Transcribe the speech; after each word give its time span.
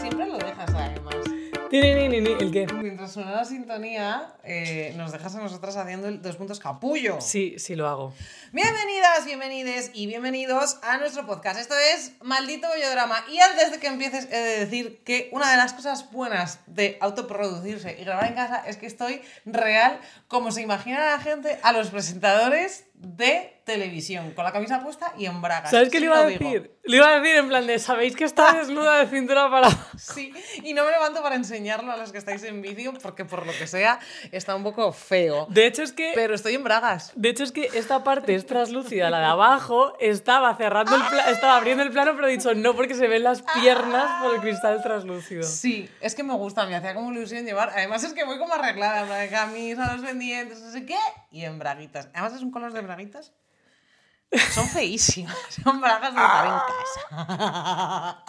Siempre 0.00 0.26
lo 0.26 0.38
dejas 0.38 0.74
además. 0.74 1.16
Mientras 2.50 3.12
suena 3.12 3.32
la 3.32 3.44
sintonía, 3.44 4.34
eh, 4.42 4.94
nos 4.96 5.12
dejas 5.12 5.34
a 5.34 5.40
nosotras 5.40 5.76
haciendo 5.76 6.08
el 6.08 6.22
dos 6.22 6.36
puntos 6.36 6.58
capullo. 6.58 7.20
Sí, 7.20 7.56
sí 7.58 7.74
lo 7.74 7.86
hago. 7.86 8.14
Bienvenidas, 8.52 9.26
bienvenides 9.26 9.90
y 9.92 10.06
bienvenidos 10.06 10.78
a 10.82 10.96
nuestro 10.96 11.26
podcast. 11.26 11.60
Esto 11.60 11.74
es 11.94 12.12
Maldito 12.22 12.68
Bollodrama. 12.68 13.22
Y 13.30 13.38
antes 13.38 13.70
de 13.70 13.78
que 13.78 13.88
empieces, 13.88 14.28
he 14.32 14.38
de 14.38 14.64
decir 14.64 15.02
que 15.04 15.28
una 15.32 15.50
de 15.50 15.58
las 15.58 15.74
cosas 15.74 16.10
buenas 16.10 16.60
de 16.66 16.96
autoproducirse 17.02 17.98
y 18.00 18.04
grabar 18.04 18.26
en 18.28 18.34
casa 18.34 18.64
es 18.66 18.78
que 18.78 18.86
estoy 18.86 19.20
real, 19.44 20.00
como 20.26 20.50
se 20.50 20.62
imagina 20.62 21.04
la 21.04 21.20
gente, 21.20 21.58
a 21.62 21.72
los 21.72 21.90
presentadores 21.90 22.87
de 23.00 23.54
televisión, 23.64 24.32
con 24.32 24.44
la 24.44 24.52
camisa 24.52 24.80
puesta 24.82 25.12
y 25.18 25.26
en 25.26 25.42
bragas. 25.42 25.70
¿Sabes 25.70 25.90
qué 25.90 25.98
Sí 25.98 26.00
le 26.00 26.06
iba 26.06 26.18
a 26.20 26.22
lo 26.22 26.28
digo. 26.28 26.42
decir? 26.44 26.78
Le 26.84 26.96
iba 26.96 27.06
a 27.08 27.20
decir 27.20 27.36
en 27.36 27.48
plan 27.48 27.66
de, 27.66 27.78
¿sabéis 27.78 28.16
que 28.16 28.24
está 28.24 28.52
desnuda 28.58 28.96
de 28.98 29.06
cintura 29.06 29.50
para 29.50 29.66
abajo? 29.66 29.98
Sí, 29.98 30.32
y 30.64 30.72
no 30.72 30.84
me 30.84 30.90
levanto 30.90 31.22
para 31.22 31.34
enseñarlo 31.36 31.92
a 31.92 31.98
los 31.98 32.10
que 32.10 32.16
estáis 32.18 32.42
en 32.44 32.62
vídeo 32.62 32.94
porque 33.02 33.26
por 33.26 33.44
lo 33.46 33.52
que 33.52 33.66
sea 33.66 34.00
está 34.32 34.54
un 34.56 34.62
poco 34.62 34.90
feo. 34.92 35.46
De 35.50 35.66
hecho 35.66 35.82
es 35.82 35.92
que... 35.92 36.12
Pero 36.14 36.34
estoy 36.34 36.54
en 36.54 36.64
bragas. 36.64 37.12
De 37.14 37.28
hecho 37.28 37.44
es 37.44 37.52
que 37.52 37.68
esta 37.74 38.02
parte 38.02 38.34
es 38.34 38.46
translúcida, 38.46 39.10
la 39.10 39.18
de 39.20 39.26
abajo 39.26 39.94
estaba 40.00 40.56
cerrando 40.56 40.96
el 40.96 41.02
pla- 41.02 41.30
estaba 41.30 41.56
abriendo 41.58 41.82
el 41.82 41.90
plano, 41.90 42.12
pero 42.16 42.26
he 42.26 42.30
dicho 42.32 42.54
no 42.54 42.74
porque 42.74 42.94
se 42.94 43.06
ven 43.06 43.22
las 43.22 43.42
piernas 43.60 44.22
por 44.22 44.34
el 44.34 44.40
cristal 44.40 44.82
translúcido. 44.82 45.42
Sí, 45.42 45.90
es 46.00 46.14
que 46.14 46.22
me 46.22 46.32
gusta, 46.34 46.64
me 46.64 46.74
hacía 46.74 46.94
como 46.94 47.12
ilusión 47.12 47.44
llevar. 47.44 47.70
Además 47.76 48.02
es 48.02 48.14
que 48.14 48.24
voy 48.24 48.38
como 48.38 48.54
arreglada, 48.54 49.04
de 49.18 49.28
camisa, 49.28 49.94
los 49.94 50.04
pendientes, 50.06 50.60
no 50.62 50.70
sé 50.72 50.86
qué, 50.86 50.96
y 51.30 51.44
en 51.44 51.58
braguitas. 51.58 52.08
Además 52.14 52.34
es 52.34 52.42
un 52.42 52.50
color 52.50 52.72
de 52.72 52.80
braguitas. 52.82 53.32
Son 54.52 54.66
feísimas, 54.68 55.34
son 55.64 55.80
bragas 55.80 56.14
de 56.14 56.20
estar 56.20 56.46
en 56.46 56.52
casa. 56.68 58.24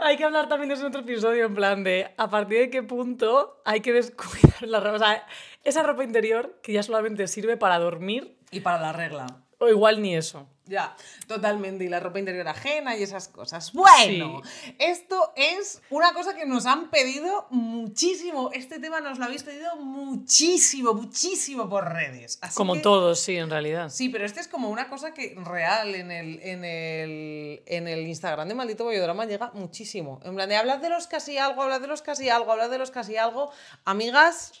Hay 0.00 0.16
que 0.16 0.24
hablar 0.24 0.48
también 0.48 0.68
de 0.68 0.74
eso 0.74 0.82
en 0.84 0.88
otro 0.88 1.00
episodio, 1.00 1.44
en 1.46 1.54
plan 1.54 1.82
de 1.82 2.14
a 2.16 2.30
partir 2.30 2.58
de 2.60 2.70
qué 2.70 2.82
punto 2.82 3.60
hay 3.64 3.80
que 3.80 3.92
descuidar 3.92 4.62
la 4.62 4.78
ropa. 4.80 4.94
O 4.96 4.98
sea, 4.98 5.26
esa 5.64 5.82
ropa 5.82 6.04
interior 6.04 6.58
que 6.62 6.72
ya 6.72 6.82
solamente 6.82 7.26
sirve 7.28 7.56
para 7.56 7.78
dormir, 7.78 8.38
Y 8.52 8.60
para 8.60 8.80
la 8.80 8.92
regla. 8.92 9.26
o 9.58 9.68
igual 9.68 10.00
ni 10.00 10.14
eso. 10.16 10.48
Ya, 10.70 10.94
totalmente. 11.26 11.82
Y 11.84 11.88
la 11.88 11.98
ropa 11.98 12.20
interior 12.20 12.46
ajena 12.46 12.96
y 12.96 13.02
esas 13.02 13.26
cosas. 13.26 13.72
Bueno, 13.72 14.40
esto 14.78 15.32
es 15.34 15.82
una 15.90 16.12
cosa 16.12 16.36
que 16.36 16.46
nos 16.46 16.64
han 16.66 16.90
pedido 16.90 17.48
muchísimo. 17.50 18.50
Este 18.52 18.78
tema 18.78 19.00
nos 19.00 19.18
lo 19.18 19.24
habéis 19.24 19.42
pedido 19.42 19.74
muchísimo, 19.76 20.94
muchísimo 20.94 21.68
por 21.68 21.92
redes. 21.92 22.38
Así 22.40 22.54
Como 22.56 22.74
que- 22.74 22.80
todos, 22.80 23.18
sí, 23.18 23.36
en 23.36 23.50
realidad. 23.50 23.88
Sí, 23.90 24.10
pero 24.10 24.24
este 24.24 24.38
es 24.38 24.46
como 24.46 24.70
una 24.70 24.88
cosa 24.88 25.12
que 25.12 25.34
real 25.44 25.96
en 25.96 26.12
el, 26.12 26.38
en 26.40 26.64
el, 26.64 27.62
en 27.66 27.88
el 27.88 28.06
Instagram 28.06 28.46
de 28.46 28.54
Maldito 28.54 28.84
Bollodrama 28.84 29.24
llega 29.26 29.50
muchísimo. 29.54 30.20
En 30.24 30.36
plan 30.36 30.48
de 30.48 30.54
hablar 30.56 30.80
de 30.80 30.88
los 30.88 31.08
casi 31.08 31.36
algo, 31.36 31.62
hablar 31.62 31.80
de 31.80 31.88
los 31.88 32.00
casi 32.00 32.28
algo, 32.28 32.52
hablar 32.52 32.70
de 32.70 32.78
los 32.78 32.92
casi 32.92 33.16
algo. 33.16 33.50
Amigas, 33.84 34.52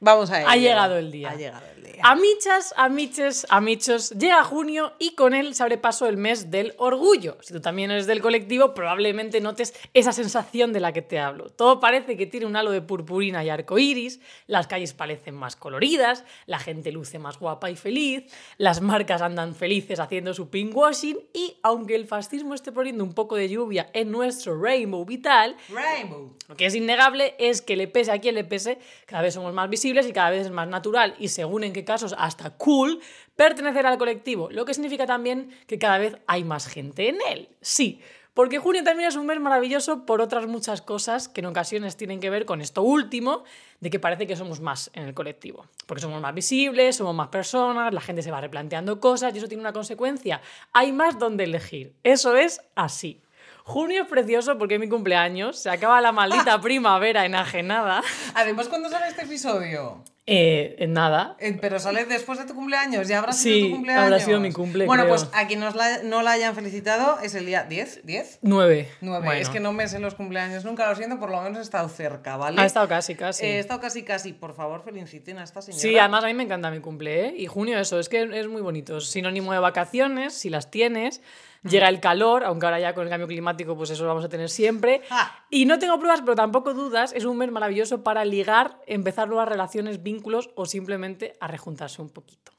vamos 0.00 0.30
a 0.30 0.40
ello. 0.40 0.48
Ha 0.48 0.56
llegado 0.56 0.98
el 0.98 1.10
día. 1.10 1.30
Ha 1.30 1.36
llegado 1.36 1.66
el 1.74 1.82
día. 1.82 2.00
Amichas, 2.02 2.74
amiches, 2.76 3.46
amichos, 3.48 4.10
llega 4.10 4.44
junio 4.44 4.92
y 4.98 5.14
con 5.14 5.34
él 5.34 5.54
se 5.54 5.62
abre 5.62 5.78
paso 5.78 6.06
el 6.06 6.16
mes 6.16 6.50
del 6.50 6.74
orgullo. 6.76 7.38
Si 7.40 7.54
tú 7.54 7.60
también 7.60 7.90
eres 7.90 8.06
del 8.06 8.20
colectivo, 8.20 8.74
probablemente 8.74 9.40
notes 9.40 9.74
esa 9.94 10.12
sensación 10.12 10.72
de 10.72 10.80
la 10.80 10.92
que 10.92 11.02
te 11.02 11.18
hablo. 11.18 11.48
Todo 11.48 11.80
parece 11.80 12.16
que 12.16 12.26
tiene 12.26 12.46
un 12.46 12.56
halo 12.56 12.70
de 12.70 12.82
purpurina 12.82 13.44
y 13.44 13.48
arcoíris, 13.48 14.20
las 14.46 14.66
calles 14.66 14.92
parecen 14.92 15.34
más 15.34 15.56
coloridas, 15.56 16.24
la 16.44 16.58
gente 16.58 16.92
luce 16.92 17.18
más 17.18 17.38
guapa 17.38 17.70
y 17.70 17.76
feliz, 17.76 18.24
las 18.58 18.80
marcas 18.82 19.22
andan 19.22 19.54
felices 19.54 19.98
haciendo 19.98 20.34
su 20.34 20.50
pinkwashing 20.50 21.18
y 21.32 21.56
aunque 21.62 21.94
el 21.94 22.06
fascismo 22.06 22.54
esté 22.54 22.72
poniendo 22.72 23.04
un 23.04 23.14
poco 23.14 23.36
de 23.36 23.48
lluvia 23.48 23.88
en 23.94 24.10
nuestro 24.10 24.60
rainbow 24.60 25.04
vital, 25.04 25.56
Rainbow. 25.70 26.34
lo 26.48 26.56
que 26.56 26.66
es 26.66 26.74
innegable 26.74 27.34
es 27.38 27.62
que 27.62 27.76
le 27.76 27.88
pese 27.88 28.12
a 28.12 28.20
quien 28.20 28.34
le 28.34 28.44
pese, 28.44 28.78
cada 29.06 29.22
vez 29.22 29.32
somos 29.34 29.54
más 29.54 29.70
visibles 29.70 29.85
y 29.86 30.12
cada 30.12 30.30
vez 30.30 30.46
es 30.46 30.52
más 30.52 30.68
natural 30.68 31.14
y 31.18 31.28
según 31.28 31.64
en 31.64 31.72
qué 31.72 31.84
casos 31.84 32.14
hasta 32.18 32.50
cool 32.50 33.00
pertenecer 33.36 33.86
al 33.86 33.98
colectivo, 33.98 34.48
lo 34.50 34.64
que 34.64 34.74
significa 34.74 35.06
también 35.06 35.50
que 35.66 35.78
cada 35.78 35.98
vez 35.98 36.16
hay 36.26 36.44
más 36.44 36.66
gente 36.66 37.08
en 37.08 37.18
él. 37.30 37.48
Sí, 37.60 38.00
porque 38.36 38.58
junio 38.58 38.84
también 38.84 39.08
es 39.08 39.16
un 39.16 39.24
mes 39.24 39.40
maravilloso 39.40 40.04
por 40.04 40.20
otras 40.20 40.46
muchas 40.46 40.82
cosas 40.82 41.26
que 41.26 41.40
en 41.40 41.46
ocasiones 41.46 41.96
tienen 41.96 42.20
que 42.20 42.28
ver 42.28 42.44
con 42.44 42.60
esto 42.60 42.82
último, 42.82 43.44
de 43.80 43.88
que 43.88 43.98
parece 43.98 44.26
que 44.26 44.36
somos 44.36 44.60
más 44.60 44.90
en 44.92 45.04
el 45.04 45.14
colectivo. 45.14 45.64
Porque 45.86 46.02
somos 46.02 46.20
más 46.20 46.34
visibles, 46.34 46.96
somos 46.96 47.14
más 47.14 47.28
personas, 47.28 47.94
la 47.94 48.00
gente 48.02 48.20
se 48.20 48.30
va 48.30 48.42
replanteando 48.42 49.00
cosas 49.00 49.34
y 49.34 49.38
eso 49.38 49.48
tiene 49.48 49.62
una 49.62 49.72
consecuencia. 49.72 50.42
Hay 50.74 50.92
más 50.92 51.18
donde 51.18 51.44
elegir. 51.44 51.94
Eso 52.02 52.36
es 52.36 52.60
así. 52.74 53.22
Junio 53.68 54.02
es 54.02 54.08
precioso 54.08 54.56
porque 54.58 54.74
es 54.74 54.80
mi 54.80 54.88
cumpleaños, 54.88 55.58
se 55.58 55.70
acaba 55.70 56.00
la 56.00 56.12
maldita 56.12 56.60
primavera 56.60 57.26
enajenada. 57.26 58.00
Además, 58.34 58.68
¿cuándo 58.68 58.88
sale 58.88 59.08
este 59.08 59.22
episodio? 59.22 60.04
Eh, 60.28 60.76
en 60.78 60.92
nada. 60.92 61.36
Eh, 61.40 61.56
pero 61.60 61.80
sale 61.80 62.04
después 62.04 62.38
de 62.38 62.44
tu 62.46 62.54
cumpleaños, 62.54 63.08
ya 63.08 63.18
habrá 63.18 63.32
sido 63.32 63.54
Sí, 63.56 63.62
tu 63.64 63.70
cumpleaños. 63.74 64.04
habrá 64.04 64.20
sido 64.20 64.38
mi 64.40 64.52
cumple, 64.52 64.86
Bueno, 64.86 65.02
creo. 65.04 65.14
pues 65.16 65.28
a 65.32 65.48
quien 65.48 65.58
nos 65.60 65.74
la- 65.74 66.02
no 66.04 66.22
la 66.22 66.32
hayan 66.32 66.54
felicitado 66.54 67.18
es 67.22 67.34
el 67.34 67.44
día 67.46 67.64
10, 67.64 68.04
10, 68.06 68.38
Nueve. 68.42 68.88
9. 69.00 69.24
Bueno, 69.24 69.40
Es 69.40 69.48
que 69.48 69.58
no 69.60 69.72
me 69.72 69.86
sé 69.88 69.98
los 69.98 70.14
cumpleaños 70.14 70.64
nunca, 70.64 70.88
lo 70.88 70.94
siento, 70.94 71.18
por 71.18 71.30
lo 71.30 71.40
menos 71.42 71.58
he 71.58 71.62
estado 71.62 71.88
cerca, 71.88 72.36
¿vale? 72.36 72.60
Ha 72.60 72.66
estado 72.66 72.86
casi, 72.88 73.16
casi. 73.16 73.44
He 73.46 73.58
estado 73.58 73.80
casi, 73.80 74.02
casi. 74.04 74.32
Por 74.32 74.54
favor, 74.54 74.82
feliciten 74.84 75.38
a 75.38 75.44
esta 75.44 75.60
señora. 75.60 75.80
Sí, 75.80 75.98
además 75.98 76.22
a 76.22 76.28
mí 76.28 76.34
me 76.34 76.44
encanta 76.44 76.70
mi 76.70 76.78
cumple, 76.80 77.26
¿eh? 77.28 77.34
Y 77.36 77.46
junio 77.46 77.78
eso, 77.80 77.98
es 78.00 78.08
que 78.08 78.22
es 78.32 78.46
muy 78.48 78.62
bonito. 78.62 79.00
Sinónimo 79.00 79.52
de 79.52 79.58
vacaciones, 79.60 80.34
si 80.34 80.50
las 80.50 80.70
tienes. 80.72 81.20
Llega 81.68 81.88
el 81.88 82.00
calor, 82.00 82.44
aunque 82.44 82.66
ahora 82.66 82.80
ya 82.80 82.94
con 82.94 83.04
el 83.04 83.10
cambio 83.10 83.26
climático 83.26 83.76
pues 83.76 83.90
eso 83.90 84.02
lo 84.02 84.08
vamos 84.08 84.24
a 84.24 84.28
tener 84.28 84.48
siempre. 84.48 85.02
Ah. 85.10 85.44
Y 85.50 85.64
no 85.66 85.78
tengo 85.78 85.98
pruebas, 85.98 86.20
pero 86.20 86.34
tampoco 86.34 86.74
dudas, 86.74 87.12
es 87.12 87.24
un 87.24 87.38
mes 87.38 87.50
maravilloso 87.50 88.02
para 88.02 88.24
ligar, 88.24 88.78
empezar 88.86 89.28
nuevas 89.28 89.48
relaciones, 89.48 90.02
vínculos 90.02 90.50
o 90.54 90.66
simplemente 90.66 91.34
a 91.40 91.48
rejuntarse 91.48 92.02
un 92.02 92.10
poquito. 92.10 92.52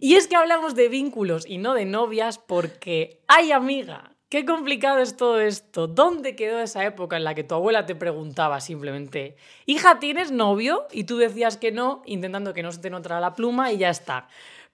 Y 0.00 0.14
es 0.14 0.28
que 0.28 0.36
hablamos 0.36 0.74
de 0.74 0.88
vínculos 0.88 1.44
y 1.46 1.58
no 1.58 1.74
de 1.74 1.84
novias 1.84 2.38
porque, 2.38 3.20
¡ay 3.26 3.50
amiga! 3.52 4.12
Qué 4.28 4.44
complicado 4.44 4.98
es 4.98 5.16
todo 5.16 5.40
esto. 5.40 5.86
¿Dónde 5.86 6.36
quedó 6.36 6.60
esa 6.60 6.84
época 6.84 7.16
en 7.16 7.24
la 7.24 7.34
que 7.34 7.44
tu 7.44 7.54
abuela 7.54 7.86
te 7.86 7.94
preguntaba 7.94 8.60
simplemente, 8.60 9.36
hija, 9.64 9.98
¿tienes 10.00 10.30
novio? 10.30 10.86
Y 10.92 11.04
tú 11.04 11.16
decías 11.16 11.56
que 11.56 11.72
no, 11.72 12.02
intentando 12.04 12.52
que 12.52 12.62
no 12.62 12.70
se 12.70 12.80
te 12.80 12.90
notara 12.90 13.20
la 13.20 13.32
pluma 13.32 13.72
y 13.72 13.78
ya 13.78 13.88
está. 13.88 14.28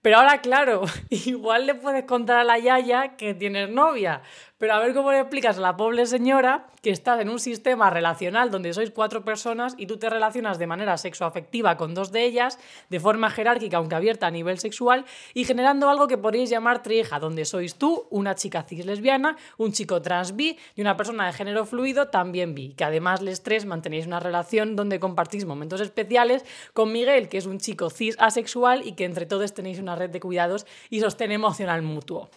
Pero 0.05 0.19
ahora, 0.19 0.43
claro, 0.43 0.83
igual 1.09 1.65
le 1.65 1.75
puedes 1.75 2.05
contar 2.05 2.37
a 2.37 2.45
la 2.45 2.59
yaya 2.59 3.17
que 3.17 3.33
tienes 3.33 3.71
novia. 3.71 4.21
Pero 4.65 4.77
a 4.77 4.79
ver 4.79 4.95
cómo 4.95 5.13
le 5.13 5.21
explicas 5.21 5.59
a 5.59 5.61
la 5.61 5.77
pobre 5.77 6.07
señora 6.07 6.69
que 6.81 6.89
estás 6.89 7.21
en 7.21 7.29
un 7.29 7.39
sistema 7.39 7.91
relacional 7.91 8.51
donde 8.51 8.73
sois 8.73 8.91
cuatro 8.91 9.23
personas 9.23 9.75
y 9.77 9.87
tú 9.87 9.99
te 9.99 10.09
relacionas 10.09 10.59
de 10.59 10.67
manera 10.67 10.97
sexoafectiva 10.97 11.77
con 11.77 11.93
dos 11.93 12.13
de 12.13 12.25
ellas, 12.25 12.59
de 12.89 12.99
forma 12.99 13.29
jerárquica, 13.29 13.77
aunque 13.77 13.95
abierta 13.95 14.27
a 14.27 14.31
nivel 14.31 14.59
sexual, 14.59 15.05
y 15.35 15.45
generando 15.45 15.91
algo 15.91 16.09
que 16.09 16.17
podríais 16.17 16.49
llamar 16.49 16.83
trieja, 16.83 17.19
donde 17.19 17.45
sois 17.45 17.75
tú, 17.75 18.07
una 18.09 18.37
chica 18.37 18.63
cis 18.63 18.87
lesbiana, 18.87 19.37
un 19.59 19.73
chico 19.73 20.01
trans 20.01 20.35
bi 20.35 20.57
y 20.77 20.81
una 20.81 20.97
persona 20.97 21.27
de 21.27 21.35
género 21.35 21.67
fluido 21.67 22.09
también 22.09 22.55
bi, 22.55 22.73
que 22.73 22.85
además 22.85 23.21
les 23.21 23.43
tres 23.43 23.67
mantenéis 23.67 24.07
una 24.07 24.21
relación 24.21 24.77
donde 24.77 24.99
compartís 24.99 25.45
momentos 25.45 25.83
especiales 25.83 26.43
con 26.73 26.91
Miguel, 26.91 27.29
que 27.29 27.37
es 27.37 27.45
un 27.45 27.59
chico 27.59 27.91
cis 27.91 28.17
asexual 28.19 28.87
y 28.87 28.93
que 28.93 29.05
entre 29.05 29.27
todos 29.27 29.53
tenéis 29.53 29.79
una 29.79 29.95
red 29.95 30.09
de 30.09 30.21
cuidados 30.21 30.67
y 30.89 31.01
sostén 31.01 31.33
emocional 31.33 31.83
mutuo. 31.83 32.31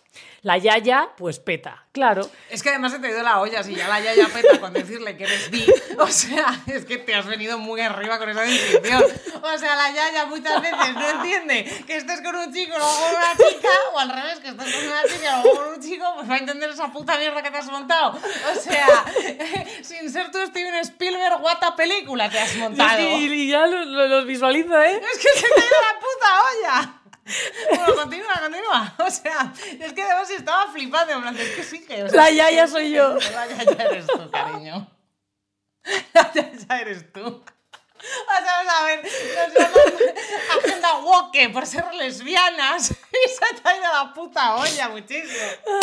La 0.44 0.58
yaya, 0.58 1.10
pues 1.18 1.40
peta, 1.40 1.84
claro. 1.92 2.30
Es 2.50 2.64
que 2.64 2.70
además 2.70 2.94
se 2.94 3.00
te 3.00 3.10
ido 3.10 3.24
la 3.24 3.42
olla, 3.42 3.64
si 3.64 3.76
ya 3.76 3.88
la 3.88 4.00
yaya 4.00 4.28
peta 4.28 4.60
con 4.60 4.72
decirle 4.72 5.18
que 5.18 5.24
eres 5.26 5.50
bi. 5.50 5.66
O 6.00 6.08
sea, 6.08 6.64
es 6.68 6.86
que 6.86 6.98
te 7.00 7.16
has 7.16 7.26
venido 7.26 7.58
muy 7.58 7.82
arriba 7.82 8.18
con 8.20 8.30
esa 8.30 8.42
descripción. 8.42 9.04
O 9.42 9.58
sea, 9.58 9.76
la 9.76 9.92
yaya 9.92 10.26
muchas 10.28 10.62
veces 10.62 10.94
no 10.94 11.10
entiende 11.10 11.84
que 11.86 11.98
estés 11.98 12.22
con 12.22 12.36
un 12.36 12.54
chico, 12.54 12.78
luego 12.78 12.94
con 12.94 13.10
una 13.16 13.50
chica, 13.50 13.70
o 13.94 14.00
al 14.00 14.10
revés, 14.10 14.40
que 14.40 14.50
estés 14.50 14.76
con 14.76 14.88
una 14.88 15.04
chica, 15.04 15.42
luego 15.42 15.58
con 15.60 15.74
un 15.74 15.82
chico, 15.82 16.06
pues 16.16 16.30
va 16.30 16.36
a 16.36 16.38
entender 16.38 16.70
esa 16.70 16.92
puta 16.92 17.18
mierda 17.18 17.42
que 17.42 17.52
te 17.52 17.58
has 17.58 17.66
montado. 17.72 18.12
O 18.12 18.60
sea, 18.60 18.88
sin 19.82 20.12
ser 20.12 20.32
tú 20.32 20.38
Steven 20.46 20.76
Spielberg, 20.76 21.40
guata 21.42 21.76
película 21.76 22.30
te 22.30 22.40
has 22.40 22.56
montado. 22.56 23.02
Y, 23.02 23.26
y 23.34 23.50
ya 23.50 23.66
los 23.66 23.88
lo, 23.88 24.08
los 24.08 24.26
visualizo, 24.26 24.80
¿eh? 24.82 25.02
Es 25.12 25.18
que 25.20 25.40
se 25.40 25.48
te 25.48 25.62
ha 25.62 25.66
ido 25.66 25.78
la 25.82 26.00
puta 26.00 26.40
olla. 26.52 26.97
Bueno, 27.70 27.96
continúa, 27.96 28.34
continúa. 28.40 28.96
O 29.06 29.12
sea, 29.12 29.54
es 29.80 29.94
que 29.94 30.02
además 30.04 30.30
estaba 30.30 30.72
flipando. 30.72 31.14
En 31.14 31.22
plan, 31.22 31.38
es 31.38 31.50
que 31.56 31.64
sí 31.64 31.86
que. 31.86 32.04
o 32.04 32.10
sea, 32.10 32.24
La 32.24 32.32
yaya 32.32 32.68
soy 32.68 32.92
yo. 32.92 33.16
La 33.34 33.48
yaya 33.48 33.86
eres 33.86 34.08
tú, 34.08 34.32
cariño. 34.32 34.88
La 36.14 36.34
yaya 36.34 36.80
eres 36.82 37.12
tú. 37.14 37.44
O 38.28 38.44
sea, 38.44 38.58
vamos 38.58 38.74
a 38.74 38.84
ver, 38.86 39.04
nos 39.04 39.54
llaman 39.54 39.82
Agenda 40.58 40.98
Woke 41.00 41.50
por 41.52 41.66
ser 41.66 41.86
lesbianas 41.96 42.92
y 43.12 43.30
se 43.30 43.62
te 43.62 43.70
ha 43.70 43.76
ido 43.76 43.86
la 43.92 44.14
puta 44.14 44.56
olla 44.56 44.90
muchísimo. 44.90 45.46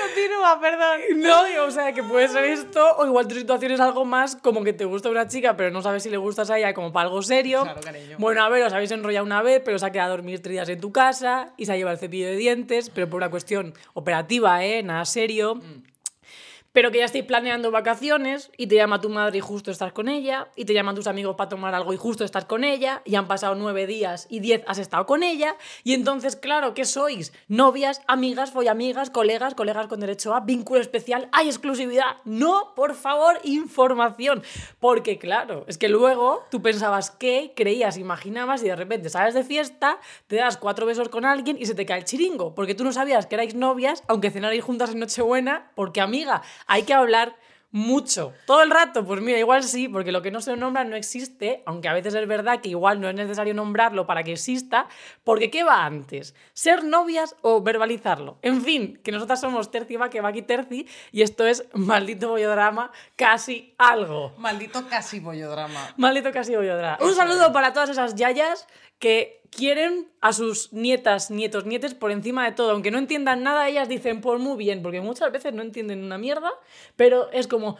Continúa, 0.00 0.60
perdón. 0.60 1.00
No, 1.16 1.44
digo, 1.44 1.64
o 1.64 1.70
sea, 1.70 1.92
que 1.92 2.02
puede 2.02 2.28
ser 2.28 2.44
esto, 2.44 2.96
o 2.96 3.06
igual 3.06 3.28
tu 3.28 3.34
situación 3.34 3.72
es 3.72 3.80
algo 3.80 4.04
más 4.04 4.36
como 4.36 4.62
que 4.62 4.72
te 4.72 4.84
gusta 4.84 5.08
una 5.08 5.26
chica, 5.28 5.56
pero 5.56 5.70
no 5.70 5.82
sabes 5.82 6.02
si 6.02 6.10
le 6.10 6.16
gustas 6.16 6.50
a 6.50 6.58
ella 6.58 6.74
como 6.74 6.92
para 6.92 7.06
algo 7.06 7.22
serio. 7.22 7.62
Claro, 7.62 7.80
cariño. 7.80 8.16
Bueno, 8.18 8.42
a 8.44 8.48
ver, 8.48 8.62
os 8.64 8.72
habéis 8.72 8.90
enrollado 8.90 9.24
una 9.24 9.42
vez, 9.42 9.62
pero 9.64 9.78
se 9.78 9.86
ha 9.86 9.90
quedado 9.90 10.12
a 10.12 10.16
dormir 10.16 10.42
tres 10.42 10.52
días 10.52 10.68
en 10.68 10.80
tu 10.80 10.92
casa 10.92 11.52
y 11.56 11.66
se 11.66 11.72
ha 11.72 11.76
llevado 11.76 11.94
el 11.94 12.00
cepillo 12.00 12.26
de 12.26 12.36
dientes, 12.36 12.90
pero 12.90 13.08
por 13.08 13.18
una 13.18 13.30
cuestión 13.30 13.74
operativa, 13.94 14.64
¿eh? 14.64 14.82
Nada 14.82 15.04
serio. 15.04 15.56
Mm. 15.56 15.89
Pero 16.72 16.90
que 16.92 16.98
ya 16.98 17.04
estáis 17.04 17.24
planeando 17.24 17.70
vacaciones 17.70 18.50
y 18.56 18.68
te 18.68 18.76
llama 18.76 19.00
tu 19.00 19.08
madre 19.08 19.38
y 19.38 19.40
justo 19.40 19.70
estás 19.70 19.92
con 19.92 20.08
ella, 20.08 20.48
y 20.54 20.64
te 20.64 20.72
llaman 20.72 20.94
tus 20.94 21.08
amigos 21.08 21.34
para 21.36 21.48
tomar 21.48 21.74
algo 21.74 21.92
y 21.92 21.96
justo 21.96 22.24
estás 22.24 22.44
con 22.44 22.62
ella, 22.62 23.02
y 23.04 23.16
han 23.16 23.26
pasado 23.26 23.54
nueve 23.56 23.86
días 23.86 24.26
y 24.30 24.40
diez 24.40 24.62
has 24.66 24.78
estado 24.78 25.04
con 25.06 25.22
ella, 25.22 25.56
y 25.82 25.94
entonces, 25.94 26.36
claro, 26.36 26.74
¿qué 26.74 26.84
sois? 26.84 27.32
Novias, 27.48 28.02
amigas, 28.06 28.52
follamigas, 28.52 29.10
colegas, 29.10 29.54
colegas 29.54 29.88
con 29.88 30.00
derecho 30.00 30.34
a 30.34 30.40
vínculo 30.40 30.80
especial, 30.80 31.28
hay 31.32 31.48
exclusividad. 31.48 32.16
No, 32.24 32.72
por 32.76 32.94
favor, 32.94 33.38
información. 33.42 34.42
Porque, 34.78 35.18
claro, 35.18 35.64
es 35.66 35.76
que 35.76 35.88
luego 35.88 36.44
tú 36.50 36.62
pensabas 36.62 37.10
que, 37.10 37.52
creías, 37.56 37.96
imaginabas, 37.96 38.62
y 38.62 38.66
de 38.66 38.76
repente 38.76 39.10
sales 39.10 39.34
de 39.34 39.42
fiesta, 39.42 39.98
te 40.28 40.36
das 40.36 40.56
cuatro 40.56 40.86
besos 40.86 41.08
con 41.08 41.24
alguien 41.24 41.56
y 41.58 41.66
se 41.66 41.74
te 41.74 41.84
cae 41.84 41.98
el 41.98 42.04
chiringo, 42.04 42.54
porque 42.54 42.74
tú 42.74 42.84
no 42.84 42.92
sabías 42.92 43.26
que 43.26 43.34
erais 43.34 43.54
novias, 43.54 44.04
aunque 44.06 44.30
cenarais 44.30 44.62
juntas 44.62 44.90
en 44.90 45.00
Nochebuena, 45.00 45.72
porque, 45.74 46.00
amiga, 46.00 46.42
hay 46.66 46.82
que 46.84 46.94
hablar 46.94 47.36
mucho. 47.72 48.32
Todo 48.46 48.62
el 48.62 48.70
rato, 48.70 49.04
pues 49.04 49.20
mira, 49.20 49.38
igual 49.38 49.62
sí, 49.62 49.88
porque 49.88 50.12
lo 50.12 50.22
que 50.22 50.30
no 50.30 50.40
se 50.40 50.56
nombra 50.56 50.84
no 50.84 50.96
existe, 50.96 51.62
aunque 51.66 51.88
a 51.88 51.92
veces 51.92 52.14
es 52.14 52.26
verdad 52.26 52.60
que 52.60 52.70
igual 52.70 53.00
no 53.00 53.08
es 53.08 53.14
necesario 53.14 53.54
nombrarlo 53.54 54.06
para 54.06 54.24
que 54.24 54.32
exista, 54.32 54.88
porque 55.24 55.50
¿qué 55.50 55.62
va 55.62 55.84
antes? 55.84 56.34
¿Ser 56.52 56.84
novias 56.84 57.36
o 57.42 57.62
verbalizarlo? 57.62 58.38
En 58.42 58.62
fin, 58.62 59.00
que 59.04 59.12
nosotras 59.12 59.40
somos 59.40 59.70
Terci 59.70 59.96
va 59.96 60.10
que 60.10 60.20
va 60.20 60.30
aquí 60.30 60.42
Terci, 60.42 60.86
y 61.12 61.22
esto 61.22 61.46
es 61.46 61.64
maldito 61.72 62.30
bollodrama, 62.30 62.90
casi 63.16 63.74
algo. 63.78 64.34
Maldito 64.38 64.88
casi 64.88 65.20
bollodrama. 65.20 65.94
Maldito 65.96 66.32
casi 66.32 66.56
bollodrama. 66.56 66.98
Un 67.00 67.14
saludo 67.14 67.52
para 67.52 67.72
todas 67.72 67.90
esas 67.90 68.16
yayas 68.16 68.66
que 68.98 69.39
quieren 69.50 70.08
a 70.20 70.32
sus 70.32 70.72
nietas, 70.72 71.30
nietos, 71.30 71.66
nietes 71.66 71.94
por 71.94 72.10
encima 72.10 72.44
de 72.44 72.52
todo. 72.52 72.70
Aunque 72.70 72.90
no 72.90 72.98
entiendan 72.98 73.42
nada, 73.42 73.68
ellas 73.68 73.88
dicen, 73.88 74.20
pues 74.20 74.40
muy 74.40 74.56
bien, 74.56 74.82
porque 74.82 75.00
muchas 75.00 75.32
veces 75.32 75.52
no 75.52 75.62
entienden 75.62 76.04
una 76.04 76.18
mierda, 76.18 76.50
pero 76.96 77.30
es 77.32 77.46
como, 77.46 77.76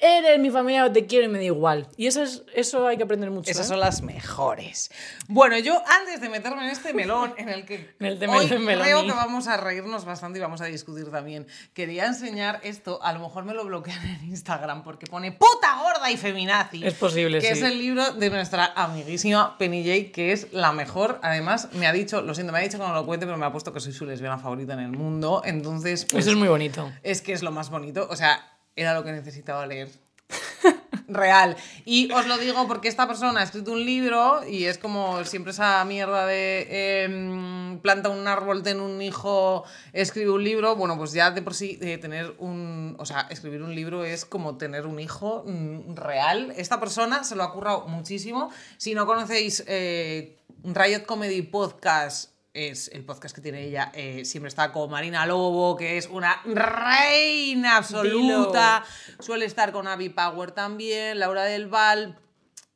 eres 0.00 0.38
mi 0.40 0.50
familia, 0.50 0.92
te 0.92 1.06
quiero 1.06 1.26
y 1.26 1.28
me 1.28 1.38
da 1.38 1.44
igual. 1.44 1.86
Y 1.96 2.06
eso, 2.06 2.22
es, 2.22 2.42
eso 2.54 2.86
hay 2.86 2.96
que 2.96 3.02
aprender 3.04 3.30
mucho. 3.30 3.50
Esas 3.50 3.66
¿eh? 3.66 3.68
son 3.68 3.80
las 3.80 4.02
mejores. 4.02 4.90
Bueno, 5.28 5.58
yo 5.58 5.80
antes 6.00 6.20
de 6.20 6.28
meterme 6.28 6.64
en 6.64 6.70
este 6.70 6.92
melón, 6.92 7.34
en 7.36 7.48
el 7.48 7.64
que 7.64 7.94
En 8.00 8.06
el 8.06 8.18
de 8.18 8.26
hoy 8.28 8.46
melón- 8.58 8.82
creo 8.82 9.02
que 9.04 9.12
vamos 9.12 9.46
a 9.48 9.56
reírnos 9.56 10.04
bastante 10.04 10.38
y 10.38 10.42
vamos 10.42 10.60
a 10.60 10.64
discutir 10.66 11.10
también, 11.10 11.46
quería 11.74 12.06
enseñar 12.06 12.60
esto, 12.64 13.02
a 13.02 13.12
lo 13.12 13.20
mejor 13.20 13.44
me 13.44 13.54
lo 13.54 13.64
bloquean 13.64 14.04
en 14.04 14.24
Instagram 14.30 14.82
porque 14.82 15.06
pone 15.06 15.32
puta 15.32 15.80
gorda 15.82 16.10
y 16.10 16.16
feminazi. 16.16 16.84
Es 16.84 16.94
posible, 16.94 17.40
Que 17.40 17.54
sí. 17.54 17.60
es 17.60 17.62
el 17.62 17.78
libro 17.78 18.12
de 18.12 18.30
nuestra 18.30 18.72
amiguísima 18.74 19.56
Penny 19.58 19.82
J, 19.84 20.12
que 20.12 20.32
es 20.32 20.52
la 20.52 20.72
mejor. 20.72 21.20
Además, 21.22 21.68
me 21.74 21.86
ha 21.86 21.92
dicho, 21.92 22.22
lo 22.22 22.34
siento, 22.34 22.52
me 22.52 22.58
ha 22.58 22.62
dicho 22.62 22.78
que 22.78 22.84
no 22.84 22.92
lo 22.94 23.06
cuente, 23.06 23.26
pero 23.26 23.36
me 23.38 23.46
ha 23.46 23.52
puesto 23.52 23.72
que 23.72 23.80
soy 23.80 23.92
su 23.92 24.04
lesbiana 24.06 24.38
favorita 24.38 24.72
en 24.74 24.80
el 24.80 24.92
mundo. 24.92 25.42
Entonces, 25.44 26.06
pues, 26.10 26.24
Eso 26.24 26.32
es 26.32 26.38
muy 26.38 26.48
bonito. 26.48 26.90
es 27.02 27.22
que 27.22 27.32
es 27.32 27.42
lo 27.42 27.50
más 27.52 27.70
bonito. 27.70 28.06
O 28.10 28.16
sea, 28.16 28.48
era 28.76 28.94
lo 28.94 29.04
que 29.04 29.12
necesitaba 29.12 29.66
leer. 29.66 29.88
Real. 31.08 31.56
Y 31.84 32.10
os 32.12 32.26
lo 32.26 32.38
digo 32.38 32.66
porque 32.66 32.88
esta 32.88 33.06
persona 33.06 33.40
ha 33.40 33.42
escrito 33.42 33.72
un 33.72 33.84
libro 33.84 34.46
y 34.46 34.64
es 34.64 34.78
como 34.78 35.24
siempre 35.24 35.52
esa 35.52 35.84
mierda 35.84 36.26
de 36.26 37.04
em, 37.04 37.80
planta 37.80 38.08
un 38.08 38.26
árbol, 38.26 38.62
ten 38.62 38.80
un 38.80 39.02
hijo, 39.02 39.64
escribe 39.92 40.30
un 40.30 40.44
libro. 40.44 40.76
Bueno, 40.76 40.96
pues 40.96 41.12
ya 41.12 41.30
de 41.30 41.42
por 41.42 41.54
sí 41.54 41.78
eh, 41.82 41.98
tener 41.98 42.34
un. 42.38 42.96
O 42.98 43.04
sea, 43.04 43.26
escribir 43.30 43.62
un 43.62 43.74
libro 43.74 44.04
es 44.04 44.24
como 44.24 44.56
tener 44.56 44.86
un 44.86 45.00
hijo 45.00 45.44
mm, 45.46 45.96
real. 45.96 46.52
Esta 46.56 46.80
persona 46.80 47.24
se 47.24 47.36
lo 47.36 47.42
ha 47.42 47.52
currado 47.52 47.86
muchísimo. 47.88 48.50
Si 48.78 48.94
no 48.94 49.06
conocéis 49.06 49.64
eh, 49.66 50.38
Riot 50.64 51.04
Comedy 51.04 51.42
Podcast 51.42 52.31
es 52.54 52.88
el 52.88 53.04
podcast 53.04 53.34
que 53.34 53.40
tiene 53.40 53.62
ella, 53.64 53.90
eh, 53.94 54.24
siempre 54.24 54.48
está 54.48 54.72
con 54.72 54.90
Marina 54.90 55.24
Lobo, 55.26 55.76
que 55.76 55.96
es 55.96 56.06
una 56.06 56.42
reina 56.44 57.78
absoluta. 57.78 58.84
Suele 59.20 59.46
estar 59.46 59.72
con 59.72 59.88
Abby 59.88 60.10
Power 60.10 60.50
también, 60.52 61.18
Laura 61.18 61.44
del 61.44 61.68
Val. 61.68 62.18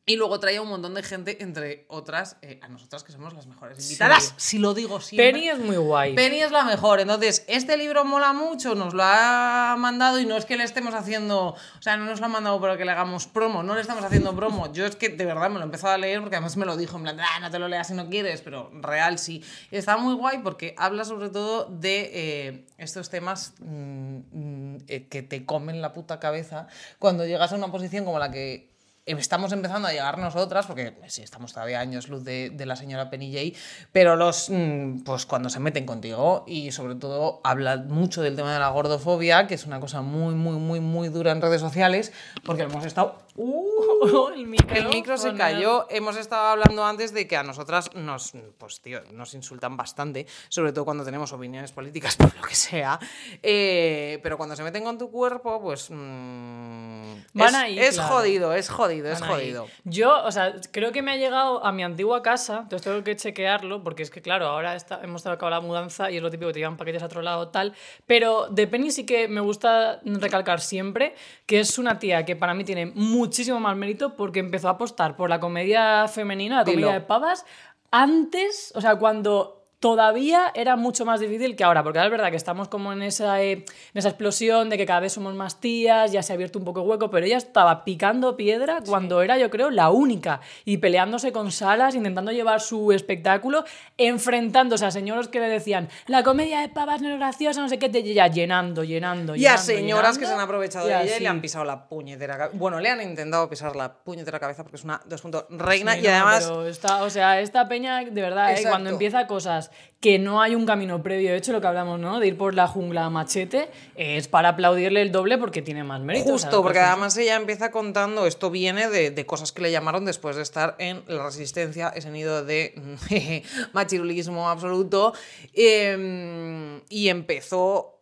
Y 0.08 0.14
luego 0.14 0.38
trae 0.38 0.58
a 0.58 0.62
un 0.62 0.68
montón 0.68 0.94
de 0.94 1.02
gente, 1.02 1.42
entre 1.42 1.84
otras, 1.88 2.36
eh, 2.40 2.60
a 2.62 2.68
nosotras 2.68 3.02
que 3.02 3.10
somos 3.10 3.34
las 3.34 3.48
mejores 3.48 3.82
invitadas. 3.82 4.34
Si 4.36 4.58
lo 4.58 4.72
digo 4.72 5.00
siempre. 5.00 5.32
Penny 5.32 5.48
es 5.48 5.58
muy 5.58 5.76
guay. 5.78 6.14
Penny 6.14 6.42
es 6.42 6.52
la 6.52 6.62
mejor. 6.62 7.00
Entonces, 7.00 7.44
este 7.48 7.76
libro 7.76 8.04
mola 8.04 8.32
mucho, 8.32 8.76
nos 8.76 8.94
lo 8.94 9.02
ha 9.02 9.74
mandado 9.76 10.20
y 10.20 10.24
no 10.24 10.36
es 10.36 10.44
que 10.44 10.56
le 10.56 10.62
estemos 10.62 10.94
haciendo, 10.94 11.48
o 11.48 11.82
sea, 11.82 11.96
no 11.96 12.04
nos 12.04 12.20
lo 12.20 12.26
ha 12.26 12.28
mandado 12.28 12.60
para 12.60 12.76
que 12.76 12.84
le 12.84 12.92
hagamos 12.92 13.26
promo, 13.26 13.64
no 13.64 13.74
le 13.74 13.80
estamos 13.80 14.04
haciendo 14.04 14.36
promo. 14.36 14.72
Yo 14.72 14.86
es 14.86 14.94
que 14.94 15.08
de 15.08 15.24
verdad 15.24 15.48
me 15.50 15.56
lo 15.56 15.62
he 15.62 15.64
empezado 15.64 15.94
a 15.94 15.98
leer 15.98 16.20
porque 16.20 16.36
además 16.36 16.56
me 16.56 16.66
lo 16.66 16.76
dijo 16.76 16.96
en 16.98 17.02
plan, 17.02 17.18
ah, 17.18 17.40
no 17.40 17.50
te 17.50 17.58
lo 17.58 17.66
leas 17.66 17.88
si 17.88 17.94
no 17.94 18.08
quieres, 18.08 18.42
pero 18.42 18.70
real 18.74 19.18
sí. 19.18 19.42
Está 19.72 19.96
muy 19.96 20.14
guay 20.14 20.38
porque 20.38 20.76
habla 20.78 21.04
sobre 21.04 21.30
todo 21.30 21.64
de 21.64 22.10
eh, 22.14 22.66
estos 22.78 23.10
temas 23.10 23.54
mm, 23.58 24.18
mm, 24.30 24.76
eh, 24.86 25.08
que 25.08 25.24
te 25.24 25.44
comen 25.44 25.82
la 25.82 25.92
puta 25.92 26.20
cabeza 26.20 26.68
cuando 27.00 27.26
llegas 27.26 27.52
a 27.52 27.56
una 27.56 27.72
posición 27.72 28.04
como 28.04 28.20
la 28.20 28.30
que 28.30 28.75
estamos 29.06 29.52
empezando 29.52 29.88
a 29.88 29.92
llegar 29.92 30.18
nosotras, 30.18 30.66
porque 30.66 30.88
eh, 30.88 30.94
sí, 31.06 31.22
estamos 31.22 31.52
todavía 31.52 31.80
años 31.80 32.08
luz 32.08 32.24
de, 32.24 32.50
de 32.50 32.66
la 32.66 32.76
señora 32.76 33.08
Penny 33.08 33.32
J, 33.32 33.58
pero 33.92 34.16
los, 34.16 34.50
mm, 34.50 35.02
pues 35.04 35.26
cuando 35.26 35.48
se 35.48 35.60
meten 35.60 35.86
contigo 35.86 36.44
y 36.46 36.72
sobre 36.72 36.96
todo 36.96 37.40
habla 37.44 37.76
mucho 37.76 38.22
del 38.22 38.36
tema 38.36 38.52
de 38.52 38.58
la 38.58 38.68
gordofobia, 38.68 39.46
que 39.46 39.54
es 39.54 39.66
una 39.66 39.80
cosa 39.80 40.02
muy, 40.02 40.34
muy, 40.34 40.56
muy, 40.58 40.80
muy 40.80 41.08
dura 41.08 41.32
en 41.32 41.40
redes 41.40 41.60
sociales, 41.60 42.12
porque 42.44 42.64
hemos 42.64 42.84
estado... 42.84 43.25
¡Uh! 43.36 44.28
el 44.34 44.46
micro, 44.46 44.76
El 44.76 44.88
micro 44.88 45.16
se 45.16 45.34
cayó. 45.34 45.86
Hemos 45.90 46.16
estado 46.16 46.48
hablando 46.48 46.84
antes 46.84 47.12
de 47.12 47.26
que 47.26 47.36
a 47.36 47.42
nosotras 47.42 47.94
nos, 47.94 48.32
pues, 48.58 48.80
tío, 48.80 49.00
nos 49.12 49.34
insultan 49.34 49.76
bastante, 49.76 50.26
sobre 50.48 50.72
todo 50.72 50.84
cuando 50.84 51.04
tenemos 51.04 51.32
opiniones 51.32 51.72
políticas, 51.72 52.16
por 52.16 52.34
lo 52.34 52.42
que 52.42 52.54
sea. 52.54 52.98
Eh, 53.42 54.18
pero 54.22 54.36
cuando 54.36 54.56
se 54.56 54.62
meten 54.62 54.84
con 54.84 54.98
tu 54.98 55.10
cuerpo, 55.10 55.60
pues. 55.60 55.90
mm, 55.90 57.16
Van 57.34 57.48
es, 57.48 57.54
ahí, 57.54 57.78
es 57.78 57.94
claro. 57.96 58.14
jodido, 58.14 58.52
es 58.52 58.68
jodido, 58.68 59.10
es 59.10 59.22
ahí. 59.22 59.28
jodido. 59.28 59.66
Yo, 59.84 60.24
o 60.24 60.32
sea, 60.32 60.54
creo 60.72 60.92
que 60.92 61.02
me 61.02 61.12
ha 61.12 61.16
llegado 61.16 61.64
a 61.64 61.72
mi 61.72 61.82
antigua 61.82 62.22
casa, 62.22 62.60
entonces 62.62 62.82
tengo 62.82 63.02
que 63.04 63.16
chequearlo, 63.16 63.82
porque 63.82 64.02
es 64.02 64.10
que, 64.10 64.22
claro, 64.22 64.46
ahora 64.48 64.74
está, 64.74 65.00
hemos 65.02 65.26
acabado 65.26 65.50
la 65.50 65.66
mudanza 65.66 66.10
y 66.10 66.16
es 66.16 66.22
lo 66.22 66.30
típico 66.30 66.48
que 66.48 66.54
te 66.54 66.58
llevan 66.60 66.76
paquetes 66.76 67.02
a 67.02 67.06
otro 67.06 67.22
lado, 67.22 67.48
tal. 67.48 67.74
Pero 68.06 68.48
de 68.48 68.66
Penny 68.66 68.90
sí 68.90 69.04
que 69.04 69.28
me 69.28 69.40
gusta 69.40 70.00
recalcar 70.04 70.60
siempre 70.60 71.14
que 71.46 71.60
es 71.60 71.78
una 71.78 71.98
tía 71.98 72.24
que 72.24 72.36
para 72.36 72.54
mí 72.54 72.64
tiene 72.64 72.86
muchísimo 73.26 73.58
más 73.60 73.76
mérito 73.76 74.14
porque 74.14 74.40
empezó 74.40 74.68
a 74.68 74.72
apostar 74.72 75.16
por 75.16 75.28
la 75.28 75.40
comedia 75.40 76.06
femenina, 76.08 76.56
la 76.56 76.64
Dilo. 76.64 76.82
comedia 76.82 77.00
de 77.00 77.06
pavas, 77.06 77.44
antes, 77.90 78.72
o 78.76 78.80
sea, 78.80 78.96
cuando 78.96 79.65
todavía 79.80 80.50
era 80.54 80.76
mucho 80.76 81.04
más 81.04 81.20
difícil 81.20 81.54
que 81.56 81.64
ahora, 81.64 81.82
porque 81.82 81.98
ahora 81.98 82.06
es 82.06 82.12
verdad 82.12 82.30
que 82.30 82.36
estamos 82.36 82.68
como 82.68 82.92
en 82.92 83.02
esa, 83.02 83.42
eh, 83.42 83.52
en 83.52 83.64
esa 83.94 84.08
explosión 84.08 84.70
de 84.70 84.78
que 84.78 84.86
cada 84.86 85.00
vez 85.00 85.12
somos 85.12 85.34
más 85.34 85.60
tías, 85.60 86.12
ya 86.12 86.22
se 86.22 86.32
ha 86.32 86.34
abierto 86.34 86.58
un 86.58 86.64
poco 86.64 86.82
hueco, 86.82 87.10
pero 87.10 87.26
ella 87.26 87.36
estaba 87.36 87.84
picando 87.84 88.36
piedra 88.36 88.78
cuando 88.86 89.22
era, 89.22 89.36
yo 89.38 89.50
creo, 89.50 89.70
la 89.70 89.90
única, 89.90 90.40
y 90.64 90.78
peleándose 90.78 91.32
con 91.32 91.52
salas, 91.52 91.94
intentando 91.94 92.32
llevar 92.32 92.60
su 92.60 92.92
espectáculo, 92.92 93.64
enfrentándose 93.98 94.86
a 94.86 94.90
señoros 94.90 95.28
que 95.28 95.40
le 95.40 95.48
decían, 95.48 95.88
la 96.06 96.22
comedia 96.22 96.60
de 96.60 96.68
pavas 96.68 97.02
no 97.02 97.08
es 97.10 97.16
graciosa, 97.16 97.60
no 97.60 97.68
sé 97.68 97.78
qué, 97.78 97.88
te 97.88 98.02
ya 98.02 98.28
llenando, 98.28 98.84
llenando, 98.84 99.34
Y 99.34 99.46
a 99.46 99.56
llenando, 99.56 99.62
señoras 99.62 100.18
que 100.18 100.26
se 100.26 100.32
han 100.32 100.40
aprovechado 100.40 100.86
y 100.88 100.92
de 100.92 101.02
ella 101.02 101.16
y 101.16 101.20
le 101.20 101.28
han 101.28 101.40
pisado 101.40 101.64
la 101.64 101.88
puñetera 101.88 102.38
cabeza. 102.38 102.56
Bueno, 102.58 102.80
le 102.80 102.88
han 102.88 103.02
intentado 103.02 103.48
pisar 103.48 103.74
la 103.76 103.92
puñetera 103.92 104.38
cabeza 104.38 104.62
porque 104.62 104.76
es 104.76 104.84
una 104.84 105.00
dos 105.06 105.20
puntos 105.20 105.46
reina 105.50 105.94
Sí, 105.94 106.00
y 106.00 106.02
no, 106.02 106.08
además. 106.10 106.44
pero 106.46 106.66
esta, 106.66 107.02
o 107.02 107.10
sea, 107.10 107.40
esta 107.40 107.68
peña, 107.68 108.04
de 108.04 108.22
verdad, 108.22 108.52
¿eh? 108.52 108.64
Cuando 108.68 108.90
empieza 108.90 109.26
cosas 109.26 109.65
que 110.00 110.18
no 110.18 110.40
hay 110.40 110.54
un 110.54 110.66
camino 110.66 111.02
previo, 111.02 111.30
de 111.30 111.38
hecho, 111.38 111.52
lo 111.52 111.60
que 111.60 111.66
hablamos, 111.66 111.98
¿no? 111.98 112.20
De 112.20 112.26
ir 112.26 112.36
por 112.36 112.54
la 112.54 112.66
jungla 112.66 113.06
a 113.06 113.10
machete, 113.10 113.70
es 113.96 114.28
para 114.28 114.50
aplaudirle 114.50 115.02
el 115.02 115.10
doble 115.10 115.38
porque 115.38 115.62
tiene 115.62 115.84
más 115.84 116.00
mérito. 116.00 116.34
o 116.34 116.38
sea, 116.38 116.48
Justo, 116.48 116.62
porque 116.62 116.80
además 116.80 117.16
ella 117.16 117.36
empieza 117.36 117.70
contando, 117.70 118.26
esto 118.26 118.50
viene 118.50 118.88
de, 118.88 119.10
de 119.10 119.26
cosas 119.26 119.52
que 119.52 119.62
le 119.62 119.72
llamaron 119.72 120.04
después 120.04 120.36
de 120.36 120.42
estar 120.42 120.76
en 120.78 121.02
la 121.08 121.24
resistencia, 121.24 121.88
ese 121.88 122.10
nido 122.10 122.44
de 122.44 122.74
machirulismo 123.72 124.48
absoluto, 124.48 125.14
eh, 125.54 126.80
y 126.88 127.08
empezó 127.08 127.95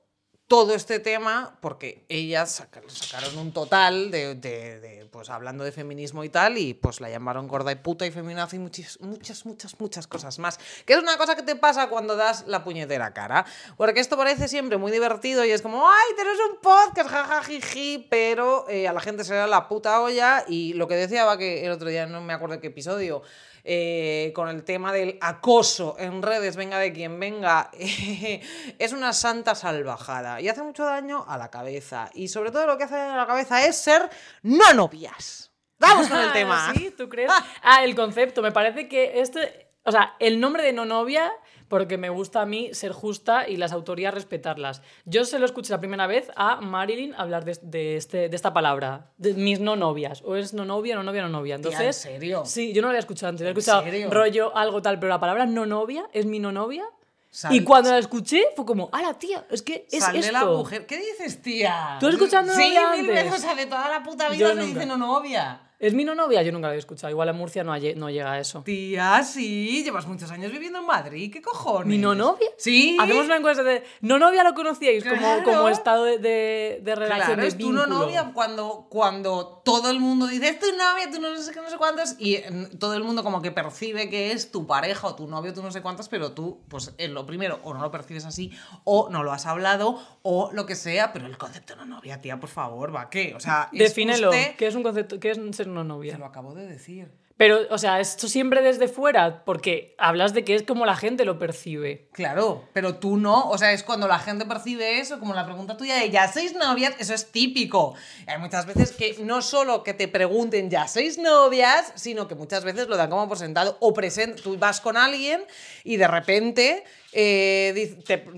todo 0.47 0.75
este 0.75 0.99
tema 1.01 1.57
porque 1.63 2.05
ellas 2.09 2.51
saca- 2.61 2.83
sacaron 2.89 3.39
un 3.39 3.53
total 3.53 4.11
de, 4.11 5.09
pues 5.11 5.31
hablando 5.31 5.65
de 5.65 5.73
feminismo 5.73 6.23
y 6.23 6.29
tal 6.29 6.59
y 6.59 6.75
pues 6.75 7.01
la 7.01 7.09
llamaron 7.09 7.49
gorda 7.49 7.73
y 7.73 7.77
puta 7.77 8.05
y 8.05 8.11
feminazi 8.11 8.57
y 8.57 8.59
muchas, 8.59 9.01
muchas, 9.01 9.47
muchas, 9.47 9.81
muchas 9.81 10.07
cosas 10.07 10.39
más. 10.39 10.59
Que 10.85 10.93
es 10.93 10.99
una 10.99 11.17
cosa 11.17 11.35
que 11.35 11.43
te 11.43 11.57
pasa 11.57 11.89
cuando 11.89 12.15
das 12.15 12.45
la 12.47 12.63
puñetera 12.63 13.15
cara. 13.15 13.47
Porque 13.79 14.01
esto 14.01 14.17
parece 14.19 14.47
siempre 14.49 14.77
muy 14.77 14.93
divertido 14.93 15.45
y 15.47 15.51
es 15.51 15.63
como, 15.63 15.89
ay, 15.89 16.15
tenés 16.17 16.37
un 16.51 16.61
podcast, 16.61 17.09
jajajiji, 17.09 18.07
pero 18.11 18.69
eh, 18.69 18.87
a 18.87 18.93
la 18.93 19.01
gente 19.01 19.25
se 19.25 19.33
le 19.33 19.39
da 19.39 19.47
la 19.47 19.67
puta 19.67 20.01
olla 20.03 20.45
y 20.47 20.75
lo 20.75 20.87
que 20.89 20.95
decía 20.97 21.25
va 21.25 21.39
que 21.39 21.65
el 21.65 21.73
otro 21.73 21.89
día, 21.89 22.05
no 22.07 22.21
me 22.21 22.35
acuerdo 22.35 22.61
qué 22.61 22.67
episodio, 22.67 23.23
eh, 23.65 24.33
con 24.35 24.49
el 24.49 24.63
tema 24.63 24.93
del 24.93 25.17
acoso 25.23 25.97
en 25.99 26.21
redes, 26.21 26.55
venga 26.55 26.79
de 26.79 26.93
quien 26.93 27.19
venga, 27.19 27.71
es 28.79 28.93
una 28.93 29.15
santa 29.15 29.55
salvajada 29.55 30.41
y 30.43 30.49
hace 30.49 30.63
mucho 30.63 30.85
daño 30.85 31.25
a 31.27 31.39
la 31.39 31.51
cabeza. 31.51 32.11
Y 32.13 32.29
sobre 32.29 32.51
todo 32.51 32.67
lo 32.67 32.77
que 32.77 32.85
hace 32.85 32.97
a 32.97 33.17
la 33.17 33.27
cabeza 33.27 33.65
es 33.67 33.77
ser 33.77 34.11
no 34.43 34.75
novias. 34.75 35.51
Vamos 35.79 36.09
con 36.09 36.19
el 36.19 36.33
tema. 36.35 36.73
¿Sí? 36.75 36.93
¿Tú 36.97 37.09
crees? 37.09 37.31
Ah, 37.63 37.83
el 37.85 37.95
concepto. 37.95 38.43
Me 38.43 38.53
parece 38.53 38.89
que 38.89 39.21
este. 39.21 39.71
O 39.85 39.93
sea, 39.93 40.15
el 40.19 40.41
nombre 40.41 40.63
de 40.63 40.73
no 40.73 40.85
novia, 40.85 41.33
porque 41.69 41.99
me 41.99 42.09
gusta 42.11 42.43
a 42.43 42.47
mí 42.47 42.71
ser 42.73 42.93
justa 42.93 43.49
y 43.49 43.57
las 43.57 43.73
autorías 43.73 44.13
respetarlas. 44.15 44.83
Yo 45.05 45.25
se 45.25 45.39
lo 45.39 45.47
escuché 45.47 45.73
la 45.73 45.81
primera 45.81 46.07
vez 46.07 46.31
a 46.37 46.61
Marilyn 46.61 47.15
hablar 47.15 47.45
de, 47.45 47.59
de 47.63 47.97
este, 47.97 48.29
de 48.29 48.37
esta 48.37 48.53
palabra, 48.53 49.11
de 49.17 49.35
mis 49.35 49.61
no 49.61 49.77
novias. 49.77 50.23
O 50.25 50.37
es 50.37 50.55
no 50.55 50.65
novia, 50.65 50.95
no 50.95 51.03
novia, 51.03 51.23
no 51.23 51.29
novia. 51.29 51.57
Tía, 51.57 51.69
¿en 51.69 51.73
Entonces, 51.75 51.97
serio? 51.97 52.43
Sí, 52.45 52.73
yo 52.73 52.83
no 52.83 52.89
la 52.89 52.93
había 52.93 53.01
escuchado 53.01 53.31
antes. 53.31 53.47
He 53.47 53.51
¿En 53.51 53.57
escuchado 53.57 53.83
serio? 53.83 54.11
rollo, 54.11 54.57
algo 54.57 54.83
tal, 54.83 54.99
pero 54.99 55.11
la 55.11 55.21
palabra 55.21 55.47
no 55.47 55.67
novia 55.67 56.07
es 56.13 56.27
mi 56.27 56.39
no 56.39 56.53
novia. 56.53 56.85
Sal- 57.31 57.53
y 57.53 57.65
cuando 57.65 57.91
la 57.91 57.99
escuché 57.99 58.45
fue 58.55 58.65
como, 58.65 58.89
¡ah, 58.93 59.03
la 59.03 59.15
tía! 59.19 59.45
Es 59.51 59.61
que 59.63 59.89
es 59.91 60.05
Sal 60.05 60.13
de 60.13 60.21
esto. 60.21 60.33
la 60.33 60.45
mujer. 60.45 60.87
¿Qué 60.87 60.99
dices, 60.99 61.43
tía? 61.43 61.97
¿Tú 61.99 62.09
no 62.13 62.55
Sí, 62.55 62.75
mil 62.97 63.07
veces. 63.09 63.35
O 63.35 63.39
sea, 63.39 63.57
de 63.57 63.67
toda 63.67 63.89
la 63.89 64.05
puta 64.05 64.29
vida 64.29 64.39
Yo 64.39 64.49
se 64.51 64.55
nunca. 64.55 64.67
dice 64.75 64.87
no 64.87 64.97
novia. 64.97 65.61
¿Es 65.85 65.93
mi 65.93 66.03
no 66.03 66.15
novia? 66.15 66.43
Yo 66.43 66.51
nunca 66.51 66.69
la 66.69 66.71
había 66.71 66.79
escuchado. 66.79 67.11
Igual 67.11 67.29
en 67.29 67.37
Murcia 67.37 67.63
no, 67.63 67.73
no 67.97 68.09
llega 68.11 68.33
a 68.33 68.39
eso. 68.41 68.63
Tía, 68.63 69.23
sí, 69.23 69.85
llevas 69.85 70.07
muchos 70.07 70.31
años 70.31 70.51
viviendo 70.51 70.79
en 70.79 70.87
Madrid, 70.87 71.31
¿qué 71.31 71.43
cojones? 71.43 71.87
¿Mi 71.87 71.99
no 71.99 72.15
novia? 72.15 72.49
Sí. 72.57 72.97
Hacemos 72.99 73.27
una 73.27 73.37
encuesta 73.37 73.63
de. 73.63 73.85
¿No 74.01 74.19
novia 74.19 74.45
lo 74.45 74.55
conocíais 74.55 75.05
como, 75.05 75.17
Claro. 75.17 75.43
como 75.45 75.69
estado 75.69 76.05
de, 76.05 76.17
de, 76.17 76.81
de 76.83 76.95
relación? 76.95 77.27
Claro, 77.27 77.43
de 77.43 77.49
es 77.49 77.59
tu 77.59 77.71
no 77.71 77.87
novia 77.87 78.31
cuando, 78.33 78.87
cuando 78.89 79.61
todo 79.63 79.91
el 79.91 80.01
mundo 80.01 80.27
dice 80.27 80.49
es 80.49 80.59
tu 80.59 80.67
novia, 80.73 81.11
tú 81.13 81.21
no 81.21 81.37
sé 81.37 81.53
qué, 81.53 81.61
no 81.61 81.69
sé 81.69 81.77
cuántos, 81.77 82.15
y 82.19 82.39
mm, 82.39 82.79
todo 82.79 82.95
el 82.95 83.05
mundo 83.05 83.23
como 83.23 83.43
que 83.43 83.51
percibe 83.51 84.09
que 84.09 84.33
es 84.33 84.51
tu 84.51 84.67
pareja 84.67 85.07
o 85.09 85.15
tu 85.15 85.27
novio, 85.27 85.53
tú 85.53 85.63
no 85.63 85.71
sé 85.71 85.83
cuántos, 85.83 86.09
pero 86.09 86.33
tú, 86.33 86.63
pues 86.69 86.95
en 86.97 87.13
lo 87.13 87.27
primero, 87.27 87.61
o 87.63 87.75
no 87.75 87.83
lo 87.83 87.91
percibes 87.91 88.25
así, 88.25 88.53
o 88.85 89.11
no 89.11 89.23
lo 89.23 89.33
has 89.33 89.45
hablado, 89.45 90.01
o 90.23 90.51
lo 90.55 90.65
que 90.65 90.77
sea, 90.77 91.13
pero 91.13 91.27
el 91.27 91.37
concepto 91.37 91.77
no 91.77 91.85
novia, 91.85 92.23
tía, 92.23 92.41
por 92.41 92.49
favor, 92.49 92.95
¿va 92.95 93.11
qué? 93.11 93.35
O 93.37 93.41
sea, 93.41 93.69
Defínelo. 93.71 94.31
¿Qué 94.31 94.67
es 94.67 94.75
un 94.75 94.83
concepto? 94.83 95.21
¿Qué 95.21 95.31
es 95.31 95.39
ser 95.53 95.74
no 95.75 95.85
novia? 95.85 96.17
lo 96.17 96.27
acabo 96.27 96.55
de 96.55 96.67
decir. 96.67 97.11
Pero, 97.37 97.63
o 97.71 97.79
sea, 97.79 97.99
esto 97.99 98.29
siempre 98.29 98.63
desde 98.63 98.87
fuera, 98.87 99.45
porque 99.45 99.97
hablas 99.99 100.35
de 100.35 100.45
que 100.45 100.55
es 100.55 100.63
como 100.63 100.87
la 100.87 100.95
gente 100.95 101.25
lo 101.25 101.37
percibe. 101.37 102.09
Claro, 102.13 102.69
pero 102.73 102.95
tú 102.97 103.17
no. 103.17 103.51
O 103.51 103.59
sea, 103.59 103.73
es 103.73 103.83
cuando 103.83 104.07
la 104.07 104.21
gente 104.21 104.47
percibe 104.47 105.01
eso, 105.01 105.19
como 105.19 105.35
la 105.35 105.45
pregunta 105.45 105.77
tuya 105.77 105.97
de 105.97 106.11
¿ya 106.11 106.33
sois 106.33 106.55
novias? 106.55 106.95
Eso 107.01 107.13
es 107.13 107.33
típico. 107.33 107.95
Hay 108.29 108.39
muchas 108.39 108.67
veces 108.67 108.93
que 108.93 109.17
no 109.25 109.43
solo 109.43 109.83
que 109.83 109.95
te 109.95 110.07
pregunten 110.07 110.71
¿ya 110.71 110.87
sois 110.87 111.19
novias? 111.19 111.93
Sino 111.97 112.29
que 112.29 112.37
muchas 112.37 112.63
veces 112.63 112.87
lo 112.87 112.97
dan 112.97 113.11
como 113.11 113.27
por 113.27 113.37
sentado. 113.37 113.79
O 113.81 113.93
present 113.93 114.41
tú 114.41 114.57
vas 114.57 114.81
con 114.81 114.97
alguien 114.97 115.45
y 115.83 115.97
de 115.97 116.07
repente 116.07 116.85
eh, 117.15 117.97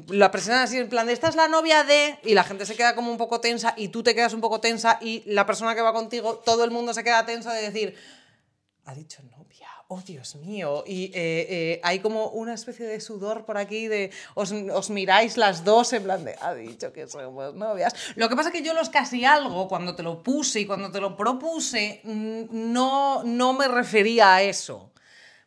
la 0.09 0.31
presentan 0.31 0.63
así 0.63 0.77
en 0.77 0.89
plan 0.89 1.07
de 1.07 1.15
esta 1.15 1.29
es 1.29 1.35
la 1.35 1.49
novia 1.49 1.83
de 1.83 2.19
y 2.25 2.35
la 2.35 2.45
gente 2.45 2.67
se 2.67 2.77
queda 2.77 2.95
como 2.95 3.11
un 3.11 3.17
poco 3.17 3.41
tensa 3.41 3.75
y 3.77 3.89
tú 3.89 4.03
te 4.03 4.15
quedas 4.15 4.35
un 4.35 4.41
poco 4.41 4.61
tensa 4.61 4.99
y 5.01 5.23
la 5.27 5.47
persona 5.47 5.75
que 5.75 5.81
va 5.81 5.93
contigo, 5.93 6.37
todo 6.39 6.65
el 6.65 6.71
mundo 6.71 6.93
se 6.93 7.03
queda 7.03 7.25
tenso 7.25 7.51
de 7.51 7.63
decir 7.63 7.97
ha 8.87 8.95
dicho 8.95 9.21
novia, 9.37 9.69
oh 9.89 10.01
Dios 10.01 10.37
mío. 10.37 10.85
Y 10.87 11.07
eh, 11.07 11.13
eh, 11.15 11.81
hay 11.83 11.99
como 11.99 12.29
una 12.29 12.55
especie 12.55 12.87
de 12.87 13.01
sudor 13.01 13.45
por 13.45 13.59
aquí 13.59 13.89
de 13.89 14.13
os, 14.35 14.53
os 14.53 14.91
miráis 14.91 15.37
las 15.37 15.65
dos 15.65 15.93
en 15.93 16.05
plan 16.05 16.25
de 16.25 16.37
ha 16.41 16.55
dicho 16.55 16.93
que 16.93 17.09
somos 17.09 17.55
novias. 17.55 17.95
Lo 18.15 18.29
que 18.29 18.37
pasa 18.37 18.51
es 18.51 18.55
que 18.55 18.63
yo 18.63 18.75
los 18.75 18.89
casi 18.89 19.25
algo, 19.25 19.67
cuando 19.69 19.97
te 19.97 20.05
lo 20.05 20.23
puse 20.23 20.61
y 20.61 20.67
cuando 20.67 20.93
te 20.93 21.01
lo 21.01 21.17
propuse, 21.17 22.01
mm, 22.05 22.45
no, 22.51 23.25
no 23.25 23.53
me 23.55 23.69
refería 23.69 24.37
a 24.37 24.43
eso. 24.43 24.93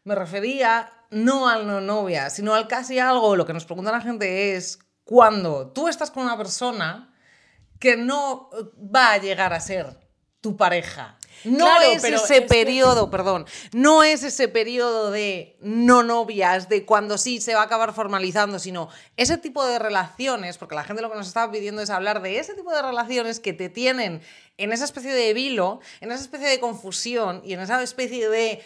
Me 0.04 0.16
refería 0.16 0.92
no 1.10 1.48
al 1.50 1.66
no 1.68 1.82
novia, 1.82 2.30
sino 2.30 2.54
al 2.54 2.68
casi 2.68 3.00
algo. 3.00 3.36
Lo 3.36 3.46
que 3.46 3.54
nos 3.54 3.66
pregunta 3.66 3.92
la 3.92 4.02
gente 4.02 4.56
es 4.56 4.80
cuando 5.04 5.72
tú 5.72 5.88
estás 5.88 6.12
con 6.12 6.24
una 6.24 6.38
persona 6.38 7.14
que 7.80 7.96
no 7.98 8.50
va 8.78 9.14
a 9.14 9.18
llegar 9.18 9.54
a 9.54 9.60
ser 9.60 9.98
tu 10.42 10.56
pareja. 10.56 11.18
No 11.44 11.66
Claro, 11.66 11.92
es 11.92 12.04
ese 12.04 12.16
es 12.16 12.22
que- 12.28 12.42
periodo, 12.44 13.10
perdón, 13.10 13.46
no 13.74 14.04
es 14.04 14.24
ese 14.24 14.48
periodo 14.50 15.10
de 15.12 15.58
no 15.62 16.04
novias, 16.04 16.68
de 16.70 16.86
cuando 16.86 17.18
sí 17.18 17.40
se 17.42 17.54
va 17.56 17.62
a 17.62 17.66
acabar 17.66 17.94
formalizando, 17.94 18.60
sino 18.60 18.90
ese 19.16 19.38
tipo 19.38 19.66
de 19.66 19.80
relaciones, 19.80 20.58
porque 20.58 20.76
la 20.76 20.84
gente 20.84 21.02
lo 21.02 21.10
que 21.10 21.18
nos 21.18 21.28
estaba 21.28 21.52
pidiendo 21.52 21.82
es 21.82 21.90
hablar 21.90 22.22
de 22.22 22.40
ese 22.40 22.54
tipo 22.56 22.74
de 22.74 22.82
relaciones 22.82 23.40
que 23.40 23.54
te 23.54 23.70
tienen 23.70 24.22
en 24.58 24.72
esa 24.74 24.84
especie 24.86 25.14
de 25.14 25.34
vilo, 25.34 25.80
en 26.02 26.12
esa 26.12 26.22
especie 26.24 26.48
de 26.48 26.60
confusión 26.60 27.42
y 27.46 27.54
en 27.54 27.62
esa 27.62 27.82
especie 27.82 28.30
de 28.30 28.62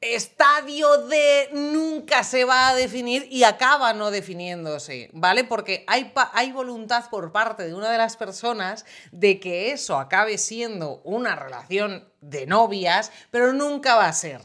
estadio 0.00 1.06
de 1.06 1.48
nunca 1.52 2.22
se 2.22 2.44
va 2.44 2.68
a 2.68 2.74
definir 2.74 3.26
y 3.30 3.44
acaba 3.44 3.92
no 3.92 4.10
definiéndose, 4.10 5.10
¿vale? 5.12 5.44
Porque 5.44 5.84
hay, 5.86 6.12
hay 6.32 6.52
voluntad 6.52 7.08
por 7.10 7.32
parte 7.32 7.64
de 7.66 7.74
una 7.74 7.90
de 7.90 7.98
las 7.98 8.16
personas 8.16 8.84
de 9.12 9.40
que 9.40 9.72
eso 9.72 9.98
acabe 9.98 10.38
siendo 10.38 11.00
una 11.04 11.34
relación 11.34 12.08
de 12.20 12.46
novias, 12.46 13.10
pero 13.30 13.52
nunca 13.52 13.96
va 13.96 14.06
a 14.06 14.12
ser. 14.12 14.40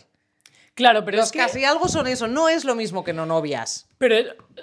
Claro, 0.73 1.03
pero 1.03 1.17
Los 1.17 1.27
es 1.27 1.31
que... 1.33 1.39
casi 1.39 1.65
algo 1.65 1.89
son 1.89 2.07
eso, 2.07 2.27
no 2.27 2.47
es 2.47 2.63
lo 2.63 2.75
mismo 2.75 3.03
que 3.03 3.11
no 3.11 3.25
novias. 3.25 3.87
Pero, 3.97 4.15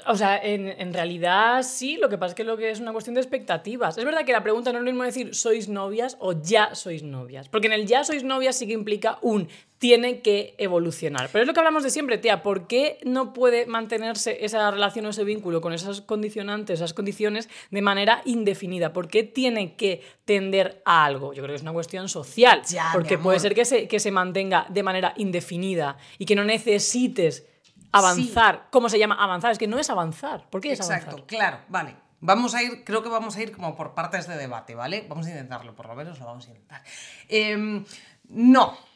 o 0.07 0.17
sea, 0.17 0.39
en, 0.39 0.67
en 0.67 0.95
realidad 0.95 1.63
sí, 1.63 1.97
lo 1.97 2.09
que 2.09 2.17
pasa 2.17 2.31
es 2.31 2.35
que 2.35 2.45
lo 2.45 2.57
que 2.57 2.71
es 2.71 2.81
una 2.81 2.93
cuestión 2.93 3.15
de 3.15 3.21
expectativas. 3.21 3.99
Es 3.99 4.05
verdad 4.05 4.25
que 4.25 4.33
la 4.33 4.43
pregunta 4.43 4.73
no 4.73 4.79
es 4.79 4.85
lo 4.85 4.91
mismo 4.91 5.05
decir 5.05 5.35
sois 5.35 5.69
novias 5.69 6.17
o 6.19 6.33
ya 6.33 6.75
sois 6.75 7.03
novias. 7.03 7.49
Porque 7.49 7.67
en 7.67 7.75
el 7.75 7.87
ya 7.87 8.05
sois 8.05 8.25
novias 8.25 8.57
sí 8.57 8.67
que 8.67 8.73
implica 8.73 9.19
un 9.21 9.49
tiene 9.79 10.21
que 10.23 10.55
evolucionar. 10.59 11.29
Pero 11.33 11.43
es 11.43 11.47
lo 11.47 11.55
que 11.55 11.61
hablamos 11.61 11.83
de 11.85 11.91
siempre, 11.91 12.19
tía. 12.19 12.43
¿Por 12.43 12.67
qué 12.67 12.99
no 13.05 13.33
puede 13.33 13.67
mantenerse 13.67 14.45
esa 14.45 14.71
relación 14.71 15.07
o 15.07 15.11
ese 15.11 15.25
vínculo 15.25 15.61
con 15.61 15.73
esas 15.73 16.01
condicionantes, 16.01 16.81
esas 16.81 16.95
condiciones 16.95 17.49
de 17.71 17.83
manera 17.83 18.23
indefinida? 18.25 18.93
¿Por 18.93 19.09
qué 19.09 19.23
tiene 19.23 19.77
que 19.77 20.03
tender 20.25 20.83
a 20.85 21.05
algo? 21.05 21.33
Yo 21.33 21.43
creo 21.43 21.55
que 21.55 21.57
es 21.57 21.63
una 21.63 21.73
cuestión 21.73 22.09
social. 22.09 22.63
Ya, 22.69 22.91
porque 22.93 23.19
puede 23.19 23.39
ser 23.39 23.55
que 23.55 23.65
se, 23.65 23.87
que 23.87 24.01
se 24.01 24.11
mantenga 24.11 24.67
de 24.69 24.83
manera 24.83 25.15
indefinida 25.17 25.97
y 26.19 26.27
que 26.27 26.35
no 26.35 26.45
necesites 26.45 27.47
avanzar. 27.93 28.67
¿Cómo 28.71 28.89
se 28.89 28.99
llama 28.99 29.15
avanzar? 29.15 29.53
Es 29.53 29.59
que 29.59 29.69
no 29.69 29.79
es 29.79 29.89
avanzar. 29.91 30.49
¿Por 30.51 30.61
qué 30.61 30.73
es 30.73 30.81
Exacto, 30.81 31.11
avanzar? 31.11 31.27
claro, 31.27 31.59
vale. 31.69 31.95
Vamos 32.21 32.55
a 32.57 32.63
ir, 32.65 32.83
creo 32.85 33.05
que 33.05 33.09
vamos 33.09 33.37
a 33.37 33.43
ir 33.43 33.53
como 33.53 33.77
por 33.77 33.95
partes 33.95 34.27
de 34.27 34.37
debate, 34.37 34.75
¿vale? 34.75 35.07
Vamos 35.09 35.27
a 35.27 35.31
intentarlo, 35.31 35.77
por 35.77 35.87
lo 35.87 35.95
menos 35.95 36.19
lo 36.19 36.27
vamos 36.27 36.47
a 36.47 36.49
intentar. 36.49 36.83
Em, 37.29 37.85
no. 38.31 38.88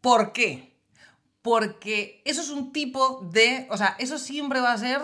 ¿Por 0.00 0.32
qué? 0.32 0.76
Porque 1.42 2.22
eso 2.24 2.40
es 2.40 2.50
un 2.50 2.72
tipo 2.72 3.20
de. 3.30 3.66
O 3.70 3.76
sea, 3.76 3.96
eso 3.98 4.18
siempre 4.18 4.60
va 4.60 4.72
a 4.72 4.78
ser 4.78 5.00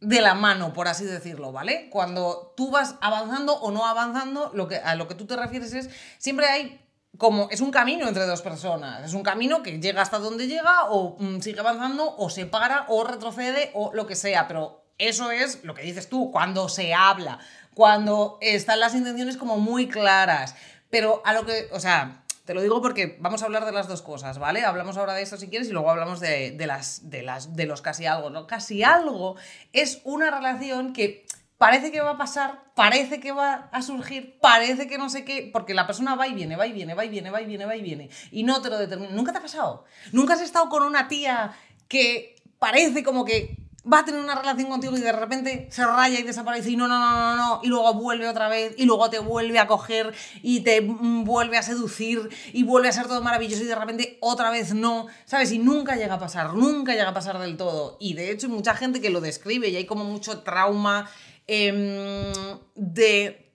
de 0.00 0.20
la 0.22 0.34
mano, 0.34 0.72
por 0.72 0.88
así 0.88 1.04
decirlo, 1.04 1.52
¿vale? 1.52 1.88
Cuando 1.90 2.54
tú 2.56 2.70
vas 2.70 2.96
avanzando 3.02 3.54
o 3.54 3.70
no 3.70 3.86
avanzando, 3.86 4.50
lo 4.54 4.66
que, 4.66 4.76
a 4.76 4.94
lo 4.94 5.08
que 5.08 5.14
tú 5.14 5.26
te 5.26 5.36
refieres 5.36 5.72
es. 5.74 5.90
Siempre 6.18 6.46
hay 6.46 6.80
como 7.18 7.48
es 7.50 7.60
un 7.60 7.70
camino 7.70 8.08
entre 8.08 8.24
dos 8.24 8.40
personas, 8.40 9.04
es 9.04 9.14
un 9.14 9.22
camino 9.22 9.62
que 9.62 9.78
llega 9.78 10.00
hasta 10.00 10.18
donde 10.18 10.46
llega 10.46 10.84
o 10.88 11.16
mm, 11.18 11.40
sigue 11.40 11.60
avanzando 11.60 12.16
o 12.16 12.30
se 12.30 12.46
para 12.46 12.86
o 12.88 13.04
retrocede 13.04 13.70
o 13.74 13.92
lo 13.92 14.06
que 14.06 14.16
sea, 14.16 14.48
pero 14.48 14.84
eso 14.96 15.30
es 15.30 15.64
lo 15.64 15.74
que 15.74 15.82
dices 15.82 16.08
tú, 16.08 16.30
cuando 16.30 16.68
se 16.68 16.94
habla, 16.94 17.38
cuando 17.74 18.38
están 18.40 18.80
las 18.80 18.94
intenciones 18.94 19.36
como 19.36 19.58
muy 19.58 19.88
claras, 19.88 20.54
pero 20.88 21.20
a 21.24 21.32
lo 21.32 21.44
que, 21.44 21.68
o 21.72 21.80
sea, 21.80 22.24
te 22.44 22.54
lo 22.54 22.62
digo 22.62 22.80
porque 22.82 23.16
vamos 23.20 23.42
a 23.42 23.46
hablar 23.46 23.64
de 23.64 23.72
las 23.72 23.88
dos 23.88 24.02
cosas, 24.02 24.38
¿vale? 24.38 24.64
Hablamos 24.64 24.96
ahora 24.96 25.14
de 25.14 25.22
esto 25.22 25.36
si 25.36 25.48
quieres 25.48 25.68
y 25.68 25.72
luego 25.72 25.90
hablamos 25.90 26.20
de, 26.20 26.52
de 26.52 26.66
las, 26.66 27.10
de, 27.10 27.22
las, 27.22 27.54
de 27.56 27.66
los 27.66 27.82
casi 27.82 28.06
algo, 28.06 28.30
¿no? 28.30 28.46
Casi 28.46 28.82
algo 28.82 29.36
es 29.72 30.00
una 30.04 30.30
relación 30.30 30.92
que 30.92 31.26
parece 31.60 31.92
que 31.92 32.00
va 32.00 32.12
a 32.12 32.16
pasar, 32.16 32.64
parece 32.74 33.20
que 33.20 33.32
va 33.32 33.68
a 33.70 33.82
surgir, 33.82 34.38
parece 34.40 34.86
que 34.86 34.96
no 34.96 35.10
sé 35.10 35.26
qué, 35.26 35.50
porque 35.52 35.74
la 35.74 35.86
persona 35.86 36.14
va 36.14 36.26
y 36.26 36.32
viene, 36.32 36.56
va 36.56 36.66
y 36.66 36.72
viene, 36.72 36.94
va 36.94 37.04
y 37.04 37.10
viene, 37.10 37.30
va 37.30 37.42
y 37.42 37.44
viene, 37.44 37.66
va 37.66 37.76
y 37.76 37.82
viene, 37.82 38.08
y 38.30 38.44
no 38.44 38.62
te 38.62 38.70
lo 38.70 38.78
determina. 38.78 39.12
¿Nunca 39.12 39.32
te 39.32 39.38
ha 39.38 39.42
pasado? 39.42 39.84
¿Nunca 40.10 40.32
has 40.32 40.40
estado 40.40 40.70
con 40.70 40.82
una 40.82 41.06
tía 41.06 41.52
que 41.86 42.36
parece 42.58 43.04
como 43.04 43.26
que 43.26 43.58
va 43.90 44.00
a 44.00 44.04
tener 44.04 44.20
una 44.20 44.34
relación 44.34 44.68
contigo 44.68 44.96
y 44.96 45.00
de 45.00 45.12
repente 45.12 45.68
se 45.70 45.86
raya 45.86 46.18
y 46.18 46.22
desaparece 46.22 46.70
y 46.70 46.76
no, 46.76 46.86
no, 46.86 46.98
no, 46.98 47.10
no, 47.10 47.36
no, 47.36 47.60
y 47.62 47.68
luego 47.68 47.94
vuelve 47.94 48.28
otra 48.28 48.48
vez 48.48 48.74
y 48.76 48.84
luego 48.84 49.08
te 49.08 49.18
vuelve 49.18 49.58
a 49.58 49.66
coger 49.66 50.12
y 50.42 50.60
te 50.60 50.82
mm, 50.82 51.24
vuelve 51.24 51.56
a 51.56 51.62
seducir 51.62 52.28
y 52.52 52.62
vuelve 52.62 52.88
a 52.88 52.92
ser 52.92 53.06
todo 53.06 53.22
maravilloso 53.22 53.62
y 53.62 53.66
de 53.66 53.74
repente 53.74 54.18
otra 54.20 54.50
vez 54.50 54.74
no, 54.74 55.06
¿sabes? 55.24 55.52
Y 55.52 55.58
nunca 55.58 55.96
llega 55.96 56.14
a 56.14 56.18
pasar, 56.18 56.54
nunca 56.54 56.92
llega 56.92 57.08
a 57.08 57.14
pasar 57.14 57.38
del 57.38 57.56
todo. 57.56 57.96
Y 58.00 58.14
de 58.14 58.30
hecho 58.30 58.48
hay 58.48 58.52
mucha 58.52 58.74
gente 58.74 59.00
que 59.00 59.10
lo 59.10 59.20
describe 59.20 59.68
y 59.68 59.76
hay 59.76 59.86
como 59.86 60.04
mucho 60.04 60.40
trauma 60.42 61.08
em, 61.46 62.32
de 62.74 63.50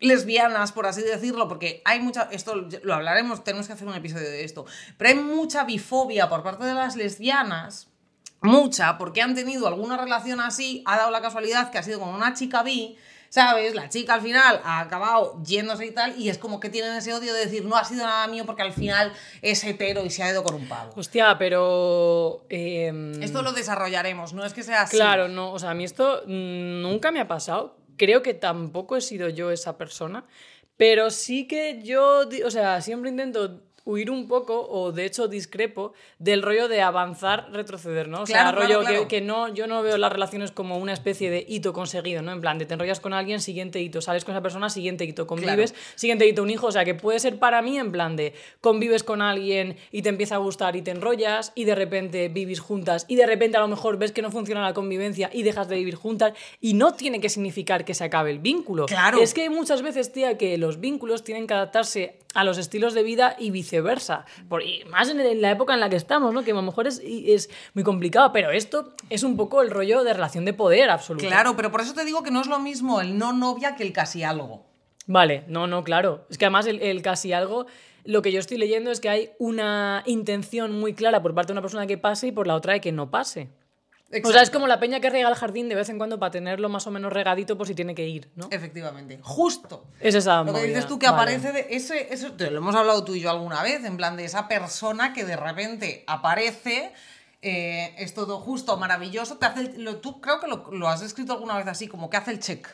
lesbianas, 0.00 0.72
por 0.72 0.86
así 0.86 1.02
decirlo, 1.02 1.48
porque 1.48 1.82
hay 1.84 2.00
mucha, 2.00 2.28
esto 2.32 2.54
lo 2.82 2.94
hablaremos, 2.94 3.44
tenemos 3.44 3.66
que 3.66 3.74
hacer 3.74 3.86
un 3.86 3.94
episodio 3.94 4.28
de 4.28 4.44
esto, 4.44 4.64
pero 4.96 5.10
hay 5.10 5.16
mucha 5.16 5.64
bifobia 5.64 6.28
por 6.28 6.42
parte 6.42 6.64
de 6.64 6.74
las 6.74 6.96
lesbianas, 6.96 7.89
mucha, 8.42 8.98
porque 8.98 9.22
han 9.22 9.34
tenido 9.34 9.66
alguna 9.68 9.96
relación 9.96 10.40
así, 10.40 10.82
ha 10.86 10.96
dado 10.96 11.10
la 11.10 11.20
casualidad 11.20 11.70
que 11.70 11.78
ha 11.78 11.82
sido 11.82 12.00
con 12.00 12.08
una 12.10 12.34
chica 12.34 12.62
bi, 12.62 12.96
¿sabes? 13.28 13.74
La 13.74 13.88
chica 13.88 14.14
al 14.14 14.22
final 14.22 14.60
ha 14.64 14.80
acabado 14.80 15.40
yéndose 15.44 15.86
y 15.86 15.90
tal, 15.92 16.18
y 16.18 16.30
es 16.30 16.38
como 16.38 16.58
que 16.58 16.68
tienen 16.68 16.92
ese 16.94 17.12
odio 17.14 17.32
de 17.32 17.40
decir, 17.40 17.64
no 17.64 17.76
ha 17.76 17.84
sido 17.84 18.04
nada 18.04 18.26
mío 18.26 18.44
porque 18.46 18.62
al 18.62 18.72
final 18.72 19.12
es 19.42 19.62
hetero 19.62 20.04
y 20.04 20.10
se 20.10 20.22
ha 20.22 20.30
ido 20.30 20.42
con 20.42 20.54
un 20.54 20.68
pavo. 20.68 20.92
Hostia, 20.96 21.36
pero... 21.38 22.44
em, 22.48 23.22
Esto 23.22 23.42
lo 23.42 23.52
desarrollaremos, 23.52 24.32
no 24.32 24.44
es 24.44 24.52
que 24.52 24.62
sea 24.62 24.82
así. 24.82 24.96
Claro, 24.96 25.28
no, 25.28 25.52
o 25.52 25.58
sea, 25.58 25.70
a 25.70 25.74
mí 25.74 25.84
esto 25.84 26.22
mm, 26.26 26.82
nunca 26.82 27.12
me 27.12 27.20
ha 27.20 27.28
pasado. 27.28 27.76
Creo 27.96 28.22
que 28.22 28.32
tampoco 28.34 28.96
he 28.96 29.02
sido 29.02 29.28
yo 29.28 29.50
esa 29.50 29.76
persona, 29.76 30.24
pero 30.78 31.10
sí 31.10 31.46
que 31.46 31.82
yo, 31.82 32.22
o 32.46 32.50
sea, 32.50 32.80
siempre 32.80 33.10
intento 33.10 33.60
huir 33.84 34.10
un 34.10 34.28
poco, 34.28 34.68
o 34.68 34.92
de 34.92 35.06
hecho 35.06 35.28
discrepo, 35.28 35.92
del 36.18 36.42
rollo 36.42 36.68
de 36.68 36.82
avanzar, 36.82 37.48
retroceder, 37.52 38.08
¿no? 38.08 38.22
O 38.22 38.26
sea, 38.26 38.42
Claro, 38.42 38.58
claro, 38.58 38.74
rollo 38.74 38.86
claro. 38.88 39.02
Que, 39.02 39.16
que 39.16 39.20
no, 39.20 39.48
yo 39.48 39.66
no 39.66 39.82
veo 39.82 39.96
las 39.98 40.12
relaciones 40.12 40.52
como 40.52 40.78
una 40.78 40.92
especie 40.92 41.30
de 41.30 41.44
hito 41.48 41.72
conseguido, 41.72 42.22
¿no? 42.22 42.32
En 42.32 42.40
plan, 42.40 42.58
de 42.58 42.66
te 42.66 42.74
enrollas 42.74 43.00
con 43.00 43.12
alguien, 43.12 43.40
siguiente 43.40 43.80
hito, 43.80 44.00
sales 44.00 44.24
con 44.24 44.34
esa 44.34 44.42
persona, 44.42 44.70
siguiente 44.70 45.04
hito, 45.04 45.26
convives, 45.26 45.74
siguiente 45.94 46.26
hito, 46.26 46.42
un 46.42 46.50
hijo, 46.50 46.66
o 46.68 46.72
sea, 46.72 46.84
que 46.84 46.94
puede 46.94 47.18
ser 47.18 47.38
para 47.38 47.62
mí 47.62 47.78
en 47.78 47.92
plan 47.92 48.16
de 48.16 48.34
convives 48.60 49.02
con 49.02 49.22
alguien 49.22 49.76
y 49.90 50.02
te 50.02 50.08
empieza 50.08 50.36
a 50.36 50.38
gustar 50.38 50.76
y 50.76 50.82
te 50.82 50.90
enrollas 50.90 51.52
y 51.54 51.64
de 51.64 51.74
repente 51.74 52.28
vivís 52.28 52.60
juntas 52.60 53.06
y 53.08 53.16
de 53.16 53.26
repente 53.26 53.56
a 53.56 53.60
lo 53.60 53.68
mejor 53.68 53.98
ves 53.98 54.12
que 54.12 54.22
no 54.22 54.30
funciona 54.30 54.62
la 54.62 54.74
convivencia 54.74 55.30
y 55.32 55.42
dejas 55.42 55.68
de 55.68 55.76
vivir 55.76 55.94
juntas 55.94 56.32
y 56.60 56.74
no 56.74 56.94
tiene 56.94 57.20
que 57.20 57.28
significar 57.28 57.84
que 57.84 57.94
se 57.94 58.04
acabe 58.04 58.30
el 58.30 58.38
vínculo. 58.38 58.86
Claro. 58.86 59.20
Es 59.20 59.34
que 59.34 59.48
muchas 59.50 59.82
veces, 59.82 60.12
tía, 60.12 60.36
que 60.36 60.58
los 60.58 60.80
vínculos 60.80 61.24
tienen 61.24 61.46
que 61.46 61.54
adaptarse 61.54 62.18
a 62.34 62.44
los 62.44 62.58
estilos 62.58 62.94
de 62.94 63.02
vida 63.02 63.36
y 63.38 63.50
viceversa. 63.50 63.69
Por, 64.48 64.62
y 64.62 64.84
más 64.84 65.08
en, 65.08 65.20
en 65.20 65.40
la 65.40 65.50
época 65.50 65.74
en 65.74 65.80
la 65.80 65.88
que 65.88 65.96
estamos, 65.96 66.34
¿no? 66.34 66.42
Que 66.42 66.50
a 66.52 66.54
lo 66.54 66.62
mejor 66.62 66.86
es, 66.86 67.00
es 67.04 67.50
muy 67.74 67.84
complicado, 67.84 68.32
pero 68.32 68.50
esto 68.50 68.94
es 69.08 69.22
un 69.22 69.36
poco 69.36 69.62
el 69.62 69.70
rollo 69.70 70.02
de 70.02 70.12
relación 70.12 70.44
de 70.44 70.52
poder 70.52 70.90
absoluto. 70.90 71.26
Claro, 71.26 71.56
pero 71.56 71.70
por 71.70 71.80
eso 71.80 71.94
te 71.94 72.04
digo 72.04 72.22
que 72.22 72.30
no 72.30 72.40
es 72.40 72.46
lo 72.46 72.58
mismo 72.58 73.00
el 73.00 73.18
no 73.18 73.32
novia 73.32 73.76
que 73.76 73.82
el 73.82 73.92
casi 73.92 74.22
algo. 74.22 74.64
Vale, 75.06 75.44
no, 75.48 75.66
no, 75.66 75.82
claro. 75.82 76.26
Es 76.30 76.38
que 76.38 76.44
además 76.44 76.66
el, 76.66 76.80
el 76.82 77.02
casi 77.02 77.32
algo, 77.32 77.66
lo 78.04 78.22
que 78.22 78.32
yo 78.32 78.40
estoy 78.40 78.58
leyendo 78.58 78.90
es 78.90 79.00
que 79.00 79.08
hay 79.08 79.30
una 79.38 80.02
intención 80.06 80.78
muy 80.78 80.94
clara 80.94 81.22
por 81.22 81.34
parte 81.34 81.48
de 81.48 81.54
una 81.54 81.62
persona 81.62 81.86
que 81.86 81.98
pase 81.98 82.28
y 82.28 82.32
por 82.32 82.46
la 82.46 82.54
otra 82.54 82.74
de 82.74 82.80
que 82.80 82.92
no 82.92 83.10
pase. 83.10 83.48
O 84.24 84.32
sea, 84.32 84.42
es 84.42 84.50
como 84.50 84.66
la 84.66 84.80
peña 84.80 84.98
que 84.98 85.08
riega 85.08 85.28
el 85.28 85.36
jardín 85.36 85.68
de 85.68 85.76
vez 85.76 85.88
en 85.88 85.96
cuando 85.98 86.18
para 86.18 86.32
tenerlo 86.32 86.68
más 86.68 86.84
o 86.86 86.90
menos 86.90 87.12
regadito 87.12 87.56
por 87.56 87.66
si 87.68 87.74
tiene 87.76 87.94
que 87.94 88.08
ir, 88.08 88.28
¿no? 88.34 88.48
Efectivamente, 88.50 89.20
justo. 89.22 89.84
Es 90.00 90.16
esa 90.16 90.42
Lo 90.42 90.52
que 90.52 90.62
dices 90.64 90.86
tú 90.86 90.98
que 90.98 91.06
Vale. 91.06 91.16
aparece 91.34 91.52
de 91.52 91.66
ese, 91.70 92.12
eso 92.12 92.32
te 92.32 92.50
lo 92.50 92.58
hemos 92.58 92.74
hablado 92.74 93.04
tú 93.04 93.14
y 93.14 93.20
yo 93.20 93.30
alguna 93.30 93.62
vez, 93.62 93.84
en 93.84 93.96
plan 93.96 94.16
de 94.16 94.24
esa 94.24 94.48
persona 94.48 95.12
que 95.12 95.24
de 95.24 95.36
repente 95.36 96.02
aparece, 96.08 96.92
eh, 97.42 97.94
es 97.98 98.12
todo 98.12 98.40
justo, 98.40 98.76
maravilloso, 98.76 99.38
te 99.38 99.46
hace 99.46 99.60
el- 99.60 99.84
lo- 99.84 99.96
tú 99.98 100.20
creo 100.20 100.40
que 100.40 100.48
lo, 100.48 100.68
lo 100.72 100.88
has 100.88 101.02
escrito 101.02 101.32
alguna 101.34 101.56
vez 101.56 101.68
así, 101.68 101.86
como 101.86 102.10
que 102.10 102.16
hace 102.16 102.32
el 102.32 102.40
check. 102.40 102.66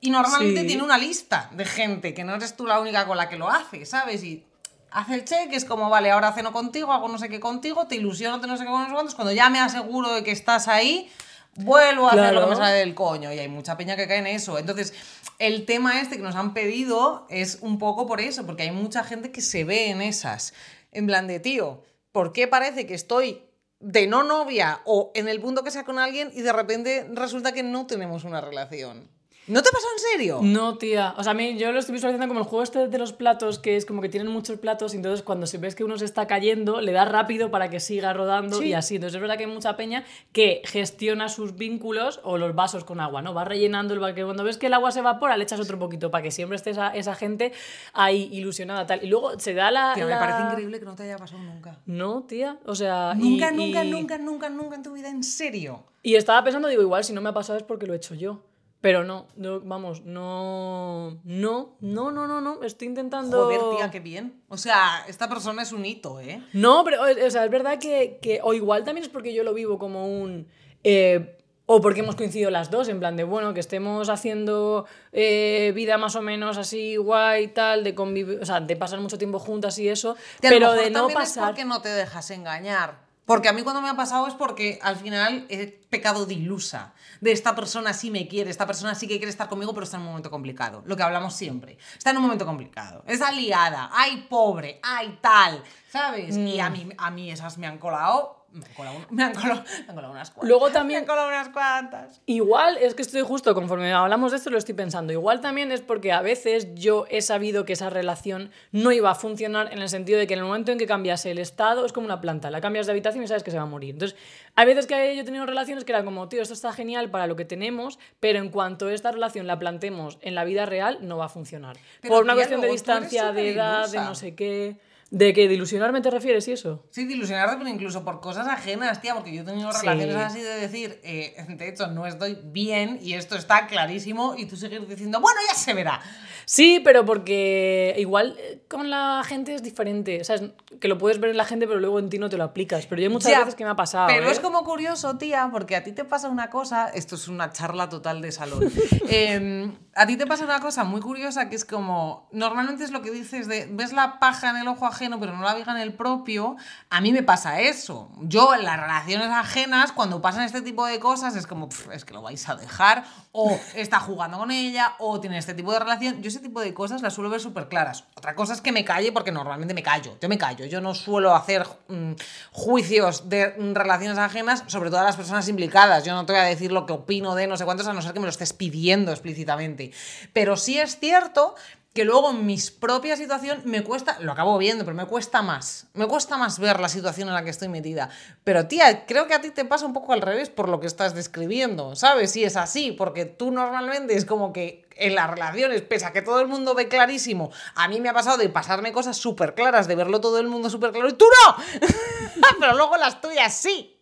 Y 0.00 0.10
normalmente 0.10 0.60
Sí. 0.60 0.66
tiene 0.68 0.84
una 0.84 0.96
lista 0.96 1.50
de 1.52 1.64
gente, 1.64 2.14
que 2.14 2.22
no 2.22 2.36
eres 2.36 2.56
tú 2.56 2.66
la 2.66 2.78
única 2.78 3.04
con 3.04 3.16
la 3.16 3.28
que 3.28 3.36
lo 3.36 3.48
hace, 3.50 3.84
¿sabes? 3.84 4.22
Y 4.22 4.46
hace 4.90 5.14
el 5.14 5.24
check, 5.24 5.52
es 5.52 5.64
como, 5.64 5.90
vale, 5.90 6.10
ahora 6.10 6.32
ceno 6.32 6.52
contigo, 6.52 6.92
hago 6.92 7.08
no 7.08 7.18
sé 7.18 7.28
qué 7.28 7.40
contigo, 7.40 7.86
te 7.86 7.96
ilusiono, 7.96 8.40
te 8.40 8.46
no 8.46 8.56
sé 8.56 8.64
qué, 8.64 8.70
no 8.70 8.86
sé 8.86 8.92
cuántos, 8.92 9.14
cuando 9.14 9.32
ya 9.32 9.50
me 9.50 9.60
aseguro 9.60 10.12
de 10.14 10.24
que 10.24 10.30
estás 10.30 10.68
ahí, 10.68 11.10
vuelvo 11.54 12.08
a 12.08 12.12
hacer 12.12 12.34
lo 12.34 12.44
que 12.44 12.50
me 12.50 12.56
sale 12.56 12.76
del 12.78 12.94
coño. 12.94 13.32
Y 13.32 13.38
hay 13.38 13.48
mucha 13.48 13.76
peña 13.76 13.96
que 13.96 14.06
cae 14.06 14.18
en 14.18 14.26
eso. 14.26 14.58
Entonces, 14.58 14.94
el 15.38 15.66
tema 15.66 16.00
este 16.00 16.16
que 16.16 16.22
nos 16.22 16.36
han 16.36 16.54
pedido 16.54 17.26
es 17.28 17.58
un 17.60 17.78
poco 17.78 18.06
por 18.06 18.20
eso, 18.20 18.46
porque 18.46 18.64
hay 18.64 18.70
mucha 18.70 19.04
gente 19.04 19.30
que 19.30 19.40
se 19.40 19.64
ve 19.64 19.90
en 19.90 20.00
esas. 20.00 20.54
En 20.92 21.06
plan 21.06 21.26
de, 21.26 21.40
tío, 21.40 21.82
¿por 22.12 22.32
qué 22.32 22.48
parece 22.48 22.86
que 22.86 22.94
estoy 22.94 23.42
de 23.80 24.06
no 24.06 24.22
novia 24.22 24.80
o 24.84 25.12
en 25.14 25.28
el 25.28 25.40
punto 25.40 25.62
que 25.62 25.70
sea 25.70 25.84
con 25.84 25.98
alguien 25.98 26.30
y 26.34 26.42
de 26.42 26.52
repente 26.52 27.06
resulta 27.12 27.52
que 27.52 27.62
no 27.62 27.86
tenemos 27.86 28.24
una 28.24 28.40
relación? 28.40 29.08
¿No 29.48 29.62
te 29.62 29.70
pasó 29.72 29.86
en 29.94 29.98
serio? 30.12 30.40
No, 30.42 30.76
tía. 30.78 31.14
O 31.16 31.22
sea, 31.22 31.32
a 31.32 31.34
mí 31.34 31.56
yo 31.56 31.72
lo 31.72 31.78
estoy 31.78 31.94
visualizando 31.94 32.28
como 32.28 32.40
el 32.40 32.46
juego 32.46 32.62
este 32.62 32.86
de 32.88 32.98
los 32.98 33.12
platos, 33.12 33.58
que 33.58 33.76
es 33.76 33.86
como 33.86 34.02
que 34.02 34.08
tienen 34.08 34.30
muchos 34.30 34.58
platos 34.58 34.92
y 34.92 34.98
entonces 34.98 35.22
cuando 35.22 35.46
se 35.46 35.58
ves 35.58 35.74
que 35.74 35.84
uno 35.84 35.96
se 35.98 36.04
está 36.04 36.26
cayendo, 36.26 36.80
le 36.80 36.92
da 36.92 37.04
rápido 37.06 37.50
para 37.50 37.70
que 37.70 37.80
siga 37.80 38.12
rodando 38.12 38.58
Sí. 38.58 38.66
y 38.68 38.72
así. 38.74 38.96
Entonces 38.96 39.14
es 39.16 39.20
verdad 39.20 39.36
que 39.38 39.44
hay 39.44 39.50
mucha 39.50 39.76
peña 39.76 40.04
que 40.32 40.60
gestiona 40.64 41.28
sus 41.28 41.56
vínculos 41.56 42.20
o 42.24 42.36
los 42.38 42.54
vasos 42.54 42.84
con 42.84 43.00
agua, 43.00 43.22
¿no? 43.22 43.32
Va 43.34 43.44
rellenando 43.44 43.94
el 43.94 44.14
que 44.14 44.24
cuando 44.24 44.44
ves 44.44 44.58
que 44.58 44.66
el 44.66 44.74
agua 44.74 44.92
se 44.92 44.98
evapora, 45.00 45.36
le 45.36 45.44
echas 45.44 45.60
otro 45.60 45.78
poquito 45.78 46.10
para 46.10 46.22
que 46.22 46.30
siempre 46.30 46.56
esté 46.56 46.70
esa, 46.70 46.88
esa 46.90 47.14
gente 47.14 47.52
ahí 47.94 48.28
ilusionada 48.32 48.86
tal. 48.86 49.02
Y 49.02 49.06
luego 49.08 49.38
se 49.40 49.54
da 49.54 49.70
la... 49.70 49.92
Tío, 49.94 50.06
me 50.06 50.14
parece 50.16 50.42
increíble 50.42 50.78
que 50.78 50.84
no 50.84 50.94
te 50.94 51.04
haya 51.04 51.16
pasado 51.16 51.42
nunca. 51.42 51.78
No, 51.86 52.22
tía. 52.24 52.58
O 52.66 52.74
sea... 52.74 53.14
y- 53.18 53.30
Nunca, 53.30 53.50
nunca, 53.50 53.84
y- 53.84 53.90
nunca, 53.90 54.18
nunca, 54.18 54.48
nunca 54.50 54.76
en 54.76 54.82
tu 54.82 54.92
vida, 54.92 55.08
en 55.08 55.24
serio. 55.24 55.84
Y 56.02 56.14
estaba 56.16 56.44
pensando, 56.44 56.68
digo, 56.68 56.82
igual 56.82 57.02
si 57.02 57.12
no 57.12 57.20
me 57.20 57.30
ha 57.30 57.34
pasado 57.34 57.56
es 57.58 57.62
porque 57.64 57.86
lo 57.86 57.92
he 57.94 57.96
hecho 57.96 58.14
yo. 58.14 58.40
Pero 58.80 59.02
no, 59.02 59.26
no, 59.36 59.60
vamos, 59.60 60.02
no, 60.04 61.20
no, 61.24 61.76
no, 61.80 62.12
no, 62.12 62.26
no, 62.28 62.40
no, 62.40 62.62
estoy 62.62 62.86
intentando... 62.86 63.46
Joder, 63.46 63.60
tía, 63.76 63.90
qué 63.90 63.98
bien. 63.98 64.40
O 64.48 64.56
sea, 64.56 65.04
esta 65.08 65.28
persona 65.28 65.62
es 65.62 65.72
un 65.72 65.84
hito, 65.84 66.20
¿eh? 66.20 66.40
No, 66.52 66.84
pero, 66.84 67.02
o 67.02 67.30
sea, 67.30 67.44
es 67.44 67.50
verdad 67.50 67.78
que, 67.80 68.18
que- 68.22 68.40
o 68.42 68.54
igual 68.54 68.84
también 68.84 69.02
es 69.04 69.08
porque 69.10 69.34
yo 69.34 69.42
lo 69.42 69.52
vivo 69.52 69.78
como 69.80 70.06
un... 70.06 70.46
eh, 70.84 71.34
o 71.70 71.82
porque 71.82 72.00
hemos 72.00 72.14
coincidido 72.16 72.50
las 72.50 72.70
dos, 72.70 72.88
en 72.88 72.98
plan 72.98 73.14
de, 73.16 73.24
bueno, 73.24 73.52
que 73.52 73.60
estemos 73.60 74.08
haciendo 74.08 74.86
eh, 75.12 75.72
vida 75.74 75.98
más 75.98 76.16
o 76.16 76.22
menos 76.22 76.56
así 76.56 76.96
guay 76.96 77.44
y 77.44 77.48
tal, 77.48 77.84
de 77.84 77.94
convivir, 77.94 78.38
o 78.40 78.46
sea, 78.46 78.60
de 78.60 78.74
pasar 78.74 79.00
mucho 79.00 79.18
tiempo 79.18 79.38
juntas 79.38 79.78
y 79.78 79.86
eso, 79.88 80.16
pero 80.40 80.72
de 80.72 80.88
no 80.90 81.00
también 81.00 81.18
es 81.18 81.24
pasar... 81.26 81.44
porque 81.48 81.66
no 81.66 81.82
te 81.82 81.90
dejas 81.90 82.30
engañar. 82.30 83.06
Porque 83.28 83.50
a 83.50 83.52
mí 83.52 83.62
cuando 83.62 83.82
me 83.82 83.90
ha 83.90 83.94
pasado 83.94 84.26
es 84.26 84.32
porque 84.32 84.78
al 84.80 84.96
final 84.96 85.44
he 85.50 85.66
pecado 85.66 86.24
de 86.24 86.32
ilusa. 86.32 86.94
De 87.20 87.30
esta 87.30 87.54
persona 87.54 87.92
sí 87.92 88.10
me 88.10 88.26
quiere, 88.26 88.48
esta 88.48 88.66
persona 88.66 88.94
sí 88.94 89.06
que 89.06 89.18
quiere 89.18 89.28
estar 89.30 89.50
conmigo, 89.50 89.74
pero 89.74 89.84
está 89.84 89.98
en 89.98 90.04
un 90.04 90.08
momento 90.08 90.30
complicado. 90.30 90.82
Lo 90.86 90.96
que 90.96 91.02
hablamos 91.02 91.34
siempre. 91.34 91.76
Está 91.98 92.08
en 92.10 92.16
un 92.16 92.22
momento 92.22 92.46
complicado. 92.46 93.04
Está 93.06 93.30
liada. 93.30 93.90
Ay, 93.92 94.26
pobre. 94.30 94.80
Ay, 94.82 95.18
tal. 95.20 95.62
¿Sabes? 95.92 96.38
Y 96.38 96.56
Mm. 96.56 96.60
a 96.62 96.70
mí, 96.70 96.88
a 96.96 97.10
mí 97.10 97.30
esas 97.30 97.58
me 97.58 97.66
han 97.66 97.76
colado. 97.76 98.37
Me 98.50 98.64
han 98.64 98.72
colado, 98.74 98.98
me 99.10 99.22
han 99.24 99.34
colado, 99.34 99.62
me 99.64 99.88
han 99.88 99.94
colado 99.94 100.12
unas 100.12 100.30
cuantas. 100.30 100.48
Luego 100.48 100.70
también- 100.70 100.88
Me 101.00 101.02
han 101.02 101.06
colado 101.06 101.28
unas 101.28 101.48
cuantas. 101.50 102.20
Igual 102.26 102.78
es 102.78 102.94
que 102.94 103.02
estoy 103.02 103.20
justo, 103.22 103.54
conforme 103.54 103.92
hablamos 103.92 104.30
de 104.32 104.38
esto, 104.38 104.48
lo 104.50 104.56
estoy 104.58 104.74
pensando. 104.74 105.12
Igual 105.12 105.40
también 105.40 105.70
es 105.70 105.82
porque 105.82 106.12
a 106.12 106.22
veces 106.22 106.74
yo 106.74 107.04
he 107.10 107.20
sabido 107.20 107.64
que 107.66 107.74
esa 107.74 107.90
relación 107.90 108.50
no 108.72 108.90
iba 108.92 109.10
a 109.10 109.14
funcionar 109.14 109.72
en 109.72 109.80
el 109.80 109.88
sentido 109.90 110.18
de 110.18 110.26
que 110.26 110.34
en 110.34 110.40
el 110.40 110.46
momento 110.46 110.72
en 110.72 110.78
que 110.78 110.86
cambias 110.86 111.26
el 111.26 111.38
estado 111.38 111.84
es 111.84 111.92
como 111.92 112.06
una 112.06 112.20
planta, 112.20 112.50
la 112.50 112.60
cambias 112.60 112.86
de 112.86 112.92
habitación 112.92 113.22
y 113.22 113.28
sabes 113.28 113.42
que 113.42 113.50
se 113.50 113.58
va 113.58 113.64
a 113.64 113.66
morir. 113.66 113.90
Entonces, 113.94 114.18
hay 114.54 114.66
veces 114.66 114.86
que 114.86 115.14
yo 115.14 115.20
he 115.22 115.24
tenido 115.24 115.44
relaciones 115.44 115.84
que 115.84 115.92
era 115.92 116.02
como, 116.04 116.28
tío, 116.28 116.40
esto 116.40 116.54
está 116.54 116.72
genial 116.72 117.10
para 117.10 117.26
lo 117.26 117.36
que 117.36 117.44
tenemos, 117.44 117.98
pero 118.18 118.38
en 118.38 118.48
cuanto 118.48 118.88
esta 118.88 119.12
relación 119.12 119.46
la 119.46 119.58
plantemos 119.58 120.18
en 120.22 120.34
la 120.34 120.44
vida 120.44 120.64
real, 120.66 120.98
no 121.02 121.18
va 121.18 121.26
a 121.26 121.28
funcionar. 121.28 121.76
Pero, 122.00 122.14
Por 122.14 122.24
una 122.24 122.34
cuestión 122.34 122.60
de 122.62 122.68
distancia, 122.68 123.32
de 123.32 123.52
edad, 123.52 123.90
de 123.90 123.98
no 123.98 124.14
sé 124.14 124.34
qué. 124.34 124.76
¿De 125.10 125.32
que 125.32 125.48
de 125.48 125.54
ilusionarme 125.54 126.02
te 126.02 126.10
refieres 126.10 126.46
y 126.48 126.52
eso? 126.52 126.84
Sí, 126.90 127.06
de 127.06 127.14
ilusionarte, 127.14 127.56
pero 127.56 127.68
incluso 127.70 128.04
por 128.04 128.20
cosas 128.20 128.46
ajenas, 128.46 129.00
tía, 129.00 129.14
porque 129.14 129.34
yo 129.34 129.40
he 129.40 129.44
tenido 129.44 129.72
Sí. 129.72 129.86
relaciones 129.86 130.16
así 130.16 130.40
de 130.42 130.60
decir, 130.60 131.00
eh, 131.02 131.34
de 131.48 131.68
hecho, 131.68 131.86
no 131.86 132.06
estoy 132.06 132.38
bien 132.44 132.98
y 133.00 133.14
esto 133.14 133.34
está 133.36 133.66
clarísimo, 133.66 134.34
y 134.36 134.44
tú 134.44 134.56
seguir 134.56 134.86
diciendo, 134.86 135.20
bueno, 135.20 135.40
ya 135.48 135.54
se 135.54 135.72
verá. 135.72 136.00
Sí, 136.44 136.80
pero 136.84 137.04
porque 137.06 137.94
igual 137.98 138.36
eh, 138.38 138.62
con 138.68 138.90
la 138.90 139.22
gente 139.26 139.54
es 139.54 139.62
diferente. 139.62 140.20
O 140.20 140.24
sea, 140.24 140.36
es 140.36 140.42
que 140.80 140.88
lo 140.88 140.96
puedes 140.98 141.20
ver 141.20 141.30
en 141.30 141.36
la 141.36 141.44
gente, 141.44 141.66
pero 141.66 141.78
luego 141.80 141.98
en 141.98 142.08
ti 142.10 142.18
no 142.18 142.28
te 142.30 142.36
lo 142.38 142.44
aplicas. 142.44 142.86
Pero 142.86 143.02
yo 143.02 143.10
muchas 143.10 143.32
Ya, 143.32 143.40
veces 143.40 143.54
que 143.54 143.64
me 143.64 143.70
ha 143.70 143.76
pasado. 143.76 144.06
Pero 144.08 144.28
¿eh? 144.28 144.32
es 144.32 144.40
como 144.40 144.62
curioso, 144.64 145.16
tía, 145.18 145.48
porque 145.52 145.76
a 145.76 145.84
ti 145.84 145.92
te 145.92 146.04
pasa 146.04 146.28
una 146.28 146.48
cosa, 146.50 146.88
esto 146.88 147.16
es 147.16 147.28
una 147.28 147.50
charla 147.52 147.88
total 147.88 148.20
de 148.22 148.32
salón. 148.32 148.60
Eh, 149.10 149.70
a 149.98 150.06
ti 150.06 150.16
te 150.16 150.28
pasa 150.28 150.44
una 150.44 150.60
cosa 150.60 150.84
muy 150.84 151.00
curiosa 151.00 151.48
que 151.48 151.56
es 151.56 151.64
como, 151.64 152.28
normalmente 152.30 152.84
es 152.84 152.92
lo 152.92 153.02
que 153.02 153.10
dices 153.10 153.48
de, 153.48 153.68
ves 153.68 153.92
la 153.92 154.20
paja 154.20 154.50
en 154.50 154.56
el 154.56 154.68
ojo 154.68 154.86
ajeno, 154.86 155.18
pero 155.18 155.36
no 155.36 155.42
la 155.42 155.54
viga 155.54 155.72
en 155.72 155.78
el 155.78 155.92
propio. 155.92 156.56
A 156.88 157.00
mí 157.00 157.12
me 157.12 157.24
pasa 157.24 157.60
eso. 157.60 158.08
Yo 158.20 158.54
en 158.54 158.62
las 158.62 158.78
relaciones 158.78 159.28
ajenas, 159.28 159.90
cuando 159.90 160.22
pasan 160.22 160.44
este 160.44 160.62
tipo 160.62 160.86
de 160.86 161.00
cosas, 161.00 161.34
es 161.34 161.48
como, 161.48 161.68
"Pf, 161.68 161.92
es 161.92 162.04
que 162.04 162.14
lo 162.14 162.22
vais 162.22 162.48
a 162.48 162.54
dejar, 162.54 163.04
o 163.32 163.58
está 163.74 163.98
jugando 163.98 164.38
con 164.38 164.52
ella, 164.52 164.94
o 165.00 165.18
tiene 165.18 165.36
este 165.36 165.52
tipo 165.52 165.72
de 165.72 165.80
relación. 165.80 166.22
Yo 166.22 166.28
ese 166.28 166.38
tipo 166.38 166.60
de 166.60 166.72
cosas 166.72 167.02
las 167.02 167.14
suelo 167.14 167.28
ver 167.28 167.40
súper 167.40 167.68
claras. 167.68 168.04
Otra 168.14 168.36
cosa 168.36 168.52
es 168.52 168.60
que 168.60 168.70
me 168.70 168.84
calle, 168.84 169.10
porque 169.10 169.32
normalmente 169.32 169.74
me 169.74 169.82
callo. 169.82 170.16
Yo 170.20 170.28
me 170.28 170.38
callo. 170.38 170.64
Yo 170.66 170.80
no 170.80 170.94
suelo 170.94 171.34
hacer 171.34 171.66
mm, 171.88 172.12
juicios 172.52 173.28
de 173.28 173.54
mm, 173.58 173.74
relaciones 173.74 174.18
ajenas, 174.18 174.62
sobre 174.68 174.90
todo 174.90 175.00
a 175.00 175.04
las 175.04 175.16
personas 175.16 175.48
implicadas. 175.48 176.04
Yo 176.04 176.14
no 176.14 176.24
te 176.24 176.34
voy 176.34 176.40
a 176.40 176.44
decir 176.44 176.70
lo 176.70 176.86
que 176.86 176.92
opino 176.92 177.34
de 177.34 177.48
no 177.48 177.56
sé 177.56 177.64
cuántos, 177.64 177.88
a 177.88 177.92
no 177.92 178.00
ser 178.00 178.12
que 178.12 178.20
me 178.20 178.26
lo 178.26 178.30
estés 178.30 178.52
pidiendo 178.52 179.10
explícitamente. 179.10 179.87
Pero 180.32 180.56
sí 180.56 180.78
es 180.78 180.98
cierto 180.98 181.54
que 181.98 182.04
luego 182.04 182.30
en 182.30 182.46
mis 182.46 182.70
propia 182.70 183.16
situación 183.16 183.60
me 183.64 183.82
cuesta, 183.82 184.18
lo 184.20 184.30
acabo 184.30 184.56
viendo, 184.56 184.84
pero 184.84 184.96
me 184.96 185.06
cuesta 185.06 185.42
más. 185.42 185.88
Me 185.94 186.06
cuesta 186.06 186.36
más 186.36 186.60
ver 186.60 186.78
la 186.78 186.88
situación 186.88 187.26
en 187.26 187.34
la 187.34 187.42
que 187.42 187.50
estoy 187.50 187.66
metida. 187.66 188.08
Pero 188.44 188.68
tía, 188.68 189.04
creo 189.04 189.26
que 189.26 189.34
a 189.34 189.40
ti 189.40 189.50
te 189.50 189.64
pasa 189.64 189.84
un 189.84 189.92
poco 189.92 190.12
al 190.12 190.20
revés 190.20 190.48
por 190.48 190.68
lo 190.68 190.78
que 190.78 190.86
estás 190.86 191.16
describiendo, 191.16 191.96
¿sabes? 191.96 192.30
Si 192.30 192.44
es 192.44 192.56
así, 192.56 192.92
porque 192.92 193.24
tú 193.24 193.50
normalmente 193.50 194.14
es 194.14 194.24
como 194.24 194.52
que 194.52 194.86
en 194.96 195.16
las 195.16 195.28
relaciones, 195.28 195.82
pese 195.82 196.06
a 196.06 196.12
que 196.12 196.22
todo 196.22 196.40
el 196.40 196.46
mundo 196.46 196.74
ve 196.76 196.86
clarísimo, 196.86 197.50
a 197.74 197.88
mí 197.88 198.00
me 198.00 198.08
ha 198.08 198.14
pasado 198.14 198.36
de 198.36 198.48
pasarme 198.48 198.92
cosas 198.92 199.16
súper 199.16 199.54
claras, 199.56 199.88
de 199.88 199.96
verlo 199.96 200.20
todo 200.20 200.38
el 200.38 200.46
mundo 200.46 200.70
súper 200.70 200.92
claro 200.92 201.08
y 201.08 201.14
tú 201.14 201.26
no. 201.46 201.56
pero 202.60 202.76
luego 202.76 202.96
las 202.96 203.20
tuyas 203.20 203.52
sí. 203.52 203.97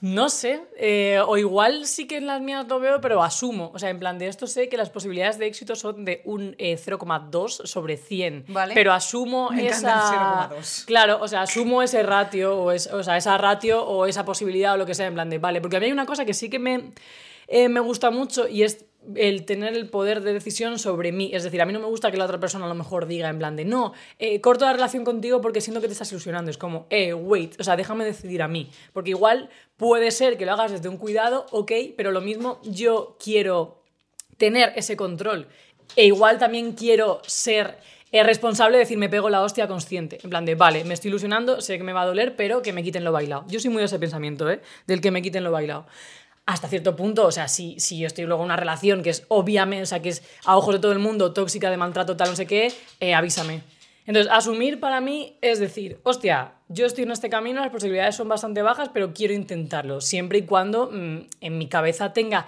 No 0.00 0.28
sé, 0.28 0.60
eh, 0.76 1.20
o 1.26 1.36
igual 1.36 1.84
sí 1.84 2.06
que 2.06 2.18
en 2.18 2.28
las 2.28 2.40
mías 2.40 2.68
lo 2.68 2.78
veo, 2.78 3.00
pero 3.00 3.20
asumo. 3.22 3.72
O 3.74 3.80
sea, 3.80 3.90
en 3.90 3.98
plan 3.98 4.16
de 4.16 4.28
esto 4.28 4.46
sé 4.46 4.68
que 4.68 4.76
las 4.76 4.90
posibilidades 4.90 5.38
de 5.38 5.46
éxito 5.46 5.74
son 5.74 6.04
de 6.04 6.22
un 6.24 6.54
eh, 6.58 6.76
0,2 6.78 7.66
sobre 7.66 7.96
100. 7.96 8.44
Vale. 8.48 8.74
Pero 8.74 8.92
asumo 8.92 9.50
Me 9.50 9.66
esa. 9.66 9.90
encanta 9.90 10.54
el 10.54 10.60
0,2. 10.62 10.84
Claro, 10.84 11.18
o 11.20 11.26
sea, 11.26 11.42
asumo 11.42 11.82
ese 11.82 12.04
ratio, 12.04 12.56
o, 12.56 12.70
es, 12.70 12.86
o 12.92 13.02
sea, 13.02 13.16
esa 13.16 13.36
ratio 13.38 13.84
o 13.84 14.06
esa 14.06 14.24
posibilidad 14.24 14.74
o 14.74 14.76
lo 14.76 14.86
que 14.86 14.94
sea, 14.94 15.06
en 15.06 15.14
plan 15.14 15.28
de, 15.30 15.38
vale, 15.38 15.60
porque 15.60 15.78
a 15.78 15.80
mí 15.80 15.86
hay 15.86 15.92
una 15.92 16.06
cosa 16.06 16.24
que 16.24 16.32
sí 16.34 16.48
que 16.48 16.60
me, 16.60 16.92
eh, 17.48 17.68
me 17.68 17.80
gusta 17.80 18.10
mucho 18.10 18.46
y 18.46 18.62
es 18.62 18.84
el 19.14 19.44
tener 19.44 19.74
el 19.74 19.88
poder 19.88 20.22
de 20.22 20.32
decisión 20.32 20.78
sobre 20.78 21.12
mí. 21.12 21.30
Es 21.32 21.42
decir, 21.42 21.60
a 21.60 21.66
mí 21.66 21.72
no 21.72 21.80
me 21.80 21.86
gusta 21.86 22.10
que 22.10 22.16
la 22.16 22.24
otra 22.24 22.40
persona 22.40 22.66
a 22.66 22.68
lo 22.68 22.74
mejor 22.74 23.06
diga 23.06 23.28
en 23.28 23.38
plan 23.38 23.56
de, 23.56 23.64
no, 23.64 23.92
eh, 24.18 24.40
corto 24.40 24.64
la 24.64 24.72
relación 24.72 25.04
contigo 25.04 25.40
porque 25.40 25.60
siento 25.60 25.80
que 25.80 25.86
te 25.86 25.92
estás 25.92 26.10
ilusionando. 26.12 26.50
Es 26.50 26.58
como, 26.58 26.86
eh, 26.90 27.14
wait, 27.14 27.58
o 27.60 27.64
sea, 27.64 27.76
déjame 27.76 28.04
decidir 28.04 28.42
a 28.42 28.48
mí. 28.48 28.70
Porque 28.92 29.10
igual 29.10 29.50
puede 29.76 30.10
ser 30.10 30.36
que 30.36 30.46
lo 30.46 30.52
hagas 30.52 30.72
desde 30.72 30.88
un 30.88 30.96
cuidado, 30.96 31.46
ok, 31.50 31.72
pero 31.96 32.10
lo 32.10 32.20
mismo 32.20 32.60
yo 32.64 33.16
quiero 33.22 33.82
tener 34.36 34.72
ese 34.76 34.96
control. 34.96 35.48
E 35.96 36.06
igual 36.06 36.38
también 36.38 36.72
quiero 36.72 37.20
ser 37.26 37.78
eh, 38.10 38.22
responsable 38.22 38.78
de 38.78 38.84
decir, 38.84 38.96
me 38.96 39.08
pego 39.08 39.28
la 39.28 39.42
hostia 39.42 39.68
consciente. 39.68 40.18
En 40.22 40.30
plan 40.30 40.44
de, 40.44 40.54
vale, 40.54 40.84
me 40.84 40.94
estoy 40.94 41.10
ilusionando, 41.10 41.60
sé 41.60 41.76
que 41.76 41.84
me 41.84 41.92
va 41.92 42.02
a 42.02 42.06
doler, 42.06 42.36
pero 42.36 42.62
que 42.62 42.72
me 42.72 42.82
quiten 42.82 43.04
lo 43.04 43.12
bailado. 43.12 43.44
Yo 43.48 43.60
soy 43.60 43.70
muy 43.70 43.80
de 43.80 43.86
ese 43.86 43.98
pensamiento, 43.98 44.50
¿eh? 44.50 44.60
Del 44.86 45.00
que 45.00 45.10
me 45.10 45.20
quiten 45.20 45.44
lo 45.44 45.50
bailado. 45.50 45.86
Hasta 46.48 46.66
cierto 46.66 46.96
punto, 46.96 47.26
o 47.26 47.30
sea, 47.30 47.46
si, 47.46 47.78
si 47.78 47.98
yo 47.98 48.06
estoy 48.06 48.24
luego 48.24 48.40
en 48.40 48.46
una 48.46 48.56
relación 48.56 49.02
que 49.02 49.10
es 49.10 49.26
obviamente, 49.28 49.82
o 49.82 49.86
sea, 49.86 50.00
que 50.00 50.08
es 50.08 50.22
a 50.46 50.56
ojos 50.56 50.76
de 50.76 50.80
todo 50.80 50.92
el 50.92 50.98
mundo, 50.98 51.34
tóxica, 51.34 51.70
de 51.70 51.76
maltrato, 51.76 52.16
tal, 52.16 52.30
no 52.30 52.36
sé 52.36 52.46
qué, 52.46 52.72
eh, 53.00 53.12
avísame. 53.12 53.60
Entonces, 54.06 54.32
asumir 54.32 54.80
para 54.80 55.02
mí 55.02 55.36
es 55.42 55.58
decir, 55.58 56.00
hostia, 56.04 56.52
yo 56.68 56.86
estoy 56.86 57.04
en 57.04 57.10
este 57.10 57.28
camino, 57.28 57.60
las 57.60 57.68
posibilidades 57.68 58.16
son 58.16 58.30
bastante 58.30 58.62
bajas, 58.62 58.88
pero 58.94 59.12
quiero 59.12 59.34
intentarlo, 59.34 60.00
siempre 60.00 60.38
y 60.38 60.42
cuando 60.46 60.90
mm, 60.90 61.18
en 61.42 61.58
mi 61.58 61.68
cabeza 61.68 62.14
tenga 62.14 62.46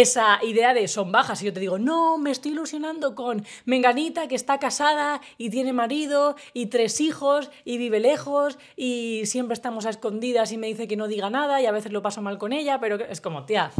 esa 0.00 0.40
idea 0.42 0.74
de 0.74 0.88
son 0.88 1.12
bajas 1.12 1.40
y 1.40 1.46
yo 1.46 1.52
te 1.52 1.60
digo, 1.60 1.78
no, 1.78 2.18
me 2.18 2.32
estoy 2.32 2.50
ilusionando 2.50 3.14
con 3.14 3.46
Menganita 3.64 4.26
que 4.26 4.34
está 4.34 4.58
casada 4.58 5.20
y 5.38 5.50
tiene 5.50 5.72
marido 5.72 6.34
y 6.52 6.66
tres 6.66 7.00
hijos 7.00 7.48
y 7.64 7.78
vive 7.78 8.00
lejos 8.00 8.58
y 8.74 9.22
siempre 9.26 9.54
estamos 9.54 9.86
a 9.86 9.90
escondidas 9.90 10.50
y 10.50 10.58
me 10.58 10.66
dice 10.66 10.88
que 10.88 10.96
no 10.96 11.06
diga 11.06 11.30
nada 11.30 11.62
y 11.62 11.66
a 11.66 11.70
veces 11.70 11.92
lo 11.92 12.02
paso 12.02 12.22
mal 12.22 12.38
con 12.38 12.52
ella, 12.52 12.80
pero 12.80 12.96
es 12.96 13.20
como, 13.20 13.44
tía, 13.44 13.70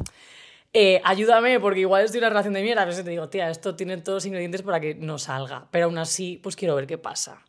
eh, 0.73 1.01
ayúdame 1.03 1.59
porque 1.59 1.81
igual 1.81 2.05
estoy 2.05 2.19
en 2.19 2.25
una 2.27 2.31
relación 2.31 2.55
de 2.55 2.63
mierda, 2.63 2.83
a 2.83 2.87
veces 2.87 3.03
te 3.03 3.11
digo, 3.11 3.29
tía, 3.29 3.51
esto 3.51 3.75
tiene 3.75 3.97
todos 3.97 4.19
los 4.19 4.27
ingredientes 4.27 4.63
para 4.63 4.79
que 4.79 4.95
no 4.95 5.19
salga, 5.19 5.67
pero 5.73 5.87
aún 5.87 5.99
así, 5.99 6.39
pues 6.41 6.55
quiero 6.55 6.77
ver 6.77 6.87
qué 6.87 6.97
pasa. 6.97 7.43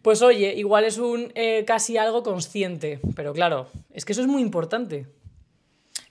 Pues 0.00 0.22
oye, 0.22 0.54
igual 0.54 0.84
es 0.84 0.98
un 0.98 1.32
eh, 1.34 1.64
casi 1.66 1.96
algo 1.96 2.22
consciente, 2.22 3.00
pero 3.16 3.32
claro, 3.32 3.66
es 3.92 4.04
que 4.04 4.12
eso 4.12 4.22
es 4.22 4.28
muy 4.28 4.42
importante. 4.42 5.06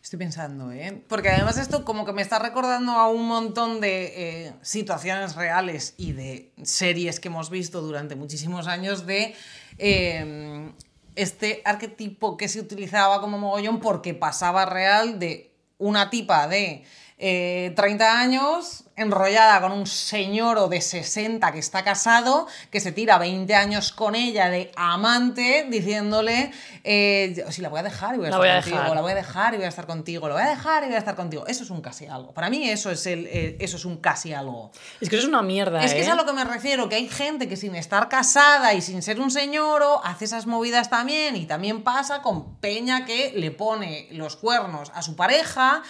Estoy 0.10 0.18
pensando, 0.18 0.72
¿eh? 0.72 1.04
Porque 1.08 1.30
además 1.30 1.60
esto 1.60 1.86
como 1.86 2.04
que 2.04 2.14
me 2.14 2.24
está 2.24 2.40
recordando 2.40 2.94
a 2.94 3.10
un 3.10 3.28
montón 3.28 3.80
de 3.80 4.48
eh, 4.48 4.54
situaciones 4.64 5.36
reales 5.36 5.94
y 5.98 6.14
de 6.14 6.52
series 6.64 7.20
que 7.20 7.28
hemos 7.28 7.52
visto 7.52 7.80
durante 7.82 8.16
muchísimos 8.16 8.66
años 8.66 9.06
de 9.06 9.36
eh, 9.78 10.72
este 11.14 11.62
arquetipo 11.64 12.38
que 12.38 12.48
se 12.48 12.60
utilizaba 12.60 13.22
como 13.22 13.38
mogollón 13.38 13.82
porque 13.82 14.16
pasaba 14.16 14.66
real 14.66 15.20
de 15.20 15.54
una 15.78 16.10
tipa 16.10 16.48
de 16.48 16.86
eh, 17.20 17.74
30 17.76 18.20
años 18.20 18.86
enrollada 18.96 19.62
con 19.62 19.72
un 19.72 19.88
señor 19.88 20.68
de 20.68 20.82
60 20.82 21.52
que 21.54 21.60
está 21.60 21.84
casado, 21.86 22.48
que 22.70 22.82
se 22.82 22.92
tira 22.92 23.18
20 23.18 23.56
años 23.56 23.94
con 23.94 24.14
ella 24.14 24.50
de 24.50 24.72
amante, 24.76 25.66
diciéndole, 25.70 26.52
eh, 26.84 27.46
si 27.50 27.62
la 27.62 27.70
voy 27.70 27.80
a 27.80 27.84
dejar 27.84 28.16
y 28.16 28.18
voy 28.18 28.28
a 28.28 28.30
La 28.32 28.36
estar 28.36 28.40
voy 28.40 28.50
a 28.50 28.56
contigo, 28.62 28.78
dejar. 28.78 28.96
la 28.96 29.02
voy 29.02 29.12
a 29.12 29.16
dejar 29.16 29.54
y 29.54 29.58
voy 29.58 29.66
a 29.66 29.70
estar 29.70 29.86
contigo, 29.88 30.28
lo 30.28 30.34
voy 30.34 30.44
a 30.44 30.50
dejar 30.50 30.84
y 30.84 30.88
voy 30.88 30.96
a 30.96 31.00
estar 31.00 31.16
contigo. 31.16 31.46
Eso 31.48 31.64
es 31.64 31.70
un 31.70 31.82
casi 31.82 32.08
algo. 32.08 32.34
Para 32.34 32.50
mí 32.50 32.70
eso 32.70 32.92
es, 32.92 33.06
el, 33.06 33.26
eh, 33.28 33.56
eso 33.62 33.78
es 33.78 33.86
un 33.86 33.98
casi 33.98 34.34
algo. 34.34 34.72
Es 35.00 35.10
que 35.10 35.16
eso 35.16 35.24
es 35.24 35.30
una 35.30 35.44
mierda, 35.44 35.82
Es 35.84 35.94
que 35.94 36.00
¿eh? 36.00 36.04
es 36.04 36.10
a 36.10 36.16
lo 36.16 36.26
que 36.26 36.34
me 36.34 36.44
refiero, 36.44 36.90
que 36.90 36.96
hay 36.96 37.08
gente 37.08 37.48
que 37.48 37.56
sin 37.56 37.76
estar 37.76 38.10
casada 38.10 38.74
y 38.74 38.82
sin 38.82 39.02
ser 39.02 39.22
un 39.22 39.32
señoro 39.32 40.02
hace 40.06 40.26
esas 40.26 40.46
movidas 40.46 40.90
también 40.90 41.38
y 41.38 41.46
también 41.46 41.84
pasa 41.84 42.22
con 42.22 42.56
Peña 42.58 43.06
que 43.06 43.32
le 43.36 43.52
pone 43.52 44.10
los 44.12 44.36
cuernos 44.36 44.92
a 44.94 45.02
su 45.02 45.16
pareja 45.16 45.84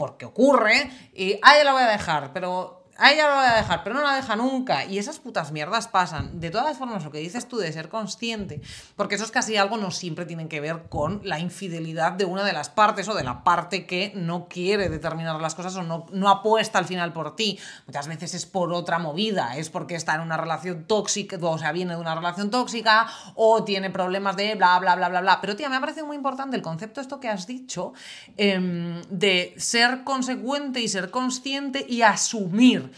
porque 0.00 0.24
ocurre 0.24 0.90
y 1.12 1.38
a 1.42 1.56
ella 1.56 1.64
la 1.64 1.72
voy 1.74 1.82
a 1.82 1.88
dejar, 1.88 2.32
pero 2.32 2.79
a 3.00 3.12
ella 3.12 3.28
la 3.28 3.34
voy 3.34 3.46
a 3.46 3.56
dejar, 3.56 3.82
pero 3.82 3.96
no 3.96 4.02
la 4.02 4.14
deja 4.14 4.36
nunca 4.36 4.84
y 4.84 4.98
esas 4.98 5.18
putas 5.18 5.52
mierdas 5.52 5.88
pasan. 5.88 6.38
De 6.38 6.50
todas 6.50 6.76
formas, 6.76 7.02
lo 7.02 7.10
que 7.10 7.18
dices 7.18 7.48
tú 7.48 7.56
de 7.56 7.72
ser 7.72 7.88
consciente, 7.88 8.60
porque 8.94 9.14
eso 9.14 9.24
es 9.24 9.30
casi 9.30 9.56
algo 9.56 9.78
no 9.78 9.90
siempre 9.90 10.26
tienen 10.26 10.48
que 10.48 10.60
ver 10.60 10.84
con 10.90 11.22
la 11.24 11.38
infidelidad 11.38 12.12
de 12.12 12.26
una 12.26 12.44
de 12.44 12.52
las 12.52 12.68
partes 12.68 13.08
o 13.08 13.14
de 13.14 13.24
la 13.24 13.42
parte 13.42 13.86
que 13.86 14.12
no 14.14 14.48
quiere 14.48 14.90
determinar 14.90 15.40
las 15.40 15.54
cosas 15.54 15.74
o 15.76 15.82
no, 15.82 16.06
no 16.12 16.28
apuesta 16.28 16.78
al 16.78 16.84
final 16.84 17.14
por 17.14 17.36
ti. 17.36 17.58
Muchas 17.86 18.06
veces 18.06 18.34
es 18.34 18.44
por 18.44 18.72
otra 18.72 18.98
movida, 18.98 19.56
es 19.56 19.70
porque 19.70 19.94
está 19.94 20.14
en 20.16 20.20
una 20.20 20.36
relación 20.36 20.84
tóxica, 20.84 21.38
o 21.40 21.58
sea, 21.58 21.72
viene 21.72 21.94
de 21.94 22.00
una 22.00 22.14
relación 22.14 22.50
tóxica 22.50 23.06
o 23.34 23.64
tiene 23.64 23.88
problemas 23.88 24.36
de 24.36 24.54
bla, 24.56 24.78
bla, 24.78 24.96
bla, 24.96 25.08
bla, 25.08 25.20
bla. 25.22 25.40
Pero 25.40 25.56
tía, 25.56 25.70
me 25.70 25.76
ha 25.76 25.80
parecido 25.80 26.06
muy 26.06 26.16
importante 26.16 26.56
el 26.56 26.62
concepto 26.62 27.00
esto 27.00 27.18
que 27.18 27.28
has 27.28 27.46
dicho 27.46 27.92
em, 28.36 29.00
de 29.08 29.54
ser 29.56 30.04
consecuente 30.04 30.80
y 30.80 30.88
ser 30.88 31.10
consciente 31.10 31.84
y 31.88 32.02
asumir, 32.02 32.89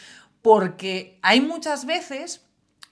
porque 0.43 1.19
hay 1.23 1.41
muchas 1.41 1.85
veces 1.87 2.43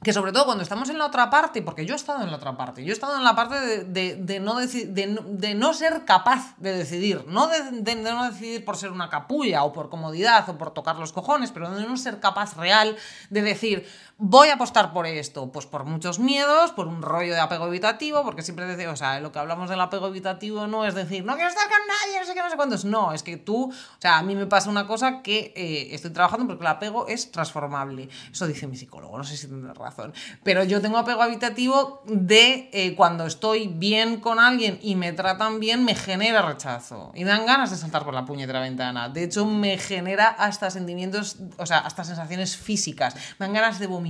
que 0.03 0.15
sobre 0.15 0.33
todo 0.33 0.47
cuando 0.47 0.63
estamos 0.63 0.89
en 0.89 0.97
la 0.97 1.05
otra 1.05 1.29
parte, 1.29 1.61
porque 1.61 1.85
yo 1.85 1.93
he 1.93 1.97
estado 1.97 2.23
en 2.23 2.31
la 2.31 2.37
otra 2.39 2.57
parte, 2.57 2.83
yo 2.83 2.89
he 2.89 2.93
estado 2.95 3.19
en 3.19 3.23
la 3.25 3.35
parte 3.37 3.57
de, 3.61 3.85
de- 3.85 4.17
de 4.17 4.41
no, 4.41 4.57
de, 4.59 5.55
no- 5.55 5.75
ser 5.75 6.07
capaz 6.07 6.55
de 6.57 6.73
decidir, 6.73 7.27
no 7.27 7.49
de 7.49 7.97
no 7.97 8.25
decidir 8.31 8.65
por 8.65 8.79
ser 8.79 8.93
una 8.93 9.11
capulla 9.11 9.63
o 9.63 9.75
por 9.75 9.91
comodidad 9.91 10.49
o 10.49 10.57
por 10.57 10.73
tocar 10.73 10.97
los 10.97 11.13
cojones, 11.13 11.51
pero 11.53 11.71
de 11.71 11.87
no 11.87 11.99
ser 11.99 12.19
capaz 12.19 12.57
real 12.57 12.97
de 13.29 13.43
decir, 13.43 13.87
voy 14.23 14.49
a 14.49 14.55
apostar 14.55 14.93
por 14.93 15.07
esto, 15.07 15.51
pues 15.51 15.65
por 15.65 15.85
muchos 15.85 16.19
miedos, 16.19 16.73
por 16.73 16.87
un 16.87 17.01
rollo 17.01 17.33
de 17.33 17.41
apego 17.41 17.67
evitativo, 17.67 18.23
porque 18.23 18.43
siempre 18.43 18.67
decimos, 18.67 18.93
o 18.93 18.97
sea, 18.97 19.19
lo 19.19 19.33
que 19.33 19.39
hablamos 19.39 19.71
del 19.71 19.81
apego 19.81 20.09
evitativo 20.09 20.67
no 20.67 20.85
es 20.85 20.95
decir, 20.95 21.25
no 21.25 21.37
quiero 21.37 21.49
estar 21.49 21.65
con 21.69 21.79
nadie, 21.89 22.21
no 22.21 22.27
sé 22.27 22.35
qué, 22.35 22.43
no 22.43 22.51
sé 22.51 22.57
cuántos, 22.57 22.85
no, 22.85 23.13
es 23.15 23.23
que 23.23 23.39
tú, 23.39 23.71
o 23.71 24.01
sea, 24.01 24.19
a 24.19 24.23
mí 24.23 24.37
me 24.37 24.45
pasa 24.45 24.69
una 24.69 24.87
cosa 24.87 25.23
que 25.23 25.55
eh, 25.57 25.95
estoy 25.95 26.11
trabajando 26.11 26.47
porque 26.47 26.63
el 26.63 26.67
apego 26.67 27.09
es 27.09 27.33
transformable, 27.33 28.11
eso 28.31 28.47
dice 28.47 28.67
mi 28.67 28.77
psicólogo, 28.77 29.17
no 29.17 29.25
sé 29.25 29.39
si 29.39 29.49
tendrá 29.49 29.73
razón, 29.73 30.13
pero 30.43 30.65
yo 30.65 30.83
tengo 30.83 30.99
apego 30.99 31.23
habitativo 31.23 32.03
de 32.05 32.69
eh, 32.75 32.95
cuando 32.97 33.25
estoy 33.25 33.69
bien 33.69 34.21
con 34.21 34.39
alguien 34.39 34.79
y 34.83 34.97
me 34.97 35.15
tratan 35.15 35.61
bien, 35.61 35.85
me 35.85 35.95
genera 35.95 36.43
rechazo. 36.43 37.13
Y 37.15 37.25
dan 37.25 37.47
ganas 37.47 37.71
de 37.71 37.77
saltar 37.77 38.05
por 38.05 38.13
la 38.13 38.27
puñetera 38.27 38.61
ventana, 38.61 39.09
de 39.09 39.25
hecho 39.25 39.47
me 39.47 39.79
genera 39.79 40.29
hasta 40.29 40.71
sentimientos, 40.71 41.39
o 41.57 41.65
sea, 41.65 41.79
hasta 41.79 42.05
sensaciones 42.05 42.59
físicas, 42.59 43.15
me 43.39 43.47
dan 43.47 43.55
ganas 43.55 43.79
de 43.79 43.87
vomitar. 43.87 44.10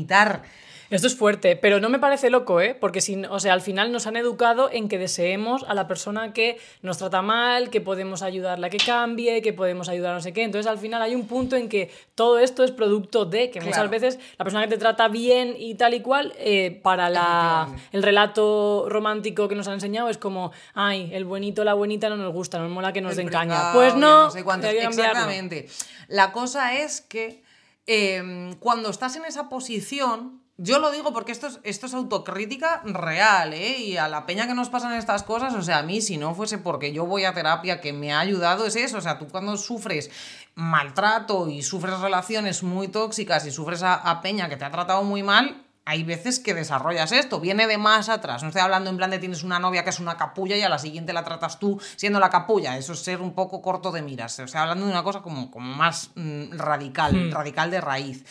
Esto 0.91 1.07
es 1.07 1.15
fuerte, 1.17 1.55
pero 1.55 1.79
no 1.79 1.89
me 1.89 2.01
parece 2.01 2.31
loco, 2.31 2.61
¿eh? 2.61 2.75
Porque 2.75 3.01
si, 3.01 3.15
o 3.25 3.39
sea, 3.39 3.53
al 3.53 3.61
final 3.61 3.93
nos 3.93 4.09
han 4.09 4.17
educado 4.17 4.69
en 4.73 4.89
que 4.89 4.99
deseemos 4.99 5.63
a 5.69 5.75
la 5.75 5.87
persona 5.87 6.33
que 6.33 6.59
nos 6.83 6.99
trata 6.99 7.23
mal, 7.23 7.71
que 7.71 7.81
podemos 7.81 8.23
ayudarla 8.23 8.67
a 8.67 8.71
que 8.71 8.79
cambie, 8.79 9.41
que 9.41 9.53
podemos 9.53 9.89
ayudar 9.89 10.11
a 10.11 10.15
no 10.15 10.21
sé 10.21 10.33
qué. 10.33 10.43
Entonces, 10.43 10.69
al 10.69 10.79
final 10.79 11.01
hay 11.01 11.15
un 11.15 11.29
punto 11.29 11.55
en 11.55 11.69
que 11.69 11.93
todo 12.17 12.41
esto 12.41 12.65
es 12.65 12.73
producto 12.73 13.25
de 13.25 13.53
que 13.53 13.61
muchas 13.61 13.75
Claro. 13.75 13.91
veces 13.91 14.19
la 14.37 14.45
persona 14.45 14.65
que 14.65 14.71
te 14.71 14.79
trata 14.79 15.07
bien 15.07 15.55
y 15.57 15.77
tal 15.77 15.95
y 15.95 16.01
cual, 16.01 16.35
eh, 16.39 16.81
para 16.83 17.09
la, 17.09 17.69
el 17.93 18.03
relato 18.03 18.87
romántico 18.89 19.47
que 19.47 19.55
nos 19.55 19.69
han 19.69 19.75
enseñado 19.75 20.09
es 20.09 20.19
como, 20.19 20.51
ay, 20.75 21.11
el 21.13 21.25
buenito, 21.25 21.63
la 21.63 21.75
buenita 21.75 22.09
no 22.09 22.17
nos 22.17 22.33
gusta, 22.33 22.59
nos 22.59 22.69
mola 22.69 22.93
que 22.93 23.01
nos 23.01 23.15
den 23.15 23.29
caña. 23.29 23.73
Pues 23.75 23.93
ya 23.93 24.01
no, 24.01 24.29
sé 24.33 24.39
hay 24.39 24.45
que. 24.45 24.83
Exactamente. 24.87 25.69
La 26.09 26.33
cosa 26.33 26.75
es 26.81 27.01
que 27.01 27.49
eh, 27.87 28.57
cuando 28.61 28.91
estás 28.91 29.17
en 29.17 29.25
esa 29.25 29.49
posición, 29.49 30.43
yo 30.63 30.79
lo 30.79 30.91
digo 30.91 31.15
porque 31.15 31.33
esto 31.33 31.47
es, 31.47 31.59
esto 31.63 31.87
es 31.87 31.95
autocrítica 31.95 32.83
real, 32.85 33.55
¿eh? 33.55 33.79
Y 33.79 33.97
a 33.97 34.09
la 34.09 34.27
peña 34.27 34.47
que 34.47 34.53
nos 34.53 34.69
pasan 34.69 34.93
estas 34.93 35.23
cosas, 35.23 35.55
o 35.55 35.63
sea, 35.63 35.79
a 35.79 35.83
mí 35.83 36.03
si 36.03 36.19
no 36.19 36.35
fuese 36.35 36.59
porque 36.59 36.93
yo 36.93 37.07
voy 37.07 37.25
a 37.25 37.33
terapia 37.33 37.81
que 37.81 37.95
me 37.95 38.13
ha 38.13 38.21
ayudado, 38.21 38.67
es 38.67 38.77
eso, 38.77 38.99
o 38.99 39.01
sea, 39.01 39.19
tú 39.19 39.27
cuando 39.27 39.57
sufres 39.57 40.11
maltrato 40.55 41.49
y 41.49 41.63
sufres 41.63 41.99
relaciones 42.01 42.63
muy 42.63 42.89
tóxicas 42.89 43.47
y 43.47 43.51
sufres 43.51 43.83
a, 43.83 43.95
a 43.95 44.21
peña 44.21 44.51
que 44.51 44.59
te 44.59 44.67
ha 44.67 44.71
tratado 44.71 45.03
muy 45.03 45.23
mal, 45.23 45.65
hay 45.91 46.05
veces 46.05 46.39
que 46.39 46.55
desarrollas 46.55 47.11
esto, 47.11 47.41
viene 47.41 47.67
de 47.67 47.77
más 47.77 48.09
atrás. 48.09 48.43
No 48.43 48.51
estoy 48.51 48.63
hablando 48.63 48.91
en 48.91 48.97
plan 48.97 49.11
de 49.11 49.19
tienes 49.19 49.43
una 49.43 49.59
novia 49.59 49.83
que 49.83 49.91
es 49.91 49.99
una 49.99 50.17
capulla 50.17 50.57
y 50.57 50.63
a 50.63 50.69
la 50.69 50.79
siguiente 50.79 51.13
la 51.13 51.25
tratas 51.25 51.59
tú 51.59 51.81
siendo 51.97 52.21
la 52.21 52.31
capulla. 52.31 52.79
Eso 52.79 52.93
es 52.93 53.01
ser 53.01 53.21
un 53.21 53.35
poco 53.35 53.61
corto 53.61 53.91
de 53.91 54.01
miras. 54.01 54.39
O 54.39 54.47
sea, 54.47 54.63
hablando 54.63 54.87
de 54.87 54.93
una 54.93 55.03
cosa 55.03 55.21
como, 55.21 55.51
como 55.51 55.75
más 55.75 56.13
mm, 56.15 56.53
radical, 56.53 57.33
radical 57.33 57.73
de 57.73 57.81
raíz. 57.81 58.25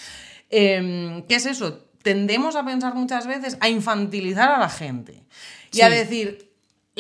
Em, 0.50 1.22
¿Qué 1.24 1.36
es 1.36 1.46
eso? 1.48 1.86
Tendemos 2.02 2.56
a 2.56 2.64
pensar 2.64 2.96
muchas 2.96 3.28
veces 3.28 3.58
a 3.60 3.68
infantilizar 3.68 4.50
a 4.52 4.58
la 4.58 4.70
gente 4.70 5.26
y 5.74 5.82
a 5.82 5.90
decir, 5.90 6.49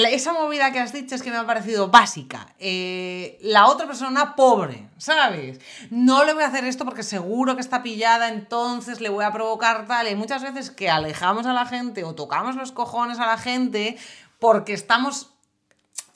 esa 0.07 0.33
movida 0.33 0.71
que 0.71 0.79
has 0.79 0.93
dicho 0.93 1.15
es 1.15 1.21
que 1.21 1.29
me 1.29 1.37
ha 1.37 1.45
parecido 1.45 1.89
básica. 1.89 2.53
Eh, 2.59 3.37
la 3.41 3.67
otra 3.67 3.85
persona 3.85 4.35
pobre, 4.35 4.89
¿sabes? 4.97 5.59
No 5.89 6.23
le 6.23 6.33
voy 6.33 6.43
a 6.43 6.47
hacer 6.47 6.63
esto 6.63 6.85
porque 6.85 7.03
seguro 7.03 7.55
que 7.55 7.61
está 7.61 7.83
pillada, 7.83 8.29
entonces 8.29 9.01
le 9.01 9.09
voy 9.09 9.25
a 9.25 9.31
provocar 9.31 9.87
tal. 9.87 10.07
Y 10.07 10.15
muchas 10.15 10.41
veces 10.41 10.71
que 10.71 10.89
alejamos 10.89 11.45
a 11.45 11.53
la 11.53 11.65
gente 11.65 12.03
o 12.03 12.15
tocamos 12.15 12.55
los 12.55 12.71
cojones 12.71 13.19
a 13.19 13.25
la 13.25 13.37
gente 13.37 13.97
porque 14.39 14.73
estamos 14.73 15.31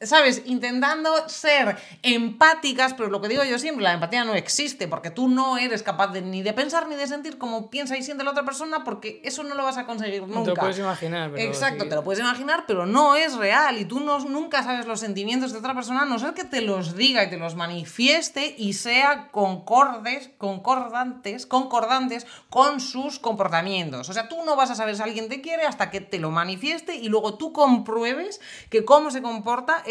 ¿sabes? 0.06 0.44
Intentando 0.46 1.28
ser 1.28 1.78
empáticas, 2.02 2.94
pero 2.94 3.10
lo 3.10 3.22
que 3.22 3.28
digo 3.28 3.44
yo 3.44 3.60
siempre, 3.60 3.84
la 3.84 3.94
empatía 3.94 4.24
no 4.24 4.34
existe, 4.36 4.88
porque 4.88 5.10
tú 5.10 5.28
no 5.28 5.58
eres 5.58 5.84
capaz 5.84 6.08
de, 6.08 6.22
ni 6.22 6.42
de 6.42 6.54
pensar 6.54 6.88
ni 6.88 6.96
de 6.96 7.08
sentir 7.08 7.38
como 7.38 7.70
piensa 7.70 7.98
y 7.98 8.04
siente 8.04 8.24
la 8.24 8.32
otra 8.32 8.46
persona, 8.46 8.84
porque 8.84 9.22
eso 9.24 9.44
no 9.44 9.56
lo 9.56 9.64
vas 9.64 9.78
a 9.78 9.86
conseguir 9.86 10.22
nunca. 10.24 10.44
te 10.44 10.50
lo 10.50 10.56
puedes 10.56 10.80
imaginar, 10.80 11.32
pero 11.32 11.44
Exacto, 11.44 11.84
sí. 11.84 11.90
te 11.90 11.96
lo 11.96 12.04
puedes 12.04 12.20
imaginar, 12.20 12.66
pero 12.68 12.86
no 12.86 13.16
es 13.16 13.36
real, 13.36 13.78
y 13.80 13.86
tú 13.86 14.00
no, 14.00 14.20
nunca 14.20 14.64
sabes 14.64 14.86
los 14.86 15.00
sentimientos 15.00 15.52
de 15.52 15.60
otra 15.60 15.74
persona, 15.74 16.02
a 16.02 16.06
no 16.06 16.20
ser 16.20 16.34
que 16.34 16.44
te 16.44 16.62
los 16.62 16.96
diga 16.96 17.24
y 17.24 17.30
te 17.30 17.38
los 17.38 17.56
manifieste 17.56 18.56
y 18.58 18.74
sea 18.74 19.30
concordes, 19.32 20.32
concordantes, 20.38 21.46
concordantes 21.46 22.28
con 22.50 22.80
sus 22.80 23.20
comportamientos. 23.20 24.10
O 24.10 24.14
sea, 24.14 24.28
tú 24.28 24.44
no 24.46 24.56
vas 24.56 24.72
a 24.72 24.76
saber 24.76 24.96
si 24.96 25.02
alguien 25.02 25.30
te 25.30 25.42
quiere 25.42 25.66
hasta 25.66 25.90
que 25.90 26.02
te 26.02 26.20
lo 26.20 26.32
manifieste 26.32 26.96
y 26.96 27.10
luego 27.10 27.36
tú 27.36 27.54
compruebes 27.54 28.42
que 28.70 28.86
cómo 28.86 29.12
se 29.12 29.22
comporta 29.22 29.84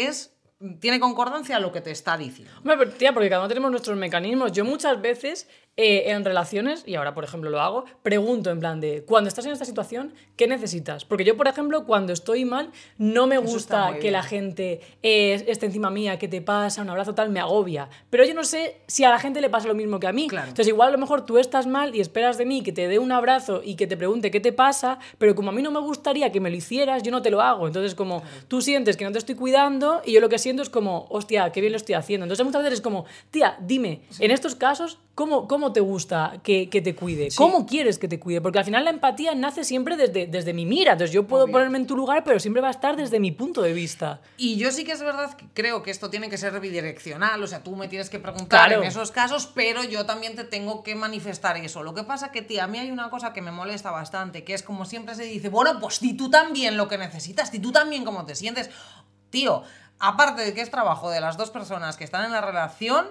tiene 0.79 0.99
concordancia 0.99 1.59
lo 1.59 1.71
que 1.71 1.81
te 1.81 1.91
está 1.91 2.17
diciendo. 2.17 2.53
Tía, 2.97 3.13
porque 3.13 3.29
cada 3.29 3.41
uno 3.41 3.49
tenemos 3.49 3.71
nuestros 3.71 3.97
mecanismos. 3.97 4.51
Yo 4.51 4.63
muchas 4.63 5.01
veces 5.01 5.47
eh, 5.75 6.11
en 6.11 6.23
relaciones, 6.23 6.83
y 6.85 6.95
ahora 6.95 7.15
por 7.15 7.23
ejemplo 7.23 7.49
lo 7.49 7.59
hago, 7.59 7.85
pregunto 8.03 8.51
en 8.51 8.59
plan 8.59 8.79
de, 8.79 9.03
cuando 9.05 9.27
estás 9.27 9.45
en 9.47 9.53
esta 9.53 9.65
situación, 9.65 10.13
¿qué 10.35 10.47
necesitas? 10.47 11.03
Porque 11.03 11.23
yo, 11.23 11.35
por 11.35 11.47
ejemplo, 11.47 11.85
cuando 11.85 12.13
estoy 12.13 12.45
mal, 12.45 12.71
no 12.97 13.25
me 13.25 13.39
gusta 13.39 13.97
que 13.99 14.11
la 14.11 14.21
gente 14.21 14.81
eh, 15.01 15.43
esté 15.47 15.65
encima 15.65 15.89
mía, 15.89 16.19
que 16.19 16.27
te 16.27 16.41
pasa, 16.41 16.81
un 16.81 16.89
abrazo 16.89 17.15
tal, 17.15 17.29
me 17.29 17.39
agobia. 17.39 17.89
Pero 18.09 18.23
yo 18.23 18.33
no 18.33 18.43
sé 18.43 18.81
si 18.87 19.03
a 19.03 19.09
la 19.09 19.17
gente 19.17 19.41
le 19.41 19.49
pasa 19.49 19.67
lo 19.67 19.73
mismo 19.73 19.99
que 19.99 20.07
a 20.07 20.13
mí. 20.13 20.27
Claro. 20.27 20.49
Entonces 20.49 20.67
igual 20.67 20.89
a 20.89 20.91
lo 20.91 20.97
mejor 20.99 21.25
tú 21.25 21.37
estás 21.37 21.65
mal 21.65 21.95
y 21.95 22.01
esperas 22.01 22.37
de 22.37 22.45
mí 22.45 22.61
que 22.61 22.71
te 22.71 22.87
dé 22.87 22.99
un 22.99 23.11
abrazo 23.11 23.61
y 23.63 23.75
que 23.75 23.87
te 23.87 23.97
pregunte 23.97 24.29
qué 24.29 24.39
te 24.39 24.53
pasa, 24.53 24.99
pero 25.17 25.33
como 25.33 25.49
a 25.49 25.53
mí 25.53 25.61
no 25.61 25.71
me 25.71 25.79
gustaría 25.79 26.31
que 26.31 26.39
me 26.39 26.49
lo 26.49 26.55
hicieras, 26.55 27.03
yo 27.03 27.11
no 27.11 27.21
te 27.21 27.31
lo 27.31 27.41
hago. 27.41 27.65
Entonces 27.65 27.95
como 27.95 28.21
tú 28.47 28.61
sientes 28.61 28.95
que 28.95 29.05
no 29.05 29.11
te 29.11 29.17
estoy 29.17 29.33
cuidando 29.35 30.01
y 30.05 30.11
yo 30.11 30.21
lo 30.21 30.29
que 30.29 30.37
siento 30.37 30.61
es 30.61 30.69
como, 30.69 31.07
hostia, 31.09 31.51
qué 31.51 31.61
bien 31.61 31.73
lo 31.73 31.77
estoy 31.77 31.95
haciendo. 31.95 32.25
Entonces 32.25 32.45
muchas 32.45 32.61
veces 32.61 32.79
es 32.79 32.81
como, 32.81 33.05
tía, 33.31 33.57
dime, 33.59 34.01
en 34.19 34.31
estos 34.31 34.55
casos, 34.55 34.99
¿cómo, 35.15 35.47
cómo 35.47 35.73
te 35.73 35.79
gusta 35.79 36.39
que, 36.43 36.69
que 36.69 36.81
te 36.81 36.95
cuide? 36.95 37.29
¿Cómo 37.35 37.65
quieres 37.65 37.99
que 37.99 38.07
te 38.07 38.19
cuide? 38.19 38.41
Porque 38.41 38.59
al 38.59 38.65
final 38.65 38.83
la 38.83 38.89
empatía 38.89 39.35
nace 39.35 39.63
siempre 39.63 39.95
desde, 39.97 40.27
desde 40.27 40.53
mi 40.53 40.65
mira. 40.65 40.93
Entonces 40.93 41.13
yo 41.13 41.27
puedo 41.27 41.43
Obvio. 41.45 41.53
ponerme 41.53 41.77
en 41.77 41.87
tu 41.87 41.95
lugar, 41.95 42.23
pero 42.23 42.39
siempre 42.39 42.61
va 42.61 42.69
a 42.69 42.71
estar 42.71 42.95
desde 42.95 43.19
mi 43.19 43.31
punto 43.31 43.61
de 43.61 43.73
vista. 43.73 44.21
Y 44.37 44.57
yo 44.57 44.71
sí 44.71 44.83
que 44.83 44.91
es 44.93 45.01
verdad 45.01 45.33
que 45.35 45.45
creo 45.53 45.83
que 45.83 45.91
esto 45.91 46.09
tiene 46.09 46.29
que 46.29 46.37
ser 46.37 46.59
bidireccional, 46.59 47.41
o 47.43 47.47
sea, 47.47 47.63
tú 47.63 47.75
me 47.75 47.87
tienes 47.87 48.09
que 48.09 48.19
preguntar 48.19 48.67
Claro. 48.67 48.81
en 48.81 48.87
esos 48.87 49.11
casos, 49.11 49.47
pero 49.53 49.83
yo 49.83 50.05
también 50.05 50.35
te 50.35 50.43
tengo 50.43 50.83
que 50.83 50.95
manifestar 50.95 51.57
eso. 51.57 51.83
Lo 51.83 51.93
que 51.93 52.03
pasa 52.03 52.31
que, 52.31 52.41
tía, 52.41 52.63
a 52.63 52.67
mí 52.67 52.79
hay 52.79 52.91
una 52.91 53.09
cosa 53.09 53.33
que 53.33 53.41
me 53.41 53.51
molesta 53.51 53.91
bastante, 53.91 54.43
que 54.43 54.53
es 54.53 54.63
como 54.63 54.85
siempre 54.85 55.15
se 55.15 55.23
dice, 55.23 55.49
bueno, 55.49 55.79
pues 55.79 55.99
di 55.99 56.13
tú 56.17 56.29
también 56.29 56.77
lo 56.77 56.87
que 56.87 56.97
necesitas, 56.97 57.51
di 57.51 57.59
tú 57.59 57.71
también 57.71 58.03
cómo 58.05 58.25
te 58.25 58.35
sientes. 58.35 58.69
Tío, 59.29 59.63
aparte 59.99 60.43
de 60.43 60.53
que 60.53 60.61
es 60.61 60.69
trabajo 60.69 61.09
de 61.09 61.21
las 61.21 61.37
dos 61.37 61.49
personas 61.49 61.97
que 61.97 62.03
están 62.03 62.25
en 62.25 62.31
la 62.31 62.41
relación, 62.41 63.07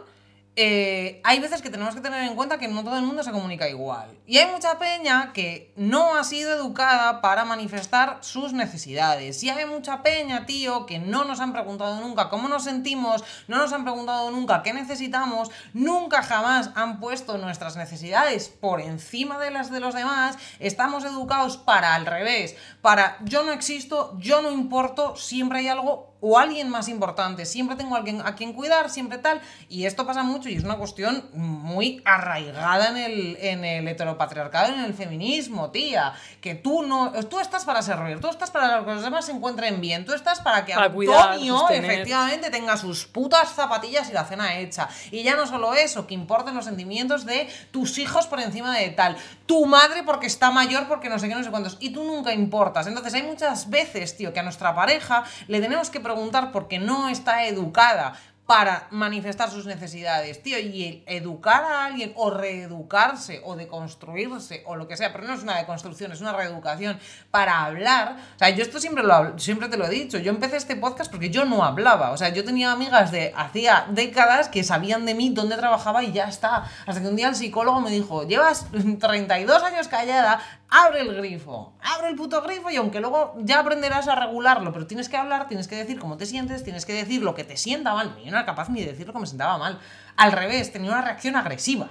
eh, 0.55 1.23
hay 1.25 1.41
veces 1.41 1.63
que 1.63 1.71
tenemos 1.71 1.95
que 1.95 2.03
tener 2.03 2.25
en 2.25 2.37
cuenta 2.37 2.59
que 2.59 2.69
no 2.69 2.85
todo 2.85 2.99
el 2.99 3.05
mundo 3.05 3.23
se 3.23 3.33
comunica 3.33 3.71
igual. 3.71 4.19
Y 4.27 4.37
hay 4.37 4.51
mucha 4.51 4.79
peña 4.79 5.33
que 5.33 5.73
no 5.77 6.15
ha 6.15 6.25
sido 6.25 6.53
educada 6.53 7.23
para 7.23 7.47
manifestar 7.47 8.19
sus 8.21 8.53
necesidades. 8.53 9.43
Y 9.43 9.49
hay 9.49 9.65
mucha 9.65 10.03
peña, 10.03 10.45
tío, 10.45 10.85
que 10.85 10.99
no 10.99 11.25
nos 11.25 11.41
han 11.41 11.55
preguntado 11.55 12.01
nunca 12.01 12.29
cómo 12.29 12.49
nos 12.49 12.65
sentimos, 12.65 13.25
no 13.49 13.57
nos 13.57 13.73
han 13.73 13.85
preguntado 13.85 14.31
nunca 14.31 14.63
qué 14.63 14.75
necesitamos, 14.75 15.51
nunca 15.73 16.23
jamás 16.23 16.71
han 16.75 17.01
puesto 17.01 17.39
nuestras 17.39 17.77
necesidades 17.77 18.51
por 18.51 18.83
encima 18.83 19.39
de 19.39 19.53
las 19.53 19.71
de 19.71 19.81
los 19.81 19.95
demás. 19.95 20.37
Estamos 20.59 21.05
educados 21.05 21.57
para 21.57 21.95
al 21.95 22.05
revés, 22.05 22.57
para 22.83 23.17
yo 23.25 23.43
no 23.43 23.53
existo, 23.53 24.19
yo 24.19 24.43
no 24.43 24.51
importo, 24.51 25.17
siempre 25.17 25.61
hay 25.61 25.69
algo 25.69 26.12
o 26.25 26.39
alguien 26.39 26.71
más 26.71 26.89
importante. 26.89 27.45
Siempre 27.45 27.77
tengo 27.77 27.97
a 27.97 27.99
alguien 27.99 28.23
a 28.25 28.37
quien 28.37 28.53
cuidar, 28.53 28.89
siempre 28.89 29.19
tal. 29.19 29.41
Y 29.69 29.87
esto 29.87 30.07
pasa 30.07 30.23
mucho 30.23 30.49
y 30.49 30.55
es 30.55 30.63
una 30.63 30.77
cuestión 30.77 31.29
muy 31.33 32.01
arraigada 32.05 32.91
en 32.91 32.97
el, 32.97 33.37
en 33.41 33.65
el 33.65 33.89
heteropatriarcado 33.89 34.73
en 34.73 34.81
el 34.81 34.95
feminismo, 34.95 35.73
tía. 35.73 36.15
Que 36.41 36.55
tú 36.55 36.85
no. 36.85 37.13
Tú 37.25 37.41
estás 37.41 37.65
para 37.65 37.83
servir, 37.83 38.21
tú 38.21 38.29
estás 38.29 38.53
para 38.53 38.85
que 38.85 38.95
los 38.95 39.03
demás 39.03 39.27
se 39.27 39.33
encuentren 39.33 39.81
bien, 39.81 40.05
tú 40.05 40.15
estás 40.15 40.41
para 40.41 40.65
que 40.65 40.75
Para 40.75 40.87
Antonio 40.87 41.69
efectivamente 41.71 42.51
tenga 42.51 42.77
sus 42.77 43.05
putas 43.05 43.53
zapatillas 43.53 44.09
y 44.09 44.13
la 44.13 44.25
cena 44.25 44.59
hecha. 44.59 44.89
Y 45.11 45.25
ya 45.25 45.35
no 45.35 45.49
solo 45.49 45.75
eso, 45.75 46.07
que 46.07 46.15
importen 46.15 46.55
los 46.55 46.67
sentimientos 46.67 47.27
de 47.27 47.49
tus 47.73 47.99
hijos 47.99 48.29
por 48.29 48.39
encima 48.39 48.77
de 48.77 48.91
tal. 48.91 49.17
Tu 49.47 49.67
madre 49.67 50.05
porque 50.05 50.29
está 50.29 50.53
mayor, 50.53 50.87
porque 50.87 51.09
no 51.09 51.19
sé 51.19 51.29
qué, 51.29 51.35
no 51.35 51.43
sé 51.43 51.51
cuántos. 51.51 51.79
Y 51.81 51.91
tú 51.91 52.05
nunca 52.05 52.33
importas. 52.33 52.87
Entonces 52.87 53.13
hay 53.15 53.25
muchas 53.25 53.69
veces, 53.69 54.17
tío, 54.17 54.33
que 54.33 54.39
a 54.39 54.45
nuestra 54.45 54.73
pareja 54.73 55.25
le 55.49 55.61
tenemos 55.61 55.91
que 55.91 55.99
preguntar 55.99 56.12
porque 56.53 56.79
no 56.79 57.09
está 57.09 57.47
educada 57.47 58.15
para 58.47 58.89
manifestar 58.91 59.51
sus 59.51 59.67
necesidades, 59.67 60.43
tío, 60.43 60.59
y 60.59 61.03
educar 61.07 61.65
a 61.65 61.87
alguien 61.87 62.13
o 62.17 62.29
reeducarse 62.29 63.41
o 63.45 63.57
deconstruirse 63.57 64.63
o 64.67 64.77
lo 64.77 64.89
que 64.89 64.97
sea, 64.97 65.13
pero 65.13 65.27
no 65.27 65.35
es 65.35 65.43
una 65.43 65.57
deconstrucción, 65.57 66.13
es 66.13 66.21
una 66.21 66.33
reeducación 66.33 66.99
para 67.31 67.65
hablar. 67.65 68.17
O 68.35 68.39
sea, 68.39 68.51
yo 68.51 68.63
esto 68.63 68.81
siempre, 68.81 69.05
siempre 69.39 69.69
te 69.69 69.77
lo 69.77 69.87
he 69.87 69.91
dicho, 69.91 70.19
yo 70.19 70.31
empecé 70.31 70.57
este 70.57 70.77
podcast 70.77 71.11
porque 71.11 71.31
yo 71.31 71.45
no 71.45 71.65
hablaba, 71.65 72.11
o 72.11 72.17
sea, 72.17 72.31
yo 72.31 72.45
tenía 72.45 72.73
amigas 72.73 73.13
de 73.13 73.33
hacía 73.37 73.87
décadas 73.91 74.49
que 74.49 74.65
sabían 74.65 75.07
de 75.07 75.15
mí 75.15 75.31
dónde 75.31 75.57
trabajaba 75.57 76.03
y 76.03 76.13
ya 76.13 76.25
está. 76.25 76.65
Hasta 76.85 77.01
que 77.01 77.09
un 77.09 77.17
día 77.17 77.29
el 77.29 77.37
psicólogo 77.37 77.81
me 77.81 77.91
dijo, 77.91 78.27
llevas 78.27 78.67
32 79.01 79.63
años 79.63 79.89
callada, 79.89 80.41
abre 80.73 81.03
el 81.03 81.15
grifo, 81.15 81.75
abre 81.83 82.09
el 82.09 82.17
puto 82.17 82.41
grifo 82.41 82.71
y 82.71 82.77
aunque 82.77 82.99
luego 82.99 83.35
ya 83.39 83.61
aprenderás 83.61 84.09
a 84.09 84.15
regularlo, 84.15 84.73
pero 84.73 84.87
tienes 84.87 85.11
que 85.11 85.19
hablar, 85.19 85.47
tienes 85.47 85.69
que 85.69 85.77
decir 85.77 85.99
cómo 86.01 86.17
te 86.17 86.25
sientes, 86.25 86.65
tienes 86.65 86.87
que 86.87 86.95
decir 86.95 87.23
lo 87.23 87.35
que 87.35 87.45
te 87.45 87.59
sienta 87.59 87.93
mal. 87.93 88.17
Yo 88.17 88.31
no 88.31 88.39
era 88.39 88.47
capaz 88.47 88.71
ni 88.71 88.81
de 88.81 88.93
decir 88.93 89.07
lo 89.07 89.13
que 89.13 89.19
me 89.19 89.27
sentaba 89.27 89.59
mal. 89.59 89.79
Al 90.17 90.33
revés, 90.33 90.73
tenía 90.73 90.91
una 90.91 91.03
reacción 91.03 91.37
agresiva 91.37 91.91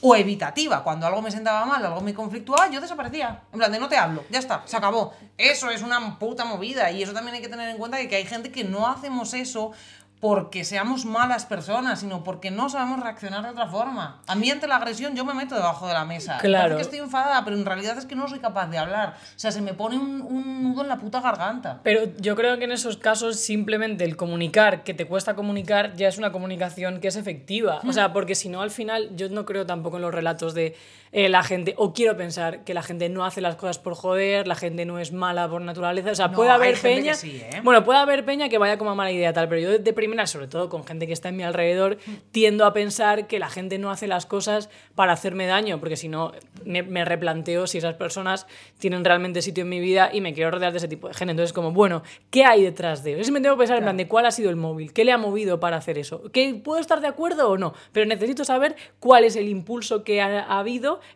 o 0.00 0.14
evitativa. 0.14 0.84
Cuando 0.84 1.08
algo 1.08 1.20
me 1.22 1.32
sentaba 1.32 1.66
mal, 1.66 1.84
algo 1.84 2.00
me 2.02 2.14
conflictuaba, 2.14 2.70
yo 2.70 2.80
desaparecía. 2.80 3.42
En 3.52 3.58
plan 3.58 3.72
de 3.72 3.80
no 3.80 3.88
te 3.88 3.96
hablo, 3.96 4.24
ya 4.30 4.38
está, 4.38 4.62
se 4.64 4.76
acabó. 4.76 5.12
Eso 5.36 5.68
es 5.70 5.82
una 5.82 6.16
puta 6.20 6.44
movida 6.44 6.88
y 6.92 7.02
eso 7.02 7.12
también 7.12 7.34
hay 7.34 7.42
que 7.42 7.48
tener 7.48 7.68
en 7.68 7.78
cuenta 7.78 7.98
que, 7.98 8.08
que 8.08 8.14
hay 8.14 8.26
gente 8.26 8.52
que 8.52 8.62
no 8.62 8.86
hacemos 8.86 9.34
eso 9.34 9.72
porque 10.20 10.64
seamos 10.64 11.06
malas 11.06 11.46
personas, 11.46 12.00
sino 12.00 12.22
porque 12.22 12.50
no 12.50 12.68
sabemos 12.68 13.00
reaccionar 13.00 13.42
de 13.42 13.50
otra 13.50 13.66
forma. 13.68 14.20
A 14.26 14.34
mí 14.34 14.50
ante 14.50 14.68
la 14.68 14.76
agresión 14.76 15.16
yo 15.16 15.24
me 15.24 15.32
meto 15.32 15.54
debajo 15.54 15.88
de 15.88 15.94
la 15.94 16.04
mesa. 16.04 16.36
Claro. 16.38 16.76
Que 16.76 16.82
estoy 16.82 16.98
enfadada, 16.98 17.42
pero 17.44 17.56
en 17.56 17.64
realidad 17.64 17.96
es 17.96 18.04
que 18.04 18.14
no 18.14 18.28
soy 18.28 18.38
capaz 18.38 18.66
de 18.66 18.76
hablar. 18.76 19.16
O 19.18 19.38
sea, 19.38 19.50
se 19.50 19.62
me 19.62 19.72
pone 19.72 19.96
un, 19.96 20.20
un 20.20 20.62
nudo 20.62 20.82
en 20.82 20.88
la 20.88 20.98
puta 20.98 21.22
garganta. 21.22 21.80
Pero 21.82 22.02
yo 22.18 22.36
creo 22.36 22.58
que 22.58 22.64
en 22.64 22.72
esos 22.72 22.98
casos 22.98 23.36
simplemente 23.36 24.04
el 24.04 24.16
comunicar, 24.16 24.84
que 24.84 24.92
te 24.92 25.06
cuesta 25.06 25.34
comunicar, 25.34 25.94
ya 25.96 26.08
es 26.08 26.18
una 26.18 26.32
comunicación 26.32 27.00
que 27.00 27.08
es 27.08 27.16
efectiva. 27.16 27.80
O 27.86 27.92
sea, 27.94 28.12
porque 28.12 28.34
si 28.34 28.50
no, 28.50 28.60
al 28.60 28.70
final, 28.70 29.16
yo 29.16 29.30
no 29.30 29.46
creo 29.46 29.64
tampoco 29.64 29.96
en 29.96 30.02
los 30.02 30.12
relatos 30.12 30.52
de 30.52 30.76
eh, 31.12 31.28
la 31.28 31.42
gente, 31.42 31.74
o 31.76 31.92
quiero 31.92 32.16
pensar 32.16 32.62
que 32.62 32.72
la 32.72 32.82
gente 32.82 33.08
no 33.08 33.24
hace 33.24 33.40
las 33.40 33.56
cosas 33.56 33.78
por 33.80 33.94
joder, 33.94 34.46
la 34.46 34.54
gente 34.54 34.84
no 34.84 34.98
es 35.00 35.12
mala 35.12 35.48
por 35.48 35.60
naturaleza. 35.60 36.12
O 36.12 36.14
sea, 36.14 36.28
No, 36.28 36.34
puede 36.36 36.50
haber 36.50 36.78
peña. 36.80 37.14
sí, 37.14 37.42
¿eh? 37.42 37.60
Bueno, 37.64 37.82
puede 37.84 37.98
haber 37.98 38.24
peña 38.24 38.48
que 38.48 38.58
vaya 38.58 38.78
como 38.78 38.90
a 38.90 38.94
mala 38.94 39.10
idea 39.10 39.32
tal, 39.32 39.48
pero 39.48 39.60
yo 39.60 39.78
de 39.78 39.92
primera, 39.92 40.26
sobre 40.28 40.46
todo 40.46 40.68
con 40.68 40.84
gente 40.84 41.06
que 41.08 41.12
está 41.12 41.28
en 41.30 41.36
mi 41.36 41.42
alrededor, 41.42 41.98
tiendo 42.30 42.64
a 42.64 42.72
pensar 42.72 43.26
que 43.26 43.38
la 43.40 43.48
gente 43.48 43.78
no 43.78 43.90
hace 43.90 44.06
las 44.06 44.24
cosas 44.24 44.70
para 44.94 45.12
hacerme 45.12 45.46
daño, 45.46 45.80
porque 45.80 45.96
si 45.96 46.08
no, 46.08 46.32
me, 46.64 46.82
me 46.84 47.04
replanteo 47.04 47.66
si 47.66 47.78
esas 47.78 47.94
personas 47.94 48.46
tienen 48.78 49.04
realmente 49.04 49.42
sitio 49.42 49.62
en 49.62 49.68
mi 49.68 49.80
vida 49.80 50.10
y 50.12 50.20
me 50.20 50.32
quiero 50.32 50.52
rodear 50.52 50.70
de 50.72 50.78
ese 50.78 50.88
tipo 50.88 51.08
de 51.08 51.14
gente. 51.14 51.32
Entonces, 51.32 51.52
como, 51.52 51.72
bueno, 51.72 52.02
¿qué 52.30 52.44
hay 52.44 52.62
detrás 52.62 53.02
de 53.02 53.18
eso? 53.20 53.32
Me 53.32 53.40
tengo 53.40 53.56
que 53.56 53.60
pensar 53.60 53.78
en 53.78 53.82
plan 53.84 53.96
de 53.96 54.06
cuál 54.06 54.26
ha 54.26 54.30
sido 54.30 54.48
el 54.50 54.56
móvil, 54.56 54.92
qué 54.92 55.04
le 55.04 55.10
ha 55.10 55.18
movido 55.18 55.58
para 55.58 55.76
hacer 55.76 55.98
eso, 55.98 56.30
que 56.30 56.54
puedo 56.54 56.80
estar 56.80 57.00
de 57.00 57.08
acuerdo 57.08 57.50
o 57.50 57.58
no, 57.58 57.74
pero 57.92 58.06
necesito 58.06 58.44
saber 58.44 58.76
cuál 59.00 59.24
es 59.24 59.34
el 59.34 59.48
impulso 59.48 60.04
que 60.04 60.20
ha, 60.20 60.40
ha 60.44 60.62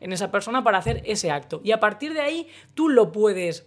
en 0.01 0.13
esa 0.13 0.31
persona 0.31 0.63
para 0.65 0.79
hacer 0.79 1.03
ese 1.07 1.31
acto. 1.31 1.61
Y 1.65 1.73
a 1.73 1.81
partir 1.81 2.15
de 2.15 2.21
ahí, 2.21 2.49
tú 2.75 2.89
lo 2.89 3.13
puedes 3.13 3.67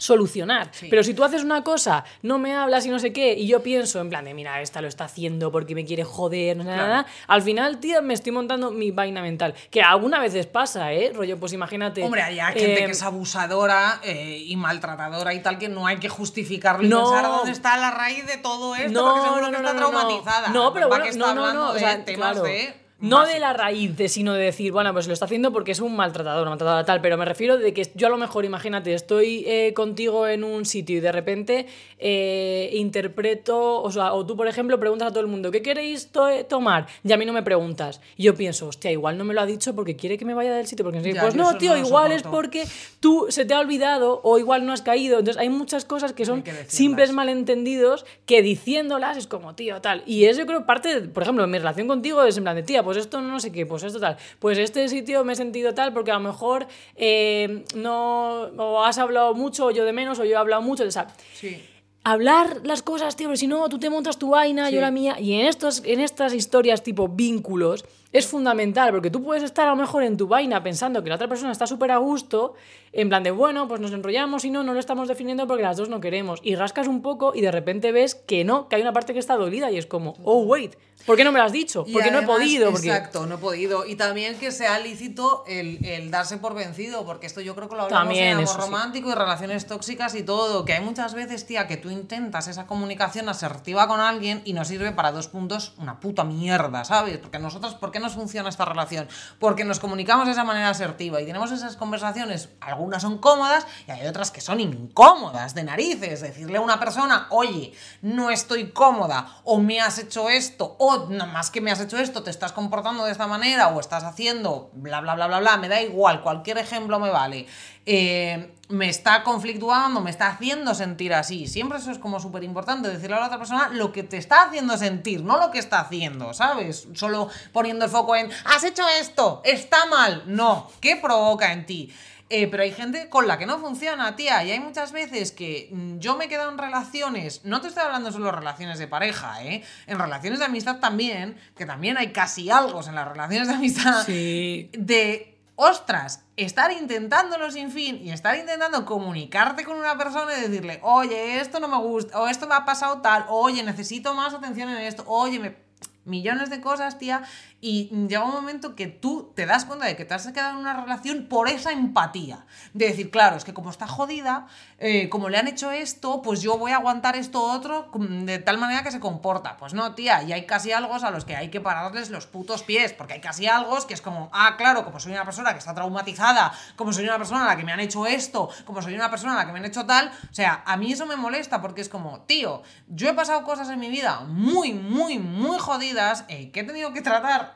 solucionar. 0.00 0.68
Sí. 0.70 0.86
Pero 0.88 1.02
si 1.02 1.12
tú 1.12 1.24
haces 1.24 1.42
una 1.42 1.64
cosa, 1.64 2.04
no 2.22 2.38
me 2.38 2.54
hablas 2.54 2.86
y 2.86 2.88
no 2.88 3.00
sé 3.00 3.12
qué, 3.12 3.32
y 3.34 3.48
yo 3.48 3.64
pienso 3.64 4.00
en 4.00 4.08
plan 4.08 4.24
de, 4.24 4.32
mira, 4.32 4.60
esta 4.60 4.80
lo 4.80 4.86
está 4.86 5.06
haciendo 5.06 5.50
porque 5.50 5.74
me 5.74 5.84
quiere 5.84 6.04
joder, 6.04 6.56
no 6.56 6.62
sé 6.62 6.68
Claro. 6.68 6.82
nada, 6.86 7.06
al 7.26 7.42
final, 7.42 7.80
tío, 7.80 8.00
me 8.00 8.14
estoy 8.14 8.30
montando 8.30 8.70
mi 8.70 8.92
vaina 8.92 9.22
mental. 9.22 9.54
Que 9.72 9.82
algunas 9.82 10.20
veces 10.20 10.46
pasa, 10.46 10.92
¿eh? 10.92 11.10
Rollo, 11.12 11.38
pues 11.40 11.52
imagínate... 11.52 12.04
Hombre, 12.04 12.22
hay 12.22 12.36
gente 12.52 12.74
eh, 12.84 12.86
que 12.86 12.92
es 12.92 13.02
abusadora 13.02 14.00
eh, 14.04 14.40
y 14.46 14.54
maltratadora 14.54 15.34
y 15.34 15.40
tal, 15.42 15.58
que 15.58 15.68
no 15.68 15.88
hay 15.88 15.96
que 15.96 16.08
justificarlo 16.08 16.86
y 16.86 16.88
No. 16.88 17.02
pensar 17.10 17.24
dónde 17.26 17.50
está 17.50 17.76
la 17.76 17.90
raíz 17.90 18.24
de 18.24 18.36
todo 18.36 18.76
esto, 18.76 18.92
No, 18.92 19.04
porque 19.14 19.22
seguro 19.22 19.40
no, 19.46 19.50
que 19.50 19.56
está 19.56 19.72
no, 19.72 19.80
no, 19.80 19.90
no. 19.90 19.98
traumatizada. 19.98 20.48
No, 20.50 20.72
pero 20.72 20.86
bueno, 20.86 21.02
que 21.02 21.10
está 21.10 21.34
no, 21.34 21.46
no, 21.46 21.52
no, 21.52 21.70
o 21.70 21.74
de 21.74 21.80
sea, 21.80 22.04
temas 22.04 22.34
claro. 22.34 22.42
de 22.44 22.72
No 23.00 23.24
de 23.26 23.38
la 23.38 23.52
raíz, 23.52 23.96
de, 23.96 24.08
sino 24.08 24.34
de 24.34 24.44
decir, 24.44 24.72
bueno, 24.72 24.92
pues 24.92 25.06
lo 25.06 25.12
está 25.12 25.26
haciendo 25.26 25.52
porque 25.52 25.70
es 25.70 25.80
un 25.80 25.94
maltratador, 25.94 26.42
una 26.42 26.50
maltratadora 26.50 26.84
tal, 26.84 27.00
pero 27.00 27.16
me 27.16 27.24
refiero 27.24 27.56
de 27.56 27.72
que 27.72 27.88
yo 27.94 28.08
a 28.08 28.10
lo 28.10 28.16
mejor, 28.16 28.44
imagínate, 28.44 28.92
estoy 28.92 29.44
eh, 29.46 29.72
contigo 29.72 30.26
en 30.26 30.42
un 30.42 30.64
sitio 30.64 30.96
y 30.96 31.00
de 31.00 31.12
repente 31.12 31.66
eh, 31.98 32.70
interpreto, 32.74 33.82
o 33.82 33.90
sea, 33.92 34.14
o 34.14 34.26
tú, 34.26 34.36
por 34.36 34.48
ejemplo, 34.48 34.80
preguntas 34.80 35.08
a 35.08 35.10
todo 35.10 35.20
el 35.20 35.28
mundo, 35.28 35.52
¿qué 35.52 35.62
queréis 35.62 36.10
tomar? 36.48 36.86
Y 37.04 37.12
a 37.12 37.16
mí 37.16 37.24
no 37.24 37.32
me 37.32 37.44
preguntas. 37.44 38.00
Y 38.16 38.24
yo 38.24 38.34
pienso, 38.34 38.66
hostia, 38.66 38.90
igual 38.90 39.16
no 39.16 39.24
me 39.24 39.32
lo 39.32 39.42
ha 39.42 39.46
dicho 39.46 39.76
porque 39.76 39.94
quiere 39.94 40.18
que 40.18 40.24
me 40.24 40.34
vaya 40.34 40.52
del 40.54 40.66
sitio, 40.66 40.84
porque 40.84 40.98
pues 41.20 41.36
no, 41.36 41.56
tío, 41.56 41.76
igual 41.76 42.10
es 42.10 42.24
porque 42.24 42.64
tú 42.98 43.26
se 43.28 43.44
te 43.44 43.54
ha 43.54 43.60
olvidado 43.60 44.20
o 44.24 44.40
igual 44.40 44.66
no 44.66 44.72
has 44.72 44.82
caído. 44.82 45.20
Entonces 45.20 45.40
hay 45.40 45.50
muchas 45.50 45.84
cosas 45.84 46.12
que 46.12 46.24
son 46.24 46.42
simples 46.66 47.12
malentendidos 47.12 48.04
que 48.26 48.42
diciéndolas 48.42 49.16
es 49.16 49.28
como, 49.28 49.54
tío, 49.54 49.80
tal. 49.80 50.02
Y 50.04 50.24
eso 50.24 50.40
yo 50.40 50.46
creo 50.46 50.66
parte, 50.66 51.00
por 51.02 51.22
ejemplo, 51.22 51.46
mi 51.46 51.58
relación 51.58 51.86
contigo 51.86 52.24
es 52.24 52.36
en 52.36 52.42
plan 52.42 52.56
de, 52.56 52.64
tía, 52.64 52.82
pues 52.88 52.96
esto 52.96 53.20
no 53.20 53.38
sé 53.38 53.52
qué, 53.52 53.66
pues 53.66 53.82
esto 53.82 54.00
tal, 54.00 54.16
pues 54.38 54.56
este 54.56 54.88
sitio 54.88 55.22
me 55.22 55.34
he 55.34 55.36
sentido 55.36 55.74
tal 55.74 55.92
porque 55.92 56.10
a 56.10 56.14
lo 56.14 56.20
mejor 56.20 56.66
eh, 56.96 57.66
no, 57.74 58.44
o 58.44 58.82
has 58.82 58.96
hablado 58.96 59.34
mucho, 59.34 59.66
o 59.66 59.70
yo 59.70 59.84
de 59.84 59.92
menos, 59.92 60.18
o 60.18 60.24
yo 60.24 60.30
he 60.30 60.36
hablado 60.36 60.62
mucho, 60.62 60.84
o 60.84 60.90
sea, 60.90 61.08
sí. 61.34 61.62
Hablar 62.02 62.62
las 62.64 62.82
cosas, 62.82 63.14
tío, 63.14 63.28
porque 63.28 63.36
si 63.36 63.46
no, 63.46 63.68
tú 63.68 63.78
te 63.78 63.90
montas 63.90 64.18
tu 64.18 64.30
vaina, 64.30 64.70
yo 64.70 64.80
la 64.80 64.90
mía, 64.90 65.20
y 65.20 65.34
en, 65.34 65.44
estos, 65.44 65.82
en 65.84 66.00
estas 66.00 66.32
historias 66.32 66.82
tipo 66.82 67.08
vínculos, 67.08 67.84
es 68.12 68.26
fundamental, 68.26 68.90
porque 68.90 69.10
tú 69.10 69.22
puedes 69.22 69.42
estar 69.42 69.66
a 69.66 69.70
lo 69.70 69.76
mejor 69.76 70.02
en 70.02 70.16
tu 70.16 70.28
vaina 70.28 70.62
pensando 70.62 71.02
que 71.02 71.10
la 71.10 71.16
otra 71.16 71.28
persona 71.28 71.52
está 71.52 71.66
súper 71.66 71.90
a 71.90 71.98
gusto, 71.98 72.54
en 72.92 73.08
plan 73.08 73.22
de, 73.22 73.30
bueno, 73.30 73.68
pues 73.68 73.80
nos 73.80 73.92
enrollamos 73.92 74.44
y 74.44 74.50
no, 74.50 74.64
no 74.64 74.72
lo 74.72 74.80
estamos 74.80 75.08
definiendo 75.08 75.46
porque 75.46 75.62
las 75.62 75.76
dos 75.76 75.88
no 75.88 76.00
queremos. 76.00 76.40
Y 76.42 76.54
rascas 76.54 76.88
un 76.88 77.02
poco 77.02 77.32
y 77.34 77.42
de 77.42 77.52
repente 77.52 77.92
ves 77.92 78.14
que 78.14 78.44
no, 78.44 78.68
que 78.68 78.76
hay 78.76 78.82
una 78.82 78.92
parte 78.92 79.12
que 79.12 79.18
está 79.18 79.36
dolida 79.36 79.70
y 79.70 79.76
es 79.76 79.86
como, 79.86 80.16
oh, 80.24 80.42
wait, 80.42 80.76
¿por 81.06 81.16
qué 81.16 81.24
no 81.24 81.32
me 81.32 81.38
lo 81.38 81.44
has 81.44 81.52
dicho? 81.52 81.84
Porque 81.92 82.10
no 82.10 82.20
he 82.20 82.22
podido. 82.22 82.70
Exacto, 82.70 83.26
no 83.26 83.34
he 83.34 83.38
podido. 83.38 83.84
Y 83.84 83.96
también 83.96 84.38
que 84.38 84.50
sea 84.50 84.78
lícito 84.78 85.44
el, 85.46 86.10
darse 86.10 86.38
por 86.38 86.54
vencido, 86.54 87.04
porque 87.04 87.26
esto 87.26 87.40
yo 87.42 87.54
creo 87.54 87.68
que 87.68 87.76
lo 87.76 87.82
hablamos 87.82 88.16
en 88.16 88.38
amor 88.38 88.56
romántico 88.56 89.10
y 89.10 89.14
relaciones 89.14 89.66
tóxicas 89.66 90.14
y 90.14 90.22
todo, 90.22 90.64
que 90.64 90.72
hay 90.72 90.82
muchas 90.82 91.14
veces, 91.14 91.46
tía, 91.46 91.66
que 91.66 91.76
tú 91.76 91.90
intentas 91.90 92.48
esa 92.48 92.66
comunicación 92.66 93.28
asertiva 93.28 93.86
con 93.86 94.00
alguien 94.00 94.40
y 94.44 94.54
no 94.54 94.64
sirve 94.64 94.92
para 94.92 95.12
dos 95.12 95.28
puntos 95.28 95.74
una 95.78 96.00
puta 96.00 96.24
mierda, 96.24 96.84
¿sabes? 96.84 97.18
Porque 97.18 97.38
nosotros, 97.38 97.74
¿por 97.74 97.90
qué 97.90 97.97
nos 98.00 98.14
funciona 98.14 98.48
esta 98.48 98.64
relación? 98.64 99.08
Porque 99.38 99.64
nos 99.64 99.78
comunicamos 99.78 100.26
de 100.26 100.32
esa 100.32 100.44
manera 100.44 100.70
asertiva 100.70 101.20
y 101.20 101.26
tenemos 101.26 101.52
esas 101.52 101.76
conversaciones, 101.76 102.50
algunas 102.60 103.02
son 103.02 103.18
cómodas 103.18 103.66
y 103.86 103.90
hay 103.90 104.06
otras 104.06 104.30
que 104.30 104.40
son 104.40 104.60
incómodas 104.60 105.54
de 105.54 105.64
narices. 105.64 106.20
Decirle 106.20 106.58
a 106.58 106.60
una 106.60 106.78
persona, 106.78 107.26
oye, 107.30 107.72
no 108.02 108.30
estoy 108.30 108.70
cómoda, 108.70 109.40
o 109.44 109.58
me 109.58 109.80
has 109.80 109.98
hecho 109.98 110.28
esto, 110.28 110.76
o 110.78 111.08
nada 111.08 111.30
más 111.30 111.50
que 111.50 111.60
me 111.60 111.70
has 111.70 111.80
hecho 111.80 111.98
esto, 111.98 112.22
te 112.22 112.30
estás 112.30 112.52
comportando 112.52 113.04
de 113.04 113.12
esta 113.12 113.26
manera, 113.26 113.68
o 113.68 113.80
estás 113.80 114.04
haciendo 114.04 114.70
bla, 114.74 115.00
bla, 115.00 115.14
bla, 115.14 115.26
bla, 115.26 115.40
bla, 115.40 115.56
me 115.56 115.68
da 115.68 115.80
igual, 115.82 116.22
cualquier 116.22 116.58
ejemplo 116.58 116.98
me 116.98 117.10
vale. 117.10 117.46
Eh, 117.86 118.52
me 118.68 118.88
está 118.88 119.22
conflictuando, 119.22 120.00
me 120.00 120.10
está 120.10 120.28
haciendo 120.28 120.74
sentir 120.74 121.14
así. 121.14 121.46
Siempre 121.46 121.78
eso 121.78 121.90
es 121.90 121.98
como 121.98 122.20
súper 122.20 122.44
importante, 122.44 122.88
decirle 122.88 123.16
a 123.16 123.20
la 123.20 123.26
otra 123.26 123.38
persona 123.38 123.68
lo 123.68 123.92
que 123.92 124.02
te 124.02 124.18
está 124.18 124.42
haciendo 124.42 124.76
sentir, 124.76 125.22
no 125.22 125.38
lo 125.38 125.50
que 125.50 125.58
está 125.58 125.80
haciendo, 125.80 126.34
¿sabes? 126.34 126.86
Solo 126.94 127.30
poniendo 127.52 127.86
el 127.86 127.90
foco 127.90 128.14
en, 128.14 128.30
has 128.44 128.64
hecho 128.64 128.82
esto, 129.00 129.40
está 129.44 129.86
mal. 129.86 130.24
No, 130.26 130.70
¿qué 130.80 130.96
provoca 130.96 131.52
en 131.52 131.64
ti? 131.64 131.92
Eh, 132.30 132.46
pero 132.48 132.62
hay 132.62 132.72
gente 132.72 133.08
con 133.08 133.26
la 133.26 133.38
que 133.38 133.46
no 133.46 133.58
funciona, 133.58 134.14
tía. 134.14 134.44
Y 134.44 134.50
hay 134.50 134.60
muchas 134.60 134.92
veces 134.92 135.32
que 135.32 135.70
mm, 135.72 135.98
yo 135.98 136.16
me 136.16 136.26
he 136.26 136.28
quedado 136.28 136.50
en 136.50 136.58
relaciones, 136.58 137.40
no 137.44 137.62
te 137.62 137.68
estoy 137.68 137.84
hablando 137.84 138.12
solo 138.12 138.26
de 138.26 138.32
relaciones 138.32 138.78
de 138.78 138.86
pareja, 138.86 139.42
¿eh? 139.44 139.62
En 139.86 139.98
relaciones 139.98 140.38
de 140.38 140.44
amistad 140.44 140.78
también, 140.78 141.38
que 141.56 141.64
también 141.64 141.96
hay 141.96 142.12
casi 142.12 142.50
algo 142.50 142.82
en 142.86 142.94
las 142.94 143.08
relaciones 143.08 143.48
de 143.48 143.54
amistad. 143.54 144.04
Sí. 144.04 144.68
De, 144.74 145.37
ostras, 145.60 146.22
estar 146.36 146.70
intentándolo 146.70 147.50
sin 147.50 147.72
fin 147.72 148.00
y 148.00 148.12
estar 148.12 148.36
intentando 148.36 148.84
comunicarte 148.84 149.64
con 149.64 149.76
una 149.76 149.98
persona 149.98 150.38
y 150.38 150.42
decirle, 150.42 150.78
oye, 150.84 151.40
esto 151.40 151.58
no 151.58 151.66
me 151.66 151.78
gusta, 151.78 152.20
o 152.20 152.28
esto 152.28 152.46
me 152.46 152.54
ha 152.54 152.64
pasado 152.64 153.00
tal, 153.00 153.24
oye, 153.28 153.64
necesito 153.64 154.14
más 154.14 154.32
atención 154.32 154.68
en 154.68 154.78
esto, 154.78 155.02
oye, 155.08 155.40
me 155.40 155.56
millones 156.04 156.48
de 156.48 156.60
cosas, 156.60 156.96
tía, 156.96 157.24
y 157.60 157.88
llega 158.08 158.24
un 158.24 158.32
momento 158.32 158.76
que 158.76 158.86
tú 158.86 159.32
te 159.34 159.46
das 159.46 159.64
cuenta 159.64 159.86
de 159.86 159.96
que 159.96 160.04
te 160.04 160.14
has 160.14 160.26
quedado 160.28 160.50
en 160.50 160.58
una 160.58 160.80
relación 160.80 161.26
por 161.28 161.48
esa 161.48 161.72
empatía. 161.72 162.46
De 162.72 162.86
decir, 162.86 163.10
claro, 163.10 163.36
es 163.36 163.44
que 163.44 163.54
como 163.54 163.70
está 163.70 163.86
jodida, 163.86 164.46
eh, 164.78 165.08
como 165.08 165.28
le 165.28 165.38
han 165.38 165.48
hecho 165.48 165.70
esto, 165.70 166.22
pues 166.22 166.40
yo 166.40 166.58
voy 166.58 166.72
a 166.72 166.76
aguantar 166.76 167.16
esto 167.16 167.42
otro 167.42 167.90
de 167.94 168.38
tal 168.38 168.58
manera 168.58 168.82
que 168.82 168.90
se 168.90 169.00
comporta. 169.00 169.56
Pues 169.56 169.74
no, 169.74 169.94
tía, 169.94 170.22
y 170.22 170.32
hay 170.32 170.46
casi 170.46 170.72
algo 170.72 170.94
a 170.94 171.10
los 171.10 171.24
que 171.24 171.36
hay 171.36 171.48
que 171.48 171.60
pararles 171.60 172.10
los 172.10 172.26
putos 172.26 172.62
pies, 172.62 172.92
porque 172.92 173.14
hay 173.14 173.20
casi 173.20 173.46
algo 173.46 173.76
que 173.86 173.94
es 173.94 174.02
como, 174.02 174.30
ah, 174.32 174.56
claro, 174.56 174.84
como 174.84 174.98
soy 174.98 175.12
una 175.12 175.24
persona 175.24 175.52
que 175.52 175.58
está 175.58 175.74
traumatizada, 175.74 176.52
como 176.76 176.92
soy 176.92 177.04
una 177.04 177.18
persona 177.18 177.44
a 177.44 177.48
la 177.48 177.56
que 177.56 177.64
me 177.64 177.72
han 177.72 177.80
hecho 177.80 178.06
esto, 178.06 178.48
como 178.64 178.82
soy 178.82 178.94
una 178.94 179.10
persona 179.10 179.34
a 179.34 179.36
la 179.36 179.46
que 179.46 179.52
me 179.52 179.58
han 179.58 179.64
hecho 179.64 179.86
tal, 179.86 180.10
o 180.30 180.34
sea, 180.34 180.62
a 180.64 180.76
mí 180.76 180.92
eso 180.92 181.06
me 181.06 181.16
molesta 181.16 181.60
porque 181.60 181.80
es 181.80 181.88
como, 181.88 182.20
tío, 182.22 182.62
yo 182.88 183.08
he 183.08 183.14
pasado 183.14 183.44
cosas 183.44 183.68
en 183.70 183.78
mi 183.78 183.88
vida 183.88 184.20
muy, 184.20 184.72
muy, 184.72 185.18
muy 185.18 185.58
jodidas 185.58 186.24
eh, 186.28 186.50
que 186.50 186.60
he 186.60 186.64
tenido 186.64 186.92
que 186.92 187.02
tratar 187.02 187.47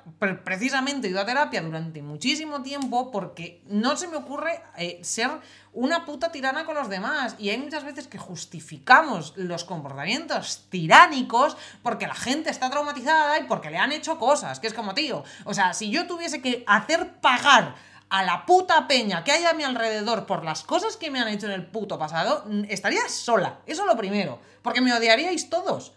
precisamente 0.44 1.06
he 1.06 1.10
ido 1.10 1.20
a 1.20 1.26
terapia 1.26 1.62
durante 1.62 2.02
muchísimo 2.02 2.62
tiempo 2.62 3.10
porque 3.10 3.62
no 3.66 3.96
se 3.96 4.08
me 4.08 4.16
ocurre 4.16 4.62
eh, 4.76 5.00
ser 5.02 5.30
una 5.72 6.04
puta 6.04 6.30
tirana 6.30 6.64
con 6.64 6.74
los 6.74 6.88
demás. 6.88 7.36
Y 7.38 7.50
hay 7.50 7.58
muchas 7.58 7.84
veces 7.84 8.06
que 8.06 8.18
justificamos 8.18 9.32
los 9.36 9.64
comportamientos 9.64 10.66
tiránicos 10.68 11.56
porque 11.82 12.06
la 12.06 12.14
gente 12.14 12.50
está 12.50 12.70
traumatizada 12.70 13.38
y 13.38 13.44
porque 13.44 13.70
le 13.70 13.78
han 13.78 13.92
hecho 13.92 14.18
cosas. 14.18 14.60
Que 14.60 14.66
es 14.66 14.74
como, 14.74 14.94
tío, 14.94 15.24
o 15.44 15.54
sea, 15.54 15.74
si 15.74 15.90
yo 15.90 16.06
tuviese 16.06 16.42
que 16.42 16.64
hacer 16.66 17.20
pagar 17.20 17.74
a 18.08 18.22
la 18.22 18.44
puta 18.44 18.86
peña 18.86 19.24
que 19.24 19.32
hay 19.32 19.44
a 19.44 19.54
mi 19.54 19.64
alrededor 19.64 20.26
por 20.26 20.44
las 20.44 20.64
cosas 20.64 20.98
que 20.98 21.10
me 21.10 21.18
han 21.18 21.28
hecho 21.28 21.46
en 21.46 21.52
el 21.52 21.66
puto 21.66 21.98
pasado, 21.98 22.44
estaría 22.68 23.08
sola. 23.08 23.60
Eso 23.66 23.82
es 23.82 23.86
lo 23.86 23.96
primero. 23.96 24.38
Porque 24.60 24.82
me 24.82 24.92
odiaríais 24.92 25.48
todos. 25.48 25.94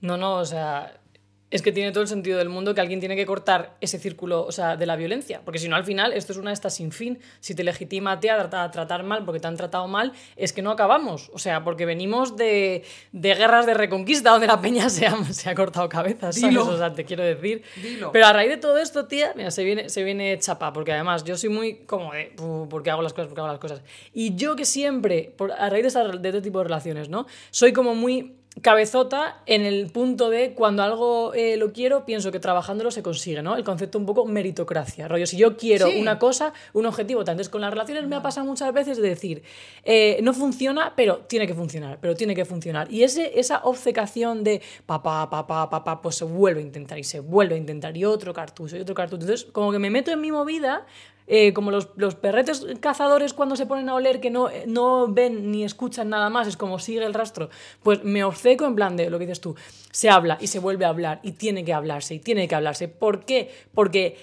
No, 0.00 0.16
no, 0.16 0.34
o 0.34 0.44
sea, 0.44 0.92
es 1.50 1.62
que 1.62 1.70
tiene 1.70 1.92
todo 1.92 2.02
el 2.02 2.08
sentido 2.08 2.38
del 2.38 2.48
mundo 2.48 2.74
que 2.74 2.80
alguien 2.80 2.98
tiene 2.98 3.14
que 3.14 3.24
cortar 3.24 3.76
ese 3.80 3.98
círculo 3.98 4.44
o 4.44 4.52
sea, 4.52 4.76
de 4.76 4.84
la 4.84 4.96
violencia. 4.96 5.42
Porque 5.44 5.60
si 5.60 5.68
no, 5.68 5.76
al 5.76 5.84
final, 5.84 6.12
esto 6.12 6.32
es 6.32 6.38
una 6.38 6.50
de 6.50 6.54
estas 6.54 6.74
sin 6.74 6.90
fin. 6.90 7.20
Si 7.38 7.54
te 7.54 7.62
legitima 7.62 8.12
a 8.12 8.20
ti 8.20 8.28
a 8.28 8.50
tratar, 8.50 9.04
mal 9.04 9.24
porque 9.24 9.38
te 9.38 9.46
han 9.46 9.56
tratado 9.56 9.86
mal, 9.86 10.12
es 10.34 10.52
que 10.52 10.60
no 10.62 10.72
acabamos. 10.72 11.30
O 11.32 11.38
sea, 11.38 11.62
porque 11.62 11.86
venimos 11.86 12.36
de, 12.36 12.84
guerras 13.12 13.64
de 13.66 13.74
reconquista 13.74 14.30
donde 14.30 14.48
la 14.48 14.60
peña 14.60 14.90
se 14.90 15.06
ha, 15.06 15.24
se 15.32 15.48
ha 15.48 15.54
cortado 15.54 15.88
cabezas. 15.88 16.36
O 16.42 16.78
sea, 16.78 16.92
te 16.92 17.04
quiero 17.04 17.22
decir. 17.22 17.62
Pero 18.12 18.26
a 18.26 18.32
raíz 18.32 18.50
de 18.50 18.56
todo 18.56 18.78
esto, 18.78 19.06
tía, 19.06 19.32
mira, 19.36 19.52
se 19.52 19.62
viene, 19.62 19.88
se 19.88 20.02
viene 20.02 20.36
chapa. 20.40 20.72
Porque 20.72 20.92
además 20.92 21.22
yo 21.22 21.36
soy 21.36 21.50
muy 21.50 21.76
como 21.86 22.12
de, 22.12 22.34
porque 22.68 22.90
hago 22.90 23.02
las 23.02 23.12
cosas, 23.12 23.28
porque 23.28 23.40
hago 23.40 23.50
las 23.50 23.60
cosas. 23.60 23.82
Y 24.12 24.34
yo 24.34 24.56
que 24.56 24.64
siempre, 24.64 25.32
por, 25.36 25.52
a 25.52 25.70
raíz 25.70 25.94
de, 25.94 26.18
de 26.18 26.28
este 26.28 26.42
tipo 26.42 26.58
de 26.58 26.64
relaciones, 26.64 27.08
¿no? 27.08 27.26
Soy 27.50 27.72
como 27.72 27.94
muy 27.94 28.34
cabezota 28.62 29.42
en 29.46 29.62
el 29.62 29.90
punto 29.90 30.30
de 30.30 30.54
cuando 30.54 30.82
algo 30.82 31.34
eh, 31.34 31.56
lo 31.56 31.72
quiero, 31.72 32.04
pienso 32.04 32.32
que 32.32 32.40
trabajándolo 32.40 32.90
se 32.90 33.02
consigue, 33.02 33.42
¿no? 33.42 33.56
El 33.56 33.64
concepto 33.64 33.98
un 33.98 34.06
poco 34.06 34.24
meritocracia, 34.24 35.08
rollo, 35.08 35.26
si 35.26 35.36
yo 35.36 35.56
quiero 35.56 35.88
una 35.90 36.18
cosa, 36.18 36.52
un 36.72 36.86
objetivo, 36.86 37.20
entonces 37.20 37.48
con 37.48 37.60
las 37.60 37.70
relaciones 37.70 38.06
me 38.06 38.16
ha 38.16 38.22
pasado 38.22 38.46
muchas 38.46 38.72
veces 38.72 38.96
de 38.96 39.08
decir, 39.08 39.42
eh, 39.84 40.18
no 40.22 40.32
funciona, 40.32 40.94
pero 40.96 41.18
tiene 41.18 41.46
que 41.46 41.54
funcionar, 41.54 41.98
pero 42.00 42.14
tiene 42.14 42.34
que 42.34 42.44
funcionar. 42.44 42.90
Y 42.90 43.02
ese, 43.02 43.38
esa 43.38 43.60
obcecación 43.64 44.42
de 44.42 44.62
papá, 44.86 45.28
papá, 45.28 45.68
papá, 45.68 46.00
pues 46.00 46.16
se 46.16 46.24
vuelve 46.24 46.60
a 46.60 46.64
intentar 46.64 46.98
y 46.98 47.04
se 47.04 47.20
vuelve 47.20 47.56
a 47.56 47.58
intentar 47.58 47.96
y 47.96 48.04
otro 48.04 48.32
cartucho 48.32 48.76
y 48.76 48.80
otro 48.80 48.94
cartucho. 48.94 49.22
Entonces, 49.22 49.46
como 49.52 49.70
que 49.70 49.78
me 49.78 49.90
meto 49.90 50.10
en 50.10 50.20
mi 50.20 50.32
movida 50.32 50.86
eh, 51.26 51.52
como 51.52 51.70
los, 51.70 51.88
los, 51.96 52.14
perretes 52.14 52.64
cazadores 52.80 53.32
cuando 53.32 53.56
se 53.56 53.66
ponen 53.66 53.88
a 53.88 53.94
oler 53.94 54.20
que 54.20 54.30
no, 54.30 54.48
no 54.66 55.08
ven 55.08 55.50
ni 55.50 55.64
escuchan 55.64 56.08
nada 56.08 56.30
más, 56.30 56.46
es 56.46 56.56
como 56.56 56.78
sigue 56.78 57.04
el 57.04 57.14
rastro, 57.14 57.50
pues 57.82 58.04
me 58.04 58.22
obceco 58.22 58.64
en 58.64 58.76
plan 58.76 58.96
de 58.96 59.10
lo 59.10 59.18
que 59.18 59.26
dices 59.26 59.40
tú, 59.40 59.56
se 59.90 60.08
habla 60.08 60.38
y 60.40 60.46
se 60.46 60.60
vuelve 60.60 60.84
a 60.84 60.88
hablar 60.88 61.20
y 61.22 61.32
tiene 61.32 61.64
que 61.64 61.72
hablarse 61.72 62.14
y 62.14 62.18
tiene 62.20 62.46
que 62.46 62.54
hablarse. 62.54 62.86
¿Por 62.86 63.24
qué? 63.24 63.50
Porque, 63.74 64.16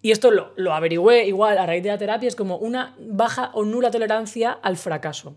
y 0.00 0.12
esto 0.12 0.30
lo, 0.30 0.52
lo 0.56 0.74
averigüé 0.74 1.26
igual 1.26 1.58
a 1.58 1.66
raíz 1.66 1.82
de 1.82 1.88
la 1.88 1.98
terapia, 1.98 2.28
es 2.28 2.36
como 2.36 2.56
una 2.58 2.94
baja 3.00 3.50
o 3.54 3.64
nula 3.64 3.90
tolerancia 3.90 4.52
al 4.52 4.76
fracaso. 4.76 5.34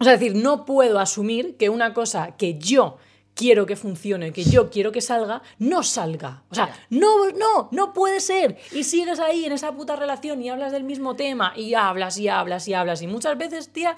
O 0.00 0.04
sea, 0.04 0.14
es 0.14 0.20
decir, 0.20 0.36
no 0.36 0.64
puedo 0.64 0.98
asumir 0.98 1.56
que 1.56 1.68
una 1.68 1.92
cosa 1.92 2.36
que 2.36 2.58
yo 2.58 2.98
quiero 3.38 3.66
que 3.66 3.76
funcione, 3.76 4.32
que 4.32 4.42
yo 4.42 4.68
quiero 4.68 4.90
que 4.90 5.00
salga, 5.00 5.42
no 5.60 5.84
salga. 5.84 6.42
O 6.50 6.56
sea, 6.56 6.70
no, 6.90 7.30
no, 7.30 7.68
no 7.70 7.92
puede 7.92 8.18
ser. 8.18 8.58
Y 8.72 8.82
sigues 8.82 9.20
ahí 9.20 9.44
en 9.44 9.52
esa 9.52 9.70
puta 9.72 9.94
relación 9.94 10.42
y 10.42 10.50
hablas 10.50 10.72
del 10.72 10.82
mismo 10.82 11.14
tema 11.14 11.52
y 11.54 11.74
hablas 11.74 12.18
y 12.18 12.28
hablas 12.28 12.66
y 12.66 12.74
hablas. 12.74 13.00
Y 13.00 13.06
muchas 13.06 13.38
veces, 13.38 13.72
tía, 13.72 13.94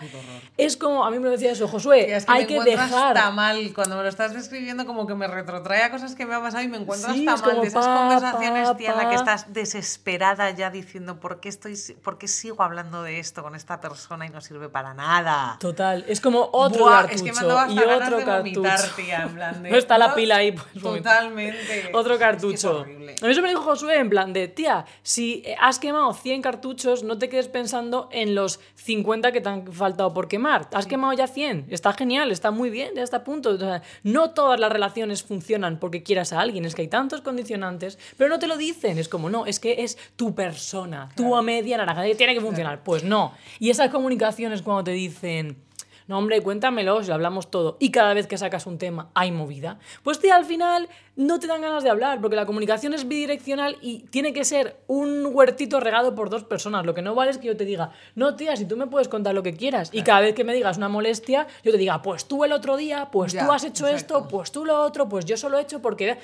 es 0.58 0.76
como, 0.76 1.06
a 1.06 1.10
mí 1.10 1.18
me 1.18 1.24
lo 1.24 1.30
decía 1.30 1.52
eso, 1.52 1.66
Josué, 1.66 2.22
hay 2.26 2.46
que 2.46 2.60
dejar. 2.60 3.16
Está 3.16 3.30
mal, 3.30 3.72
cuando 3.74 3.96
me 3.96 4.02
lo 4.02 4.08
estás 4.10 4.34
describiendo, 4.34 4.84
como 4.84 5.06
que 5.06 5.14
me 5.14 5.26
retrotrae 5.26 5.84
a 5.84 5.90
cosas 5.90 6.14
que 6.14 6.26
me 6.26 6.34
ha 6.34 6.40
pasado 6.40 6.62
y 6.62 6.68
me 6.68 6.76
encuentro 6.76 7.10
hasta 7.10 7.46
mal. 7.46 7.60
De 7.62 7.66
esas 7.66 7.86
conversaciones, 7.86 8.76
tía, 8.76 8.90
en 8.90 8.96
la 8.98 9.08
que 9.08 9.14
estás 9.14 9.52
desesperada 9.54 10.50
ya 10.50 10.70
diciendo, 10.70 11.18
¿por 11.18 11.40
qué, 11.40 11.48
estoy, 11.48 11.76
¿por 12.02 12.18
qué 12.18 12.28
sigo 12.28 12.62
hablando 12.62 13.02
de 13.02 13.18
esto 13.18 13.42
con 13.42 13.54
esta 13.54 13.80
persona 13.80 14.26
y 14.26 14.28
no 14.28 14.42
sirve 14.42 14.68
para 14.68 14.92
nada? 14.92 15.56
Total, 15.60 16.04
es 16.08 16.20
como 16.20 16.50
otro 16.52 16.84
cartucho 16.84 17.24
y 17.70 17.78
otro 17.78 18.22
cartucho. 18.22 19.29
En 19.30 19.34
plan 19.36 19.62
de. 19.62 19.70
No 19.70 19.76
está 19.78 19.98
la 19.98 20.14
pila 20.14 20.36
ahí, 20.36 20.52
pues. 20.52 20.82
Totalmente. 20.82 21.90
Otro 21.94 22.14
Es 22.14 22.18
que 22.18 22.24
es 22.24 22.30
cartucho. 22.30 22.80
a 22.80 22.84
mí 22.84 23.32
eso 23.32 23.42
me 23.42 23.48
dijo 23.48 23.62
Josué 23.62 23.96
en 23.96 24.10
plan 24.10 24.32
de, 24.32 24.48
tía, 24.48 24.84
si 25.02 25.44
has 25.60 25.78
quemado 25.78 26.12
100 26.12 26.42
cartuchos, 26.42 27.02
no 27.02 27.18
te 27.18 27.28
quedes 27.28 27.48
pensando 27.48 28.08
en 28.12 28.34
los 28.34 28.60
50 28.74 29.32
que 29.32 29.40
te 29.40 29.48
han 29.48 29.72
faltado 29.72 30.12
por 30.12 30.28
quemar. 30.28 30.68
Has 30.72 30.86
quemado 30.86 31.12
ya 31.12 31.26
100. 31.26 31.66
Está 31.70 31.92
genial, 31.92 32.30
está 32.30 32.50
muy 32.50 32.70
bien, 32.70 32.92
ya 32.94 33.02
está 33.02 33.18
a 33.18 33.24
punto. 33.24 33.50
O 33.50 33.58
sea, 33.58 33.82
no 34.02 34.30
todas 34.30 34.60
las 34.60 34.70
relaciones 34.70 35.22
funcionan 35.22 35.78
porque 35.78 36.02
quieras 36.02 36.32
a 36.32 36.40
alguien. 36.40 36.64
Es 36.64 36.74
que 36.74 36.82
hay 36.82 36.88
tantos 36.88 37.20
condicionantes, 37.20 37.98
pero 38.16 38.28
no 38.28 38.38
te 38.38 38.46
lo 38.46 38.56
dicen. 38.56 38.98
Es 38.98 39.08
como, 39.08 39.30
no, 39.30 39.46
es 39.46 39.60
que 39.60 39.82
es 39.82 39.96
tu 40.16 40.34
persona, 40.34 41.08
tu 41.16 41.40
media 41.42 41.78
naranja, 41.78 42.02
tiene 42.16 42.34
que 42.34 42.40
funcionar. 42.40 42.82
Pues 42.82 43.04
no. 43.04 43.32
Y 43.58 43.70
esas 43.70 43.90
comunicaciones 43.90 44.62
cuando 44.62 44.84
te 44.84 44.92
dicen... 44.92 45.69
No, 46.10 46.18
hombre, 46.18 46.42
cuéntamelo, 46.42 47.00
si 47.04 47.08
lo 47.08 47.14
hablamos 47.14 47.52
todo. 47.52 47.76
Y 47.78 47.92
cada 47.92 48.14
vez 48.14 48.26
que 48.26 48.36
sacas 48.36 48.66
un 48.66 48.78
tema 48.78 49.10
hay 49.14 49.30
movida. 49.30 49.78
Pues 50.02 50.18
tía, 50.18 50.34
al 50.34 50.44
final 50.44 50.88
no 51.14 51.38
te 51.38 51.46
dan 51.46 51.60
ganas 51.60 51.84
de 51.84 51.90
hablar, 51.90 52.20
porque 52.20 52.34
la 52.34 52.46
comunicación 52.46 52.94
es 52.94 53.06
bidireccional 53.06 53.76
y 53.80 54.00
tiene 54.10 54.32
que 54.32 54.44
ser 54.44 54.80
un 54.88 55.24
huertito 55.32 55.78
regado 55.78 56.16
por 56.16 56.28
dos 56.28 56.42
personas. 56.42 56.84
Lo 56.84 56.94
que 56.94 57.02
no 57.02 57.14
vale 57.14 57.30
es 57.30 57.38
que 57.38 57.46
yo 57.46 57.56
te 57.56 57.64
diga, 57.64 57.92
no, 58.16 58.34
tía, 58.34 58.56
si 58.56 58.64
tú 58.64 58.76
me 58.76 58.88
puedes 58.88 59.06
contar 59.06 59.36
lo 59.36 59.44
que 59.44 59.54
quieras. 59.54 59.90
Y 59.92 60.02
cada 60.02 60.22
vez 60.22 60.34
que 60.34 60.42
me 60.42 60.52
digas 60.52 60.78
una 60.78 60.88
molestia, 60.88 61.46
yo 61.62 61.70
te 61.70 61.78
diga, 61.78 62.02
pues 62.02 62.24
tú 62.24 62.42
el 62.44 62.50
otro 62.50 62.76
día, 62.76 63.08
pues 63.12 63.32
Ya, 63.32 63.46
tú 63.46 63.52
has 63.52 63.62
hecho 63.62 63.86
exacto. 63.86 64.16
esto, 64.16 64.28
pues 64.28 64.50
tú 64.50 64.64
lo 64.64 64.82
otro, 64.82 65.08
pues 65.08 65.24
yo 65.26 65.36
solo 65.36 65.60
he 65.60 65.62
hecho 65.62 65.80
porque... 65.80 66.18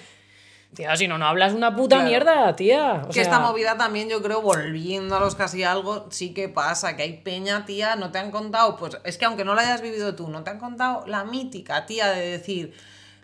Tía, 0.75 0.95
si 0.97 1.09
no, 1.09 1.17
no 1.17 1.27
hablas 1.27 1.55
una 1.55 1.75
puta 1.75 1.97
Claro. 1.97 2.09
mierda, 2.11 2.55
tía. 2.57 3.03
O 3.05 3.09
que 3.09 3.15
sea, 3.15 3.23
esta 3.23 3.41
movida 3.41 3.79
también, 3.79 4.09
yo 4.09 4.23
creo, 4.23 4.43
volviendo 4.43 5.17
a 5.17 5.21
los 5.21 5.35
casi 5.35 5.65
algo, 5.65 6.07
sí 6.11 6.35
que 6.35 6.49
pasa, 6.51 6.97
que 6.97 7.03
hay 7.03 7.15
peña, 7.19 7.65
tía, 7.65 7.97
no 7.97 8.11
te 8.11 8.19
han 8.19 8.31
contado, 8.31 8.77
pues 8.77 8.99
es 9.05 9.17
que 9.17 9.25
aunque 9.25 9.45
no 9.45 9.55
la 9.55 9.63
hayas 9.63 9.81
vivido 9.81 10.15
tú, 10.15 10.29
no 10.29 10.43
te 10.43 10.51
han 10.51 10.59
contado 10.59 11.07
la 11.07 11.25
mítica, 11.25 11.87
tía, 11.87 12.11
de 12.11 12.27
decir, 12.27 12.75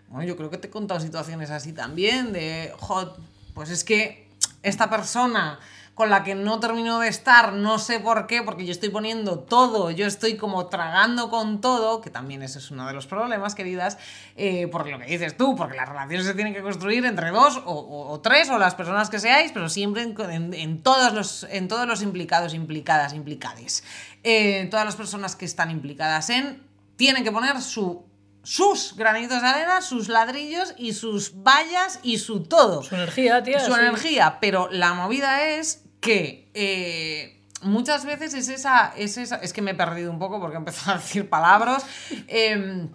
bueno, 0.07 0.23
yo 0.25 0.35
creo 0.35 0.49
que 0.49 0.57
te 0.57 0.67
he 0.67 0.71
contado 0.71 0.99
situaciones 0.99 1.51
así 1.51 1.73
también, 1.73 2.33
de, 2.33 2.73
jo, 2.79 3.15
pues 3.53 3.69
es 3.69 3.83
que 3.83 4.27
esta 4.63 4.89
persona 4.89 5.59
con 5.95 6.09
la 6.09 6.23
que 6.23 6.33
no 6.33 6.59
termino 6.59 6.97
de 6.99 7.07
estar, 7.07 7.53
no 7.53 7.77
sé 7.77 7.99
por 7.99 8.25
qué, 8.25 8.41
porque 8.41 8.65
yo 8.65 8.71
estoy 8.71 8.89
poniendo 8.89 9.37
todo, 9.39 9.91
yo 9.91 10.07
estoy 10.07 10.37
como 10.37 10.65
tragando 10.65 11.29
con 11.29 11.61
todo, 11.61 12.01
que 12.01 12.09
también 12.09 12.41
ese 12.41 12.57
es 12.57 12.71
uno 12.71 12.87
de 12.87 12.93
los 12.93 13.05
problemas, 13.05 13.53
queridas, 13.53 13.99
eh, 14.35 14.65
por 14.67 14.87
lo 14.89 14.97
que 14.97 15.05
dices 15.05 15.37
tú, 15.37 15.55
porque 15.55 15.77
las 15.77 15.87
relaciones 15.87 16.25
se 16.25 16.33
tienen 16.33 16.55
que 16.55 16.63
construir 16.63 17.05
entre 17.05 17.29
dos 17.29 17.57
o, 17.57 17.73
o- 17.73 18.11
o 18.11 18.19
tres 18.21 18.49
o 18.49 18.57
las 18.57 18.73
personas 18.73 19.11
que 19.11 19.19
seáis, 19.19 19.51
pero 19.51 19.69
siempre 19.69 20.01
en, 20.01 20.19
en- 20.31 20.53
en 20.55 20.81
todos, 20.81 21.13
los, 21.13 21.45
en 21.51 21.67
todos 21.67 21.87
los 21.87 22.01
implicados, 22.01 22.55
implicadas, 22.55 23.13
implicades. 23.13 23.83
Eh, 24.23 24.67
todas 24.71 24.85
las 24.87 24.95
personas 24.95 25.35
que 25.35 25.45
están 25.45 25.69
implicadas 25.69 26.31
en, 26.31 26.63
tienen 26.95 27.23
que 27.23 27.31
poner 27.31 27.61
su 27.61 28.11
sus 28.45 28.97
granitos 28.97 29.41
de 29.41 29.47
arena, 29.47 29.81
sus 29.81 30.09
ladrillos 30.09 30.73
y 30.77 30.91
sus 30.91 31.31
vallas 31.43 32.01
y 32.03 32.17
su 32.17 32.43
todo 32.43 32.83
Su 32.83 32.93
energía, 32.95 33.41
tía. 33.41 33.61
su 33.61 33.73
sí. 33.73 33.79
energía, 33.79 34.37
pero 34.41 34.67
la 34.69 34.93
movida 34.93 35.43
es 35.47 35.82
que 36.03 36.49
eh, 36.53 37.39
muchas 37.61 38.05
veces 38.05 38.33
es 38.33 38.49
esa, 38.49 38.93
es 38.95 39.17
esa, 39.17 39.37
es 39.37 39.53
que 39.53 39.61
me 39.61 39.71
he 39.71 39.75
perdido 39.75 40.11
un 40.11 40.19
poco 40.19 40.39
porque 40.39 40.55
he 40.55 40.59
empezado 40.59 40.91
a 40.91 40.97
decir 40.99 41.29
palabras, 41.29 41.85
eh, 42.27 42.87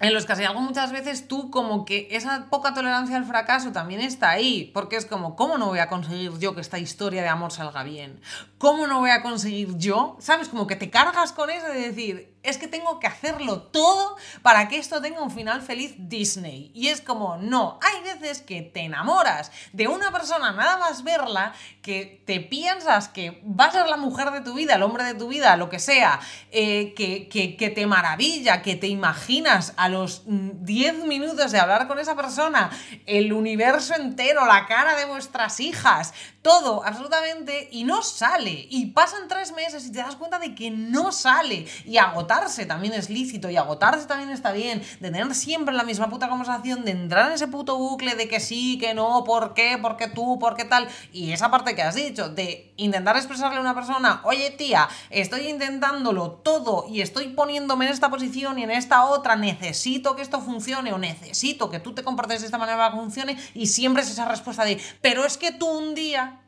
en 0.00 0.14
los 0.14 0.26
que 0.26 0.32
hay 0.32 0.44
algo 0.44 0.60
muchas 0.60 0.92
veces 0.92 1.26
tú 1.26 1.50
como 1.50 1.84
que 1.84 2.08
esa 2.10 2.46
poca 2.50 2.74
tolerancia 2.74 3.16
al 3.16 3.24
fracaso 3.24 3.72
también 3.72 4.00
está 4.00 4.30
ahí, 4.30 4.70
porque 4.74 4.96
es 4.96 5.06
como, 5.06 5.34
¿cómo 5.34 5.58
no 5.58 5.66
voy 5.66 5.78
a 5.78 5.88
conseguir 5.88 6.38
yo 6.38 6.54
que 6.54 6.60
esta 6.60 6.78
historia 6.78 7.22
de 7.22 7.28
amor 7.28 7.52
salga 7.52 7.82
bien? 7.82 8.20
¿Cómo 8.58 8.86
no 8.86 9.00
voy 9.00 9.10
a 9.10 9.22
conseguir 9.22 9.76
yo? 9.78 10.16
¿Sabes? 10.20 10.48
Como 10.48 10.66
que 10.66 10.76
te 10.76 10.90
cargas 10.90 11.32
con 11.32 11.48
eso 11.48 11.66
de 11.68 11.80
decir, 11.92 12.34
es 12.42 12.56
que 12.58 12.66
tengo 12.66 12.98
que 12.98 13.06
hacerlo 13.06 13.62
todo 13.62 14.16
para 14.42 14.68
que 14.68 14.78
esto 14.78 15.00
tenga 15.00 15.22
un 15.22 15.30
final 15.30 15.60
feliz 15.62 15.94
Disney. 15.98 16.70
Y 16.74 16.88
es 16.88 17.00
como, 17.00 17.36
no, 17.36 17.78
hay 17.82 18.02
veces 18.02 18.40
que 18.42 18.62
te 18.62 18.80
enamoras 18.80 19.52
de 19.72 19.86
una 19.86 20.10
persona 20.10 20.52
nada 20.52 20.76
más 20.78 21.04
verla, 21.04 21.52
que 21.82 22.22
te 22.26 22.40
piensas 22.40 23.08
que 23.08 23.42
va 23.44 23.66
a 23.66 23.70
ser 23.72 23.86
la 23.86 23.96
mujer 23.96 24.30
de 24.32 24.40
tu 24.40 24.54
vida, 24.54 24.74
el 24.74 24.82
hombre 24.82 25.04
de 25.04 25.14
tu 25.14 25.28
vida, 25.28 25.56
lo 25.56 25.68
que 25.68 25.78
sea, 25.78 26.18
eh, 26.50 26.94
que, 26.96 27.28
que- 27.28 27.56
que 27.56 27.70
te 27.70 27.86
maravilla, 27.86 28.62
que 28.62 28.76
te 28.76 28.86
imaginas 28.88 29.74
a 29.76 29.88
los 29.88 30.22
mm, 30.26 30.64
10 30.64 31.04
minutos 31.04 31.52
de 31.52 31.60
hablar 31.60 31.86
con 31.86 31.98
esa 31.98 32.16
persona, 32.16 32.70
el 33.06 33.32
universo 33.32 33.94
entero, 33.94 34.46
la 34.46 34.66
cara 34.66 34.96
de 34.96 35.04
vuestras 35.04 35.60
hijas, 35.60 36.12
todo, 36.42 36.82
absolutamente, 36.84 37.68
y 37.70 37.84
no 37.84 38.02
sale. 38.02 38.47
Y 38.70 38.86
pasan 38.86 39.28
tres 39.28 39.52
meses 39.52 39.86
y 39.86 39.92
te 39.92 39.98
das 39.98 40.16
cuenta 40.16 40.38
de 40.38 40.54
que 40.54 40.70
no 40.70 41.12
sale. 41.12 41.66
Y 41.84 41.98
agotarse 41.98 42.66
también 42.66 42.94
es 42.94 43.10
lícito, 43.10 43.50
y 43.50 43.56
agotarse 43.56 44.06
también 44.06 44.30
está 44.30 44.52
bien, 44.52 44.82
de 45.00 45.10
tener 45.10 45.34
siempre 45.34 45.74
la 45.74 45.84
misma 45.84 46.08
puta 46.08 46.28
conversación, 46.28 46.84
de 46.84 46.92
entrar 46.92 47.28
en 47.28 47.34
ese 47.34 47.48
puto 47.48 47.76
bucle 47.76 48.14
de 48.14 48.28
que 48.28 48.40
sí, 48.40 48.78
que 48.78 48.94
no, 48.94 49.24
por 49.24 49.54
qué, 49.54 49.78
por 49.78 49.96
qué 49.96 50.08
tú, 50.08 50.38
por 50.38 50.54
qué 50.56 50.64
tal. 50.64 50.88
Y 51.12 51.32
esa 51.32 51.50
parte 51.50 51.74
que 51.74 51.82
has 51.82 51.94
dicho, 51.94 52.28
de 52.28 52.72
intentar 52.76 53.16
expresarle 53.16 53.58
a 53.58 53.60
una 53.60 53.74
persona, 53.74 54.20
oye 54.24 54.50
tía, 54.50 54.88
estoy 55.10 55.48
intentándolo 55.48 56.30
todo 56.30 56.86
y 56.88 57.00
estoy 57.00 57.28
poniéndome 57.28 57.86
en 57.86 57.92
esta 57.92 58.10
posición 58.10 58.58
y 58.58 58.62
en 58.64 58.70
esta 58.70 59.04
otra, 59.06 59.36
necesito 59.36 60.16
que 60.16 60.22
esto 60.22 60.40
funcione 60.40 60.92
o 60.92 60.98
necesito 60.98 61.70
que 61.70 61.80
tú 61.80 61.94
te 61.94 62.04
comportes 62.04 62.40
de 62.40 62.46
esta 62.46 62.58
manera 62.58 62.78
para 62.78 62.90
que 62.90 63.00
funcione, 63.00 63.38
y 63.54 63.66
siempre 63.66 64.02
es 64.02 64.10
esa 64.10 64.26
respuesta 64.26 64.64
de, 64.64 64.80
pero 65.00 65.24
es 65.24 65.36
que 65.36 65.52
tú 65.52 65.66
un 65.66 65.94
día 65.94 66.40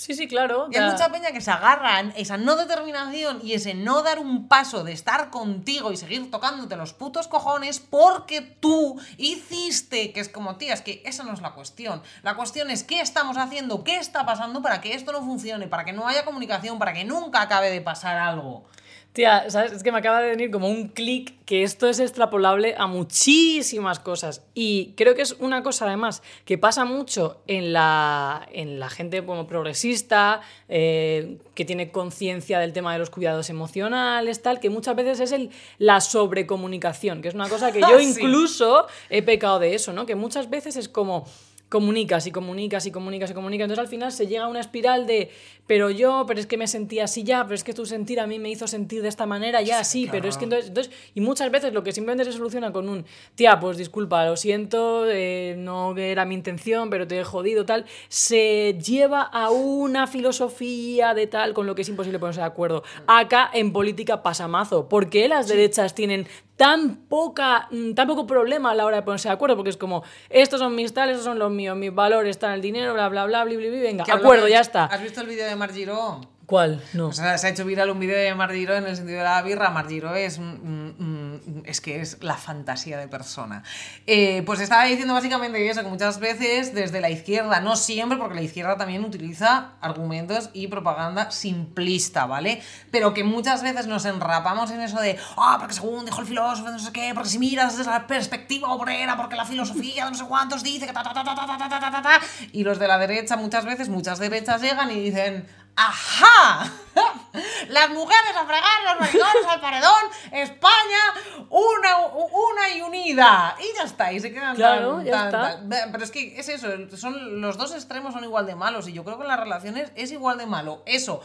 Sí, 0.00 0.14
sí, 0.14 0.28
claro. 0.28 0.68
y 0.72 0.78
hay 0.78 0.90
mucha 0.90 1.12
peña 1.12 1.30
que 1.30 1.42
se 1.42 1.50
agarra 1.50 2.00
en 2.00 2.14
esa 2.16 2.38
no 2.38 2.56
determinación 2.56 3.38
y 3.44 3.52
ese 3.52 3.74
no 3.74 4.02
dar 4.02 4.18
un 4.18 4.48
paso 4.48 4.82
de 4.82 4.92
estar 4.92 5.28
contigo 5.28 5.92
y 5.92 5.98
seguir 5.98 6.30
tocándote 6.30 6.74
los 6.74 6.94
putos 6.94 7.28
cojones 7.28 7.80
porque 7.80 8.40
tú 8.40 8.98
hiciste, 9.18 10.14
que 10.14 10.20
es 10.20 10.30
como, 10.30 10.56
tía, 10.56 10.72
es 10.72 10.80
que 10.80 11.02
esa 11.04 11.22
no 11.22 11.34
es 11.34 11.42
la 11.42 11.52
cuestión. 11.52 12.02
La 12.22 12.34
cuestión 12.34 12.70
es 12.70 12.82
qué 12.82 13.02
estamos 13.02 13.36
haciendo, 13.36 13.84
qué 13.84 13.98
está 13.98 14.24
pasando 14.24 14.62
para 14.62 14.80
que 14.80 14.94
esto 14.94 15.12
no 15.12 15.20
funcione, 15.20 15.68
para 15.68 15.84
que 15.84 15.92
no 15.92 16.08
haya 16.08 16.24
comunicación, 16.24 16.78
para 16.78 16.94
que 16.94 17.04
nunca 17.04 17.42
acabe 17.42 17.68
de 17.68 17.82
pasar 17.82 18.16
algo. 18.16 18.64
Tía, 19.12 19.50
¿sabes? 19.50 19.72
Es 19.72 19.82
que 19.82 19.90
me 19.90 19.98
acaba 19.98 20.20
de 20.22 20.30
venir 20.30 20.52
como 20.52 20.68
un 20.68 20.86
clic 20.86 21.34
que 21.44 21.64
esto 21.64 21.88
es 21.88 21.98
extrapolable 21.98 22.76
a 22.78 22.86
muchísimas 22.86 23.98
cosas. 23.98 24.44
Y 24.54 24.92
creo 24.96 25.16
que 25.16 25.22
es 25.22 25.32
una 25.40 25.64
cosa, 25.64 25.86
además, 25.86 26.22
que 26.44 26.58
pasa 26.58 26.84
mucho 26.84 27.42
en 27.48 27.72
la, 27.72 28.46
en 28.52 28.78
la 28.78 28.88
gente 28.88 29.24
como 29.26 29.48
progresista, 29.48 30.42
eh, 30.68 31.38
que 31.56 31.64
tiene 31.64 31.90
conciencia 31.90 32.60
del 32.60 32.72
tema 32.72 32.92
de 32.92 33.00
los 33.00 33.10
cuidados 33.10 33.50
emocionales, 33.50 34.42
tal, 34.42 34.60
que 34.60 34.70
muchas 34.70 34.94
veces 34.94 35.18
es 35.18 35.32
el, 35.32 35.50
la 35.78 36.00
sobrecomunicación, 36.00 37.20
que 37.20 37.28
es 37.28 37.34
una 37.34 37.48
cosa 37.48 37.72
que 37.72 37.80
yo 37.90 37.98
Sí. 37.98 38.10
incluso 38.20 38.86
he 39.08 39.22
pecado 39.22 39.58
de 39.58 39.74
eso, 39.74 39.92
¿no? 39.92 40.06
Que 40.06 40.14
muchas 40.14 40.48
veces 40.50 40.76
es 40.76 40.88
como 40.88 41.26
comunicas 41.70 42.26
y 42.26 42.32
comunicas 42.32 42.84
y 42.84 42.90
comunicas 42.90 43.30
y 43.30 43.34
comunicas. 43.34 43.64
Entonces 43.64 43.80
al 43.84 43.88
final 43.88 44.12
se 44.12 44.26
llega 44.26 44.44
a 44.44 44.48
una 44.48 44.60
espiral 44.60 45.06
de, 45.06 45.30
pero 45.66 45.88
yo, 45.88 46.24
pero 46.26 46.40
es 46.40 46.46
que 46.46 46.58
me 46.58 46.66
sentía 46.66 47.04
así 47.04 47.22
ya, 47.22 47.44
pero 47.44 47.54
es 47.54 47.64
que 47.64 47.72
tu 47.72 47.86
sentir 47.86 48.18
a 48.18 48.26
mí 48.26 48.40
me 48.40 48.50
hizo 48.50 48.66
sentir 48.66 49.02
de 49.02 49.08
esta 49.08 49.24
manera 49.24 49.62
ya, 49.62 49.84
sí, 49.84 50.08
pero 50.10 50.28
es 50.28 50.36
que 50.36 50.44
entonces, 50.44 50.68
entonces, 50.68 50.92
y 51.14 51.20
muchas 51.20 51.50
veces 51.50 51.72
lo 51.72 51.84
que 51.84 51.92
simplemente 51.92 52.24
se 52.24 52.36
soluciona 52.36 52.72
con 52.72 52.88
un, 52.88 53.06
tía, 53.36 53.60
pues 53.60 53.76
disculpa, 53.76 54.26
lo 54.26 54.36
siento, 54.36 55.08
eh, 55.08 55.54
no 55.56 55.96
era 55.96 56.24
mi 56.24 56.34
intención, 56.34 56.90
pero 56.90 57.06
te 57.06 57.20
he 57.20 57.24
jodido, 57.24 57.64
tal, 57.64 57.86
se 58.08 58.76
lleva 58.84 59.22
a 59.22 59.50
una 59.50 60.08
filosofía 60.08 61.14
de 61.14 61.28
tal 61.28 61.54
con 61.54 61.68
lo 61.68 61.76
que 61.76 61.82
es 61.82 61.88
imposible 61.88 62.18
ponerse 62.18 62.40
de 62.40 62.46
acuerdo. 62.46 62.82
Acá 63.06 63.48
en 63.54 63.72
política 63.72 64.24
pasa 64.24 64.48
mazo. 64.48 64.88
¿Por 64.88 65.08
qué 65.08 65.28
las 65.28 65.46
derechas 65.46 65.94
tienen 65.94 66.26
tan 66.60 66.96
poca 67.08 67.68
mm, 67.70 67.94
tan 67.94 68.06
poco 68.06 68.26
problema 68.26 68.72
a 68.72 68.74
la 68.74 68.84
hora 68.84 68.96
de 68.96 69.02
ponerse 69.02 69.28
de 69.30 69.32
acuerdo 69.32 69.56
porque 69.56 69.70
es 69.70 69.78
como 69.78 70.02
estos 70.28 70.60
son 70.60 70.74
mis 70.74 70.92
tales 70.92 71.14
estos 71.14 71.24
son 71.24 71.38
los 71.38 71.50
míos 71.50 71.74
mis 71.74 71.94
valores 71.94 72.36
están 72.36 72.52
el 72.52 72.60
dinero 72.60 72.92
bla 72.92 73.08
bla 73.08 73.24
bla 73.24 73.44
bla 73.44 73.56
bla, 73.56 73.68
bla 73.70 73.80
venga 73.80 74.04
acuerdo 74.12 74.46
ya 74.46 74.60
está 74.60 74.84
¿Has 74.84 75.02
visto 75.02 75.22
el 75.22 75.26
vídeo 75.26 75.46
de 75.46 75.56
Margiro? 75.56 76.20
¿Cuál? 76.50 76.82
no 76.94 77.06
O 77.06 77.12
sea, 77.12 77.38
se 77.38 77.46
ha 77.46 77.50
hecho 77.50 77.64
viral 77.64 77.90
un 77.90 78.00
vídeo 78.00 78.16
de 78.16 78.34
Margiro 78.34 78.74
en 78.74 78.84
el 78.84 78.96
sentido 78.96 79.18
de 79.18 79.24
la 79.24 79.40
birra. 79.40 79.70
Margiro 79.70 80.16
es, 80.16 80.40
mm, 80.40 80.42
mm, 80.42 81.62
es 81.64 81.80
que 81.80 82.00
es 82.00 82.18
la 82.22 82.34
fantasía 82.34 82.98
de 82.98 83.06
persona. 83.06 83.62
Eh, 84.04 84.42
pues 84.44 84.58
estaba 84.58 84.84
diciendo 84.84 85.14
básicamente 85.14 85.70
eso, 85.70 85.82
que 85.84 85.88
muchas 85.88 86.18
veces 86.18 86.74
desde 86.74 87.00
la 87.00 87.08
izquierda, 87.08 87.60
no 87.60 87.76
siempre, 87.76 88.18
porque 88.18 88.34
la 88.34 88.42
izquierda 88.42 88.76
también 88.76 89.04
utiliza 89.04 89.74
argumentos 89.80 90.50
y 90.52 90.66
propaganda 90.66 91.30
simplista, 91.30 92.26
¿vale? 92.26 92.60
Pero 92.90 93.14
que 93.14 93.22
muchas 93.22 93.62
veces 93.62 93.86
nos 93.86 94.04
enrapamos 94.04 94.72
en 94.72 94.80
eso 94.80 95.00
de, 95.00 95.16
ah, 95.36 95.56
porque 95.60 95.74
según 95.74 96.04
dijo 96.04 96.20
el 96.20 96.26
filósofo, 96.26 96.68
no 96.68 96.80
sé 96.80 96.90
qué, 96.92 97.12
porque 97.14 97.28
si 97.28 97.38
miras 97.38 97.78
desde 97.78 97.92
la 97.92 98.08
perspectiva 98.08 98.72
obrera, 98.72 99.16
porque 99.16 99.36
la 99.36 99.44
filosofía 99.44 100.06
de 100.06 100.10
no 100.10 100.16
sé 100.16 100.24
cuántos 100.24 100.64
dice 100.64 100.84
que 100.84 100.92
ta, 100.92 101.04
ta, 101.04 101.14
ta, 101.14 101.22
ta, 101.22 101.36
ta, 101.36 101.46
ta, 101.46 101.68
ta, 101.68 101.90
ta, 101.92 102.02
ta, 102.02 102.20
y 102.50 102.64
los 102.64 102.80
de 102.80 102.88
la 102.88 102.98
derecha 102.98 103.36
muchas 103.36 103.64
veces, 103.64 103.88
muchas 103.88 104.18
derechas 104.18 104.60
llegan 104.60 104.90
y 104.90 104.98
dicen, 104.98 105.46
¡Ajá! 105.80 106.70
Las 107.68 107.88
mujeres 107.90 108.36
a 108.36 108.44
fregar, 108.44 108.82
los 108.84 109.00
maricones 109.00 109.46
al 109.48 109.60
paredón, 109.60 109.94
España, 110.32 111.14
una, 111.48 111.98
una 112.06 112.68
y 112.76 112.82
unida. 112.82 113.56
Y 113.60 113.76
ya 113.76 113.84
está, 113.84 114.12
y 114.12 114.18
se 114.20 114.32
quedan 114.32 114.56
Claro, 114.56 114.96
tan- 114.96 115.04
ya 115.06 115.12
tan- 115.12 115.26
está. 115.26 115.68
tan- 115.80 115.92
Pero 115.92 116.04
es 116.04 116.10
que 116.10 116.38
es 116.38 116.48
eso, 116.48 116.66
son, 116.96 117.40
los 117.40 117.56
dos 117.56 117.72
extremos 117.72 118.12
son 118.12 118.24
igual 118.24 118.46
de 118.46 118.56
malos, 118.56 118.88
y 118.88 118.92
yo 118.92 119.04
creo 119.04 119.16
que 119.16 119.22
en 119.22 119.28
las 119.28 119.40
relaciones 119.40 119.92
es 119.94 120.10
igual 120.10 120.36
de 120.38 120.46
malo 120.46 120.82
eso, 120.86 121.22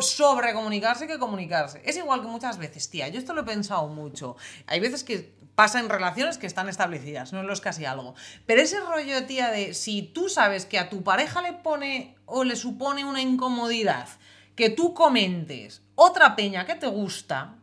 sobre 0.00 0.52
comunicarse 0.52 1.06
que 1.06 1.18
comunicarse. 1.18 1.80
Es 1.84 1.96
igual 1.96 2.20
que 2.20 2.28
muchas 2.28 2.58
veces, 2.58 2.88
tía, 2.90 3.08
yo 3.08 3.18
esto 3.18 3.32
lo 3.32 3.40
he 3.40 3.44
pensado 3.44 3.86
mucho. 3.88 4.36
Hay 4.66 4.78
veces 4.80 5.02
que 5.02 5.34
pasa 5.56 5.80
en 5.80 5.88
relaciones 5.88 6.38
que 6.38 6.46
están 6.46 6.68
establecidas, 6.68 7.32
no 7.32 7.40
es 7.40 7.46
lo 7.46 7.52
es 7.52 7.60
casi 7.60 7.86
algo. 7.86 8.14
Pero 8.44 8.62
ese 8.62 8.78
rollo, 8.78 9.26
tía, 9.26 9.50
de 9.50 9.74
si 9.74 10.02
tú 10.02 10.28
sabes 10.28 10.66
que 10.66 10.78
a 10.78 10.90
tu 10.90 11.02
pareja 11.02 11.42
le 11.42 11.54
pone 11.54 12.14
o 12.26 12.44
le 12.44 12.54
supone 12.54 13.04
una 13.04 13.22
incomodidad 13.22 14.06
que 14.54 14.70
tú 14.70 14.94
comentes 14.94 15.82
otra 15.94 16.36
peña 16.36 16.66
que 16.66 16.74
te 16.74 16.86
gusta, 16.86 17.56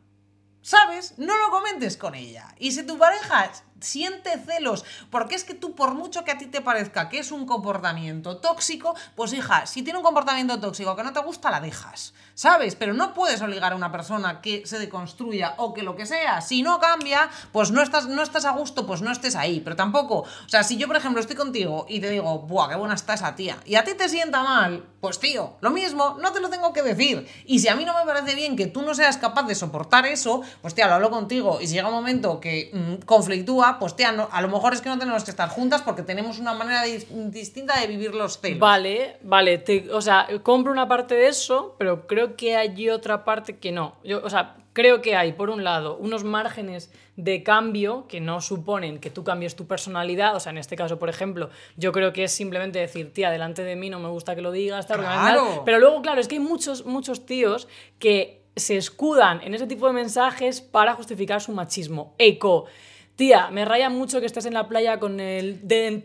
¿sabes? 0.62 1.14
No 1.18 1.38
lo 1.38 1.52
comentes 1.52 1.96
con 1.96 2.16
ella. 2.16 2.56
Y 2.58 2.72
si 2.72 2.84
tu 2.84 2.98
pareja 2.98 3.52
siente 3.84 4.32
celos, 4.40 4.86
porque 5.10 5.36
es 5.36 5.44
que 5.44 5.54
tú, 5.54 5.76
por 5.76 5.94
mucho 5.94 6.24
que 6.24 6.32
a 6.32 6.38
ti 6.38 6.48
te 6.48 6.62
parezca 6.62 7.10
que 7.10 7.20
es 7.20 7.32
un 7.32 7.46
comportamiento 7.46 8.38
tóxico, 8.38 8.96
pues 9.16 9.34
hija, 9.34 9.66
si 9.66 9.84
tiene 9.84 10.00
un 10.00 10.06
comportamiento 10.06 10.60
tóxico 10.60 10.96
que 10.96 11.04
no 11.04 11.14
te 11.14 11.20
gusta, 11.20 11.52
la 11.52 11.60
dejas, 11.60 12.14
¿sabes? 12.34 12.76
Pero 12.76 12.94
no 12.94 13.14
puedes 13.14 13.42
obligar 13.42 13.74
a 13.74 13.76
una 13.76 13.92
persona 13.92 14.42
que 14.42 14.66
se 14.66 14.80
deconstruya 14.80 15.56
o 15.58 15.74
que 15.74 15.84
lo 15.84 15.96
que 15.96 16.06
sea. 16.06 16.42
Si 16.42 16.64
no 16.64 16.80
cambia, 16.80 17.30
pues 17.52 17.72
no 17.72 17.82
estás, 17.82 18.08
no 18.08 18.22
estás 18.24 18.46
a 18.46 18.52
gusto, 18.52 18.86
pues 18.86 19.02
no 19.02 19.12
estés 19.12 19.36
ahí. 19.36 19.60
Pero 19.60 19.76
tampoco, 19.76 20.20
o 20.20 20.50
sea, 20.50 20.64
si 20.64 20.78
yo, 20.78 20.88
por 20.88 20.96
ejemplo, 20.96 21.22
estoy 21.22 21.36
contigo 21.36 21.86
y 21.90 22.00
te 22.00 22.10
digo, 22.10 22.40
¡buah, 22.40 22.70
qué 22.70 22.76
buena 22.76 22.96
está 22.96 23.14
esa 23.14 23.36
tía! 23.36 23.58
Y 23.66 23.76
a 23.76 23.84
ti 23.84 23.94
te 23.94 24.10
sienta 24.10 24.44
mal, 24.44 24.86
pues 25.00 25.20
tío, 25.20 25.58
lo 25.62 25.72
mismo, 25.72 26.18
no 26.22 26.32
te 26.32 26.40
lo 26.40 26.50
tengo 26.50 26.74
que 26.74 26.82
decir. 26.82 27.28
Y 27.46 27.60
si 27.60 27.68
a 27.68 27.76
mí 27.76 27.86
no 27.86 27.94
me 27.94 28.06
parece 28.06 28.36
bien 28.36 28.56
que 28.56 28.68
tú 28.68 28.82
no 28.82 28.96
seas 28.96 29.18
capaz 29.18 29.44
de 29.44 29.56
soportar 29.56 30.06
eso, 30.06 30.42
pues 30.62 30.74
tía, 30.74 30.88
lo 30.88 30.96
hablo 30.96 31.10
contigo. 31.10 31.60
Y 31.62 31.68
si 31.68 31.74
llega 31.74 31.88
un 31.88 31.96
momento 31.96 32.40
que 32.40 32.72
mm, 32.74 33.06
conflictúa, 33.06 33.73
pues 33.80 33.96
tía, 33.96 34.12
no- 34.12 34.30
a 34.32 34.42
lo 34.42 34.48
mejor 34.48 34.74
es 34.74 34.82
que 34.82 34.90
no 34.90 34.98
tenemos 35.00 35.24
que 35.24 35.32
estar 35.32 35.50
juntas 35.50 35.82
porque 35.82 36.02
tenemos 36.04 36.40
una 36.40 36.54
manera 36.54 36.86
dis- 36.86 37.08
distinta 37.30 37.80
de 37.80 37.88
vivir 37.88 38.14
los 38.16 38.40
celos. 38.40 38.60
Vale, 38.60 39.18
vale, 39.22 39.58
te- 39.58 39.92
o 39.92 40.02
sea, 40.02 40.28
compro 40.44 40.72
una 40.72 40.88
parte 40.88 41.16
de 41.16 41.28
eso, 41.28 41.76
pero 41.78 42.08
creo 42.08 42.36
que 42.36 42.56
hay 42.56 42.90
otra 42.90 43.24
parte 43.26 43.58
que 43.58 43.72
no. 43.72 43.96
Yo, 44.04 44.22
o 44.24 44.30
sea, 44.30 44.56
creo 44.74 45.02
que 45.02 45.16
hay, 45.16 45.34
por 45.34 45.50
un 45.50 45.64
lado, 45.64 45.98
unos 45.98 46.24
márgenes 46.24 46.92
de 47.16 47.44
cambio 47.44 48.08
que 48.08 48.20
no 48.20 48.42
suponen 48.42 48.98
que 49.00 49.12
tú 49.12 49.24
cambies 49.24 49.56
tu 49.56 49.68
personalidad. 49.68 50.36
O 50.36 50.40
sea, 50.40 50.52
en 50.52 50.58
este 50.58 50.76
caso, 50.76 50.98
por 50.98 51.10
ejemplo, 51.10 51.52
yo 51.78 51.92
creo 51.92 52.12
que 52.12 52.24
es 52.24 52.32
simplemente 52.32 52.80
decir, 52.80 53.14
tía, 53.14 53.30
delante 53.30 53.64
de 53.64 53.76
mí 53.76 53.92
no 53.92 54.00
me 54.00 54.10
gusta 54.10 54.34
que 54.36 54.42
lo 54.42 54.52
digas, 54.52 54.88
tal, 54.88 54.98
porque 54.98 55.10
me 55.12 55.16
Claro. 55.22 55.46
mal". 55.46 55.62
Pero 55.64 55.78
luego, 55.80 56.02
claro, 56.02 56.20
es 56.20 56.28
que 56.28 56.36
hay 56.36 56.42
muchos, 56.42 56.86
muchos 56.88 57.26
tíos 57.28 57.68
que 58.00 58.42
se 58.56 58.78
escudan 58.78 59.42
en 59.44 59.54
ese 59.54 59.68
tipo 59.68 59.86
de 59.88 59.94
mensajes 59.94 60.62
para 60.62 60.94
justificar 60.96 61.40
su 61.42 61.52
machismo. 61.52 62.16
Eco. 62.18 62.66
Tía, 63.16 63.50
me 63.52 63.64
raya 63.64 63.90
mucho 63.90 64.20
que 64.20 64.26
estés 64.26 64.48
en 64.48 64.56
la 64.56 64.68
playa 64.68 65.00
con 65.00 65.20
el 65.20 65.68
de 65.68 65.88
en 65.88 66.02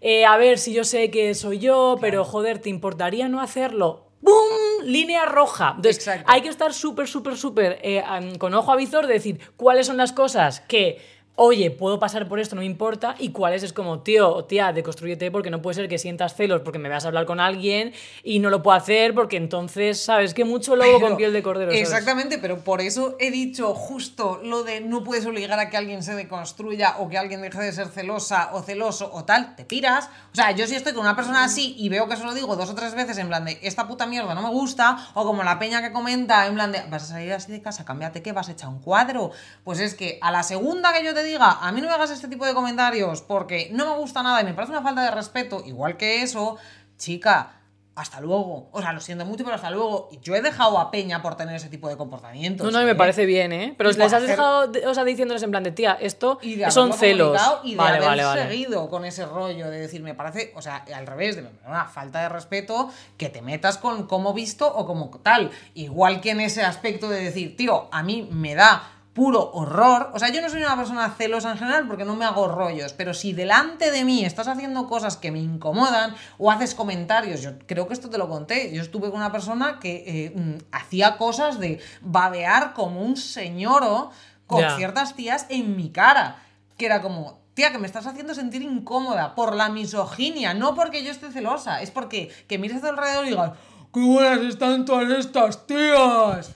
eh, 0.00 0.24
a 0.24 0.36
ver 0.36 0.58
si 0.58 0.72
yo 0.72 0.84
sé 0.84 1.10
que 1.10 1.34
soy 1.34 1.58
yo, 1.58 1.96
pero 2.00 2.24
joder, 2.24 2.60
¿te 2.60 2.70
importaría 2.70 3.28
no 3.28 3.40
hacerlo? 3.40 4.06
¡Bum! 4.20 4.84
Línea 4.84 5.26
roja. 5.26 5.74
Entonces, 5.76 5.98
Exacto. 5.98 6.24
hay 6.30 6.40
que 6.42 6.48
estar 6.48 6.72
súper, 6.72 7.08
súper, 7.08 7.36
súper 7.36 7.78
eh, 7.82 8.02
con 8.38 8.54
ojo 8.54 8.72
a 8.72 8.76
visor 8.76 9.06
de 9.06 9.14
decir 9.14 9.40
cuáles 9.56 9.86
son 9.88 9.96
las 9.96 10.12
cosas 10.12 10.60
que, 10.60 10.98
oye, 11.36 11.70
puedo 11.70 11.98
pasar 11.98 12.28
por 12.28 12.38
esto, 12.38 12.54
no 12.54 12.60
me 12.60 12.66
importa, 12.66 13.16
y 13.18 13.30
cuáles 13.30 13.62
es 13.64 13.72
como, 13.72 14.00
tío 14.00 14.32
o 14.32 14.44
tía, 14.44 14.72
deconstrúyete 14.72 15.30
porque 15.32 15.50
no 15.50 15.60
puede 15.60 15.74
ser 15.74 15.88
que 15.88 15.98
sientas 15.98 16.34
celos 16.36 16.60
porque 16.62 16.78
me 16.78 16.88
vas 16.88 17.04
a 17.04 17.08
hablar 17.08 17.26
con 17.26 17.40
alguien 17.40 17.92
y 18.22 18.38
no 18.38 18.50
lo 18.50 18.62
puedo 18.62 18.76
hacer 18.76 19.14
porque 19.14 19.36
entonces, 19.36 20.00
¿sabes? 20.00 20.32
Que 20.32 20.44
mucho 20.44 20.76
lobo 20.76 20.92
Pero- 20.98 21.08
con 21.08 21.16
piel 21.16 21.32
de 21.32 21.42
cordero. 21.42 21.72
¿sabes? 21.72 21.82
Exactamente, 21.88 22.38
pero 22.38 22.58
por 22.58 22.80
eso 22.80 23.16
he 23.18 23.30
dicho 23.32 23.74
justo 23.74 24.40
lo 24.44 24.62
de 24.62 24.80
no 24.80 25.02
puedes 25.02 25.26
obligar 25.26 25.58
a 25.58 25.70
que 25.70 25.76
alguien 25.76 26.02
se 26.04 26.14
deconstruya 26.14 26.96
o 26.98 27.08
que 27.08 27.18
alguien 27.18 27.42
deje 27.42 27.58
de 27.60 27.72
ser 27.72 27.88
celosa 27.88 28.50
o 28.52 28.62
celoso 28.62 29.10
o 29.12 29.24
tal, 29.24 29.56
te 29.56 29.64
piras. 29.64 30.10
O 30.32 30.36
sea, 30.36 30.52
yo 30.52 30.66
si 30.68 30.76
estoy 30.76 30.92
con 30.92 31.02
una 31.02 31.16
persona 31.16 31.42
así 31.42 31.74
y 31.76 31.88
veo 31.88 32.08
que 32.08 32.16
se 32.16 32.22
lo 32.24 32.32
digo 32.34 32.54
dos 32.54 32.70
o 32.70 32.74
tres 32.76 32.94
veces 32.94 33.18
en 33.18 33.26
plan 33.28 33.44
de 33.44 33.58
esta 33.62 33.88
puta 33.88 34.06
mierda 34.06 34.34
no 34.34 34.42
me 34.42 34.50
gusta, 34.50 35.08
o 35.14 35.24
como 35.24 35.42
la 35.42 35.58
peña 35.58 35.82
que 35.82 35.90
comenta 35.92 36.46
en 36.46 36.54
plan 36.54 36.70
de 36.70 36.80
vas 36.90 37.02
a 37.04 37.06
salir 37.06 37.32
así 37.32 37.50
de 37.50 37.60
casa, 37.60 37.84
cámbiate 37.84 38.22
que 38.22 38.30
vas 38.32 38.48
a 38.48 38.52
echar 38.52 38.68
un 38.68 38.78
cuadro. 38.80 39.32
Pues 39.64 39.80
es 39.80 39.94
que 39.94 40.18
a 40.22 40.30
la 40.30 40.42
segunda 40.44 40.92
que 40.92 41.04
yo 41.04 41.12
te 41.12 41.23
diga, 41.24 41.58
a 41.60 41.72
mí 41.72 41.80
no 41.80 41.88
me 41.88 41.94
hagas 41.94 42.10
este 42.10 42.28
tipo 42.28 42.46
de 42.46 42.54
comentarios 42.54 43.22
porque 43.22 43.68
no 43.72 43.84
me 43.86 43.96
gusta 43.98 44.22
nada 44.22 44.40
y 44.40 44.44
me 44.44 44.54
parece 44.54 44.72
una 44.72 44.82
falta 44.82 45.02
de 45.02 45.10
respeto, 45.10 45.62
igual 45.66 45.96
que 45.96 46.22
eso, 46.22 46.56
chica 46.96 47.60
hasta 47.96 48.20
luego. 48.20 48.70
O 48.72 48.82
sea, 48.82 48.92
lo 48.92 49.00
siento 49.00 49.24
mucho, 49.24 49.44
pero 49.44 49.54
hasta 49.54 49.70
luego. 49.70 50.08
Yo 50.20 50.34
he 50.34 50.42
dejado 50.42 50.80
a 50.80 50.90
Peña 50.90 51.22
por 51.22 51.36
tener 51.36 51.54
ese 51.54 51.68
tipo 51.68 51.88
de 51.88 51.96
comportamientos. 51.96 52.66
No, 52.66 52.72
no, 52.72 52.82
y 52.82 52.86
me 52.86 52.90
¿eh? 52.90 52.94
parece 52.96 53.24
bien, 53.24 53.52
¿eh? 53.52 53.72
Pero 53.78 53.88
les 53.88 54.00
has 54.00 54.14
hacer- 54.14 54.30
dejado, 54.30 54.66
de- 54.66 54.84
o 54.88 54.92
sea, 54.94 55.04
diciéndoles 55.04 55.44
en 55.44 55.52
plan 55.52 55.62
de, 55.62 55.70
tía, 55.70 55.96
esto 56.00 56.40
Y 56.42 56.56
de 56.56 56.68
son 56.72 56.92
celos. 56.92 57.40
Y 57.62 57.70
de 57.70 57.76
vale, 57.76 57.96
haber 57.98 58.08
vale, 58.08 58.24
vale. 58.24 58.42
seguido 58.48 58.90
con 58.90 59.04
ese 59.04 59.24
rollo 59.26 59.70
de 59.70 59.78
decir, 59.78 60.02
me 60.02 60.14
parece, 60.14 60.52
o 60.56 60.60
sea, 60.60 60.84
al 60.92 61.06
revés, 61.06 61.36
de 61.36 61.48
una 61.68 61.84
falta 61.84 62.20
de 62.22 62.30
respeto 62.30 62.90
que 63.16 63.28
te 63.28 63.42
metas 63.42 63.78
con 63.78 64.08
como 64.08 64.32
visto 64.34 64.66
o 64.66 64.86
como 64.86 65.10
tal. 65.22 65.52
Igual 65.74 66.20
que 66.20 66.30
en 66.30 66.40
ese 66.40 66.64
aspecto 66.64 67.08
de 67.08 67.22
decir, 67.22 67.56
tío, 67.56 67.88
a 67.92 68.02
mí 68.02 68.28
me 68.28 68.56
da 68.56 68.90
puro 69.14 69.52
horror. 69.52 70.10
O 70.12 70.18
sea, 70.18 70.28
yo 70.30 70.42
no 70.42 70.50
soy 70.50 70.62
una 70.62 70.76
persona 70.76 71.08
celosa 71.16 71.52
en 71.52 71.58
general 71.58 71.86
porque 71.86 72.04
no 72.04 72.16
me 72.16 72.24
hago 72.24 72.48
rollos, 72.48 72.92
pero 72.92 73.14
si 73.14 73.32
delante 73.32 73.90
de 73.92 74.04
mí 74.04 74.24
estás 74.24 74.48
haciendo 74.48 74.88
cosas 74.88 75.16
que 75.16 75.30
me 75.30 75.38
incomodan 75.38 76.14
o 76.36 76.50
haces 76.50 76.74
comentarios, 76.74 77.40
yo 77.40 77.52
creo 77.66 77.86
que 77.86 77.94
esto 77.94 78.10
te 78.10 78.18
lo 78.18 78.28
conté, 78.28 78.74
yo 78.74 78.82
estuve 78.82 79.10
con 79.10 79.20
una 79.20 79.32
persona 79.32 79.78
que 79.80 80.04
eh, 80.06 80.32
mm, 80.34 80.56
hacía 80.72 81.16
cosas 81.16 81.60
de 81.60 81.80
babear 82.02 82.74
como 82.74 83.02
un 83.02 83.16
señoro 83.16 84.10
con 84.46 84.62
ciertas 84.76 85.14
tías 85.14 85.46
en 85.48 85.76
mi 85.76 85.90
cara, 85.90 86.42
que 86.76 86.86
era 86.86 87.00
como, 87.00 87.38
tía, 87.54 87.72
que 87.72 87.78
me 87.78 87.86
estás 87.86 88.06
haciendo 88.06 88.34
sentir 88.34 88.62
incómoda 88.62 89.34
por 89.34 89.54
la 89.54 89.68
misoginia, 89.68 90.54
no 90.54 90.74
porque 90.74 91.04
yo 91.04 91.12
esté 91.12 91.30
celosa, 91.30 91.80
es 91.80 91.90
porque 91.90 92.30
que 92.48 92.58
mires 92.58 92.78
a 92.78 92.80
tu 92.80 92.88
alrededor 92.88 93.26
y 93.26 93.30
digas, 93.30 93.52
¡qué 93.92 94.00
buenas 94.00 94.40
están 94.40 94.84
todas 94.84 95.08
estas 95.18 95.66
tías! 95.66 96.54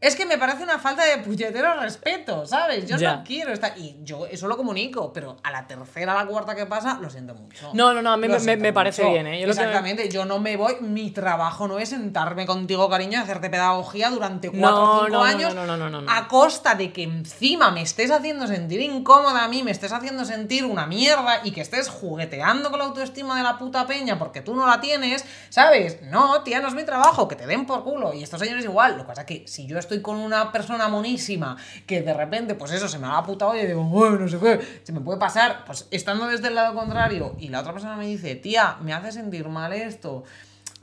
Es 0.00 0.16
que 0.16 0.24
me 0.24 0.38
parece 0.38 0.62
una 0.62 0.78
falta 0.78 1.04
de 1.04 1.18
puñetero 1.18 1.78
respeto, 1.78 2.46
¿sabes? 2.46 2.86
Yo 2.86 2.96
Ya. 2.96 3.16
no 3.16 3.24
quiero 3.24 3.52
estar. 3.52 3.76
Y 3.76 3.98
yo 4.02 4.24
eso 4.26 4.48
lo 4.48 4.56
comunico, 4.56 5.12
pero 5.12 5.36
a 5.42 5.50
la 5.50 5.66
tercera, 5.66 6.12
a 6.18 6.24
la 6.24 6.26
cuarta 6.30 6.54
que 6.54 6.64
pasa, 6.64 6.98
lo 7.02 7.10
siento 7.10 7.34
mucho. 7.34 7.70
No, 7.74 7.92
no, 7.92 8.00
no, 8.00 8.10
a 8.12 8.16
mí 8.16 8.26
me- 8.26 8.34
me- 8.34 8.40
siento 8.40 8.62
me 8.62 8.72
parece 8.72 9.02
mucho. 9.02 9.12
bien, 9.12 9.26
¿eh? 9.26 9.40
Yo 9.42 9.46
lo 9.46 9.52
que- 9.54 9.60
Exactamente, 9.60 10.08
yo 10.08 10.24
no 10.24 10.38
me 10.38 10.56
voy. 10.56 10.76
Mi 10.80 11.10
trabajo 11.10 11.68
no 11.68 11.78
es 11.78 11.90
sentarme 11.90 12.46
contigo, 12.46 12.88
cariño, 12.88 13.18
y 13.18 13.22
hacerte 13.22 13.50
pedagogía 13.50 14.08
durante 14.08 14.48
cuatro 14.50 14.78
No, 14.80 14.92
o 14.92 15.04
cinco 15.04 15.08
no, 15.10 15.18
no, 15.18 15.24
años 15.24 15.54
no, 15.54 15.66
no, 15.66 15.76
no, 15.76 15.90
no, 15.90 16.00
no. 16.00 16.10
a 16.10 16.28
costa 16.28 16.74
de 16.74 16.92
que 16.94 17.02
encima 17.02 17.70
me 17.70 17.82
estés 17.82 18.10
haciendo 18.10 18.46
sentir 18.46 18.80
incómoda 18.80 19.44
a 19.44 19.48
mí, 19.48 19.62
me 19.62 19.70
estés 19.70 19.92
haciendo 19.92 20.24
sentir 20.24 20.64
una 20.64 20.86
mierda 20.86 21.40
y 21.44 21.50
que 21.50 21.60
estés 21.60 21.90
jugueteando 21.90 22.70
con 22.70 22.78
la 22.78 22.86
autoestima 22.86 23.36
de 23.36 23.42
la 23.42 23.58
puta 23.58 23.86
peña 23.86 24.18
porque 24.18 24.40
tú 24.40 24.54
no 24.54 24.66
la 24.66 24.80
tienes, 24.80 25.26
¿sabes? 25.50 26.00
No, 26.04 26.42
tía, 26.42 26.60
no 26.60 26.68
es 26.68 26.74
mi 26.74 26.84
trabajo, 26.84 27.28
que 27.28 27.36
te 27.36 27.46
den 27.46 27.66
por 27.66 27.84
culo. 27.84 28.14
Y 28.14 28.22
estos 28.22 28.40
señores 28.40 28.64
igual. 28.64 28.92
Lo 28.96 29.02
que 29.02 29.08
pasa 29.08 29.20
es 29.22 29.26
que 29.26 29.44
si 29.46 29.66
yo 29.66 29.78
estoy 29.78 29.89
con 29.98 30.16
una 30.16 30.52
persona 30.52 30.88
monísima 30.88 31.56
que 31.86 32.02
de 32.02 32.14
repente, 32.14 32.54
pues 32.54 32.72
eso, 32.72 32.88
se 32.88 32.98
me 32.98 33.08
va 33.08 33.14
la 33.14 33.22
puta 33.24 33.48
olla 33.48 33.62
y 33.62 33.66
digo, 33.66 33.82
bueno, 33.82 34.18
no 34.18 34.28
sé 34.28 34.38
qué, 34.38 34.60
se 34.84 34.92
me 34.92 35.00
puede 35.00 35.18
pasar, 35.18 35.64
pues 35.66 35.88
estando 35.90 36.26
desde 36.26 36.48
el 36.48 36.54
lado 36.54 36.74
contrario 36.74 37.34
y 37.38 37.48
la 37.48 37.60
otra 37.60 37.72
persona 37.72 37.96
me 37.96 38.06
dice, 38.06 38.36
tía, 38.36 38.76
me 38.82 38.92
hace 38.92 39.12
sentir 39.12 39.48
mal 39.48 39.72
esto, 39.72 40.24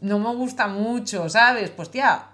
no 0.02 0.20
me 0.20 0.36
gusta 0.36 0.68
mucho, 0.68 1.30
¿sabes? 1.30 1.70
Pues 1.70 1.90
tía, 1.90 2.26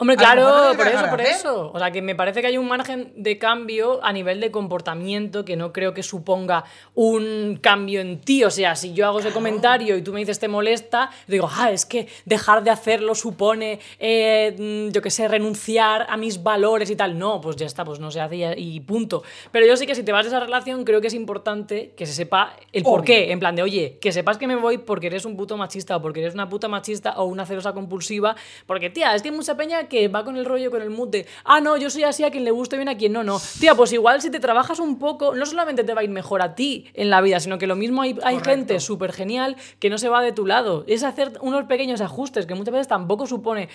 Hombre, 0.00 0.16
claro, 0.16 0.76
por 0.76 0.86
eso, 0.86 1.10
por 1.10 1.20
eso. 1.20 1.70
O 1.74 1.78
sea, 1.78 1.90
que 1.90 2.00
me 2.02 2.14
parece 2.14 2.40
que 2.40 2.46
hay 2.46 2.56
un 2.56 2.68
margen 2.68 3.12
de 3.16 3.36
cambio 3.36 3.98
a 4.04 4.12
nivel 4.12 4.40
de 4.40 4.52
comportamiento 4.52 5.44
que 5.44 5.56
no 5.56 5.72
creo 5.72 5.92
que 5.92 6.04
suponga 6.04 6.64
un 6.94 7.58
cambio 7.60 8.00
en 8.00 8.20
ti. 8.20 8.44
O 8.44 8.50
sea, 8.50 8.76
si 8.76 8.92
yo 8.94 9.06
hago 9.06 9.18
ese 9.18 9.32
comentario 9.32 9.96
y 9.96 10.02
tú 10.02 10.12
me 10.12 10.20
dices 10.20 10.38
te 10.38 10.46
molesta, 10.46 11.10
digo, 11.26 11.50
ah, 11.52 11.72
es 11.72 11.84
que 11.84 12.06
dejar 12.26 12.62
de 12.62 12.70
hacerlo 12.70 13.16
supone, 13.16 13.80
eh, 13.98 14.54
mm, 14.88 14.92
yo 14.92 15.02
qué 15.02 15.10
sé, 15.10 15.26
renunciar 15.26 16.06
a 16.08 16.16
mis 16.16 16.44
valores 16.44 16.90
y 16.90 16.94
tal. 16.96 17.18
No, 17.18 17.40
pues 17.40 17.56
ya 17.56 17.66
está, 17.66 17.84
pues 17.84 17.98
no 17.98 18.12
se 18.12 18.20
hace 18.20 18.36
y- 18.56 18.78
punto. 18.78 19.24
Pero 19.50 19.66
yo 19.66 19.76
sí 19.76 19.84
que 19.84 19.96
si 19.96 20.04
te 20.04 20.12
vas 20.12 20.24
de 20.24 20.28
esa 20.28 20.38
relación, 20.38 20.84
creo 20.84 21.00
que 21.00 21.08
es 21.08 21.14
importante 21.14 21.92
que 21.96 22.06
se 22.06 22.12
sepa 22.12 22.54
el 22.72 22.84
por 22.84 23.02
qué. 23.02 23.32
En 23.32 23.40
plan 23.40 23.56
de, 23.56 23.62
oye, 23.62 23.98
que 24.00 24.12
sepas 24.12 24.38
que 24.38 24.46
me 24.46 24.54
voy 24.54 24.78
porque 24.78 25.08
eres 25.08 25.24
un 25.24 25.36
puto 25.36 25.56
machista 25.56 25.96
o 25.96 26.00
porque 26.02 26.20
eres 26.20 26.34
una 26.34 26.48
puta 26.48 26.68
machista 26.68 27.14
o 27.16 27.24
una 27.24 27.44
celosa 27.44 27.72
compulsiva. 27.72 28.36
Porque, 28.66 28.90
tía, 28.90 29.14
es 29.16 29.22
que 29.22 29.30
hay 29.30 29.34
mucha 29.34 29.56
peña 29.56 29.87
que 29.88 30.08
va 30.08 30.24
con 30.24 30.36
el 30.36 30.44
rollo, 30.44 30.70
con 30.70 30.82
el 30.82 30.90
mood 30.90 31.08
de, 31.08 31.26
ah, 31.44 31.60
no, 31.60 31.76
yo 31.76 31.90
soy 31.90 32.04
así 32.04 32.24
a 32.24 32.30
quien 32.30 32.44
le 32.44 32.50
guste 32.50 32.76
bien, 32.76 32.88
a 32.88 32.96
quien 32.96 33.12
no, 33.12 33.24
no. 33.24 33.40
Tía, 33.60 33.74
pues 33.74 33.92
igual 33.92 34.20
si 34.22 34.30
te 34.30 34.40
trabajas 34.40 34.78
un 34.78 34.98
poco, 34.98 35.34
no 35.34 35.46
solamente 35.46 35.84
te 35.84 35.94
va 35.94 36.00
a 36.00 36.04
ir 36.04 36.10
mejor 36.10 36.42
a 36.42 36.54
ti 36.54 36.86
en 36.94 37.10
la 37.10 37.20
vida, 37.20 37.40
sino 37.40 37.58
que 37.58 37.66
lo 37.66 37.76
mismo 37.76 38.02
hay, 38.02 38.18
hay 38.22 38.38
gente 38.40 38.80
súper 38.80 39.12
genial 39.12 39.56
que 39.78 39.90
no 39.90 39.98
se 39.98 40.08
va 40.08 40.22
de 40.22 40.32
tu 40.32 40.46
lado. 40.46 40.84
Es 40.86 41.02
hacer 41.02 41.32
unos 41.40 41.64
pequeños 41.64 42.00
ajustes 42.00 42.46
que 42.46 42.54
muchas 42.54 42.72
veces 42.72 42.88
tampoco 42.88 43.26
supone 43.26 43.68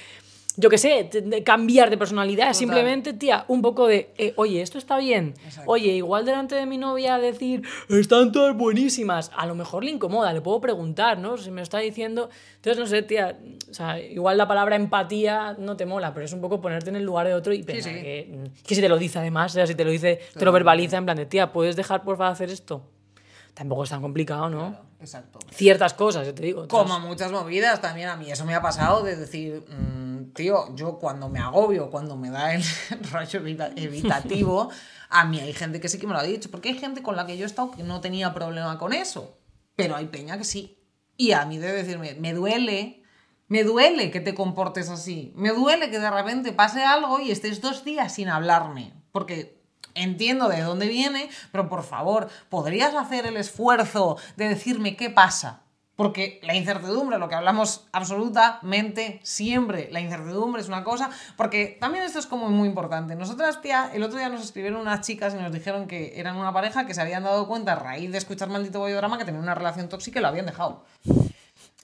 yo 0.55 0.69
qué 0.69 0.77
sé, 0.77 1.09
cambiar 1.43 1.89
de 1.89 1.97
personalidad, 1.97 2.53
simplemente, 2.53 3.13
tía, 3.13 3.45
un 3.47 3.61
poco 3.61 3.87
de, 3.87 4.13
eh, 4.17 4.33
oye, 4.35 4.61
esto 4.61 4.77
está 4.77 4.97
bien. 4.97 5.33
Exacto. 5.43 5.71
Oye, 5.71 5.93
igual 5.93 6.25
delante 6.25 6.55
de 6.55 6.65
mi 6.65 6.77
novia 6.77 7.17
decir, 7.17 7.63
están 7.89 8.31
todas 8.31 8.55
buenísimas, 8.55 9.31
a 9.35 9.47
lo 9.47 9.55
mejor 9.55 9.83
le 9.83 9.91
incomoda, 9.91 10.31
le 10.31 10.41
puedo 10.41 10.61
preguntar, 10.61 11.17
¿no? 11.17 11.37
Si 11.37 11.49
me 11.49 11.57
lo 11.57 11.63
está 11.63 11.79
diciendo. 11.79 12.29
Entonces, 12.57 12.79
no 12.79 12.85
sé, 12.85 13.01
tía, 13.01 13.39
o 13.69 13.73
sea, 13.73 13.99
igual 13.99 14.37
la 14.37 14.47
palabra 14.47 14.75
empatía 14.75 15.55
no 15.57 15.75
te 15.75 15.85
mola, 15.85 16.13
pero 16.13 16.25
es 16.25 16.33
un 16.33 16.41
poco 16.41 16.61
ponerte 16.61 16.89
en 16.89 16.97
el 16.97 17.03
lugar 17.03 17.27
de 17.27 17.33
otro 17.33 17.53
y 17.53 17.63
pensar 17.63 17.93
sí. 17.93 18.01
Que, 18.01 18.39
que 18.65 18.75
si 18.75 18.81
te 18.81 18.89
lo 18.89 18.97
dice 18.97 19.19
además, 19.19 19.53
o 19.53 19.55
sea, 19.55 19.65
si 19.65 19.73
te 19.73 19.83
lo 19.83 19.91
dice, 19.91 20.19
te 20.37 20.45
lo 20.45 20.51
verbaliza 20.51 20.97
en 20.97 21.05
plan 21.05 21.17
de, 21.17 21.25
tía, 21.25 21.51
¿puedes 21.51 21.75
dejar 21.75 22.03
por 22.03 22.17
favor 22.17 22.31
hacer 22.31 22.51
esto? 22.51 22.83
Tampoco 23.53 23.83
es 23.83 23.89
tan 23.89 24.01
complicado, 24.01 24.49
¿no? 24.49 24.77
Exacto. 25.03 25.39
Ciertas 25.51 25.93
cosas, 25.93 26.25
yo 26.25 26.33
te 26.33 26.43
digo. 26.43 26.61
otras- 26.61 26.81
Como 26.81 26.99
muchas 27.01 27.31
movidas 27.31 27.81
también 27.81 28.09
a 28.09 28.15
mí 28.15 28.31
eso 28.31 28.45
me 28.45 28.55
ha 28.55 28.61
pasado 28.61 29.03
de 29.03 29.15
decir, 29.15 29.63
mm, 29.69 30.33
tío, 30.33 30.73
yo 30.75 30.97
cuando 30.99 31.27
me 31.29 31.39
agobio, 31.39 31.89
cuando 31.91 32.15
me 32.15 32.29
da 32.29 32.53
el 32.53 32.63
rollo 33.11 33.39
evita- 33.41 33.71
evitativo, 33.75 34.69
a 35.09 35.25
mí 35.25 35.39
hay 35.39 35.53
gente 35.53 35.79
que 35.79 35.89
sí 35.89 35.97
que 35.99 36.07
me 36.07 36.13
lo 36.13 36.19
ha 36.19 36.23
dicho, 36.23 36.49
porque 36.49 36.69
hay 36.69 36.77
gente 36.77 37.03
con 37.03 37.15
la 37.15 37.25
que 37.25 37.37
yo 37.37 37.43
he 37.43 37.47
estado 37.47 37.71
que 37.71 37.83
no 37.83 38.01
tenía 38.01 38.33
problema 38.33 38.77
con 38.79 38.93
eso, 38.93 39.37
pero 39.75 39.95
hay 39.95 40.05
peña 40.07 40.37
que 40.37 40.43
sí. 40.43 40.79
Y 41.17 41.33
a 41.33 41.45
mí 41.45 41.57
de 41.57 41.71
decirme, 41.71 42.15
me 42.19 42.33
duele, 42.33 43.03
me 43.47 43.63
duele 43.63 44.09
que 44.09 44.19
te 44.21 44.33
comportes 44.33 44.89
así, 44.89 45.31
me 45.35 45.49
duele 45.51 45.91
que 45.91 45.99
de 45.99 46.09
repente 46.09 46.51
pase 46.53 46.83
algo 46.83 47.19
y 47.19 47.29
estés 47.29 47.61
dos 47.61 47.83
días 47.85 48.13
sin 48.15 48.29
hablarme, 48.29 48.93
porque 49.11 49.62
entiendo 49.95 50.49
de 50.49 50.61
dónde 50.61 50.87
viene, 50.87 51.29
pero 51.51 51.69
por 51.69 51.83
favor, 51.83 52.29
¿podrías 52.49 52.95
hacer 52.95 53.25
el 53.25 53.37
esfuerzo 53.37 54.17
de 54.35 54.49
decirme 54.49 54.95
qué 54.95 55.09
pasa? 55.09 55.63
Porque 55.95 56.39
la 56.41 56.55
incertidumbre, 56.55 57.19
lo 57.19 57.29
que 57.29 57.35
hablamos 57.35 57.85
absolutamente 57.91 59.19
siempre, 59.21 59.89
la 59.91 59.99
incertidumbre 59.99 60.59
es 60.59 60.67
una 60.67 60.83
cosa, 60.83 61.11
porque 61.37 61.77
también 61.79 62.03
esto 62.03 62.17
es 62.17 62.25
como 62.25 62.49
muy 62.49 62.67
importante. 62.67 63.15
Nosotras, 63.15 63.61
tía, 63.61 63.91
el 63.93 64.01
otro 64.01 64.17
día 64.17 64.29
nos 64.29 64.43
escribieron 64.43 64.81
unas 64.81 65.01
chicas 65.01 65.35
y 65.35 65.37
nos 65.37 65.51
dijeron 65.51 65.87
que 65.87 66.19
eran 66.19 66.35
una 66.35 66.51
pareja 66.51 66.87
que 66.87 66.95
se 66.95 67.01
habían 67.01 67.23
dado 67.23 67.47
cuenta 67.47 67.73
a 67.73 67.75
raíz 67.75 68.11
de 68.11 68.17
escuchar 68.17 68.49
Maldito 68.49 68.79
Bollodrama 68.79 69.19
que 69.19 69.25
tenían 69.25 69.43
una 69.43 69.53
relación 69.53 69.87
tóxica 69.87 70.17
y 70.17 70.23
lo 70.23 70.29
habían 70.29 70.47
dejado. 70.47 70.83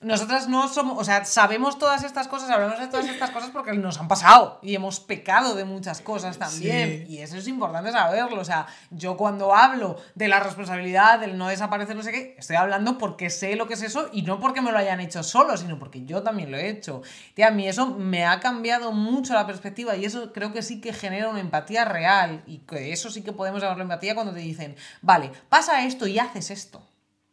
Nosotras 0.01 0.47
no 0.47 0.69
somos, 0.69 0.97
o 0.97 1.03
sea, 1.03 1.25
sabemos 1.25 1.77
todas 1.77 2.05
estas 2.05 2.29
cosas, 2.29 2.49
hablamos 2.49 2.79
de 2.79 2.87
todas 2.87 3.09
estas 3.09 3.31
cosas 3.31 3.49
porque 3.49 3.73
nos 3.73 3.99
han 3.99 4.07
pasado 4.07 4.57
y 4.61 4.73
hemos 4.73 5.01
pecado 5.01 5.55
de 5.55 5.65
muchas 5.65 5.99
cosas 5.99 6.37
también. 6.37 7.05
Y 7.09 7.17
eso 7.17 7.35
es 7.35 7.49
importante 7.49 7.91
saberlo. 7.91 8.39
O 8.39 8.45
sea, 8.45 8.65
yo 8.91 9.17
cuando 9.17 9.53
hablo 9.53 9.97
de 10.15 10.29
la 10.29 10.39
responsabilidad, 10.39 11.19
del 11.19 11.37
no 11.37 11.49
desaparecer, 11.49 11.97
no 11.97 12.03
sé 12.03 12.13
qué, 12.13 12.35
estoy 12.37 12.55
hablando 12.55 12.97
porque 12.97 13.29
sé 13.29 13.57
lo 13.57 13.67
que 13.67 13.73
es 13.73 13.81
eso 13.81 14.09
y 14.13 14.21
no 14.21 14.39
porque 14.39 14.61
me 14.61 14.71
lo 14.71 14.77
hayan 14.77 15.01
hecho 15.01 15.21
solo, 15.21 15.57
sino 15.57 15.77
porque 15.77 16.05
yo 16.05 16.23
también 16.23 16.49
lo 16.49 16.57
he 16.57 16.69
hecho. 16.69 17.01
Tía, 17.33 17.49
a 17.49 17.51
mí 17.51 17.67
eso 17.67 17.87
me 17.87 18.25
ha 18.25 18.39
cambiado 18.39 18.93
mucho 18.93 19.33
la 19.33 19.45
perspectiva 19.45 19.97
y 19.97 20.05
eso 20.05 20.31
creo 20.31 20.53
que 20.53 20.61
sí 20.61 20.79
que 20.79 20.93
genera 20.93 21.27
una 21.27 21.41
empatía 21.41 21.83
real 21.83 22.41
y 22.47 22.59
que 22.59 22.93
eso 22.93 23.09
sí 23.09 23.21
que 23.21 23.33
podemos 23.33 23.61
llamarlo 23.61 23.83
empatía 23.83 24.15
cuando 24.15 24.31
te 24.31 24.39
dicen, 24.39 24.77
vale, 25.01 25.33
pasa 25.49 25.83
esto 25.83 26.07
y 26.07 26.19
haces 26.19 26.51
esto. 26.51 26.81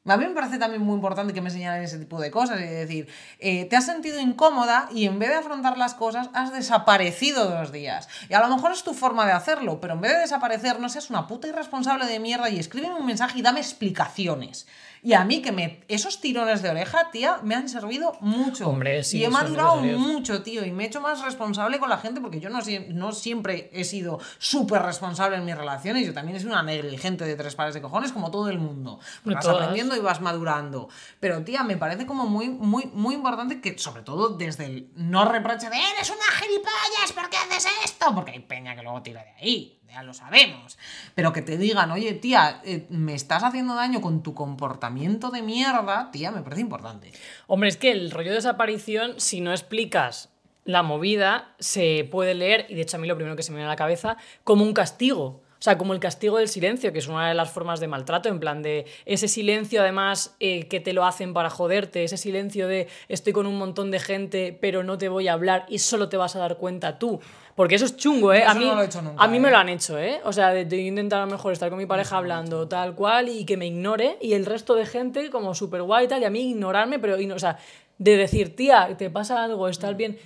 A 0.07 0.17
mí 0.17 0.25
me 0.25 0.35
parece 0.35 0.59
también 0.59 0.83
muy 0.83 0.95
importante 0.95 1.35
que 1.35 1.41
me 1.41 1.51
señalen 1.51 1.83
ese 1.83 1.99
tipo 1.99 2.21
de 2.21 2.31
cosas, 2.31 2.61
es 2.61 2.71
decir, 2.71 3.09
eh, 3.41 3.65
te 3.65 3.77
has 3.77 3.87
sentido 3.87 4.21
incómoda 4.21 4.89
y 4.93 5.07
en 5.07 5.19
vez 5.19 5.31
de 5.31 5.35
afrontar 5.37 5.77
las 5.77 5.95
cosas 5.95 6.31
has 6.33 6.53
desaparecido 6.53 7.51
dos 7.51 7.73
días. 7.73 8.09
Y 8.29 8.35
a 8.35 8.41
lo 8.41 8.55
mejor 8.55 8.71
es 8.71 8.85
tu 8.85 8.95
forma 8.95 9.27
de 9.27 9.33
hacerlo, 9.33 9.81
pero 9.81 9.95
en 9.95 10.01
vez 10.03 10.13
de 10.13 10.19
desaparecer 10.19 10.79
no 10.79 10.89
seas 10.89 11.11
una 11.11 11.27
puta 11.27 11.49
irresponsable 11.49 12.07
de 12.07 12.21
mierda 12.21 12.49
y 12.51 12.59
escríbeme 12.61 12.95
un 12.95 13.07
mensaje 13.07 13.41
y 13.41 13.43
dame 13.43 13.59
explicaciones. 13.59 14.67
Y 15.07 15.15
a 15.15 15.25
mí 15.25 15.41
que 15.41 15.53
me 15.53 15.85
esos 15.87 16.21
tirones 16.21 16.63
de 16.63 16.71
oreja, 16.71 17.13
tía, 17.13 17.39
me 17.45 17.55
han 17.55 17.69
servido 17.69 18.19
mucho. 18.21 18.69
Hombre, 18.69 19.05
sí, 19.05 19.19
y 19.19 19.25
he 19.25 19.31
madurado 19.31 19.77
mucho, 19.77 20.43
tío, 20.43 20.65
y 20.65 20.73
me 20.73 20.83
he 20.83 20.87
hecho 20.89 21.01
más 21.01 21.23
responsable 21.23 21.79
con 21.79 21.89
la 21.89 21.99
gente 21.99 22.21
porque 22.21 22.41
yo 22.41 22.51
no, 22.51 22.59
no 22.89 23.13
siempre 23.13 23.71
he 23.73 23.85
sido 23.85 24.19
súper 24.39 24.83
responsable 24.83 25.37
en 25.37 25.45
mis 25.45 25.57
relaciones. 25.57 26.05
Yo 26.05 26.13
también 26.13 26.41
soy 26.41 26.51
una 26.51 26.65
negligente 26.65 27.25
de 27.25 27.37
tres 27.37 27.55
pares 27.55 27.73
de 27.75 27.81
cojones 27.81 28.11
como 28.11 28.33
todo 28.33 28.49
el 28.49 28.59
mundo. 28.59 28.99
Vas 29.23 29.45
todas. 29.45 29.59
aprendiendo 29.59 29.95
y 29.95 30.01
vas 30.01 30.21
madurando. 30.21 30.89
Pero, 31.21 31.45
tía, 31.45 31.63
me 31.63 31.77
parece 31.77 32.05
como 32.05 32.27
muy, 32.27 32.49
muy, 32.49 32.87
muy 32.93 33.15
importante 33.15 33.61
que, 33.61 33.79
sobre 33.79 34.03
todo 34.03 34.31
desde 34.31 34.65
el 34.65 34.91
no 34.97 35.25
reproche 35.25 35.71
de 35.71 35.77
eres 35.77 36.11
una 36.11 36.37
gilipollas, 36.37 37.13
¿por 37.15 37.31
qué 37.31 37.37
haces 37.37 37.71
esto? 37.85 38.13
Porque 38.13 38.33
hay 38.33 38.41
peña 38.41 38.75
que 38.75 38.83
luego 38.83 39.01
tira 39.03 39.23
de 39.23 39.31
ahí, 39.41 39.76
ya 39.97 40.03
lo 40.03 40.13
sabemos. 40.13 40.79
Pero 41.15 41.33
que 41.33 41.41
te 41.41 41.57
digan, 41.57 41.91
oye, 41.91 42.13
tía, 42.13 42.61
eh, 42.65 42.87
me 42.91 43.15
estás 43.15 43.43
haciendo 43.43 43.75
daño 43.75 44.03
con 44.03 44.23
tu 44.23 44.35
comportamiento 44.35 45.31
de 45.31 45.41
mierda, 45.41 46.11
tía, 46.11 46.31
me 46.31 46.43
parece 46.43 46.61
importante. 46.61 47.13
Hombre, 47.47 47.71
es 47.71 47.79
que 47.79 47.93
el 47.93 48.11
rollo 48.11 48.29
de 48.31 48.37
desaparición, 48.37 49.15
si 49.19 49.41
no 49.41 49.53
explicas 49.53 50.29
la 50.65 50.83
movida, 50.83 51.55
se 51.59 52.07
puede 52.11 52.35
leer, 52.35 52.67
y 52.69 52.75
de 52.75 52.83
hecho 52.83 52.99
a 52.99 53.01
mí 53.01 53.09
lo 53.09 53.15
primero 53.15 53.37
que 53.37 53.43
se 53.43 53.53
me 53.53 53.57
viene 53.57 53.69
a 53.69 53.73
la 53.73 53.77
cabeza, 53.77 54.19
como 54.45 54.65
un 54.65 54.75
castigo. 54.75 55.43
O 55.59 55.63
sea, 55.67 55.79
como 55.79 55.95
el 55.95 56.01
castigo 56.01 56.39
del 56.39 56.49
silencio, 56.49 56.93
que 56.93 56.99
es 56.99 57.09
una 57.09 57.29
de 57.29 57.35
las 57.35 57.51
formas 57.51 57.81
de 57.81 57.89
maltrato, 57.89 58.29
en 58.29 58.39
plan 58.41 58.63
de 58.63 58.85
ese 59.07 59.27
silencio 59.27 59.81
además 59.81 60.37
eh, 60.39 60.69
que 60.69 60.81
te 60.81 60.93
lo 60.93 61.05
hacen 61.05 61.33
para 61.33 61.49
joderte, 61.51 62.05
ese 62.05 62.17
silencio 62.19 62.69
de 62.69 62.89
estoy 63.09 63.33
con 63.33 63.47
un 63.47 63.57
montón 63.57 63.91
de 63.91 63.99
gente, 63.99 64.57
pero 64.61 64.85
no 64.85 64.99
te 64.99 65.09
voy 65.09 65.29
a 65.29 65.33
hablar 65.33 65.65
y 65.69 65.79
solo 65.79 66.09
te 66.09 66.17
vas 66.17 66.37
a 66.37 66.41
dar 66.41 66.57
cuenta 66.59 66.99
tú. 66.99 67.21
Porque 67.55 67.75
eso 67.77 67.87
es 67.87 67.97
chungo, 67.97 68.35
¿eh? 68.35 68.41
Eso 68.43 68.51
a 68.51 68.55
mí, 68.55 68.67
no 68.67 68.75
lo 68.75 68.83
he 68.83 68.85
hecho 68.85 69.01
nunca, 69.01 69.25
a 69.25 69.29
mí 69.29 69.41
me 69.41 69.49
¿eh? 69.49 69.51
lo 69.51 69.57
han 69.57 69.69
hecho, 69.71 69.99
¿eh? 69.99 70.21
O 70.25 70.33
sea, 70.35 70.51
de, 70.51 70.67
de 70.67 70.77
intentar 70.77 71.23
a 71.23 71.25
lo 71.25 71.33
mejor 71.33 71.55
estar 71.55 71.71
con 71.71 71.79
mi 71.79 71.87
pareja 71.87 72.19
hablando 72.19 72.69
tal 72.69 72.95
cual 72.95 73.31
y 73.31 73.47
que 73.47 73.57
me 73.57 73.67
ignore 73.67 74.19
y 74.21 74.35
el 74.35 74.45
resto 74.45 74.75
de 74.75 74.85
gente 74.85 75.31
como 75.31 75.55
súper 75.55 75.83
guay 75.83 76.05
y 76.05 76.09
tal, 76.09 76.21
y 76.21 76.27
a 76.27 76.31
mí 76.31 76.51
ignorarme, 76.51 76.99
pero, 76.99 77.17
igno- 77.19 77.35
o 77.35 77.39
sea, 77.39 77.57
de 77.97 78.17
decir, 78.19 78.55
tía, 78.55 78.95
te 78.99 79.09
pasa 79.09 79.43
algo, 79.43 79.69
estás 79.69 79.97
bien, 79.97 80.19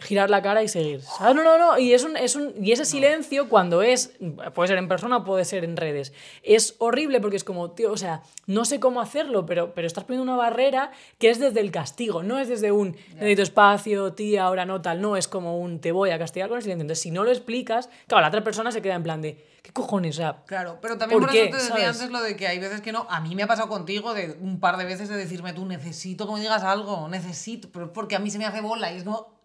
girar 0.00 0.30
la 0.30 0.42
cara 0.42 0.62
y 0.62 0.68
seguir. 0.68 1.02
¿Sabes? 1.02 1.34
No, 1.34 1.42
no, 1.42 1.58
no. 1.58 1.78
Y, 1.78 1.92
es 1.92 2.04
un, 2.04 2.16
es 2.16 2.36
un, 2.36 2.52
y 2.62 2.72
ese 2.72 2.84
silencio 2.84 3.48
cuando 3.48 3.82
es, 3.82 4.12
puede 4.54 4.68
ser 4.68 4.78
en 4.78 4.88
persona 4.88 5.18
o 5.18 5.24
puede 5.24 5.44
ser 5.44 5.64
en 5.64 5.76
redes, 5.76 6.12
es 6.42 6.74
horrible 6.78 7.20
porque 7.20 7.36
es 7.36 7.44
como, 7.44 7.70
tío, 7.72 7.92
o 7.92 7.96
sea, 7.96 8.22
no 8.46 8.64
sé 8.64 8.80
cómo 8.80 9.00
hacerlo, 9.00 9.46
pero, 9.46 9.74
pero 9.74 9.86
estás 9.86 10.04
poniendo 10.04 10.30
una 10.30 10.40
barrera 10.40 10.90
que 11.18 11.30
es 11.30 11.38
desde 11.38 11.60
el 11.60 11.70
castigo, 11.70 12.22
no 12.22 12.38
es 12.38 12.48
desde 12.48 12.72
un 12.72 12.96
necesito 13.14 13.42
espacio, 13.42 14.12
tía, 14.12 14.44
ahora 14.44 14.64
no 14.64 14.80
tal, 14.82 15.00
no, 15.00 15.16
es 15.16 15.28
como 15.28 15.58
un 15.58 15.80
te 15.80 15.92
voy 15.92 16.10
a 16.10 16.18
castigar 16.18 16.48
con 16.48 16.56
el 16.56 16.62
silencio. 16.62 16.82
Entonces, 16.82 17.02
si 17.02 17.10
no 17.10 17.24
lo 17.24 17.30
explicas, 17.30 17.88
claro, 18.06 18.22
la 18.22 18.28
otra 18.28 18.42
persona 18.44 18.72
se 18.72 18.82
queda 18.82 18.94
en 18.94 19.02
plan 19.02 19.20
de, 19.22 19.44
¿qué 19.62 19.72
cojones? 19.72 20.16
O 20.16 20.18
sea, 20.18 20.42
Claro, 20.46 20.78
pero 20.80 20.98
también 20.98 21.20
¿Por 21.20 21.28
por, 21.28 21.36
eso 21.36 21.44
qué? 21.44 21.50
te 21.50 21.56
decía 21.56 21.68
¿Sabes? 21.70 22.00
antes 22.00 22.10
lo 22.10 22.22
de 22.22 22.36
que 22.36 22.46
hay 22.48 22.58
veces 22.58 22.80
que 22.80 22.92
no. 22.92 23.06
A 23.10 23.20
mí 23.20 23.34
me 23.34 23.42
ha 23.42 23.46
pasado 23.46 23.68
contigo 23.68 24.14
de 24.14 24.36
un 24.40 24.60
par 24.60 24.76
de 24.76 24.84
veces 24.84 25.08
de 25.08 25.16
decirme 25.16 25.52
tú 25.52 25.66
necesito 25.66 26.26
que 26.26 26.32
me 26.34 26.40
digas 26.40 26.62
algo, 26.62 27.08
necesito, 27.08 27.68
pero 27.72 27.92
porque 27.92 28.16
a 28.16 28.18
mí 28.18 28.30
se 28.30 28.38
me 28.38 28.46
hace 28.46 28.60
bola 28.60 28.92
y 28.92 28.96
es 28.96 29.04
como. 29.04 29.39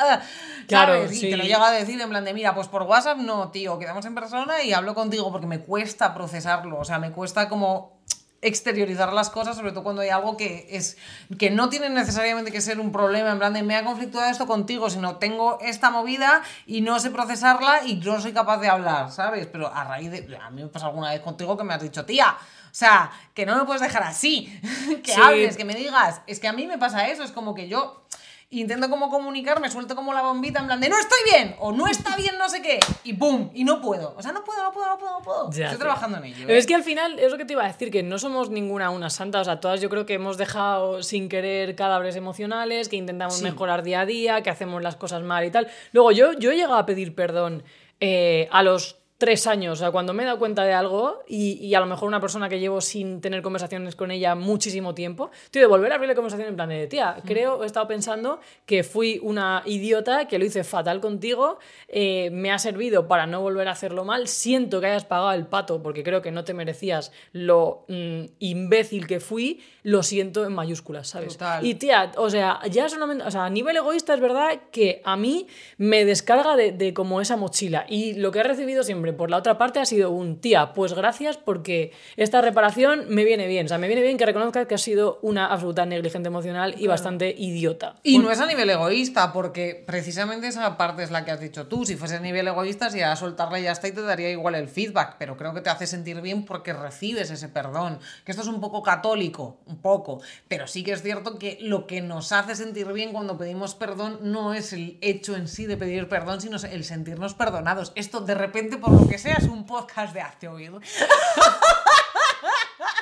Claro, 0.68 0.94
¿sabes? 0.94 1.22
Y 1.22 1.30
te 1.30 1.36
lo 1.36 1.42
llego 1.44 1.64
a 1.64 1.72
decir 1.72 2.00
en 2.00 2.08
plan 2.08 2.24
de, 2.24 2.32
mira, 2.32 2.54
pues 2.54 2.68
por 2.68 2.82
WhatsApp 2.82 3.18
no, 3.18 3.50
tío, 3.50 3.78
quedamos 3.78 4.04
en 4.06 4.14
persona 4.14 4.62
y 4.62 4.72
hablo 4.72 4.94
contigo 4.94 5.30
porque 5.32 5.46
me 5.48 5.58
cuesta 5.60 6.14
procesarlo, 6.14 6.78
o 6.78 6.84
sea, 6.84 6.98
me 7.00 7.10
cuesta 7.10 7.48
como 7.48 7.98
exteriorizar 8.42 9.12
las 9.12 9.28
cosas, 9.28 9.56
sobre 9.56 9.72
todo 9.72 9.82
cuando 9.82 10.00
hay 10.02 10.08
algo 10.08 10.36
que 10.36 10.66
es 10.70 10.96
que 11.38 11.50
no 11.50 11.68
tiene 11.68 11.90
necesariamente 11.90 12.50
que 12.50 12.60
ser 12.62 12.80
un 12.80 12.90
problema 12.90 13.30
en 13.32 13.38
plan 13.38 13.52
de 13.52 13.62
me 13.62 13.76
ha 13.76 13.84
conflictuado 13.84 14.30
esto 14.30 14.46
contigo, 14.46 14.88
sino 14.88 15.16
tengo 15.16 15.58
esta 15.60 15.90
movida 15.90 16.40
y 16.66 16.80
no 16.80 16.98
sé 17.00 17.10
procesarla 17.10 17.80
y 17.84 17.96
no 17.96 18.18
soy 18.20 18.32
capaz 18.32 18.58
de 18.58 18.68
hablar, 18.68 19.10
¿sabes? 19.10 19.46
Pero 19.46 19.74
a 19.74 19.84
raíz 19.84 20.10
de 20.10 20.38
a 20.40 20.50
mí 20.50 20.62
me 20.62 20.68
pasa 20.68 20.86
alguna 20.86 21.10
vez 21.10 21.20
contigo 21.20 21.56
que 21.58 21.64
me 21.64 21.74
has 21.74 21.82
dicho, 21.82 22.06
"Tía, 22.06 22.28
o 22.30 22.74
sea, 22.74 23.10
que 23.34 23.44
no 23.44 23.56
me 23.56 23.64
puedes 23.64 23.82
dejar 23.82 24.04
así, 24.04 24.46
que 25.04 25.12
Sí. 25.12 25.20
hables, 25.20 25.56
que 25.58 25.64
me 25.66 25.74
digas, 25.74 26.22
es 26.26 26.40
que 26.40 26.48
a 26.48 26.52
mí 26.54 26.66
me 26.66 26.78
pasa 26.78 27.08
eso, 27.08 27.22
es 27.24 27.32
como 27.32 27.54
que 27.54 27.68
yo 27.68 28.04
intento 28.52 28.90
como 28.90 29.10
comunicarme, 29.10 29.70
suelto 29.70 29.94
como 29.94 30.12
la 30.12 30.22
bombita 30.22 30.58
en 30.58 30.66
plan 30.66 30.80
de 30.80 30.88
no 30.88 30.98
estoy 30.98 31.18
bien 31.32 31.54
o 31.60 31.70
no 31.70 31.86
está 31.86 32.16
bien 32.16 32.36
no 32.36 32.48
sé 32.48 32.60
qué 32.60 32.80
y 33.04 33.12
pum, 33.12 33.50
y 33.54 33.62
no 33.62 33.80
puedo. 33.80 34.14
O 34.16 34.22
sea, 34.22 34.32
no 34.32 34.42
puedo, 34.42 34.62
no 34.64 34.72
puedo, 34.72 34.88
no 34.88 34.98
puedo, 34.98 35.12
no 35.18 35.22
puedo. 35.22 35.50
Ya, 35.52 35.66
estoy 35.66 35.78
trabajando 35.78 36.18
en 36.18 36.24
ello. 36.24 36.38
Pero 36.42 36.54
¿eh? 36.54 36.58
es 36.58 36.66
que 36.66 36.74
al 36.74 36.82
final, 36.82 37.18
es 37.18 37.30
lo 37.30 37.38
que 37.38 37.44
te 37.44 37.52
iba 37.52 37.64
a 37.64 37.68
decir, 37.68 37.90
que 37.90 38.02
no 38.02 38.18
somos 38.18 38.50
ninguna 38.50 38.90
una 38.90 39.08
santa, 39.08 39.40
o 39.40 39.44
sea, 39.44 39.60
todas 39.60 39.80
yo 39.80 39.88
creo 39.88 40.04
que 40.04 40.14
hemos 40.14 40.36
dejado 40.36 41.02
sin 41.02 41.28
querer 41.28 41.76
cadáveres 41.76 42.16
emocionales, 42.16 42.88
que 42.88 42.96
intentamos 42.96 43.36
Sí. 43.36 43.44
mejorar 43.44 43.82
día 43.84 44.00
a 44.00 44.06
día, 44.06 44.42
que 44.42 44.50
hacemos 44.50 44.82
las 44.82 44.96
cosas 44.96 45.22
mal 45.22 45.44
y 45.44 45.50
tal. 45.50 45.68
Luego, 45.92 46.10
yo, 46.10 46.32
yo 46.32 46.50
he 46.50 46.56
llegado 46.56 46.74
a 46.76 46.86
pedir 46.86 47.14
perdón 47.14 47.62
eh, 48.00 48.48
a 48.50 48.62
los 48.62 48.99
tres 49.20 49.46
años, 49.46 49.74
o 49.74 49.76
sea, 49.76 49.90
cuando 49.90 50.14
me 50.14 50.22
he 50.22 50.26
dado 50.26 50.38
cuenta 50.38 50.64
de 50.64 50.72
algo 50.72 51.22
y, 51.28 51.58
y 51.58 51.74
a 51.74 51.80
lo 51.80 51.84
mejor 51.84 52.08
una 52.08 52.20
persona 52.20 52.48
que 52.48 52.58
llevo 52.58 52.80
sin 52.80 53.20
tener 53.20 53.42
conversaciones 53.42 53.94
con 53.94 54.10
ella 54.10 54.34
muchísimo 54.34 54.94
tiempo, 54.94 55.30
tío, 55.50 55.60
de 55.60 55.68
volver 55.68 55.92
a 55.92 55.96
abrir 55.96 56.08
la 56.08 56.14
conversación 56.14 56.48
en 56.48 56.56
plan 56.56 56.70
de, 56.70 56.86
tía, 56.86 57.18
creo, 57.26 57.62
he 57.62 57.66
estado 57.66 57.86
pensando 57.86 58.40
que 58.64 58.82
fui 58.82 59.20
una 59.22 59.62
idiota, 59.66 60.26
que 60.26 60.38
lo 60.38 60.46
hice 60.46 60.64
fatal 60.64 61.02
contigo, 61.02 61.58
eh, 61.88 62.30
me 62.32 62.50
ha 62.50 62.58
servido 62.58 63.08
para 63.08 63.26
no 63.26 63.42
volver 63.42 63.68
a 63.68 63.72
hacerlo 63.72 64.06
mal, 64.06 64.26
siento 64.26 64.80
que 64.80 64.86
hayas 64.86 65.04
pagado 65.04 65.32
el 65.32 65.46
pato 65.46 65.82
porque 65.82 66.02
creo 66.02 66.22
que 66.22 66.30
no 66.30 66.44
te 66.44 66.54
merecías 66.54 67.12
lo 67.32 67.84
mm, 67.88 68.22
imbécil 68.38 69.06
que 69.06 69.20
fui, 69.20 69.62
lo 69.82 70.02
siento 70.02 70.46
en 70.46 70.54
mayúsculas, 70.54 71.08
¿sabes? 71.08 71.34
Total. 71.34 71.66
Y 71.66 71.74
tía, 71.74 72.10
o 72.16 72.30
sea, 72.30 72.60
ya 72.70 72.88
solamente, 72.88 73.24
o 73.24 73.30
sea, 73.30 73.44
a 73.44 73.50
nivel 73.50 73.76
egoísta 73.76 74.14
es 74.14 74.20
verdad 74.20 74.60
que 74.72 75.02
a 75.04 75.18
mí 75.18 75.46
me 75.76 76.06
descarga 76.06 76.56
de, 76.56 76.72
de 76.72 76.94
como 76.94 77.20
esa 77.20 77.36
mochila 77.36 77.84
y 77.86 78.14
lo 78.14 78.32
que 78.32 78.38
he 78.38 78.44
recibido 78.44 78.82
siempre 78.82 79.09
Por 79.12 79.30
la 79.30 79.36
otra 79.36 79.58
parte 79.58 79.80
ha 79.80 79.84
sido 79.84 80.10
un 80.10 80.40
tía, 80.40 80.72
pues 80.72 80.94
gracias 80.94 81.36
porque 81.36 81.92
esta 82.16 82.40
reparación 82.40 83.06
me 83.08 83.24
viene 83.24 83.46
bien. 83.46 83.66
O 83.66 83.68
sea, 83.68 83.78
me 83.78 83.86
viene 83.86 84.02
bien 84.02 84.16
que 84.16 84.26
reconozcas 84.26 84.66
que 84.66 84.74
has 84.74 84.82
sido 84.82 85.18
una 85.22 85.46
absoluta 85.46 85.86
negligente 85.86 86.28
emocional 86.28 86.74
y 86.78 86.86
bastante 86.86 87.34
idiota. 87.36 87.96
Y 88.02 88.18
no 88.18 88.30
es 88.30 88.40
a 88.40 88.46
nivel 88.46 88.70
egoísta, 88.70 89.32
porque 89.32 89.82
precisamente 89.86 90.48
esa 90.48 90.76
parte 90.76 91.02
es 91.02 91.10
la 91.10 91.24
que 91.24 91.30
has 91.30 91.40
dicho 91.40 91.66
tú. 91.66 91.84
Si 91.84 91.96
fuese 91.96 92.16
a 92.16 92.20
nivel 92.20 92.48
egoísta, 92.48 92.90
si 92.90 93.00
a 93.00 93.14
soltarle 93.16 93.62
ya 93.62 93.72
está 93.72 93.88
y 93.88 93.92
te 93.92 94.02
daría 94.02 94.30
igual 94.30 94.54
el 94.54 94.68
feedback, 94.68 95.16
pero 95.18 95.36
creo 95.36 95.54
que 95.54 95.60
te 95.60 95.70
hace 95.70 95.86
sentir 95.86 96.20
bien 96.20 96.44
porque 96.44 96.72
recibes 96.72 97.30
ese 97.30 97.48
perdón. 97.48 97.98
Que 98.24 98.32
esto 98.32 98.42
es 98.42 98.48
un 98.48 98.60
poco 98.60 98.82
católico, 98.82 99.58
un 99.66 99.78
poco, 99.78 100.20
pero 100.48 100.66
sí 100.66 100.82
que 100.82 100.92
es 100.92 101.02
cierto 101.02 101.38
que 101.38 101.58
lo 101.60 101.86
que 101.86 102.00
nos 102.00 102.32
hace 102.32 102.54
sentir 102.54 102.86
bien 102.92 103.12
cuando 103.12 103.36
pedimos 103.36 103.74
perdón 103.74 104.18
no 104.22 104.54
es 104.54 104.72
el 104.72 104.98
hecho 105.00 105.36
en 105.36 105.48
sí 105.48 105.66
de 105.66 105.76
pedir 105.76 106.08
perdón, 106.08 106.40
sino 106.40 106.56
el 106.56 106.84
sentirnos 106.84 107.34
perdonados. 107.34 107.92
Esto 107.94 108.20
de 108.20 108.34
repente, 108.34 108.76
por 108.76 108.99
lo 109.00 109.08
que 109.08 109.18
sea, 109.18 109.36
es 109.36 109.44
un 109.44 109.64
podcast 109.66 110.12
de 110.12 110.20
Hazte 110.20 110.48
Oír. 110.48 110.72
¡Qué 110.80 110.86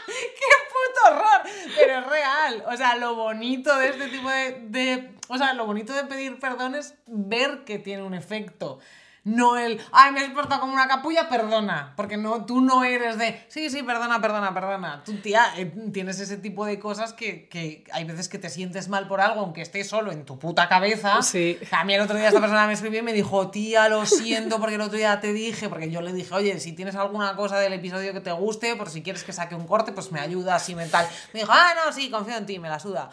puto 0.06 1.00
horror! 1.08 1.42
Pero 1.76 1.98
es 1.98 2.06
real. 2.06 2.64
O 2.66 2.76
sea, 2.76 2.96
lo 2.96 3.14
bonito 3.14 3.76
de 3.76 3.88
este 3.88 4.08
tipo 4.08 4.30
de, 4.30 4.60
de... 4.68 5.10
O 5.28 5.36
sea, 5.38 5.54
lo 5.54 5.66
bonito 5.66 5.92
de 5.92 6.04
pedir 6.04 6.38
perdón 6.38 6.74
es 6.74 6.94
ver 7.06 7.64
que 7.64 7.78
tiene 7.78 8.02
un 8.02 8.14
efecto 8.14 8.78
no 9.24 9.56
el, 9.56 9.80
ay, 9.92 10.12
me 10.12 10.24
he 10.24 10.30
portado 10.30 10.60
como 10.60 10.72
una 10.72 10.88
capulla, 10.88 11.28
perdona. 11.28 11.92
Porque 11.96 12.16
no, 12.16 12.44
tú 12.46 12.60
no 12.60 12.84
eres 12.84 13.18
de, 13.18 13.44
sí, 13.48 13.70
sí, 13.70 13.82
perdona, 13.82 14.20
perdona, 14.20 14.54
perdona. 14.54 15.02
Tú, 15.04 15.16
tía, 15.16 15.52
eh, 15.56 15.66
tienes 15.92 16.20
ese 16.20 16.36
tipo 16.36 16.64
de 16.64 16.78
cosas 16.78 17.12
que, 17.12 17.48
que, 17.48 17.84
hay 17.92 18.04
veces 18.04 18.28
que 18.28 18.38
te 18.38 18.50
sientes 18.50 18.88
mal 18.88 19.06
por 19.08 19.20
algo, 19.20 19.40
aunque 19.40 19.62
estés 19.62 19.88
solo 19.88 20.12
en 20.12 20.24
tu 20.24 20.38
puta 20.38 20.68
cabeza. 20.68 21.22
Sí. 21.22 21.58
A 21.70 21.84
mí 21.84 21.94
el 21.94 22.00
otro 22.00 22.16
día 22.16 22.28
esta 22.28 22.40
persona 22.40 22.66
me 22.66 22.72
escribió 22.72 23.00
y 23.00 23.02
me 23.02 23.12
dijo, 23.12 23.50
tía, 23.50 23.88
lo 23.88 24.06
siento, 24.06 24.58
porque 24.60 24.76
el 24.76 24.80
otro 24.80 24.96
día 24.96 25.20
te 25.20 25.32
dije, 25.32 25.68
porque 25.68 25.90
yo 25.90 26.00
le 26.00 26.12
dije, 26.12 26.34
oye, 26.34 26.58
si 26.60 26.72
tienes 26.72 26.96
alguna 26.96 27.36
cosa 27.36 27.58
del 27.58 27.72
episodio 27.72 28.12
que 28.12 28.20
te 28.20 28.32
guste, 28.32 28.76
por 28.76 28.90
si 28.90 29.02
quieres 29.02 29.24
que 29.24 29.32
saque 29.32 29.54
un 29.54 29.66
corte, 29.66 29.92
pues 29.92 30.12
me 30.12 30.20
ayudas 30.20 30.68
y 30.68 30.74
mental. 30.74 31.06
Me 31.32 31.40
dijo, 31.40 31.52
ah, 31.52 31.74
no, 31.84 31.92
sí, 31.92 32.10
confío 32.10 32.36
en 32.36 32.46
ti, 32.46 32.58
me 32.58 32.68
la 32.68 32.78
suda. 32.78 33.10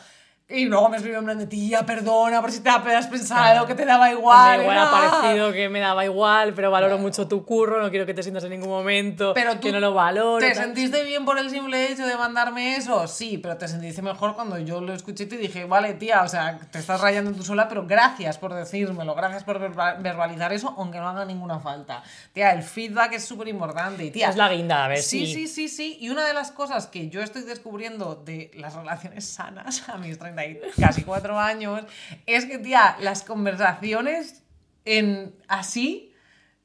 Y 0.48 0.66
luego 0.66 0.90
me 0.90 0.98
escribió 0.98 1.18
en 1.18 1.26
plan 1.26 1.40
de 1.40 1.48
tía, 1.48 1.88
perdona 1.88 2.40
por 2.40 2.52
si 2.52 2.60
te 2.60 2.70
has 2.70 3.08
pensado 3.08 3.66
que 3.66 3.74
te 3.74 3.84
daba 3.84 4.12
igual. 4.12 4.60
Me 4.60 4.64
igual 4.66 4.78
ha 4.78 4.92
parecido 4.92 5.52
que 5.52 5.70
me 5.70 5.80
daba 5.80 6.06
igual, 6.06 6.54
pero 6.54 6.70
valoro 6.70 7.00
mucho 7.00 7.28
tu 7.28 7.44
curro, 7.44 7.82
no 7.82 7.90
quiero 7.90 8.06
que 8.06 8.14
te 8.14 8.22
sientas 8.22 8.44
en 8.44 8.52
ningún 8.52 8.70
momento, 8.70 9.34
pero 9.34 9.60
que 9.60 9.72
no 9.72 9.80
lo 9.80 9.96
valoro. 9.96 10.46
¿Te 10.46 10.54
sentiste 10.54 11.04
bien 11.04 11.26
por 11.26 11.40
el 11.40 11.50
simple 11.50 11.92
hecho 11.92 12.06
de 12.06 12.16
mandarme 12.16 12.76
eso? 12.76 13.08
Sí, 13.08 13.40
pero 13.40 13.58
te 13.58 13.68
sentiste 13.68 14.04
mejor 14.04 14.36
cuando 14.36 14.60
yo 14.60 14.82
lo 14.82 14.94
escuché 14.94 15.24
y 15.24 15.28
te 15.28 15.38
dije, 15.38 15.66
vale, 15.66 15.96
tía, 15.96 16.22
o 16.22 16.28
sea, 16.28 16.60
te 16.70 16.78
estás 16.78 17.02
rayando 17.02 17.32
tú 17.32 17.42
sola, 17.42 17.68
pero 17.68 17.88
gracias 17.88 18.38
por 18.38 18.54
decírmelo, 18.54 19.16
gracias 19.16 19.44
por 19.44 19.58
verbalizar 19.58 20.54
eso, 20.54 20.76
aunque 20.78 21.00
no 21.00 21.10
haga 21.10 21.26
ninguna 21.26 21.60
falta. 21.60 22.04
Tía, 22.34 22.52
el 22.52 22.62
feedback 22.62 23.14
es 23.14 23.26
súper 23.26 23.48
importante. 23.48 24.12
tía, 24.12 24.30
es 24.30 24.36
la 24.36 24.48
guinda, 24.50 24.86
a 24.86 24.90
ver 24.90 25.02
Sí, 25.02 25.26
sí, 25.26 25.48
sí, 25.48 25.70
sí. 25.70 25.98
Y 26.00 26.12
una 26.12 26.24
de 26.24 26.36
las 26.36 26.52
cosas 26.52 26.86
que 26.86 27.10
yo 27.10 27.24
estoy 27.24 27.42
descubriendo 27.42 28.14
de 28.14 28.52
las 28.54 28.76
relaciones 28.76 29.26
sanas 29.26 29.90
a 29.90 29.98
mis 29.98 30.20
30 30.20 30.35
casi 30.80 31.04
cuatro 31.04 31.40
años, 31.40 31.84
es 32.26 32.46
que, 32.46 32.58
tía, 32.58 32.98
las 33.00 33.24
conversaciones 33.24 34.44
en 34.86 35.36
así 35.48 36.14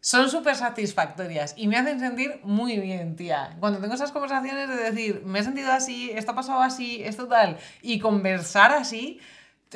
son 0.01 0.31
súper 0.31 0.57
satisfactorias 0.57 1.55
y 1.57 1.69
me 1.69 1.77
hacen 1.77 2.01
sentir 2.01 2.41
muy 2.43 2.79
bien, 2.79 3.17
tía. 3.17 3.57
Cuando 3.61 3.81
tengo 3.81 3.95
esas 3.95 4.13
conversaciones 4.13 4.69
de 4.69 4.77
decir, 4.77 5.23
me 5.25 5.41
he 5.41 5.45
sentido 5.45 5.73
así, 5.73 6.11
esto 6.11 6.33
ha 6.33 6.35
pasado 6.35 6.61
así, 6.61 7.03
esto 7.05 7.29
tal, 7.29 7.59
y 7.83 7.99
conversar 7.99 8.73
así, 8.73 9.21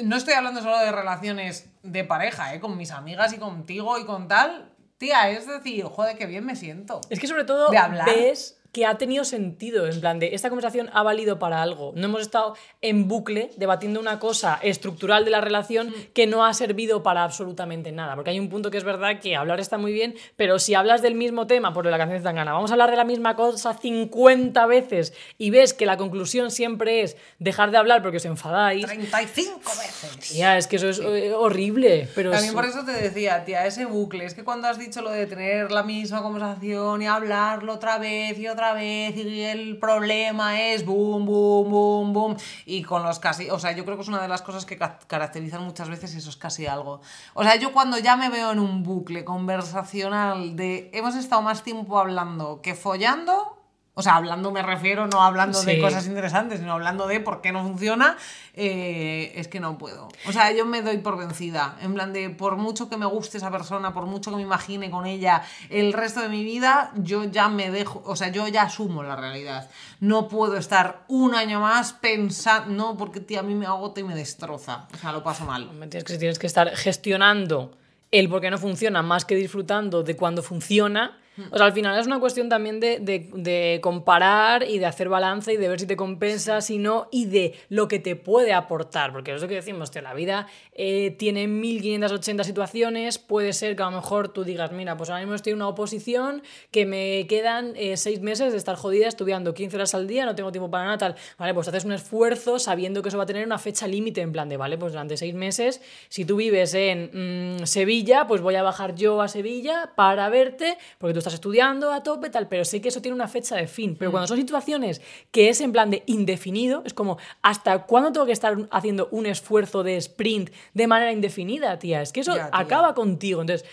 no 0.03 0.17
estoy 0.17 0.35
hablando 0.35 0.63
solo 0.63 0.79
de 0.79 0.91
relaciones 0.91 1.69
de 1.83 2.05
pareja, 2.05 2.55
¿eh? 2.55 2.61
con 2.61 2.77
mis 2.77 2.91
amigas 2.91 3.33
y 3.33 3.39
contigo 3.39 3.99
y 3.99 4.05
con 4.07 4.27
tal, 4.29 4.73
tía, 4.99 5.29
es 5.31 5.47
decir, 5.47 5.85
joder, 5.85 6.17
qué 6.17 6.27
bien 6.27 6.45
me 6.45 6.57
siento. 6.57 7.01
Es 7.11 7.21
que 7.21 7.27
sobre 7.27 7.45
todo 7.45 7.71
de 7.71 7.79
hablar. 7.79 8.07
ves 8.07 8.59
que 8.75 8.85
ha 8.85 8.99
tenido 8.99 9.25
sentido, 9.25 9.87
en 9.87 10.01
plan 10.01 10.19
de 10.19 10.35
esta 10.35 10.51
conversación 10.51 10.91
ha 10.93 11.03
valido 11.05 11.39
para 11.39 11.63
algo. 11.63 11.93
No 11.95 12.07
hemos 12.07 12.23
estado 12.23 12.57
en 12.83 13.07
bucle 13.07 13.53
debatiendo 13.57 14.01
una 14.01 14.19
cosa 14.19 14.59
estructural 14.63 15.25
de 15.25 15.31
la 15.31 15.41
relación 15.41 15.89
mm. 15.89 16.13
que 16.13 16.27
no 16.27 16.45
ha 16.45 16.53
servido 16.53 17.05
para 17.05 17.23
absolutamente 17.23 17.93
nada. 17.93 18.17
Porque 18.17 18.31
hay 18.31 18.41
un 18.41 18.49
punto 18.49 18.73
que 18.73 18.77
es 18.77 18.85
verdad 18.85 19.21
que 19.21 19.37
hablar 19.37 19.61
está 19.61 19.79
muy 19.79 19.93
bien, 19.93 20.17
pero 20.37 20.59
si 20.59 20.75
hablas 20.75 21.03
del 21.03 21.15
mismo 21.15 21.47
tema, 21.47 21.73
por 21.73 21.87
la 21.87 21.97
canción 21.97 22.19
de 22.19 22.25
Tangana, 22.25 22.53
vamos 22.53 22.73
a 22.73 22.75
hablar 22.75 22.91
de 22.91 22.97
la 22.97 23.05
misma 23.05 23.37
cosa 23.37 23.75
50 23.75 24.67
veces 24.67 25.15
y 25.39 25.51
ves 25.51 25.73
que 25.73 25.87
la 25.87 25.97
conclusión 25.97 26.51
siempre 26.51 27.03
es 27.03 27.17
dejar 27.39 27.71
de 27.71 27.79
hablar 27.79 28.03
porque 28.03 28.17
os 28.17 28.25
enfadáis. 28.25 28.87
35 28.87 29.61
veces. 29.65 30.31
Tía, 30.31 30.59
es 30.59 30.67
que 30.67 30.77
eso 30.77 30.89
es 30.89 30.99
eh, 30.99 31.33
horrible. 31.33 32.09
Pero 32.17 32.33
También 32.33 32.55
por 32.55 32.65
eso 32.65 32.85
te 32.85 32.93
decía, 32.93 33.45
tía, 33.45 33.67
ese 33.67 33.85
bucle, 33.85 34.25
es 34.25 34.35
que 34.35 34.43
cuando 34.43 34.67
has 34.67 34.81
dicho 34.81 35.01
lo 35.01 35.11
de 35.11 35.27
tener 35.27 35.71
la 35.71 35.85
misma 35.85 36.23
conversación 36.23 37.03
y 37.03 37.07
hablarlo 37.07 37.75
otra 37.75 37.99
vez 37.99 38.37
y 38.37 38.49
otra 38.49 38.64
vez 38.73 39.17
y 39.17 39.43
el 39.43 39.79
problema 39.79 40.61
es 40.61 40.85
boom, 40.85 41.27
boom, 41.27 41.71
boom, 41.71 42.13
boom. 42.13 42.37
Y 42.67 42.83
con 42.83 43.03
los 43.03 43.19
casi, 43.19 43.51
o 43.51 43.59
sea, 43.59 43.73
yo 43.73 43.85
creo 43.85 43.97
que 43.97 44.03
es 44.03 44.09
una 44.09 44.23
de 44.23 44.29
las 44.29 44.43
cosas 44.43 44.65
que 44.65 44.79
caracterizan 44.79 45.63
muchas 45.63 45.89
veces 45.89 46.15
eso 46.15 46.31
es 46.31 46.37
casi 46.37 46.67
algo. 46.67 47.01
O 47.35 47.43
sea, 47.43 47.57
yo 47.57 47.73
cuando 47.73 47.99
ya 47.99 48.17
me 48.17 48.31
veo 48.31 48.53
en 48.53 48.59
un 48.59 48.83
bucle 48.83 49.25
conversacional 49.25 50.57
de 50.57 50.91
hemos 50.93 51.15
estado 51.15 51.43
más 51.43 51.63
tiempo 51.63 51.99
hablando 51.99 52.61
que 52.63 52.75
follando, 52.75 53.54
o 53.97 54.03
sea, 54.03 54.17
hablando 54.17 54.51
me 54.51 54.63
refiero, 54.63 55.07
no 55.07 55.23
hablando 55.23 55.63
de 55.63 55.81
cosas 55.81 56.07
interesantes, 56.07 56.59
sino 56.59 56.73
hablando 56.73 57.07
de 57.07 57.21
por 57.21 57.41
qué 57.41 57.53
no 57.53 57.63
funciona, 57.63 58.17
eh, 58.55 59.33
es 59.37 59.47
que 59.47 59.61
no 59.61 59.79
puedo. 59.79 60.09
O 60.27 60.33
sea, 60.33 60.51
yo 60.51 60.67
me 60.67 60.83
doy 60.83 60.99
por 60.99 61.17
vencida. 61.17 61.77
En 61.81 61.95
plan 61.95 62.13
de, 62.13 62.31
por 62.31 62.57
mucho 62.57 62.89
que 62.89 62.97
me 62.97 63.07
guste 63.07 63.39
esa 63.39 63.53
persona, 63.53 63.95
por 63.95 64.07
mucho 64.07 64.33
que 64.33 64.37
me 64.37 64.43
imagine 64.43 64.91
con 64.91 65.07
ella 65.07 65.43
el 65.71 65.93
resto 65.93 66.21
de 66.21 66.29
mi 66.29 66.43
vida, 66.43 66.91
yo 66.97 67.23
ya 67.23 67.49
me 67.49 67.71
dejo, 67.71 68.03
o 68.05 68.17
sea, 68.17 68.29
yo 68.29 68.49
ya 68.49 68.63
asumo 68.63 69.05
la 69.05 69.15
realidad. 69.15 69.71
No 70.01 70.27
puedo 70.27 70.57
estar 70.57 71.05
un 71.07 71.37
año 71.37 71.61
más 71.61 71.93
pensando, 71.93 72.75
no, 72.75 72.97
porque 72.97 73.21
tía, 73.21 73.41
a 73.41 73.43
mí 73.45 73.55
me 73.55 73.67
agota 73.67 74.01
y 74.01 74.05
me 74.05 74.17
destroza. 74.17 74.89
O 74.93 74.99
sea, 74.99 75.13
lo 75.13 75.23
paso 75.23 75.45
mal. 75.45 75.71
Tienes 75.89 76.03
que, 76.03 76.19
tienes 76.19 76.41
que 76.41 76.49
estar 76.49 76.75
gestionando 76.75 77.77
el 78.11 78.29
por 78.29 78.41
qué 78.41 78.51
no 78.51 78.59
funciona 78.59 79.03
más 79.03 79.25
que 79.25 79.37
disfrutando 79.37 80.03
de 80.03 80.17
cuando 80.17 80.43
funciona 80.43 81.19
o 81.51 81.57
sea, 81.57 81.67
al 81.67 81.73
final 81.73 81.99
es 81.99 82.07
una 82.07 82.21
cuestión 82.21 82.49
también 82.49 82.79
de, 82.79 83.01
de, 83.01 83.29
de, 83.35 83.81
comparar 83.83 84.63
y 84.69 84.79
de 84.79 84.87
hacer 84.87 85.09
balance 85.09 85.53
y 85.53 85.57
de 85.57 85.69
ver 85.69 85.81
si 85.81 85.87
te 85.87 85.97
compensa, 85.97 86.61
si 86.61 86.79
no, 86.79 87.09
y 87.11 87.27
de 87.27 87.55
lo 87.69 87.89
que 87.89 87.99
te 87.99 88.15
puede 88.15 88.53
aportar. 88.53 89.13
Porque 89.13 89.35
es 89.35 89.43
lo 89.43 89.49
que 89.49 89.55
decimos, 89.55 89.91
tío, 89.91 90.03
la 90.03 90.15
vida 90.15 90.47
eh, 90.73 91.15
tiene 91.19 91.49
1580 91.49 92.45
situaciones. 92.45 93.19
Puede 93.19 93.53
ser 93.53 93.75
que 93.75 93.83
a 93.83 93.87
lo 93.87 93.97
mejor 93.97 94.29
tú 94.29 94.45
digas, 94.45 94.71
mira, 94.71 94.97
pues 94.97 95.11
ahora 95.11 95.23
mismo 95.23 95.35
estoy 95.35 95.53
en 95.53 95.57
una 95.57 95.69
oposición 95.69 96.43
que 96.71 96.87
me 96.87 97.27
quedan 97.27 97.73
eh, 97.75 97.97
seis 97.97 98.21
meses 98.21 98.53
de 98.53 98.59
estar 98.59 98.77
jodida 98.77 99.09
estudiando 99.09 99.55
15 99.55 99.77
horas 99.77 99.95
al 99.95 100.07
día, 100.07 100.25
no 100.25 100.37
tengo 100.37 100.53
tiempo 100.53 100.71
para 100.71 100.85
nada, 100.85 100.99
tal. 100.99 101.17
Vale, 101.37 101.53
pues 101.53 101.67
haces 101.67 101.85
un 101.85 101.93
esfuerzo 101.93 102.61
sabiendo 102.61 103.03
que 103.03 103.09
eso 103.09 103.19
va 103.19 103.25
a 103.25 103.27
tener 103.27 103.45
una 103.45 103.59
fecha 103.59 103.89
límite, 103.89 104.21
en 104.21 104.31
plan 104.31 104.49
de, 104.49 104.57
vale, 104.57 104.79
pues 104.79 104.93
durante 104.93 105.17
seis 105.17 105.35
meses, 105.35 105.81
si 106.09 106.25
tú 106.25 106.37
vives 106.37 106.75
en 106.75 107.59
mm, 107.59 107.67
Sevilla, 107.67 108.27
pues 108.29 108.41
voy 108.41 108.55
a 108.55 108.63
bajar 108.63 108.95
yo 108.95 109.21
a 109.21 109.29
Sevilla 109.29 109.93
para 109.97 110.29
verte, 110.29 110.79
porque 110.99 111.13
tú 111.15 111.24
estás 111.25 111.35
estudiando 111.35 111.93
a 111.93 112.03
tope, 112.03 112.31
tal, 112.31 112.49
pero 112.49 112.65
sé 112.65 112.81
que 112.81 112.89
eso 112.89 113.01
tiene 113.01 113.15
una 113.15 113.29
fecha 113.29 113.57
de 113.57 113.67
fin. 113.67 113.97
Pero 113.99 114.11
mm. 114.11 114.13
cuando 114.13 114.27
son 114.27 114.37
situaciones 114.37 115.01
que 115.31 115.49
es 115.49 115.61
en 115.61 115.73
plan 115.73 115.91
de 115.91 116.03
indefinido, 116.07 116.83
es 116.85 116.95
como, 116.95 117.19
¿hasta 117.43 117.85
cuándo 117.85 118.13
tengo 118.13 118.27
que 118.27 118.33
estar 118.33 118.57
haciendo 118.71 119.09
un 119.11 119.27
esfuerzo 119.27 119.83
de 119.83 119.97
sprint 119.97 120.51
de 120.75 120.87
manera 120.87 121.13
indefinida, 121.13 121.79
tía? 121.79 122.03
Es 122.03 122.13
que 122.13 122.21
eso 122.21 122.35
acaba 122.53 122.95
contigo. 122.95 123.41
Entonces, 123.41 123.67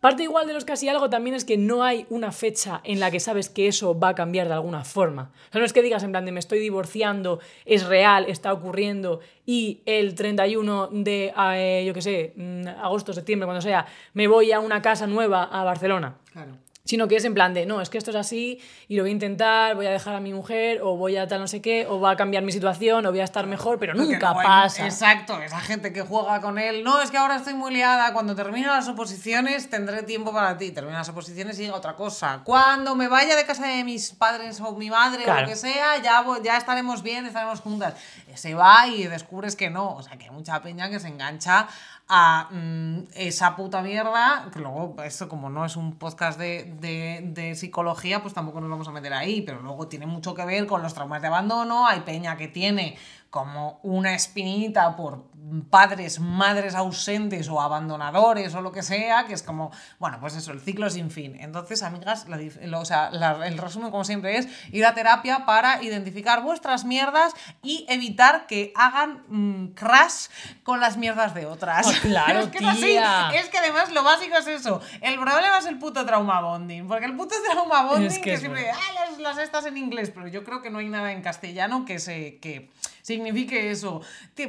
parte 0.00 0.24
igual 0.24 0.46
de 0.46 0.54
los 0.54 0.64
casi 0.64 0.88
algo 0.88 1.08
también 1.08 1.36
es 1.36 1.44
que 1.44 1.56
no 1.56 1.84
hay 1.84 2.06
una 2.10 2.32
fecha 2.32 2.80
en 2.84 3.00
la 3.00 3.10
que 3.10 3.20
sabes 3.20 3.48
que 3.48 3.68
eso 3.68 3.98
va 3.98 4.10
a 4.10 4.14
cambiar 4.14 4.48
de 4.48 4.54
alguna 4.54 4.84
forma. 4.84 5.30
O 5.48 5.52
sea, 5.52 5.60
no 5.60 5.64
es 5.64 5.72
que 5.72 5.82
digas 5.82 6.02
en 6.02 6.10
plan 6.10 6.24
de 6.24 6.32
me 6.32 6.40
estoy 6.40 6.58
divorciando, 6.58 7.40
es 7.64 7.86
real, 7.86 8.26
está 8.28 8.52
ocurriendo 8.52 9.20
y 9.46 9.80
el 9.86 10.14
31 10.14 10.88
de, 10.90 11.32
eh, 11.54 11.84
yo 11.86 11.94
qué 11.94 12.02
sé, 12.02 12.32
mm, 12.36 12.66
agosto, 12.82 13.12
septiembre, 13.12 13.46
cuando 13.46 13.62
sea, 13.62 13.86
me 14.12 14.26
voy 14.26 14.50
a 14.50 14.58
una 14.58 14.82
casa 14.82 15.06
nueva 15.06 15.44
a 15.44 15.62
Barcelona. 15.62 16.16
Claro 16.32 16.65
sino 16.86 17.08
que 17.08 17.16
es 17.16 17.24
en 17.24 17.34
plan 17.34 17.52
de, 17.52 17.66
no, 17.66 17.82
es 17.82 17.90
que 17.90 17.98
esto 17.98 18.10
es 18.10 18.16
así 18.16 18.60
y 18.88 18.96
lo 18.96 19.02
voy 19.02 19.10
a 19.10 19.12
intentar, 19.12 19.74
voy 19.74 19.86
a 19.86 19.90
dejar 19.90 20.14
a 20.14 20.20
mi 20.20 20.32
mujer 20.32 20.80
o 20.82 20.96
voy 20.96 21.16
a 21.16 21.26
tal 21.26 21.40
no 21.40 21.48
sé 21.48 21.60
qué, 21.60 21.86
o 21.86 22.00
va 22.00 22.12
a 22.12 22.16
cambiar 22.16 22.42
mi 22.42 22.52
situación 22.52 23.04
o 23.04 23.10
voy 23.10 23.20
a 23.20 23.24
estar 23.24 23.46
mejor, 23.46 23.78
pero 23.78 23.94
nunca 23.94 24.32
pasa. 24.32 24.86
Exacto, 24.86 25.40
esa 25.42 25.60
gente 25.60 25.92
que 25.92 26.02
juega 26.02 26.40
con 26.40 26.58
él, 26.58 26.82
no, 26.82 27.02
es 27.02 27.10
que 27.10 27.18
ahora 27.18 27.36
estoy 27.36 27.54
muy 27.54 27.74
liada, 27.74 28.12
cuando 28.12 28.34
termine 28.34 28.68
las 28.68 28.88
oposiciones 28.88 29.68
tendré 29.68 30.04
tiempo 30.04 30.32
para 30.32 30.56
ti, 30.56 30.70
termina 30.70 30.98
las 30.98 31.08
oposiciones 31.08 31.58
y 31.58 31.62
diga 31.62 31.74
otra 31.74 31.96
cosa. 31.96 32.40
Cuando 32.44 32.94
me 32.94 33.08
vaya 33.08 33.36
de 33.36 33.44
casa 33.44 33.66
de 33.66 33.84
mis 33.84 34.12
padres 34.12 34.60
o 34.60 34.72
mi 34.76 34.88
madre 34.88 35.28
o 35.30 35.40
lo 35.40 35.46
que 35.46 35.56
sea, 35.56 36.00
ya, 36.02 36.24
ya 36.42 36.56
estaremos 36.56 37.02
bien, 37.02 37.26
estaremos 37.26 37.60
juntas. 37.60 37.94
Se 38.34 38.54
va 38.54 38.86
y 38.86 39.04
descubres 39.06 39.56
que 39.56 39.70
no, 39.70 39.96
o 39.96 40.02
sea, 40.02 40.16
que 40.16 40.26
hay 40.26 40.30
mucha 40.30 40.62
peña 40.62 40.88
que 40.88 41.00
se 41.00 41.08
engancha 41.08 41.68
a 42.08 42.48
mm, 42.52 43.08
esa 43.14 43.56
puta 43.56 43.82
mierda, 43.82 44.48
que 44.52 44.60
luego 44.60 44.94
esto 45.02 45.28
como 45.28 45.50
no 45.50 45.64
es 45.64 45.76
un 45.76 45.96
podcast 45.96 46.38
de, 46.38 46.72
de, 46.80 47.20
de, 47.24 47.54
psicología, 47.56 48.22
pues 48.22 48.32
tampoco 48.32 48.60
nos 48.60 48.70
vamos 48.70 48.86
a 48.86 48.92
meter 48.92 49.12
ahí, 49.12 49.42
pero 49.42 49.60
luego 49.60 49.88
tiene 49.88 50.06
mucho 50.06 50.34
que 50.34 50.44
ver 50.44 50.66
con 50.66 50.82
los 50.82 50.94
traumas 50.94 51.20
de 51.20 51.28
abandono, 51.28 51.86
hay 51.86 52.00
peña 52.00 52.36
que 52.36 52.46
tiene 52.46 52.96
como 53.36 53.78
una 53.82 54.14
espinita 54.14 54.96
por 54.96 55.24
padres, 55.70 56.18
madres 56.18 56.74
ausentes 56.74 57.48
o 57.48 57.60
abandonadores 57.60 58.52
o 58.54 58.62
lo 58.62 58.72
que 58.72 58.82
sea, 58.82 59.26
que 59.26 59.34
es 59.34 59.42
como, 59.44 59.70
bueno, 60.00 60.18
pues 60.20 60.34
eso, 60.34 60.50
el 60.52 60.60
ciclo 60.60 60.88
sin 60.90 61.10
fin. 61.10 61.36
Entonces, 61.38 61.82
amigas, 61.84 62.26
la 62.28 62.38
dif- 62.38 62.60
lo- 62.62 62.80
o 62.80 62.84
sea, 62.84 63.10
la- 63.10 63.46
el 63.46 63.56
resumen, 63.58 63.90
como 63.92 64.02
siempre, 64.04 64.38
es 64.38 64.48
ir 64.72 64.84
a 64.86 64.94
terapia 64.94 65.44
para 65.46 65.80
identificar 65.84 66.42
vuestras 66.42 66.84
mierdas 66.84 67.32
y 67.62 67.84
evitar 67.88 68.46
que 68.48 68.72
hagan 68.74 69.22
mm, 69.28 69.74
crash 69.74 70.26
con 70.64 70.80
las 70.80 70.96
mierdas 70.96 71.32
de 71.34 71.46
otras. 71.46 71.86
Ah, 71.86 71.98
claro, 72.02 72.40
es 72.40 72.48
que 72.48 72.58
es 72.58 72.64
así. 72.66 72.80
tía. 72.86 73.30
Es 73.34 73.48
que 73.48 73.58
además 73.58 73.92
lo 73.92 74.02
básico 74.02 74.36
es 74.38 74.46
eso. 74.48 74.80
El 75.00 75.14
problema 75.20 75.58
es 75.58 75.66
el 75.66 75.78
puto 75.78 76.04
trauma 76.06 76.40
bonding. 76.40 76.88
Porque 76.88 77.04
el 77.04 77.14
puto 77.16 77.36
trauma 77.52 77.82
bonding, 77.84 78.06
Es 78.08 78.14
que 78.18 78.20
que, 78.22 78.32
es 78.32 78.40
siempre, 78.40 78.62
verdad. 78.64 78.80
ah, 78.80 79.10
las, 79.10 79.18
las 79.20 79.38
estas 79.38 79.66
en 79.66 79.76
inglés, 79.76 80.10
pero 80.12 80.26
yo 80.26 80.42
creo 80.42 80.60
que 80.60 80.70
no 80.70 80.78
hay 80.78 80.88
nada 80.88 81.12
en 81.12 81.22
castellano 81.22 81.84
que 81.84 82.00
se 82.00 82.38
que 82.38 82.70
signifique 83.06 83.70
eso. 83.70 84.02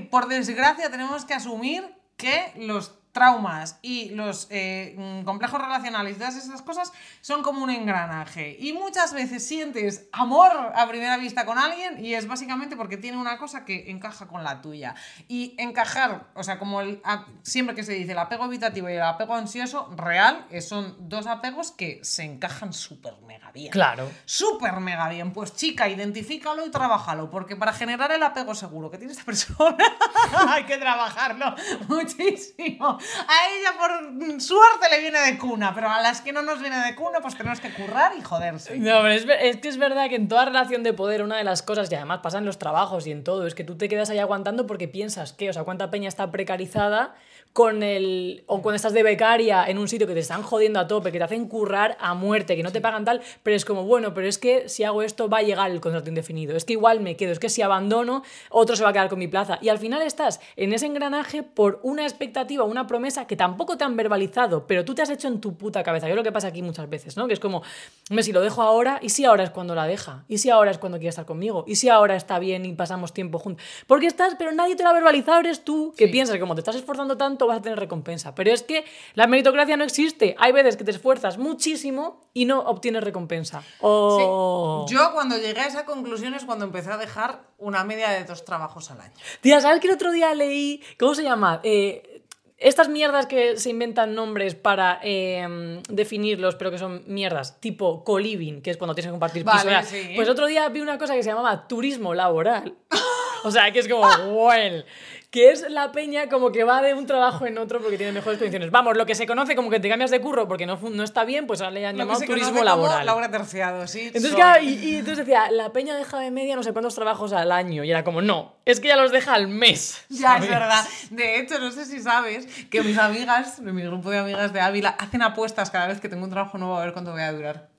Por 0.09 0.27
desgracia 0.27 0.89
tenemos 0.89 1.25
que 1.25 1.35
asumir 1.35 1.83
que 2.15 2.53
los 2.57 2.89
traumas 3.17 3.79
y 3.81 4.09
los 4.09 4.45
eh, 4.51 4.93
mm, 4.97 5.23
complejos 5.25 5.59
relacionales 5.59 6.15
y 6.15 6.19
todas 6.19 6.35
esas 6.35 6.61
cosas 6.61 6.93
son 7.21 7.41
como 7.41 7.63
un 7.63 7.71
engranaje. 7.71 8.55
Y 8.59 8.73
muchas 8.73 9.13
veces 9.13 9.43
sientes 9.47 10.07
amor 10.11 10.51
a 10.75 10.87
primera 10.87 11.17
vista 11.17 11.45
con 11.45 11.57
alguien 11.57 12.03
y 12.05 12.13
es 12.13 12.27
básicamente 12.27 12.75
porque 12.75 12.97
tiene 12.97 13.17
una 13.17 13.39
cosa 13.39 13.65
que 13.65 13.89
encaja 13.89 14.27
con 14.27 14.43
la 14.43 14.61
tuya. 14.61 14.93
Y 15.27 15.55
encajar, 15.57 16.27
o 16.35 16.43
sea, 16.43 16.59
como 16.59 16.81
el, 16.81 17.01
a- 17.03 17.25
siempre 17.41 17.75
que 17.75 17.81
se 17.83 17.93
dice 17.93 18.11
el 18.11 18.19
apego 18.19 18.45
evitativo 18.45 18.87
y 18.89 18.93
el 18.93 19.01
apego 19.01 19.33
ansioso, 19.33 19.89
real, 19.95 20.45
eh, 20.51 20.61
son 20.61 20.95
dos 21.09 21.25
apegos 21.25 21.71
que 21.71 21.99
se 22.03 22.23
encajan 22.23 22.71
súper 22.71 23.15
mega 23.25 23.51
bien. 23.51 23.71
Claro. 23.71 24.11
Súper 24.25 24.79
mega 24.79 25.09
bien. 25.09 25.33
Pues 25.33 25.55
chica, 25.55 25.89
identifícalo 25.89 26.65
y 26.65 26.69
trabájalo, 26.69 27.31
porque 27.31 27.55
para 27.55 27.73
generar 27.73 28.11
el 28.11 28.21
apego 28.21 28.53
seguro 28.53 28.91
que 28.91 28.97
tiene 28.99 29.13
esta 29.13 29.25
persona 29.25 29.77
hay 30.49 30.65
que 30.65 30.77
trabajarlo 30.77 31.55
muchísimo. 31.87 32.97
A 33.27 33.55
ella 33.55 33.77
por 33.77 34.41
suerte 34.41 34.89
le 34.89 34.99
viene 34.99 35.19
de 35.19 35.37
cuna, 35.37 35.73
pero 35.73 35.89
a 35.89 36.01
las 36.01 36.21
que 36.21 36.31
no 36.31 36.41
nos 36.41 36.59
viene 36.61 36.77
de 36.85 36.95
cuna 36.95 37.19
pues 37.21 37.37
tenemos 37.37 37.59
que 37.59 37.71
currar 37.73 38.13
y 38.17 38.21
joderse. 38.21 38.77
No, 38.77 39.01
pero 39.01 39.11
es, 39.11 39.25
es 39.41 39.57
que 39.57 39.67
es 39.67 39.77
verdad 39.77 40.09
que 40.09 40.15
en 40.15 40.27
toda 40.27 40.45
relación 40.45 40.83
de 40.83 40.93
poder 40.93 41.23
una 41.23 41.37
de 41.37 41.43
las 41.43 41.61
cosas, 41.61 41.91
y 41.91 41.95
además 41.95 42.19
pasa 42.21 42.37
en 42.37 42.45
los 42.45 42.57
trabajos 42.59 43.07
y 43.07 43.11
en 43.11 43.23
todo, 43.23 43.47
es 43.47 43.55
que 43.55 43.63
tú 43.63 43.77
te 43.77 43.89
quedas 43.89 44.09
ahí 44.09 44.19
aguantando 44.19 44.67
porque 44.67 44.87
piensas 44.87 45.33
que, 45.33 45.49
o 45.49 45.53
sea, 45.53 45.63
cuánta 45.63 45.89
peña 45.89 46.07
está 46.07 46.31
precarizada 46.31 47.15
con 47.53 47.81
el... 47.83 48.43
o 48.47 48.61
cuando 48.61 48.75
estás 48.75 48.93
de 48.93 49.01
becaria 49.03 49.65
en 49.67 49.77
un 49.79 49.87
sitio 49.87 50.05
que 50.07 50.13
te 50.13 50.19
están 50.19 50.43
jodiendo 50.43 50.79
a 50.79 50.87
tope, 50.87 51.11
que 51.11 51.17
te 51.17 51.23
hacen 51.23 51.47
currar 51.47 51.97
a 51.99 52.13
muerte, 52.13 52.55
que 52.55 52.63
no 52.63 52.71
te 52.71 52.81
pagan 52.81 53.03
tal, 53.05 53.21
pero 53.43 53.55
es 53.55 53.65
como, 53.65 53.83
bueno, 53.83 54.13
pero 54.13 54.27
es 54.27 54.37
que 54.37 54.69
si 54.69 54.83
hago 54.83 55.01
esto 55.01 55.27
va 55.27 55.39
a 55.39 55.41
llegar 55.41 55.71
el 55.71 55.81
contrato 55.81 56.09
indefinido, 56.09 56.55
es 56.55 56.65
que 56.65 56.73
igual 56.73 56.99
me 56.99 57.15
quedo, 57.15 57.31
es 57.31 57.39
que 57.39 57.49
si 57.49 57.61
abandono, 57.61 58.23
otro 58.49 58.75
se 58.75 58.83
va 58.83 58.89
a 58.89 58.93
quedar 58.93 59.09
con 59.09 59.17
mi 59.19 59.27
plaza. 59.27 59.57
Y 59.61 59.69
al 59.69 59.79
final 59.79 60.01
estás 60.03 60.39
en 60.55 60.71
ese 60.73 60.85
engranaje 60.85 61.41
por 61.43 61.79
una 61.83 62.03
expectativa, 62.03 62.63
una 62.63 62.85
promesa 62.87 63.25
que 63.27 63.35
tampoco 63.35 63.77
te 63.77 63.83
han 63.83 63.95
verbalizado, 63.95 64.67
pero 64.67 64.85
tú 64.85 64.93
te 64.93 65.01
has 65.01 65.09
hecho 65.09 65.27
en 65.27 65.41
tu 65.41 65.55
puta 65.57 65.81
cabeza. 65.83 66.07
Yo 66.07 66.15
lo 66.15 66.23
que 66.23 66.31
pasa 66.31 66.47
aquí 66.49 66.61
muchas 66.61 66.89
veces, 66.89 67.17
¿no? 67.17 67.27
Que 67.27 67.33
es 67.33 67.39
como, 67.39 67.63
"Hombre, 68.09 68.23
si 68.23 68.31
lo 68.33 68.41
dejo 68.41 68.61
ahora, 68.61 68.99
¿y 69.01 69.09
si 69.09 69.25
ahora 69.25 69.43
es 69.43 69.49
cuando 69.49 69.73
la 69.73 69.87
deja? 69.87 70.23
¿Y 70.27 70.37
si 70.37 70.49
ahora 70.49 70.71
es 70.71 70.77
cuando 70.77 70.97
quiere 70.99 71.09
estar 71.09 71.25
conmigo? 71.25 71.63
¿Y 71.67 71.75
si 71.75 71.89
ahora 71.89 72.15
está 72.15 72.39
bien 72.39 72.65
y 72.65 72.73
pasamos 72.73 73.13
tiempo 73.13 73.39
juntos? 73.39 73.65
Porque 73.87 74.07
estás, 74.07 74.35
pero 74.37 74.51
nadie 74.51 74.75
te 74.75 74.83
lo 74.83 74.89
ha 74.89 74.93
verbalizado, 74.93 75.39
eres 75.39 75.63
tú, 75.63 75.93
que 75.97 76.05
Sí. 76.05 76.11
piensas 76.11 76.33
que 76.35 76.39
como 76.39 76.53
te 76.55 76.61
estás 76.61 76.75
esforzando 76.75 77.17
tanto 77.17 77.36
vas 77.45 77.59
a 77.59 77.61
tener 77.61 77.77
recompensa. 77.77 78.33
Pero 78.33 78.51
es 78.51 78.63
que 78.63 78.85
la 79.13 79.27
meritocracia 79.27 79.77
no 79.77 79.83
existe. 79.83 80.35
Hay 80.39 80.51
veces 80.51 80.77
que 80.77 80.83
te 80.83 80.91
esfuerzas 80.91 81.37
muchísimo 81.37 82.21
y 82.33 82.45
no 82.45 82.61
obtienes 82.61 83.03
recompensa. 83.03 83.63
O... 83.81 84.85
Sí. 84.87 84.95
Yo 84.95 85.11
cuando 85.13 85.37
llegué 85.37 85.61
a 85.61 85.67
esa 85.67 85.85
conclusión 85.85 86.33
es 86.33 86.45
cuando 86.45 86.65
empecé 86.65 86.91
a 86.91 86.97
dejar 86.97 87.41
una 87.57 87.83
media 87.83 88.09
de 88.09 88.23
dos 88.23 88.45
trabajos 88.45 88.89
al 88.89 89.01
año. 89.01 89.13
Tía, 89.41 89.61
¿sabes 89.61 89.79
que 89.79 89.87
el 89.87 89.93
otro 89.93 90.11
día 90.11 90.33
leí. 90.33 90.81
¿Cómo 90.97 91.13
se 91.13 91.23
llama? 91.23 91.59
Eh, 91.63 92.23
estas 92.57 92.89
mierdas 92.89 93.27
que 93.27 93.57
se 93.57 93.69
inventan 93.69 94.15
nombres 94.15 94.55
para 94.55 94.99
eh, 95.03 95.81
definirlos, 95.89 96.55
pero 96.55 96.71
que 96.71 96.79
son 96.79 97.03
mierdas, 97.05 97.59
tipo 97.61 98.03
co-living, 98.03 98.61
que 98.61 98.71
es 98.71 98.77
cuando 98.77 98.95
tienes 98.95 99.09
que 99.09 99.11
compartir 99.11 99.45
piso. 99.45 99.65
Vale, 99.65 99.83
sí. 99.83 100.13
Pues 100.15 100.27
otro 100.27 100.47
día 100.47 100.67
vi 100.69 100.81
una 100.81 100.97
cosa 100.97 101.13
que 101.13 101.21
se 101.21 101.29
llamaba 101.29 101.67
turismo 101.67 102.13
laboral. 102.13 102.75
O 103.43 103.51
sea, 103.51 103.71
que 103.71 103.79
es 103.79 103.87
como, 103.87 104.01
well, 104.33 104.83
que 105.29 105.51
es 105.51 105.69
la 105.69 105.91
peña 105.91 106.29
como 106.29 106.51
que 106.51 106.63
va 106.63 106.81
de 106.81 106.93
un 106.93 107.05
trabajo 107.05 107.45
en 107.45 107.57
otro 107.57 107.79
porque 107.81 107.97
tiene 107.97 108.13
mejores 108.13 108.39
condiciones. 108.39 108.71
Vamos, 108.71 108.95
lo 108.95 109.05
que 109.05 109.13
se 109.13 109.27
conoce 109.27 109.55
como 109.55 109.69
que 109.69 109.79
te 109.79 109.89
cambias 109.89 110.09
de 110.09 110.21
curro 110.21 110.47
porque 110.47 110.65
no, 110.65 110.77
no 110.77 111.03
está 111.03 111.25
bien, 111.25 111.47
pues 111.47 111.59
ahora 111.61 111.71
le 111.71 111.85
han 111.85 111.97
Lo 111.97 112.05
llamado 112.05 112.21
turismo 112.21 112.63
laboral. 112.63 113.05
Laura 113.05 113.29
Terciado, 113.29 113.87
sí. 113.87 114.07
Entonces, 114.07 114.33
claro, 114.35 114.63
y, 114.63 114.69
y 114.69 114.95
entonces 114.95 115.25
decía, 115.25 115.51
la 115.51 115.73
peña 115.73 115.95
deja 115.97 116.19
de 116.19 116.31
media 116.31 116.55
no 116.55 116.63
sé 116.63 116.71
cuántos 116.71 116.95
trabajos 116.95 117.33
al 117.33 117.51
año. 117.51 117.83
Y 117.83 117.91
era 117.91 118.03
como, 118.03 118.21
no, 118.21 118.55
es 118.65 118.79
que 118.79 118.87
ya 118.87 118.95
los 118.95 119.11
deja 119.11 119.33
al 119.33 119.47
mes. 119.47 120.05
Ya, 120.09 120.37
es 120.37 120.47
verdad. 120.47 120.85
De 121.11 121.39
hecho, 121.39 121.59
no 121.59 121.71
sé 121.71 121.85
si 121.85 121.99
sabes 121.99 122.47
que 122.69 122.81
mis 122.81 122.97
amigas, 122.97 123.59
mi 123.59 123.83
grupo 123.83 124.09
de 124.09 124.19
amigas 124.19 124.53
de 124.53 124.61
Ávila, 124.61 124.89
hacen 124.97 125.21
apuestas 125.21 125.69
cada 125.69 125.87
vez 125.87 125.99
que 125.99 126.07
tengo 126.09 126.23
un 126.23 126.29
trabajo 126.29 126.57
nuevo 126.57 126.77
a 126.77 126.83
ver 126.83 126.93
cuánto 126.93 127.11
voy 127.11 127.21
a 127.21 127.33
durar. 127.33 127.76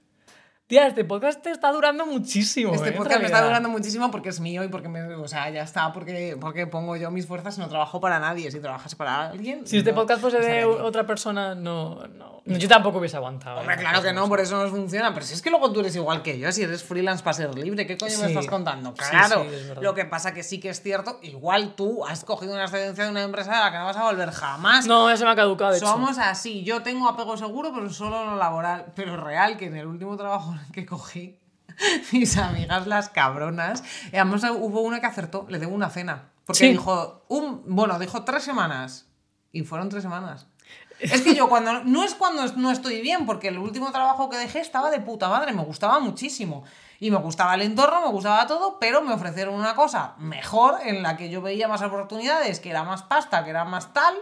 Tía, 0.68 0.86
este 0.86 1.02
podcast 1.02 1.40
te 1.42 1.50
está 1.50 1.72
durando 1.72 2.04
muchísimo. 2.04 2.74
Este 2.74 2.90
¿eh? 2.90 2.92
podcast 2.92 3.20
me 3.20 3.24
está 3.24 3.42
durando 3.42 3.70
muchísimo 3.70 4.10
porque 4.10 4.28
es 4.28 4.38
mío 4.38 4.62
y 4.62 4.68
porque 4.68 4.90
me, 4.90 5.02
o 5.14 5.26
sea, 5.26 5.48
ya 5.48 5.62
está, 5.62 5.94
porque, 5.94 6.36
porque 6.38 6.66
pongo 6.66 6.94
yo 6.94 7.10
mis 7.10 7.26
fuerzas 7.26 7.56
y 7.56 7.62
no 7.62 7.70
trabajo 7.70 8.02
para 8.02 8.18
nadie. 8.18 8.50
Si 8.50 8.60
trabajas 8.60 8.94
para 8.94 9.30
alguien. 9.30 9.66
Si 9.66 9.78
este 9.78 9.94
podcast 9.94 10.20
fuese 10.20 10.40
de 10.40 10.66
otra 10.66 11.06
persona, 11.06 11.54
no, 11.54 12.06
no. 12.08 12.42
Yo 12.44 12.68
tampoco 12.68 12.98
hubiese 12.98 13.16
aguantado. 13.16 13.60
Hombre, 13.60 13.76
¿eh? 13.76 13.78
claro 13.78 14.02
que 14.02 14.12
no, 14.12 14.28
por 14.28 14.40
eso 14.40 14.62
no 14.62 14.68
funciona. 14.70 15.12
Pero 15.14 15.24
si 15.24 15.34
es 15.34 15.42
que 15.42 15.48
luego 15.50 15.72
tú 15.72 15.80
eres 15.80 15.96
igual 15.96 16.22
que 16.22 16.38
yo, 16.38 16.52
si 16.52 16.62
eres 16.62 16.82
freelance 16.82 17.22
para 17.22 17.34
ser 17.34 17.54
libre, 17.54 17.86
¿qué 17.86 17.96
coño 17.96 18.18
me 18.18 18.26
estás 18.26 18.46
contando? 18.46 18.92
Claro. 18.92 19.44
sí, 19.48 19.54
es. 19.54 19.82
Lo 19.82 19.94
que 19.94 20.04
pasa 20.04 20.32
que 20.32 20.42
sí 20.42 20.60
que 20.60 20.70
es 20.70 20.82
cierto, 20.82 21.18
igual 21.22 21.74
tú 21.76 22.04
has 22.06 22.24
cogido 22.24 22.52
una 22.52 22.64
excedencia 22.64 23.04
de 23.04 23.10
una 23.10 23.22
empresa 23.22 23.54
de 23.54 23.60
la 23.60 23.72
que 23.72 23.78
no 23.78 23.84
vas 23.86 23.96
a 23.96 24.04
volver 24.04 24.30
jamás. 24.30 24.86
No, 24.86 25.08
ya 25.08 25.16
se 25.16 25.24
me 25.24 25.30
ha 25.30 25.36
caducado, 25.36 25.72
de 25.72 25.78
hecho. 25.78 25.86
Somos 25.86 26.18
así. 26.18 26.62
Yo 26.62 26.82
tengo 26.82 27.08
apego 27.08 27.36
seguro, 27.36 27.72
pero 27.74 27.88
solo 27.90 28.24
lo 28.24 28.36
laboral. 28.36 28.86
Pero 28.94 29.16
real, 29.16 29.56
que 29.56 29.66
en 29.66 29.76
el 29.76 29.86
último 29.86 30.16
trabajo 30.16 30.57
que 30.72 30.86
cogí, 30.86 31.38
mis 32.12 32.36
amigas 32.36 32.86
las 32.86 33.08
cabronas, 33.08 33.82
y 34.12 34.16
además 34.16 34.42
hubo 34.44 34.80
una 34.82 35.00
que 35.00 35.06
acertó, 35.06 35.46
le 35.48 35.58
debo 35.58 35.74
una 35.74 35.90
cena. 35.90 36.30
Porque 36.46 36.58
Sí. 36.60 36.68
dijo, 36.70 37.24
un, 37.28 37.62
bueno, 37.66 37.98
dijo 37.98 38.24
tres 38.24 38.42
semanas. 38.42 39.06
Y 39.52 39.62
fueron 39.62 39.88
tres 39.88 40.02
semanas. 40.02 40.46
Es 41.00 41.22
que 41.22 41.34
yo 41.34 41.48
cuando 41.48 41.84
no 41.84 42.02
es 42.02 42.14
cuando 42.14 42.44
no 42.56 42.70
estoy 42.72 43.00
bien, 43.00 43.24
porque 43.24 43.48
el 43.48 43.58
último 43.58 43.92
trabajo 43.92 44.28
que 44.28 44.36
dejé 44.36 44.58
estaba 44.60 44.90
de 44.90 44.98
puta 45.00 45.28
madre, 45.28 45.52
me 45.52 45.62
gustaba 45.62 46.00
muchísimo. 46.00 46.64
Y 47.00 47.12
me 47.12 47.18
gustaba 47.18 47.54
el 47.54 47.62
entorno, 47.62 48.00
me 48.00 48.08
gustaba 48.08 48.46
todo, 48.48 48.80
pero 48.80 49.00
me 49.02 49.12
ofrecieron 49.12 49.54
una 49.54 49.74
cosa 49.76 50.14
mejor 50.18 50.80
en 50.82 51.02
la 51.04 51.16
que 51.16 51.30
yo 51.30 51.40
veía 51.40 51.68
más 51.68 51.82
oportunidades, 51.82 52.58
que 52.58 52.70
era 52.70 52.82
más 52.82 53.04
pasta, 53.04 53.44
que 53.44 53.50
era 53.50 53.64
más 53.64 53.92
tal. 53.92 54.14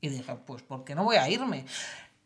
Y 0.00 0.08
dije, 0.08 0.34
pues, 0.44 0.62
¿por 0.64 0.82
qué 0.84 0.96
no 0.96 1.04
voy 1.04 1.16
a 1.16 1.28
irme? 1.28 1.66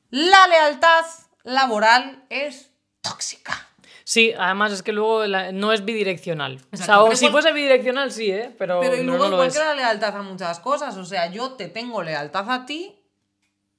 La 0.08 0.46
lealtad 0.46 1.04
laboral 1.44 2.24
es 2.30 2.67
tóxica. 3.08 3.66
Sí, 4.04 4.32
además 4.38 4.72
es 4.72 4.82
que 4.82 4.92
luego 4.92 5.26
la- 5.26 5.52
no 5.52 5.70
es 5.72 5.84
bidireccional. 5.84 6.60
O 6.72 6.76
sea, 6.76 7.02
o 7.02 7.14
si 7.14 7.28
fuese 7.28 7.52
bidireccional, 7.52 8.10
sí, 8.10 8.30
¿eh? 8.30 8.54
Pero, 8.58 8.80
Pero 8.80 8.96
y 8.96 9.04
no, 9.04 9.16
luego 9.18 9.36
no 9.36 9.44
es. 9.44 9.52
que 9.52 9.58
la 9.60 9.74
lealtad 9.74 10.16
a 10.16 10.22
muchas 10.22 10.60
cosas. 10.60 10.96
O 10.96 11.04
sea, 11.04 11.26
yo 11.30 11.52
te 11.52 11.68
tengo 11.68 12.02
lealtad 12.02 12.50
a 12.50 12.64
ti 12.64 12.94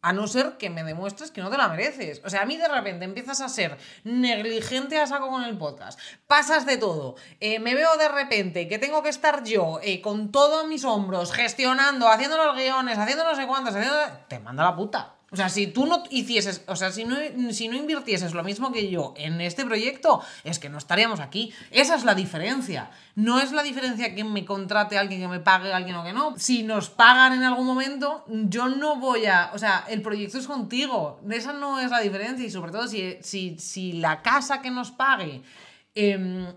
a 0.01 0.13
no 0.13 0.27
ser 0.27 0.57
que 0.57 0.69
me 0.69 0.83
demuestres 0.83 1.31
que 1.31 1.41
no 1.41 1.49
te 1.49 1.57
la 1.57 1.67
mereces. 1.67 2.21
O 2.23 2.29
sea, 2.29 2.43
a 2.43 2.45
mí 2.45 2.55
de 2.57 2.67
repente 2.67 3.05
empiezas 3.05 3.41
a 3.41 3.49
ser 3.49 3.77
negligente 4.03 4.97
a 4.99 5.07
saco 5.07 5.29
con 5.29 5.43
el 5.43 5.57
podcast. 5.57 5.99
Pasas 6.27 6.65
de 6.65 6.77
todo. 6.77 7.15
Eh, 7.39 7.59
me 7.59 7.73
veo 7.75 7.97
de 7.97 8.07
repente 8.07 8.67
que 8.67 8.77
tengo 8.77 9.01
que 9.03 9.09
estar 9.09 9.43
yo 9.43 9.79
eh, 9.81 9.99
con 9.99 10.31
todo 10.31 10.59
a 10.61 10.67
mis 10.67 10.85
hombros, 10.85 11.33
gestionando, 11.33 12.07
haciendo 12.07 12.37
los 12.37 12.55
guiones, 12.55 12.97
haciendo 12.97 13.23
no 13.23 13.35
sé 13.35 13.45
cuántos, 13.47 13.75
haciendo... 13.75 13.97
Te 14.27 14.39
manda 14.39 14.63
la 14.63 14.75
puta. 14.75 15.15
O 15.31 15.35
sea, 15.35 15.49
si 15.49 15.67
tú 15.67 15.85
no 15.85 16.03
hicieses, 16.09 16.63
o 16.67 16.75
sea, 16.75 16.91
si 16.91 17.05
no, 17.05 17.15
si 17.51 17.67
no 17.67 17.75
invirtieses 17.75 18.33
lo 18.33 18.43
mismo 18.43 18.71
que 18.71 18.89
yo 18.89 19.13
en 19.15 19.41
este 19.41 19.63
proyecto, 19.65 20.21
es 20.43 20.57
que 20.57 20.69
no 20.69 20.77
estaríamos 20.79 21.19
aquí. 21.19 21.53
Esa 21.69 21.95
es 21.95 22.03
la 22.03 22.15
diferencia. 22.15 22.89
No 23.15 23.39
es 23.39 23.51
la 23.51 23.61
diferencia 23.61 24.15
que 24.15 24.23
me 24.23 24.43
contrate 24.45 24.97
alguien, 24.97 25.21
que 25.21 25.27
me 25.27 25.39
pague 25.39 25.71
alguien 25.71 25.95
o 25.97 26.03
que 26.03 26.13
no. 26.13 26.33
Si 26.37 26.63
nos 26.63 26.89
pagan 26.89 27.33
en 27.33 27.43
algún 27.43 27.67
momento, 27.67 28.25
yo 28.27 28.69
no 28.69 28.95
voy 28.95 29.27
a. 29.27 29.51
O 29.53 29.59
sea, 29.59 29.85
el 29.89 30.01
proyecto 30.01 30.37
es 30.39 30.47
contigo. 30.47 31.19
Esa 31.29 31.53
no 31.53 31.79
es 31.79 31.91
la 31.91 31.99
diferencia. 31.99 32.45
Y 32.45 32.49
sobre 32.49 32.71
todo, 32.71 32.87
si, 32.87 33.17
si, 33.21 33.57
si 33.59 33.93
la 33.93 34.21
casa 34.23 34.61
que 34.61 34.71
nos 34.71 34.91
pague. 34.91 35.41
em, 35.95 36.47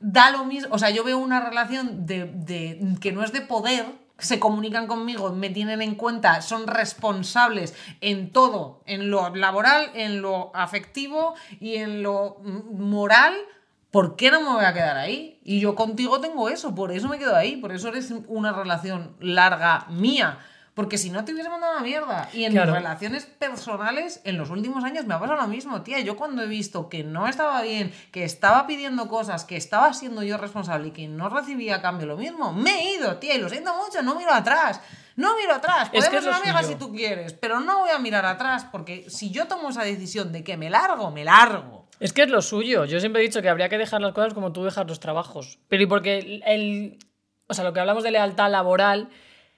da 0.00 0.30
lo 0.30 0.44
mismo. 0.44 0.68
O 0.74 0.78
sea, 0.78 0.90
yo 0.90 1.04
veo 1.04 1.18
una 1.18 1.40
relación 1.40 2.06
de, 2.06 2.24
de- 2.24 2.96
que 3.00 3.12
no 3.12 3.22
es 3.24 3.32
de 3.32 3.40
poder. 3.42 3.86
Se 4.22 4.38
comunican 4.38 4.86
conmigo, 4.86 5.32
me 5.32 5.50
tienen 5.50 5.82
en 5.82 5.96
cuenta, 5.96 6.42
son 6.42 6.68
responsables 6.68 7.74
en 8.00 8.30
todo, 8.30 8.80
en 8.86 9.10
lo 9.10 9.34
laboral, 9.34 9.90
en 9.94 10.22
lo 10.22 10.54
afectivo 10.54 11.34
y 11.58 11.74
en 11.74 12.04
lo 12.04 12.36
moral. 12.38 13.34
¿Por 13.90 14.14
qué 14.14 14.30
no 14.30 14.40
me 14.40 14.52
voy 14.52 14.64
a 14.64 14.72
quedar 14.72 14.96
ahí? 14.96 15.40
Y 15.42 15.58
yo 15.58 15.74
contigo 15.74 16.20
tengo 16.20 16.48
eso, 16.48 16.72
por 16.72 16.92
eso 16.92 17.08
me 17.08 17.18
quedo 17.18 17.34
ahí, 17.34 17.56
por 17.56 17.72
eso 17.72 17.88
eres 17.88 18.14
una 18.28 18.52
relación 18.52 19.16
larga 19.18 19.86
mía. 19.90 20.38
Porque 20.74 20.96
si 20.96 21.10
no 21.10 21.22
te 21.24 21.32
hubiese 21.34 21.50
mandado 21.50 21.72
a 21.74 21.76
la 21.76 21.82
mierda. 21.82 22.30
Y 22.32 22.44
en 22.44 22.52
Claro. 22.52 22.72
mis 22.72 22.80
relaciones 22.82 23.26
personales, 23.26 24.22
en 24.24 24.38
los 24.38 24.48
últimos 24.48 24.82
años 24.84 25.04
me 25.04 25.12
ha 25.14 25.20
pasado 25.20 25.40
lo 25.40 25.46
mismo, 25.46 25.82
tía. 25.82 26.00
Yo 26.00 26.16
cuando 26.16 26.42
he 26.42 26.46
visto 26.46 26.88
que 26.88 27.04
no 27.04 27.28
estaba 27.28 27.60
bien, 27.60 27.92
que 28.10 28.24
estaba 28.24 28.66
pidiendo 28.66 29.06
cosas, 29.08 29.44
que 29.44 29.56
estaba 29.56 29.92
siendo 29.92 30.22
yo 30.22 30.38
responsable 30.38 30.88
y 30.88 30.90
que 30.92 31.08
no 31.08 31.28
recibía 31.28 31.76
a 31.76 31.82
cambio 31.82 32.06
lo 32.06 32.16
mismo, 32.16 32.52
me 32.54 32.70
he 32.70 32.94
ido, 32.96 33.16
tía. 33.18 33.34
Y 33.34 33.38
lo 33.40 33.50
siento 33.50 33.74
mucho, 33.76 34.02
no 34.02 34.14
miro 34.14 34.32
atrás. 34.32 34.80
No 35.14 35.36
miro 35.36 35.52
atrás. 35.54 35.90
Podemos 35.90 36.08
que 36.08 36.16
es 36.16 36.24
ser 36.24 36.32
lo 36.32 36.38
amigas 36.38 36.66
si 36.66 36.74
tú 36.76 36.90
quieres, 36.90 37.34
pero 37.34 37.60
no 37.60 37.80
voy 37.80 37.90
a 37.90 37.98
mirar 37.98 38.24
atrás 38.24 38.64
porque 38.72 39.10
si 39.10 39.30
yo 39.30 39.46
tomo 39.46 39.68
esa 39.68 39.82
decisión 39.84 40.32
de 40.32 40.42
que 40.42 40.56
me 40.56 40.70
largo, 40.70 41.10
me 41.10 41.22
largo. 41.22 41.86
Es 42.00 42.14
que 42.14 42.22
es 42.22 42.30
lo 42.30 42.40
suyo. 42.40 42.86
Yo 42.86 42.98
siempre 42.98 43.20
he 43.20 43.26
dicho 43.26 43.42
que 43.42 43.50
habría 43.50 43.68
que 43.68 43.76
dejar 43.76 44.00
las 44.00 44.14
cosas 44.14 44.32
como 44.32 44.52
tú 44.52 44.64
dejas 44.64 44.86
los 44.88 45.00
trabajos. 45.00 45.58
Pero 45.68 45.82
y 45.82 45.86
porque 45.86 46.40
el- 46.46 46.98
o 47.46 47.52
sea, 47.52 47.62
lo 47.62 47.74
que 47.74 47.80
hablamos 47.80 48.02
de 48.04 48.10
lealtad 48.12 48.50
laboral 48.50 49.10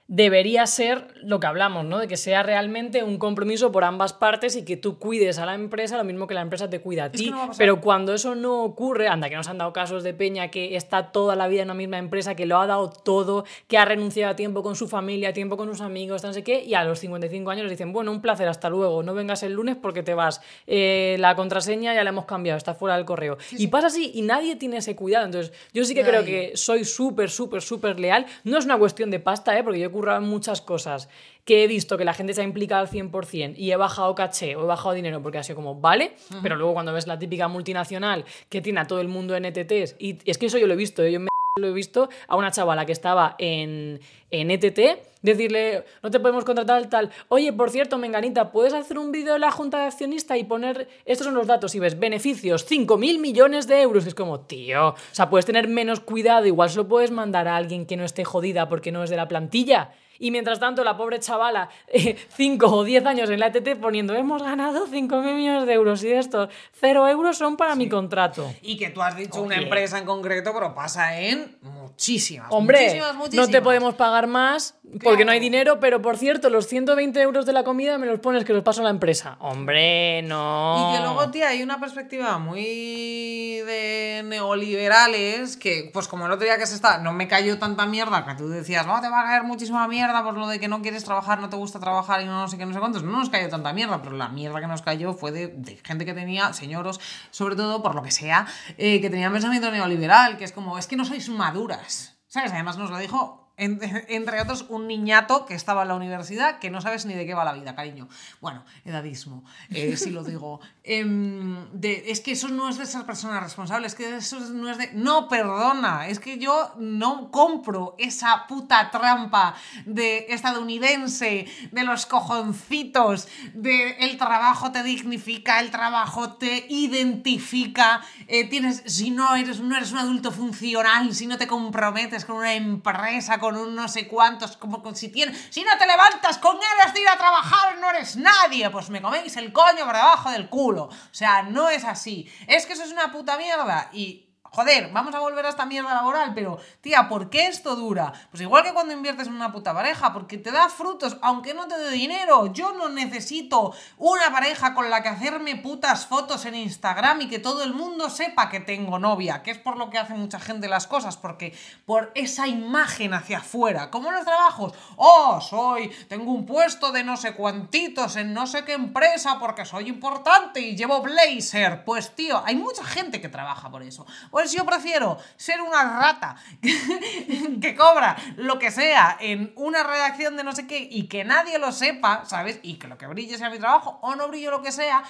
debería 0.07 0.67
ser 0.67 1.07
lo 1.23 1.39
que 1.39 1.47
hablamos, 1.47 1.83
¿no? 1.83 1.97
De 1.97 2.07
que 2.07 2.15
sea 2.15 2.43
realmente 2.43 3.03
un 3.03 3.17
compromiso 3.17 3.71
por 3.71 3.83
ambas 3.83 4.13
partes 4.13 4.55
y 4.55 4.63
que 4.63 4.77
tú 4.77 4.99
cuides 4.99 5.39
a 5.39 5.47
la 5.47 5.55
empresa 5.55 5.97
lo 5.97 6.03
mismo 6.03 6.27
que 6.27 6.35
la 6.35 6.41
empresa 6.41 6.69
te 6.69 6.79
cuida 6.79 7.05
a 7.05 7.11
ti. 7.11 7.31
no 7.31 7.43
a. 7.43 7.51
Pero 7.57 7.81
cuando 7.81 8.13
eso 8.13 8.35
no 8.35 8.63
ocurre, 8.63 9.07
anda, 9.07 9.29
que 9.29 9.35
nos 9.35 9.47
han 9.47 9.57
dado 9.57 9.73
casos 9.73 10.03
de 10.03 10.13
Peña 10.13 10.51
que 10.51 10.75
está 10.75 11.11
toda 11.11 11.35
la 11.35 11.47
vida 11.47 11.63
en 11.63 11.69
una 11.69 11.73
misma 11.73 11.97
empresa, 11.97 12.35
que 12.35 12.45
lo 12.45 12.59
ha 12.59 12.67
dado 12.67 12.91
todo, 12.91 13.45
que 13.67 13.79
ha 13.79 13.85
renunciado 13.85 14.33
a 14.33 14.35
tiempo 14.35 14.61
con 14.61 14.75
su 14.75 14.87
familia, 14.87 15.29
a 15.29 15.33
tiempo 15.33 15.57
con 15.57 15.69
sus 15.69 15.81
amigos, 15.81 16.23
no 16.23 16.33
sé 16.33 16.43
qué, 16.43 16.63
y 16.63 16.75
a 16.75 16.83
los 16.83 16.99
55 16.99 17.49
años 17.49 17.63
les 17.63 17.71
dicen, 17.71 17.91
bueno, 17.91 18.11
un 18.11 18.21
placer, 18.21 18.47
hasta 18.47 18.69
luego, 18.69 19.01
no 19.01 19.15
vengas 19.15 19.41
el 19.41 19.53
lunes 19.53 19.75
porque 19.75 20.03
te 20.03 20.13
vas. 20.13 20.39
Eh, 20.67 21.17
la 21.19 21.35
contraseña 21.35 21.95
ya 21.95 22.03
la 22.03 22.11
hemos 22.11 22.25
cambiado, 22.25 22.57
está 22.57 22.75
fuera 22.75 22.95
del 22.95 23.05
correo. 23.05 23.37
y 23.51 23.67
pasa 23.67 23.87
así 23.87 24.11
y 24.13 24.21
nadie 24.21 24.55
tiene 24.55 24.77
ese 24.77 24.95
cuidado. 24.95 25.25
Entonces, 25.25 25.51
yo 25.73 25.83
sí 25.83 25.95
que 25.95 26.03
creo 26.03 26.23
que 26.23 26.51
soy 26.55 26.85
súper, 26.85 27.31
súper, 27.31 27.63
súper 27.63 27.99
leal. 27.99 28.27
No 28.43 28.59
es 28.59 28.65
una 28.65 28.77
cuestión 28.77 29.09
de 29.09 29.19
pasta, 29.19 29.57
¿eh? 29.57 29.63
porque 29.63 29.79
yo 29.79 29.91
currado 29.95 30.19
en 30.19 30.27
muchas 30.27 30.61
cosas 30.61 31.09
que 31.45 31.63
he 31.63 31.67
visto 31.67 31.97
que 31.97 32.05
la 32.05 32.13
gente 32.13 32.33
se 32.33 32.41
ha 32.41 32.43
implicado 32.43 32.81
al 32.81 32.89
100% 32.89 33.53
y 33.57 33.71
he 33.71 33.75
bajado 33.75 34.13
caché 34.15 34.55
o 34.55 34.63
he 34.63 34.65
bajado 34.65 34.93
dinero 34.93 35.21
porque 35.21 35.37
ha 35.37 35.43
sido 35.43 35.55
como, 35.55 35.75
vale, 35.75 36.13
pero 36.41 36.55
luego 36.55 36.73
cuando 36.73 36.93
ves 36.93 37.07
la 37.07 37.17
típica 37.17 37.47
multinacional 37.47 38.25
que 38.49 38.61
tiene 38.61 38.79
a 38.79 38.87
todo 38.87 38.99
el 38.99 39.07
mundo 39.07 39.35
en 39.35 39.45
ETTs, 39.45 39.95
y 39.99 40.17
es 40.25 40.37
que 40.37 40.47
eso 40.47 40.57
yo 40.57 40.67
lo 40.67 40.73
he 40.73 40.77
visto, 40.77 41.03
¿eh? 41.03 41.11
yo 41.11 41.19
me 41.19 41.27
lo 41.57 41.67
he 41.69 41.71
visto 41.71 42.09
a 42.27 42.35
una 42.35 42.51
chavala 42.51 42.85
que 42.85 42.91
estaba 42.91 43.35
en, 43.37 44.01
en 44.29 44.51
ETT, 44.51 44.77
decirle, 45.21 45.85
no 46.03 46.11
te 46.11 46.19
podemos 46.19 46.43
contratar 46.43 46.89
tal, 46.89 47.11
oye, 47.29 47.53
por 47.53 47.69
cierto, 47.69 47.97
Menganita, 47.97 48.51
¿puedes 48.51 48.73
hacer 48.73 48.99
un 48.99 49.13
vídeo 49.13 49.31
de 49.31 49.39
la 49.39 49.51
junta 49.51 49.77
de 49.79 49.85
accionista 49.85 50.37
y 50.37 50.43
poner, 50.43 50.89
estos 51.05 51.23
son 51.23 51.33
los 51.33 51.47
datos, 51.47 51.73
y 51.73 51.79
ves, 51.79 51.97
beneficios, 51.97 52.69
5.000 52.69 53.19
millones 53.21 53.67
de 53.67 53.81
euros, 53.81 54.03
que 54.03 54.09
es 54.09 54.15
como, 54.15 54.41
tío, 54.41 54.89
o 54.89 54.95
sea, 55.13 55.29
puedes 55.29 55.45
tener 55.45 55.69
menos 55.69 56.01
cuidado, 56.01 56.45
igual 56.45 56.69
se 56.69 56.75
lo 56.75 56.89
puedes 56.89 57.11
mandar 57.11 57.47
a 57.47 57.55
alguien 57.55 57.85
que 57.85 57.95
no 57.95 58.03
esté 58.03 58.25
jodida 58.25 58.67
porque 58.67 58.91
no 58.91 59.05
es 59.05 59.09
de 59.09 59.15
la 59.15 59.29
plantilla. 59.29 59.91
Y 60.19 60.31
mientras 60.31 60.59
tanto, 60.59 60.83
la 60.83 60.97
pobre 60.97 61.19
chavala, 61.19 61.69
5 62.35 62.65
o 62.67 62.83
10 62.83 63.05
años 63.05 63.29
en 63.29 63.39
la 63.39 63.47
ETT 63.47 63.79
poniendo, 63.79 64.13
hemos 64.15 64.41
ganado 64.43 64.87
5.000 64.87 65.35
millones 65.35 65.65
de 65.65 65.73
euros 65.73 66.03
y 66.03 66.11
estos 66.11 66.49
0 66.79 67.07
euros 67.07 67.37
son 67.37 67.57
para 67.57 67.75
mi 67.75 67.89
contrato. 67.89 68.53
Y 68.61 68.77
que 68.77 68.89
tú 68.89 69.01
has 69.01 69.15
dicho 69.15 69.41
una 69.41 69.55
empresa 69.55 69.97
en 69.97 70.05
concreto, 70.05 70.51
pero 70.53 70.73
pasa 70.73 71.19
en 71.19 71.57
muchísimas. 71.61 72.47
Hombre, 72.51 73.01
muchísimas, 73.15 73.33
no 73.33 73.47
te 73.47 73.61
podemos 73.61 73.95
pagar 73.95 74.27
más 74.27 74.75
porque 75.03 75.25
no 75.25 75.31
hay 75.31 75.39
dinero, 75.39 75.79
pero 75.79 76.01
por 76.01 76.17
cierto, 76.17 76.49
los 76.49 76.67
120 76.67 77.19
euros 77.21 77.45
de 77.45 77.53
la 77.53 77.63
comida 77.63 77.97
me 77.97 78.05
los 78.05 78.19
pones 78.19 78.45
que 78.45 78.53
los 78.53 78.63
paso 78.63 78.81
a 78.81 78.85
la 78.85 78.89
empresa. 78.89 79.37
Hombre, 79.39 80.21
no. 80.23 80.91
Y 80.91 80.95
que 80.95 81.03
luego, 81.03 81.31
tía, 81.31 81.49
hay 81.49 81.63
una 81.63 81.79
perspectiva 81.79 82.37
muy 82.37 83.61
de 83.65 84.23
neoliberales 84.25 85.57
que, 85.57 85.89
pues 85.93 86.07
como 86.07 86.25
el 86.25 86.31
otro 86.31 86.45
día 86.45 86.57
que 86.57 86.65
se 86.65 86.75
está, 86.75 86.99
no 86.99 87.13
me 87.13 87.27
cayó 87.27 87.57
tanta 87.57 87.85
mierda 87.85 88.25
que 88.25 88.35
tú 88.35 88.47
decías, 88.47 88.85
no, 88.85 89.01
te 89.01 89.09
va 89.09 89.21
a 89.21 89.23
caer 89.25 89.43
muchísima 89.43 89.87
mierda 89.87 90.04
por 90.23 90.37
lo 90.37 90.47
de 90.47 90.59
que 90.59 90.67
no 90.67 90.81
quieres 90.81 91.03
trabajar, 91.03 91.39
no 91.39 91.49
te 91.49 91.55
gusta 91.55 91.79
trabajar 91.79 92.21
y 92.21 92.25
no, 92.25 92.47
sé 92.47 92.57
qué, 92.57 92.65
no 92.65 92.73
sé 92.73 92.79
cuántos. 92.79 93.03
No 93.03 93.11
nos 93.17 93.29
cayó 93.29 93.49
tanta 93.49 93.73
mierda, 93.73 94.01
pero 94.01 94.15
la 94.15 94.29
mierda 94.29 94.59
que 94.59 94.67
nos 94.67 94.81
cayó 94.81 95.13
fue 95.13 95.31
de, 95.31 95.47
de 95.47 95.77
gente 95.83 96.05
que 96.05 96.13
tenía, 96.13 96.53
señoros, 96.53 96.99
sobre 97.31 97.55
todo 97.55 97.81
por 97.81 97.95
lo 97.95 98.03
que 98.03 98.11
sea, 98.11 98.47
eh, 98.77 99.01
que 99.01 99.09
tenían 99.09 99.31
pensamiento 99.31 99.71
neoliberal, 99.71 100.37
que 100.37 100.43
es 100.43 100.51
como, 100.51 100.77
es 100.77 100.87
que 100.87 100.95
no 100.95 101.05
sois 101.05 101.29
maduras. 101.29 102.17
¿Sabes? 102.27 102.51
Además 102.51 102.77
nos 102.77 102.89
lo 102.89 102.97
dijo 102.97 103.44
en- 103.57 103.79
entre 104.09 104.41
otros, 104.41 104.65
un 104.69 104.87
niñato 104.87 105.45
que 105.45 105.53
estaba 105.55 105.83
en 105.83 105.87
la 105.89 105.95
universidad 105.95 106.59
que 106.59 106.69
no 106.71 106.81
sabes 106.81 107.05
ni 107.05 107.13
de 107.13 107.25
qué 107.25 107.33
va 107.33 107.43
la 107.45 107.53
vida, 107.53 107.75
cariño. 107.75 108.07
Bueno, 108.41 108.63
edadismo, 108.83 109.43
eh, 109.69 109.95
si 109.97 110.11
lo 110.11 110.23
digo. 110.23 110.59
Em, 110.83 111.67
de- 111.73 112.11
es 112.11 112.21
que 112.21 112.31
eso 112.33 112.47
no 112.49 112.69
es 112.69 112.77
de 112.77 112.85
ser 112.85 113.03
persona 113.05 113.39
responsable, 113.39 113.87
es 113.87 113.95
que 113.95 114.15
eso 114.17 114.39
no 114.39 114.69
es 114.69 114.77
de... 114.77 114.91
No, 114.93 115.27
perdona, 115.27 116.07
es 116.07 116.19
que 116.19 116.37
yo 116.37 116.73
no 116.77 117.31
compro 117.31 117.95
esa 117.97 118.45
puta 118.47 118.91
trampa 118.91 119.55
de 119.85 120.27
estadounidense, 120.29 121.47
de 121.71 121.83
los 121.83 122.05
cojoncitos, 122.05 123.27
de 123.53 123.91
el 123.99 124.17
trabajo 124.17 124.71
te 124.71 124.83
dignifica, 124.83 125.59
el 125.59 125.71
trabajo 125.71 126.33
te 126.33 126.65
identifica, 126.69 128.01
eh, 128.27 128.47
tienes, 128.47 128.83
si 128.85 129.11
no 129.11 129.35
eres, 129.35 129.59
no 129.59 129.75
eres 129.75 129.91
un 129.91 129.97
adulto 129.99 130.31
funcional, 130.31 131.13
si 131.13 131.27
no 131.27 131.37
te 131.37 131.47
comprometes 131.47 132.25
con 132.25 132.37
una 132.37 132.53
empresa, 132.53 133.39
con 133.45 133.57
un 133.57 133.75
no 133.75 133.87
sé 133.87 134.07
cuántos, 134.07 134.57
como 134.57 134.81
con- 134.81 134.95
si 134.95 135.09
tienes, 135.09 135.37
si 135.51 135.63
no 135.63 135.77
te 135.77 135.85
levantas 135.85 136.39
con 136.39 136.57
ganas 136.59 136.93
de 136.95 137.01
ir 137.01 137.07
a 137.07 137.15
trabajar, 137.17 137.77
no 137.77 137.89
eres 137.91 138.15
nadie, 138.15 138.69
pues 138.71 138.89
me 138.89 139.01
coméis 139.03 139.37
el 139.37 139.53
coño 139.53 139.85
por 139.85 139.93
debajo 139.95 140.31
del 140.31 140.49
culo. 140.49 140.85
O 140.85 140.91
sea, 141.11 141.43
no 141.43 141.69
es 141.69 141.83
así. 141.83 142.27
Es 142.47 142.65
que 142.65 142.73
eso 142.73 142.83
es 142.83 142.91
una 142.91 143.11
puta 143.11 143.37
mierda 143.37 143.89
y 143.93 144.24
Joder, 144.55 144.89
vamos 144.93 145.13
a 145.13 145.19
volver 145.19 145.45
a 145.45 145.49
esta 145.49 145.65
mierda 145.65 145.93
laboral, 145.93 146.31
pero 146.33 146.57
tía, 146.79 147.09
¿por 147.09 147.29
qué 147.29 147.47
esto 147.47 147.75
dura? 147.75 148.13
Pues 148.31 148.39
igual 148.39 148.63
que 148.63 148.71
cuando 148.71 148.93
inviertes 148.93 149.27
en 149.27 149.33
una 149.33 149.51
puta 149.51 149.73
pareja, 149.73 150.13
porque 150.13 150.37
te 150.37 150.49
da 150.49 150.69
frutos, 150.69 151.17
aunque 151.21 151.53
no 151.53 151.67
te 151.67 151.77
dé 151.77 151.91
dinero. 151.91 152.53
Yo 152.53 152.71
no 152.71 152.87
necesito 152.87 153.73
una 153.97 154.31
pareja 154.31 154.73
con 154.73 154.89
la 154.89 155.03
que 155.03 155.09
hacerme 155.09 155.57
putas 155.57 156.05
fotos 156.05 156.45
en 156.45 156.55
Instagram 156.55 157.19
y 157.19 157.27
que 157.27 157.39
todo 157.39 157.63
el 157.63 157.73
mundo 157.73 158.09
sepa 158.09 158.47
que 158.47 158.61
tengo 158.61 158.97
novia, 158.97 159.43
que 159.43 159.51
es 159.51 159.57
por 159.57 159.75
lo 159.75 159.89
que 159.89 159.97
hace 159.97 160.13
mucha 160.13 160.39
gente 160.39 160.69
las 160.69 160.87
cosas, 160.87 161.17
porque 161.17 161.53
por 161.85 162.13
esa 162.15 162.47
imagen 162.47 163.13
hacia 163.13 163.39
afuera, 163.39 163.91
como 163.91 164.09
los 164.09 164.23
trabajos, 164.23 164.73
oh, 164.95 165.41
soy, 165.41 165.89
tengo 166.07 166.31
un 166.31 166.45
puesto 166.45 166.93
de 166.93 167.03
no 167.03 167.17
sé 167.17 167.33
cuantitos 167.33 168.15
en 168.15 168.33
no 168.33 168.47
sé 168.47 168.63
qué 168.63 168.71
empresa 168.71 169.37
porque 169.37 169.65
soy 169.65 169.89
importante 169.89 170.61
y 170.61 170.77
llevo 170.77 171.01
blazer. 171.01 171.83
Pues 171.83 172.15
tío, 172.15 172.41
hay 172.45 172.55
mucha 172.55 172.85
gente 172.85 173.19
que 173.19 173.27
trabaja 173.27 173.69
por 173.69 173.83
eso. 173.83 174.05
Pues 174.45 174.53
yo 174.53 174.63
prefiero 174.63 175.17
ser 175.37 175.59
una 175.59 175.99
rata 175.99 176.35
que 177.61 177.75
cobra 177.75 178.15
lo 178.35 178.59
que 178.59 178.69
sea 178.69 179.17
en 179.19 179.51
una 179.55 179.81
redacción 179.81 180.37
de 180.37 180.43
no 180.43 180.53
sé 180.53 180.67
qué 180.67 180.87
y 180.87 181.07
que 181.07 181.23
nadie 181.23 181.57
lo 181.57 181.71
sepa, 181.71 182.25
¿sabes? 182.25 182.59
Y 182.61 182.75
que 182.75 182.87
lo 182.87 182.95
que 182.95 183.07
brille 183.07 183.39
sea 183.39 183.49
mi 183.49 183.57
trabajo 183.57 183.97
o 184.03 184.13
no 184.13 184.27
brille 184.27 184.51
lo 184.51 184.61
que 184.61 184.71
sea, 184.71 185.03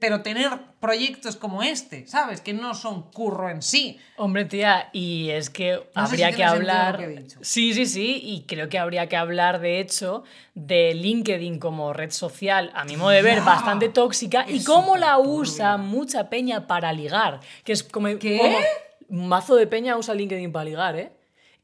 pero 0.00 0.22
tener 0.22 0.50
proyectos 0.80 1.36
como 1.36 1.62
este, 1.62 2.06
¿sabes? 2.08 2.40
Que 2.40 2.52
no 2.54 2.74
son 2.74 3.02
curro 3.12 3.48
en 3.50 3.62
sí. 3.62 3.98
Hombre, 4.16 4.46
tía, 4.46 4.88
y 4.92 5.28
es 5.30 5.50
que 5.50 5.80
No 5.94 6.06
sé 6.06 6.16
si 6.16 6.22
habría 6.22 6.36
que 6.36 6.42
hablar. 6.44 6.96
que 6.98 7.04
he 7.04 7.08
dicho. 7.08 7.38
Sí, 7.42 7.74
sí, 7.74 7.86
sí, 7.86 8.20
y 8.24 8.42
creo 8.46 8.68
que 8.68 8.78
habría 8.78 9.08
que 9.08 9.16
hablar, 9.16 9.60
de 9.60 9.78
hecho, 9.78 10.24
de 10.54 10.94
LinkedIn 10.94 11.58
como 11.58 11.92
red 11.92 12.10
social, 12.10 12.72
a 12.74 12.84
mi 12.84 12.96
modo 12.96 13.10
de 13.10 13.22
ver, 13.22 13.42
bastante 13.42 13.88
tóxica, 13.90 14.46
y 14.48 14.64
cómo 14.64 14.96
la 14.96 15.18
usa 15.18 15.76
mucha 15.76 16.30
peña 16.30 16.66
para 16.66 16.92
ligar. 16.92 17.40
Que 17.62 17.72
es 17.72 17.82
como. 17.84 18.08
¿Qué? 18.18 18.38
como- 18.38 18.58
mazo 19.28 19.56
de 19.56 19.66
peña 19.66 19.96
usa 19.96 20.14
LinkedIn 20.14 20.50
para 20.52 20.64
ligar, 20.64 20.96
¿eh? 20.96 21.12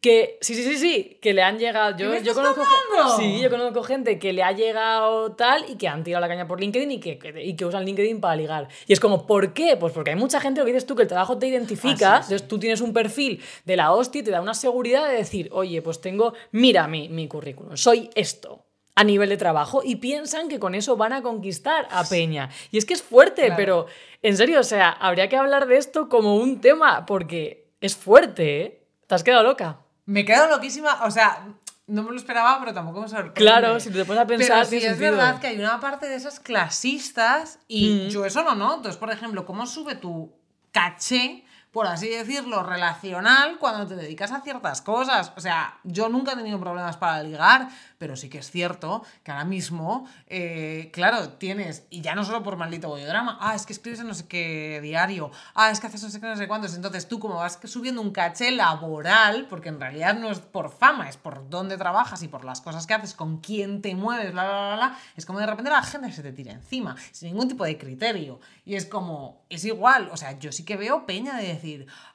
Que 0.00 0.38
sí, 0.40 0.54
sí, 0.54 0.62
sí, 0.62 0.76
sí, 0.78 1.18
que 1.22 1.32
le 1.32 1.42
han 1.42 1.58
llegado. 1.58 1.96
Yo, 1.96 2.10
me 2.10 2.16
yo 2.22 2.30
estás 2.30 2.34
conozco, 2.36 2.62
contando? 2.62 3.16
sí, 3.16 3.40
yo 3.40 3.50
conozco 3.50 3.82
gente 3.82 4.18
que 4.18 4.32
le 4.32 4.42
ha 4.42 4.52
llegado 4.52 5.32
tal 5.32 5.64
y 5.68 5.76
que 5.76 5.88
han 5.88 6.04
tirado 6.04 6.20
la 6.20 6.28
caña 6.28 6.46
por 6.46 6.60
LinkedIn 6.60 6.90
y 6.92 7.00
que, 7.00 7.18
que- 7.18 7.42
y 7.42 7.56
que 7.56 7.64
usan 7.64 7.84
LinkedIn 7.84 8.20
para 8.20 8.36
ligar. 8.36 8.68
Y 8.86 8.92
es 8.92 9.00
como, 9.00 9.26
¿por 9.26 9.52
qué? 9.52 9.76
Pues 9.76 9.92
porque 9.92 10.10
hay 10.10 10.16
mucha 10.16 10.38
gente, 10.40 10.60
lo 10.60 10.66
que 10.66 10.72
dices 10.72 10.86
tú, 10.86 10.94
que 10.94 11.02
el 11.02 11.08
trabajo 11.08 11.38
te 11.38 11.48
identifica. 11.48 12.16
Ah, 12.16 12.22
sí, 12.22 12.28
sí. 12.28 12.32
Entonces 12.34 12.48
tú 12.48 12.58
tienes 12.58 12.80
un 12.82 12.92
perfil 12.92 13.42
de 13.64 13.76
la 13.76 13.90
hostia 13.92 14.20
y 14.20 14.24
te 14.24 14.30
da 14.30 14.40
una 14.40 14.54
seguridad 14.54 15.08
de 15.08 15.14
decir, 15.16 15.48
oye, 15.50 15.82
pues 15.82 16.00
tengo, 16.00 16.34
mira 16.52 16.86
mi, 16.86 17.08
mi 17.08 17.26
currículum, 17.26 17.76
soy 17.76 18.10
esto 18.14 18.64
a 18.94 19.02
nivel 19.04 19.28
de 19.28 19.36
trabajo 19.36 19.82
y 19.84 19.96
piensan 19.96 20.48
que 20.48 20.58
con 20.58 20.74
eso 20.74 20.96
van 20.96 21.12
a 21.14 21.22
conquistar 21.22 21.88
a 21.90 22.04
Peña. 22.04 22.48
Y 22.70 22.78
es 22.78 22.84
que 22.86 22.94
es 22.94 23.02
fuerte, 23.02 23.42
Claro. 23.46 23.56
pero 23.56 23.86
en 24.22 24.36
serio, 24.36 24.60
o 24.60 24.64
sea, 24.64 24.90
habría 24.90 25.28
que 25.28 25.36
hablar 25.36 25.66
de 25.66 25.76
esto 25.78 26.08
como 26.08 26.36
un 26.36 26.60
tema 26.60 27.04
porque 27.06 27.66
es 27.80 27.96
fuerte, 27.96 28.60
¿eh? 28.62 28.82
¿Te 29.06 29.14
has 29.14 29.22
quedado 29.22 29.42
loca? 29.42 29.80
Me 30.06 30.24
quedo 30.24 30.48
loquísima, 30.48 31.04
o 31.04 31.10
sea, 31.10 31.46
no 31.88 32.02
me 32.02 32.10
lo 32.10 32.16
esperaba, 32.16 32.58
pero 32.60 32.72
tampoco 32.74 33.00
me 33.02 33.08
sorprende. 33.08 33.34
Claro, 33.34 33.78
si 33.80 33.90
te 33.90 34.04
pones 34.04 34.22
a 34.22 34.26
pensar, 34.26 34.48
Pero 34.58 34.64
sí 34.68 34.76
es 34.76 34.82
sentido. 34.84 35.12
verdad 35.12 35.40
que 35.40 35.46
hay 35.48 35.58
una 35.58 35.78
parte 35.80 36.08
de 36.08 36.14
esas 36.16 36.40
clasistas 36.40 37.58
y 37.68 38.06
Mm. 38.06 38.08
yo 38.08 38.24
eso 38.24 38.42
lo 38.42 38.54
noto. 38.54 38.88
Es, 38.88 38.96
por 38.96 39.10
ejemplo, 39.10 39.44
cómo 39.46 39.66
sube 39.66 39.94
tu 39.96 40.32
caché 40.72 41.44
por 41.76 41.86
así 41.88 42.08
decirlo, 42.08 42.62
relacional 42.62 43.58
cuando 43.58 43.86
te 43.86 43.96
dedicas 43.96 44.32
a 44.32 44.40
ciertas 44.40 44.80
cosas. 44.80 45.34
O 45.36 45.42
sea, 45.42 45.78
yo 45.84 46.08
nunca 46.08 46.32
he 46.32 46.34
tenido 46.34 46.58
problemas 46.58 46.96
para 46.96 47.22
ligar, 47.22 47.68
pero 47.98 48.16
sí 48.16 48.30
que 48.30 48.38
es 48.38 48.50
cierto 48.50 49.04
que 49.22 49.30
ahora 49.30 49.44
mismo, 49.44 50.08
eh, 50.26 50.88
claro, 50.90 51.34
tienes, 51.34 51.84
y 51.90 52.00
ya 52.00 52.14
no 52.14 52.24
solo 52.24 52.42
por 52.42 52.56
maldito 52.56 52.88
bollodrama, 52.88 53.36
ah, 53.42 53.54
es 53.54 53.66
que 53.66 53.74
escribes 53.74 54.00
en 54.00 54.06
no 54.06 54.14
sé 54.14 54.26
qué 54.26 54.80
diario, 54.82 55.30
ah, 55.54 55.70
es 55.70 55.78
que 55.78 55.88
haces 55.88 56.02
no 56.02 56.08
sé 56.08 56.18
qué, 56.18 56.26
no 56.26 56.36
sé 56.36 56.48
cuántos, 56.48 56.74
entonces 56.74 57.08
tú 57.08 57.18
como 57.18 57.34
vas 57.34 57.58
subiendo 57.64 58.00
un 58.00 58.10
caché 58.10 58.52
laboral, 58.52 59.46
porque 59.46 59.68
en 59.68 59.78
realidad 59.78 60.14
no 60.18 60.30
es 60.30 60.40
por 60.40 60.70
fama, 60.70 61.10
es 61.10 61.18
por 61.18 61.50
dónde 61.50 61.76
trabajas 61.76 62.22
y 62.22 62.28
por 62.28 62.46
las 62.46 62.62
cosas 62.62 62.86
que 62.86 62.94
haces, 62.94 63.12
con 63.12 63.42
quién 63.42 63.82
te 63.82 63.94
mueves, 63.94 64.32
bla, 64.32 64.44
bla, 64.44 64.60
bla, 64.60 64.76
bla, 64.76 64.98
es 65.14 65.26
como 65.26 65.40
de 65.40 65.46
repente 65.46 65.70
la 65.70 65.82
gente 65.82 66.10
se 66.10 66.22
te 66.22 66.32
tira 66.32 66.52
encima, 66.52 66.96
sin 67.12 67.28
ningún 67.28 67.48
tipo 67.48 67.66
de 67.66 67.76
criterio. 67.76 68.40
Y 68.64 68.76
es 68.76 68.86
como, 68.86 69.44
es 69.50 69.64
igual, 69.66 70.08
o 70.10 70.16
sea, 70.16 70.38
yo 70.38 70.52
sí 70.52 70.64
que 70.64 70.76
veo 70.76 71.04
peña 71.04 71.36
de 71.36 71.48
decir, 71.48 71.65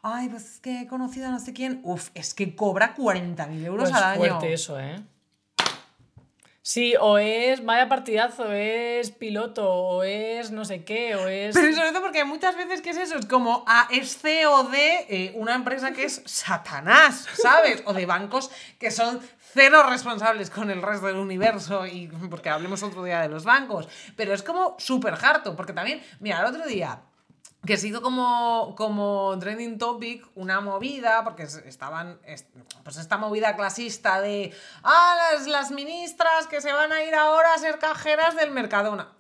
ay, 0.01 0.29
pues 0.29 0.45
es 0.55 0.59
que 0.59 0.81
he 0.81 0.87
conocido 0.87 1.27
a 1.27 1.31
no 1.31 1.39
sé 1.39 1.53
quién, 1.53 1.81
uf, 1.83 2.09
es 2.13 2.33
que 2.33 2.55
cobra 2.55 2.95
40.000 2.95 3.65
euros 3.65 3.89
Pues 3.89 4.01
al 4.01 4.11
año. 4.11 4.19
fuerte 4.19 4.53
eso, 4.53 4.79
¿eh? 4.79 5.01
Sí, 6.63 6.93
o 6.99 7.17
es 7.17 7.65
vaya 7.65 7.89
partidazo, 7.89 8.53
es 8.53 9.09
piloto, 9.09 9.67
o 9.67 10.03
es 10.03 10.51
no 10.51 10.63
sé 10.63 10.83
qué, 10.83 11.15
o 11.15 11.27
es... 11.27 11.55
Pero 11.55 11.75
sobre 11.75 11.89
todo 11.89 12.01
porque 12.03 12.23
muchas 12.23 12.55
veces, 12.55 12.81
¿qué 12.81 12.91
es 12.91 12.97
eso? 12.97 13.17
Es 13.17 13.25
como, 13.25 13.63
ah, 13.67 13.87
es 13.91 14.17
CEO 14.19 14.65
de 14.65 15.05
eh, 15.09 15.31
una 15.35 15.55
empresa 15.55 15.91
que 15.91 16.03
es 16.03 16.21
Satanás, 16.25 17.27
¿sabes? 17.33 17.81
O 17.85 17.93
de 17.93 18.05
bancos 18.05 18.51
que 18.77 18.91
son 18.91 19.19
cero 19.53 19.83
responsables 19.89 20.51
con 20.51 20.69
el 20.69 20.83
resto 20.83 21.07
del 21.07 21.17
universo, 21.17 21.87
y 21.87 22.07
porque 22.29 22.49
hablemos 22.49 22.83
otro 22.83 23.03
día 23.03 23.21
de 23.21 23.27
los 23.27 23.43
bancos. 23.43 23.89
Pero 24.15 24.33
es 24.35 24.43
como 24.43 24.75
súper 24.77 25.15
harto, 25.15 25.55
porque 25.55 25.73
también, 25.73 26.03
mira, 26.19 26.41
el 26.41 26.45
otro 26.45 26.67
día 26.67 27.01
que 27.65 27.77
se 27.77 27.87
hizo 27.89 28.01
como, 28.01 28.73
como 28.75 29.37
trending 29.39 29.77
topic 29.77 30.25
una 30.35 30.61
movida, 30.61 31.23
porque 31.23 31.43
es- 31.43 31.55
estaban, 31.65 32.19
es- 32.25 32.45
pues 32.83 32.97
esta 32.97 33.17
movida 33.17 33.55
clasista 33.55 34.19
de, 34.19 34.51
ah, 34.83 35.15
las, 35.33 35.47
las 35.47 35.71
ministras 35.71 36.47
que 36.47 36.59
se 36.61 36.73
van 36.73 36.91
a 36.91 37.03
ir 37.03 37.13
ahora 37.13 37.53
a 37.53 37.57
ser 37.59 37.77
cajeras 37.77 38.35
del 38.35 38.51
Mercadona. 38.51 39.13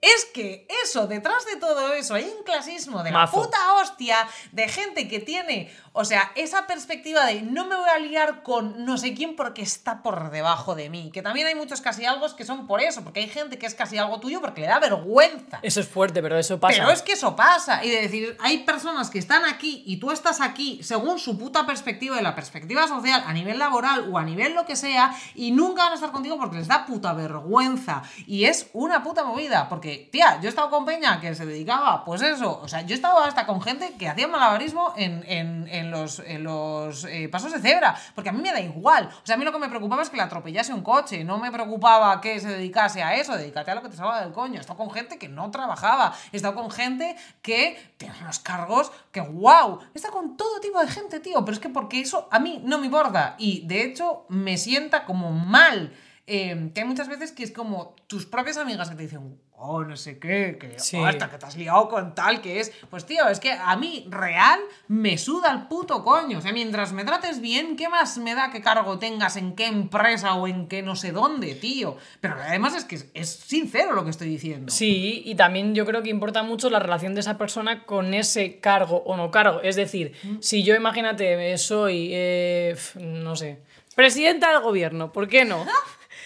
Es 0.00 0.26
que 0.26 0.66
eso, 0.82 1.06
detrás 1.06 1.46
de 1.46 1.56
todo 1.56 1.94
eso, 1.94 2.14
hay 2.14 2.24
un 2.24 2.42
clasismo 2.44 3.02
de 3.02 3.10
la 3.10 3.20
puta 3.42 3.74
hostia 3.74 4.18
de 4.52 4.68
gente 4.68 5.08
que 5.08 5.18
tiene, 5.20 5.74
o 5.96 6.04
sea, 6.04 6.32
esa 6.34 6.66
perspectiva 6.66 7.24
de 7.24 7.42
no 7.42 7.64
me 7.66 7.76
voy 7.76 7.88
a 7.88 7.98
liar 8.00 8.42
con 8.42 8.84
no 8.84 8.98
sé 8.98 9.14
quién 9.14 9.36
porque 9.36 9.62
está 9.62 10.02
por 10.02 10.30
debajo 10.30 10.74
de 10.74 10.90
mí. 10.90 11.10
Que 11.12 11.22
también 11.22 11.46
hay 11.46 11.54
muchos 11.54 11.80
casi 11.80 12.04
algo 12.04 12.26
que 12.36 12.44
son 12.44 12.66
por 12.66 12.80
eso, 12.80 13.02
porque 13.04 13.20
hay 13.20 13.28
gente 13.28 13.58
que 13.58 13.66
es 13.66 13.74
casi 13.74 13.96
algo 13.96 14.18
tuyo 14.20 14.40
porque 14.40 14.60
le 14.62 14.66
da 14.66 14.80
vergüenza. 14.80 15.60
Eso 15.62 15.78
es 15.80 15.88
fuerte, 15.88 16.20
pero 16.20 16.36
eso 16.38 16.58
pasa. 16.58 16.74
Pero 16.78 16.90
es 16.90 17.00
que 17.02 17.12
eso 17.12 17.36
pasa. 17.36 17.84
Y 17.84 17.90
de 17.90 18.02
decir, 18.02 18.36
hay 18.40 18.64
personas 18.64 19.08
que 19.08 19.18
están 19.20 19.44
aquí 19.44 19.82
y 19.86 19.98
tú 19.98 20.10
estás 20.10 20.40
aquí 20.40 20.80
según 20.82 21.18
su 21.18 21.38
puta 21.38 21.64
perspectiva 21.64 22.18
y 22.18 22.22
la 22.22 22.34
perspectiva 22.34 22.88
social 22.88 23.22
a 23.26 23.32
nivel 23.32 23.58
laboral 23.58 24.08
o 24.12 24.18
a 24.18 24.24
nivel 24.24 24.54
lo 24.54 24.66
que 24.66 24.74
sea 24.76 25.14
y 25.36 25.52
nunca 25.52 25.84
van 25.84 25.92
a 25.92 25.94
estar 25.94 26.10
contigo 26.10 26.36
porque 26.38 26.56
les 26.58 26.66
da 26.68 26.86
puta 26.86 27.12
vergüenza. 27.12 28.02
Y 28.26 28.46
es 28.46 28.68
una 28.72 29.02
puta 29.02 29.24
movida. 29.24 29.68
Porque, 29.68 30.08
tía, 30.10 30.38
yo 30.40 30.46
he 30.46 30.48
estado 30.48 30.70
con 30.70 30.84
Peña 30.84 31.20
que 31.20 31.34
se 31.34 31.46
dedicaba, 31.46 32.04
pues 32.04 32.22
eso. 32.22 32.60
O 32.62 32.68
sea, 32.68 32.82
yo 32.82 32.94
he 32.94 32.96
estado 32.96 33.18
hasta 33.20 33.46
con 33.46 33.60
gente 33.62 33.94
que 33.98 34.08
hacía 34.08 34.26
malabarismo 34.28 34.92
en, 34.96 35.24
en- 35.28 35.68
en 35.68 35.83
los, 35.90 36.20
en 36.20 36.44
los 36.44 37.04
eh, 37.04 37.28
pasos 37.28 37.52
de 37.52 37.60
cebra. 37.60 37.96
Porque 38.14 38.30
a 38.30 38.32
mí 38.32 38.40
me 38.40 38.52
da 38.52 38.60
igual. 38.60 39.08
O 39.22 39.26
sea, 39.26 39.36
a 39.36 39.38
mí 39.38 39.44
lo 39.44 39.52
que 39.52 39.58
me 39.58 39.68
preocupaba 39.68 40.02
es 40.02 40.10
que 40.10 40.16
le 40.16 40.22
atropellase 40.22 40.72
un 40.72 40.82
coche. 40.82 41.24
No 41.24 41.38
me 41.38 41.50
preocupaba 41.50 42.20
que 42.20 42.40
se 42.40 42.48
dedicase 42.48 43.02
a 43.02 43.14
eso. 43.14 43.36
Dedícate 43.36 43.70
a 43.70 43.74
lo 43.74 43.82
que 43.82 43.88
te 43.88 43.96
salga 43.96 44.20
del 44.20 44.32
coño. 44.32 44.58
He 44.58 44.60
estado 44.60 44.78
con 44.78 44.90
gente 44.90 45.18
que 45.18 45.28
no 45.28 45.50
trabajaba. 45.50 46.14
He 46.32 46.36
estado 46.36 46.54
con 46.54 46.70
gente 46.70 47.16
que 47.42 47.94
tiene 47.96 48.14
unos 48.20 48.38
cargos 48.38 48.92
que, 49.12 49.20
wow. 49.20 49.80
He 49.94 49.98
estado 49.98 50.14
con 50.14 50.36
todo 50.36 50.60
tipo 50.60 50.80
de 50.80 50.88
gente, 50.88 51.20
tío. 51.20 51.44
Pero 51.44 51.54
es 51.54 51.60
que 51.60 51.68
porque 51.68 52.00
eso 52.00 52.28
a 52.30 52.38
mí 52.38 52.60
no 52.64 52.78
me 52.78 52.86
importa. 52.86 53.34
Y 53.38 53.66
de 53.66 53.84
hecho 53.84 54.26
me 54.28 54.56
sienta 54.58 55.04
como 55.04 55.32
mal. 55.32 55.92
Eh, 56.26 56.70
que 56.74 56.80
hay 56.80 56.86
muchas 56.86 57.08
veces 57.08 57.32
que 57.32 57.42
es 57.44 57.52
como 57.52 57.94
tus 58.06 58.24
propias 58.24 58.56
amigas 58.56 58.88
que 58.88 58.96
te 58.96 59.02
dicen, 59.02 59.38
oh, 59.56 59.84
no 59.84 59.94
sé 59.96 60.18
qué, 60.18 60.56
que 60.58 60.78
Sí. 60.78 60.96
oh, 60.96 61.04
hasta 61.04 61.30
que 61.30 61.36
te 61.36 61.44
has 61.46 61.56
liado 61.56 61.86
con 61.88 62.14
tal 62.14 62.40
que 62.40 62.60
es. 62.60 62.72
Pues 62.88 63.04
tío, 63.04 63.28
es 63.28 63.40
que 63.40 63.52
a 63.52 63.76
mí 63.76 64.06
real 64.08 64.58
me 64.88 65.18
suda 65.18 65.50
el 65.52 65.66
puto 65.68 66.02
coño. 66.02 66.38
O 66.38 66.40
sea, 66.40 66.52
mientras 66.54 66.92
me 66.94 67.04
trates 67.04 67.40
bien, 67.42 67.76
¿qué 67.76 67.90
más 67.90 68.16
me 68.16 68.34
da 68.34 68.50
que 68.50 68.62
cargo 68.62 68.98
tengas 68.98 69.36
en 69.36 69.54
qué 69.54 69.66
empresa 69.66 70.34
o 70.34 70.46
en 70.48 70.66
qué 70.66 70.80
no 70.82 70.96
sé 70.96 71.12
dónde, 71.12 71.54
tío? 71.54 71.96
Pero 72.22 72.36
además 72.40 72.74
es 72.74 72.84
que 72.86 72.94
es, 72.96 73.10
es 73.12 73.28
sincero 73.30 73.92
lo 73.92 74.04
que 74.04 74.10
estoy 74.10 74.28
diciendo. 74.28 74.72
Sí, 74.72 75.22
y 75.26 75.34
también 75.34 75.74
yo 75.74 75.84
creo 75.84 76.02
que 76.02 76.08
importa 76.10 76.42
mucho 76.42 76.70
la 76.70 76.78
relación 76.78 77.14
de 77.14 77.20
esa 77.20 77.36
persona 77.36 77.84
con 77.84 78.14
ese 78.14 78.60
cargo 78.60 79.02
o 79.04 79.16
no 79.16 79.30
cargo. 79.30 79.60
Es 79.62 79.76
decir, 79.76 80.12
si 80.40 80.62
yo, 80.62 80.74
imagínate, 80.74 81.56
soy, 81.58 82.10
eh, 82.12 82.76
no 82.98 83.36
sé, 83.36 83.60
presidenta 83.94 84.50
del 84.52 84.62
gobierno, 84.62 85.12
¿por 85.12 85.28
qué 85.28 85.44
no? 85.44 85.64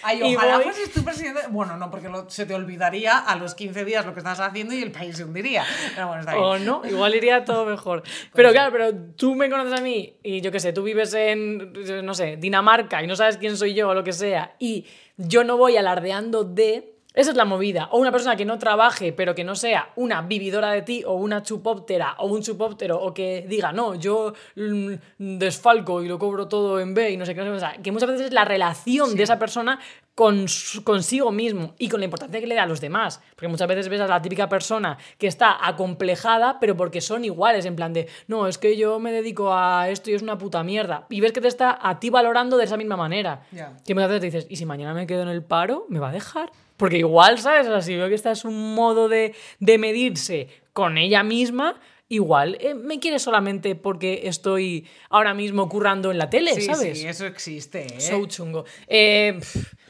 Ay, 0.03 0.21
ojalá 0.35 0.55
voy- 0.55 0.63
fueses 0.65 0.91
tú 0.91 1.03
presidente. 1.03 1.41
Bueno, 1.49 1.77
no, 1.77 1.89
porque 1.91 2.09
lo- 2.09 2.29
se 2.29 2.45
te 2.45 2.53
olvidaría 2.53 3.17
a 3.17 3.35
los 3.35 3.55
15 3.55 3.85
días 3.85 4.05
lo 4.05 4.13
que 4.13 4.19
estás 4.19 4.39
haciendo 4.39 4.73
y 4.73 4.81
el 4.81 4.91
país 4.91 5.17
se 5.17 5.23
hundiría. 5.23 5.63
Pero 5.95 6.07
bueno, 6.07 6.21
está 6.21 6.33
bien. 6.33 6.43
O 6.45 6.57
no, 6.59 6.81
igual 6.89 7.15
iría 7.15 7.43
todo 7.45 7.65
mejor. 7.65 8.03
Pero 8.33 8.51
claro, 8.51 8.71
pero 8.71 8.93
tú 9.15 9.35
me 9.35 9.49
conoces 9.49 9.79
a 9.79 9.81
mí 9.83 10.15
y 10.23 10.41
yo 10.41 10.51
qué 10.51 10.59
sé, 10.59 10.73
tú 10.73 10.83
vives 10.83 11.13
en, 11.13 11.73
no 12.05 12.13
sé, 12.13 12.37
Dinamarca 12.37 13.01
y 13.03 13.07
no 13.07 13.15
sabes 13.15 13.37
quién 13.37 13.57
soy 13.57 13.73
yo 13.73 13.89
o 13.89 13.93
lo 13.93 14.03
que 14.03 14.13
sea, 14.13 14.55
y 14.59 14.85
yo 15.17 15.43
no 15.43 15.57
voy 15.57 15.75
alardeando 15.77 16.43
de... 16.43 16.95
Esa 17.13 17.31
es 17.31 17.37
la 17.37 17.45
movida. 17.45 17.89
O 17.91 17.97
una 17.97 18.11
persona 18.11 18.35
que 18.35 18.45
no 18.45 18.59
trabaje, 18.59 19.13
pero 19.13 19.33
que 19.33 19.43
no 19.43 19.55
sea 19.55 19.89
una 19.95 20.21
vividora 20.21 20.71
de 20.71 20.83
ti, 20.83 21.03
o 21.05 21.13
una 21.13 21.41
chupóptera, 21.41 22.15
o 22.19 22.27
un 22.27 22.43
chupóptero, 22.43 23.01
o 23.01 23.13
que 23.13 23.45
diga, 23.47 23.71
no, 23.71 23.95
yo 23.95 24.33
mm, 24.55 24.93
desfalco 25.17 26.03
y 26.03 26.07
lo 26.07 26.19
cobro 26.19 26.47
todo 26.47 26.79
en 26.79 26.93
B 26.93 27.09
y 27.09 27.17
no 27.17 27.25
sé 27.25 27.33
qué. 27.33 27.41
no 27.41 27.59
sé 27.59 27.65
qué. 27.75 27.81
Que 27.81 27.91
muchas 27.91 28.09
veces 28.09 28.27
es 28.27 28.33
la 28.33 28.45
relación 28.45 29.15
de 29.15 29.23
esa 29.23 29.39
persona 29.39 29.79
con 30.13 30.45
consigo 30.83 31.31
mismo 31.31 31.73
y 31.79 31.87
con 31.87 32.01
la 32.01 32.05
importancia 32.05 32.39
que 32.39 32.45
le 32.45 32.53
da 32.53 32.63
a 32.63 32.67
los 32.67 32.79
demás. 32.79 33.21
Porque 33.31 33.47
muchas 33.47 33.67
veces 33.67 33.89
ves 33.89 34.01
a 34.01 34.07
la 34.07 34.21
típica 34.21 34.47
persona 34.47 34.97
que 35.17 35.25
está 35.25 35.65
acomplejada, 35.67 36.59
pero 36.59 36.77
porque 36.77 37.01
son 37.01 37.25
iguales, 37.25 37.65
en 37.65 37.75
plan 37.75 37.91
de, 37.91 38.07
no, 38.27 38.45
es 38.45 38.59
que 38.59 38.77
yo 38.77 38.99
me 38.99 39.11
dedico 39.11 39.51
a 39.51 39.89
esto 39.89 40.11
y 40.11 40.13
es 40.13 40.21
una 40.21 40.37
puta 40.37 40.63
mierda. 40.63 41.07
Y 41.09 41.21
ves 41.21 41.31
que 41.31 41.41
te 41.41 41.47
está 41.47 41.79
a 41.81 41.99
ti 41.99 42.11
valorando 42.11 42.55
de 42.55 42.65
esa 42.65 42.77
misma 42.77 42.97
manera. 42.97 43.41
Que 43.83 43.95
muchas 43.95 44.09
veces 44.09 44.21
te 44.21 44.25
dices, 44.27 44.47
¿y 44.47 44.57
si 44.57 44.65
mañana 44.65 44.93
me 44.93 45.07
quedo 45.07 45.23
en 45.23 45.29
el 45.29 45.41
paro, 45.41 45.87
me 45.89 45.99
va 45.99 46.09
a 46.09 46.11
dejar? 46.11 46.51
Porque 46.79 46.97
igual, 46.97 47.37
¿sabes? 47.37 47.67
O 47.67 47.71
sea, 47.71 47.81
si 47.81 47.95
veo 47.95 48.09
que 48.09 48.15
esta 48.15 48.31
es 48.31 48.43
un 48.45 48.73
modo 48.73 49.07
de, 49.09 49.35
de 49.59 49.77
medirse 49.77 50.47
con 50.73 50.97
ella 50.97 51.21
misma, 51.23 51.79
igual 52.07 52.57
eh, 52.61 52.73
me 52.73 52.99
quiere 52.99 53.19
solamente 53.19 53.75
porque 53.75 54.21
estoy 54.23 54.87
ahora 55.11 55.35
mismo 55.35 55.69
currando 55.69 56.09
en 56.09 56.17
la 56.17 56.29
tele, 56.31 56.55
Sí, 56.55 56.61
¿sabes? 56.61 56.97
sí, 56.99 57.05
eso 57.07 57.27
existe, 57.27 57.85
¿eh? 57.85 58.01
So 58.01 58.25
chungo. 58.25 58.65
Eh, 58.87 59.39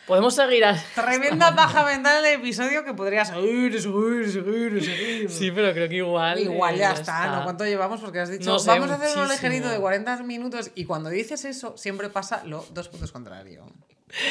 Podemos 0.08 0.34
seguir 0.34 0.66
a... 0.66 0.76
Tremenda 0.96 1.56
paja 1.56 1.86
mental 1.86 2.24
de 2.24 2.34
episodio 2.34 2.84
que 2.84 2.96
podría 2.96 3.24
seguir, 3.24 3.80
seguir, 3.80 4.32
seguir, 4.32 4.84
seguir. 4.84 5.30
Sí, 5.30 5.52
pero 5.52 5.72
creo 5.72 5.88
que 5.88 5.98
igual. 5.98 6.40
Igual 6.40 6.74
eh, 6.76 6.80
ya 6.80 6.94
está, 6.94 7.28
¿no? 7.36 7.44
¿Cuánto 7.44 7.64
llevamos? 7.64 8.02
Porque 8.02 8.20
has 8.20 8.30
dicho, 8.32 8.50
No 8.50 8.58
sé, 8.58 8.72
vamos 8.72 8.90
a 8.90 8.96
hacer 8.96 9.10
muchísimo. 9.16 9.32
ligerito 9.32 9.70
de 9.70 9.80
40 9.80 10.24
minutos 10.24 10.72
y 10.74 10.86
cuando 10.86 11.10
dices 11.12 11.46
eso, 11.46 11.78
siempre 11.78 12.10
pasa 12.10 12.42
lo 12.46 12.66
dos 12.74 12.90
puntos 12.90 13.12
contrario. 13.12 13.68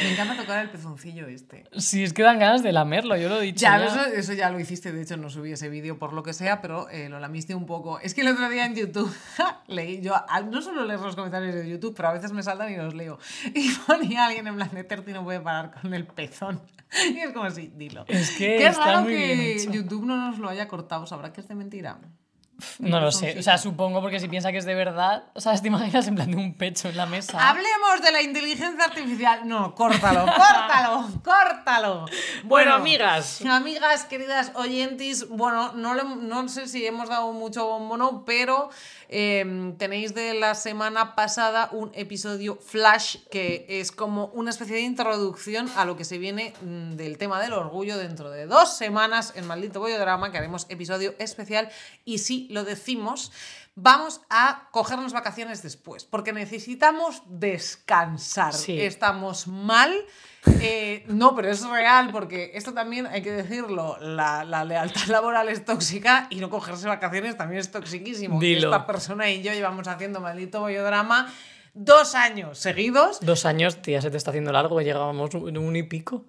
Me 0.02 0.12
encanta 0.12 0.36
tocar 0.36 0.62
el 0.62 0.70
pezoncillo 0.70 1.26
este. 1.26 1.64
Sí, 1.76 2.02
es 2.02 2.12
que 2.12 2.22
dan 2.22 2.38
ganas 2.38 2.62
de 2.62 2.72
lamerlo, 2.72 3.16
yo 3.16 3.28
lo 3.28 3.40
he 3.40 3.44
dicho. 3.44 3.60
Ya, 3.60 3.78
ya. 3.78 3.86
Eso, 3.86 4.04
eso 4.04 4.32
ya 4.32 4.50
lo 4.50 4.58
hiciste, 4.58 4.92
de 4.92 5.02
hecho 5.02 5.16
no 5.16 5.30
subí 5.30 5.52
ese 5.52 5.68
vídeo 5.68 5.98
por 5.98 6.12
lo 6.12 6.22
que 6.22 6.32
sea, 6.32 6.60
pero 6.60 6.88
eh, 6.90 7.08
lo 7.08 7.20
lamiste 7.20 7.54
un 7.54 7.66
poco. 7.66 8.00
Es 8.00 8.14
que 8.14 8.22
el 8.22 8.28
otro 8.28 8.48
día 8.48 8.66
en 8.66 8.74
YouTube 8.74 9.14
leí, 9.66 10.00
yo 10.00 10.14
no 10.50 10.62
solo 10.62 10.84
leer 10.84 11.00
los 11.00 11.14
comentarios 11.14 11.54
de 11.54 11.68
YouTube, 11.68 11.94
pero 11.96 12.08
a 12.08 12.12
veces 12.12 12.32
me 12.32 12.42
saltan 12.42 12.72
y 12.72 12.76
los 12.76 12.94
leo. 12.94 13.18
Y 13.54 13.70
ponía 13.86 14.26
alguien 14.26 14.46
en 14.46 14.56
plan 14.56 14.70
de 14.72 14.84
Terti 14.84 15.12
no 15.12 15.24
puede 15.24 15.40
parar 15.40 15.72
con 15.80 15.94
el 15.94 16.06
pezón. 16.06 16.60
Y 17.14 17.18
es 17.18 17.32
como 17.32 17.44
así, 17.44 17.70
dilo. 17.76 18.04
Es 18.08 18.30
que 18.30 18.56
Qué 18.56 18.66
está 18.66 18.84
raro 18.84 19.02
muy 19.02 19.14
bien 19.14 19.38
que 19.38 19.52
hecho. 19.56 19.70
YouTube 19.70 20.06
no 20.06 20.16
nos 20.16 20.38
lo 20.38 20.48
haya 20.48 20.68
cortado, 20.68 21.06
sabrá 21.06 21.34
que 21.34 21.42
es 21.42 21.48
de 21.48 21.54
mentira. 21.54 21.98
No 22.80 22.98
lo 23.00 23.12
sé. 23.12 23.38
O 23.38 23.42
sea, 23.42 23.56
supongo 23.56 24.00
porque 24.00 24.18
si 24.18 24.28
piensa 24.28 24.50
que 24.50 24.58
es 24.58 24.64
de 24.64 24.74
verdad, 24.74 25.24
o 25.34 25.40
sea, 25.40 25.54
te 25.60 25.68
imaginas 25.68 26.06
en 26.08 26.14
plan 26.16 26.30
de 26.30 26.36
un 26.36 26.54
pecho 26.54 26.88
en 26.88 26.96
la 26.96 27.06
mesa. 27.06 27.48
Hablemos 27.48 28.02
de 28.02 28.10
la 28.12 28.22
inteligencia 28.22 28.84
artificial. 28.84 29.46
No, 29.46 29.74
córtalo, 29.74 30.26
córtalo, 30.26 31.08
córtalo. 31.24 32.06
Bueno, 32.44 32.74
amigas. 32.74 33.44
Amigas, 33.44 34.04
queridas 34.06 34.52
oyentes, 34.54 35.28
bueno, 35.28 35.72
no, 35.74 35.94
le- 35.94 36.02
no 36.04 36.48
sé 36.48 36.66
si 36.66 36.84
hemos 36.86 37.08
dado 37.08 37.32
mucho 37.32 37.66
bombo, 37.66 37.96
no, 37.96 38.24
pero 38.24 38.70
eh, 39.08 39.74
tenéis 39.78 40.14
de 40.14 40.34
la 40.34 40.54
semana 40.54 41.14
pasada 41.14 41.70
un 41.72 41.90
episodio 41.94 42.56
flash 42.56 43.16
que 43.30 43.64
es 43.68 43.90
como 43.90 44.26
una 44.34 44.50
especie 44.50 44.76
de 44.76 44.82
introducción 44.82 45.70
a 45.76 45.84
lo 45.84 45.96
que 45.96 46.04
se 46.04 46.18
viene 46.18 46.52
mm, 46.60 46.96
del 46.96 47.16
tema 47.16 47.40
del 47.40 47.54
orgullo 47.54 47.96
dentro 47.96 48.30
de 48.30 48.46
dos 48.46 48.76
semanas 48.76 49.32
en 49.34 49.46
Maldito 49.46 49.80
Bollo 49.80 49.98
Drama, 49.98 50.30
que 50.30 50.38
haremos 50.38 50.66
episodio 50.68 51.14
especial 51.18 51.70
y 52.04 52.18
sí 52.18 52.48
lo 52.50 52.64
decimos. 52.64 53.32
vamos 53.80 54.22
a 54.28 54.68
cogernos 54.72 55.12
vacaciones 55.12 55.62
después, 55.62 56.04
porque 56.04 56.32
necesitamos 56.32 57.22
descansar. 57.26 58.52
Sí. 58.52 58.80
Estamos 58.80 59.46
mal. 59.46 59.94
Eh, 60.60 61.04
no, 61.08 61.34
pero 61.34 61.50
es 61.50 61.64
real, 61.68 62.10
porque 62.12 62.50
esto 62.54 62.72
también 62.74 63.06
hay 63.06 63.22
que 63.22 63.30
decirlo, 63.32 63.96
la, 64.00 64.44
la 64.44 64.64
lealtad 64.64 65.06
laboral 65.06 65.48
es 65.48 65.64
tóxica 65.64 66.26
y 66.30 66.36
no 66.36 66.50
cogerse 66.50 66.88
vacaciones 66.88 67.36
también 67.36 67.60
es 67.60 67.70
toxiquísimo. 67.70 68.38
Dilo. 68.40 68.68
Esta 68.72 68.86
persona 68.86 69.30
y 69.30 69.42
yo 69.42 69.52
llevamos 69.52 69.86
haciendo 69.88 70.20
maldito 70.20 70.60
bollodrama 70.60 71.32
dos 71.74 72.14
años 72.14 72.58
seguidos. 72.58 73.20
Dos 73.20 73.44
años, 73.46 73.80
tía, 73.82 74.00
se 74.02 74.10
te 74.10 74.16
está 74.16 74.30
haciendo 74.30 74.52
largo, 74.52 74.80
llegábamos 74.80 75.34
un, 75.34 75.56
un 75.56 75.76
y 75.76 75.82
pico. 75.84 76.24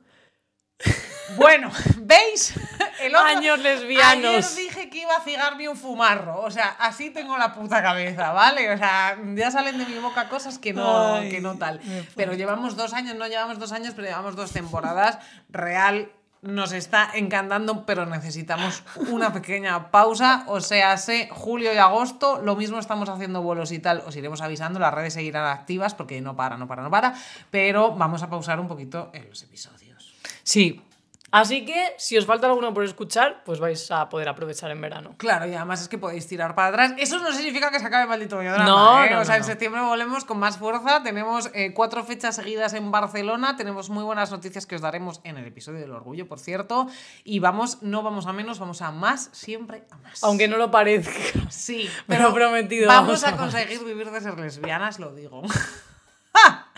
Bueno, 1.38 1.72
¿veis? 2.01 2.53
El 3.01 3.15
otro- 3.15 3.28
Años 3.28 3.59
lesbianos. 3.59 4.57
Ayer 4.57 4.68
dije 4.90 4.92
que 4.92 5.02
iba 5.02 5.16
a 5.16 5.22
cigarme 5.22 5.70
un 5.70 5.78
fumarro. 5.78 6.42
O 6.42 6.52
sea, 6.52 6.76
así 6.80 7.10
tengo 7.10 7.38
la 7.38 7.54
puta 7.54 7.82
cabeza, 7.82 8.32
¿vale? 8.32 8.72
O 8.74 8.78
sea, 8.78 9.18
ya 9.36 9.52
salen 9.52 9.78
de 9.78 9.86
mi 9.86 9.98
boca 10.00 10.28
cosas 10.30 10.60
que 10.60 10.74
no, 10.74 11.16
Ay, 11.16 11.30
que 11.30 11.42
no 11.42 11.58
tal. 11.58 11.80
Pero 12.16 12.34
llevamos 12.34 12.76
dos 12.76 12.94
años, 12.94 13.16
no 13.16 13.28
llevamos 13.28 13.60
dos 13.60 13.72
años, 13.72 13.94
pero 13.96 14.08
llevamos 14.08 14.36
dos 14.36 14.52
temporadas. 14.52 15.20
Real 15.50 16.12
nos 16.42 16.72
está 16.72 17.10
encantando, 17.16 17.86
pero 17.86 18.06
necesitamos 18.06 18.84
una 19.10 19.34
pequeña 19.34 19.92
pausa. 19.92 20.44
O 20.48 20.62
sea, 20.62 20.98
sé 20.98 21.30
julio 21.32 21.74
y 21.74 21.78
agosto, 21.78 22.42
lo 22.42 22.56
mismo 22.56 22.80
estamos 22.80 23.10
haciendo 23.10 23.42
vuelos 23.42 23.72
y 23.72 23.80
tal. 23.80 24.04
Os 24.06 24.16
iremos 24.16 24.42
avisando, 24.42 24.80
las 24.80 24.94
redes 24.94 25.14
seguirán 25.14 25.46
activas 25.46 25.94
porque 25.94 26.22
no 26.22 26.36
para, 26.36 26.58
no 26.58 26.68
para, 26.68 26.84
no 26.84 26.90
para. 26.90 27.14
Pero 27.52 27.94
vamos 27.96 28.24
a 28.24 28.30
pausar 28.30 28.60
un 28.60 28.68
poquito 28.68 29.10
en 29.14 29.28
los 29.30 29.44
episodios. 29.44 30.16
Sí. 30.44 30.82
Así 31.32 31.66
que, 31.66 31.94
si 31.98 32.18
os 32.18 32.26
falta 32.26 32.48
alguno 32.48 32.74
por 32.74 32.84
escuchar, 32.84 33.44
pues 33.46 33.60
vais 33.60 33.92
a 33.92 34.10
poder 34.10 34.28
aprovechar 34.30 34.72
en 34.72 34.82
verano. 34.82 35.14
Claro, 35.18 35.48
y 35.48 35.54
además 35.54 35.82
es 35.82 35.88
que 35.88 35.98
podéis 35.98 36.28
tirar 36.28 36.56
para 36.56 36.70
atrás. 36.70 36.94
Eso 36.98 37.20
no 37.20 37.32
significa 37.32 37.70
que 37.70 37.80
se 37.80 37.86
acabe 37.86 38.04
el 38.04 38.10
maldito 38.10 38.36
bollodrama, 38.38 38.66
No, 38.66 39.04
¿eh? 39.04 39.10
no, 39.12 39.20
O 39.22 39.26
sea, 39.26 39.36
no, 39.36 39.38
en 39.38 39.42
no. 39.42 39.48
septiembre 39.48 39.82
volvemos 39.82 40.26
con 40.26 40.40
más 40.40 40.58
fuerza. 40.58 41.04
Tenemos 41.04 41.51
eh, 41.54 41.74
cuatro 41.74 42.04
fechas 42.04 42.36
seguidas 42.36 42.74
en 42.74 42.89
Barcelona. 42.92 43.56
Tenemos 43.58 43.89
muy 43.89 44.04
buenas 44.04 44.32
noticias 44.32 44.66
que 44.66 44.76
os 44.76 44.82
daremos 44.82 45.22
en 45.24 45.38
el 45.38 45.46
episodio 45.46 45.80
del 45.80 45.92
orgullo, 45.92 46.28
por 46.28 46.39
cierto. 46.39 46.88
Y 47.24 47.39
vamos, 47.39 47.84
no 47.84 48.01
vamos 48.01 48.26
a 48.26 48.34
menos, 48.34 48.58
vamos 48.60 48.82
a 48.82 48.92
más, 48.92 49.30
siempre 49.32 49.84
a 49.92 49.97
más. 49.97 50.24
Aunque 50.24 50.47
no 50.47 50.58
lo 50.58 50.72
parezca. 50.72 51.14
Sí, 51.50 51.89
Pero 52.08 52.20
pero 52.30 52.34
prometido, 52.34 52.88
Vamos 52.88 53.22
vamos 53.22 53.24
a 53.24 53.30
a 53.30 53.38
conseguir 53.38 53.84
vivir 53.84 54.10
de 54.10 54.20
ser 54.22 54.39
lesbianas, 54.39 55.00
lo 55.00 55.14
digo. 55.14 55.43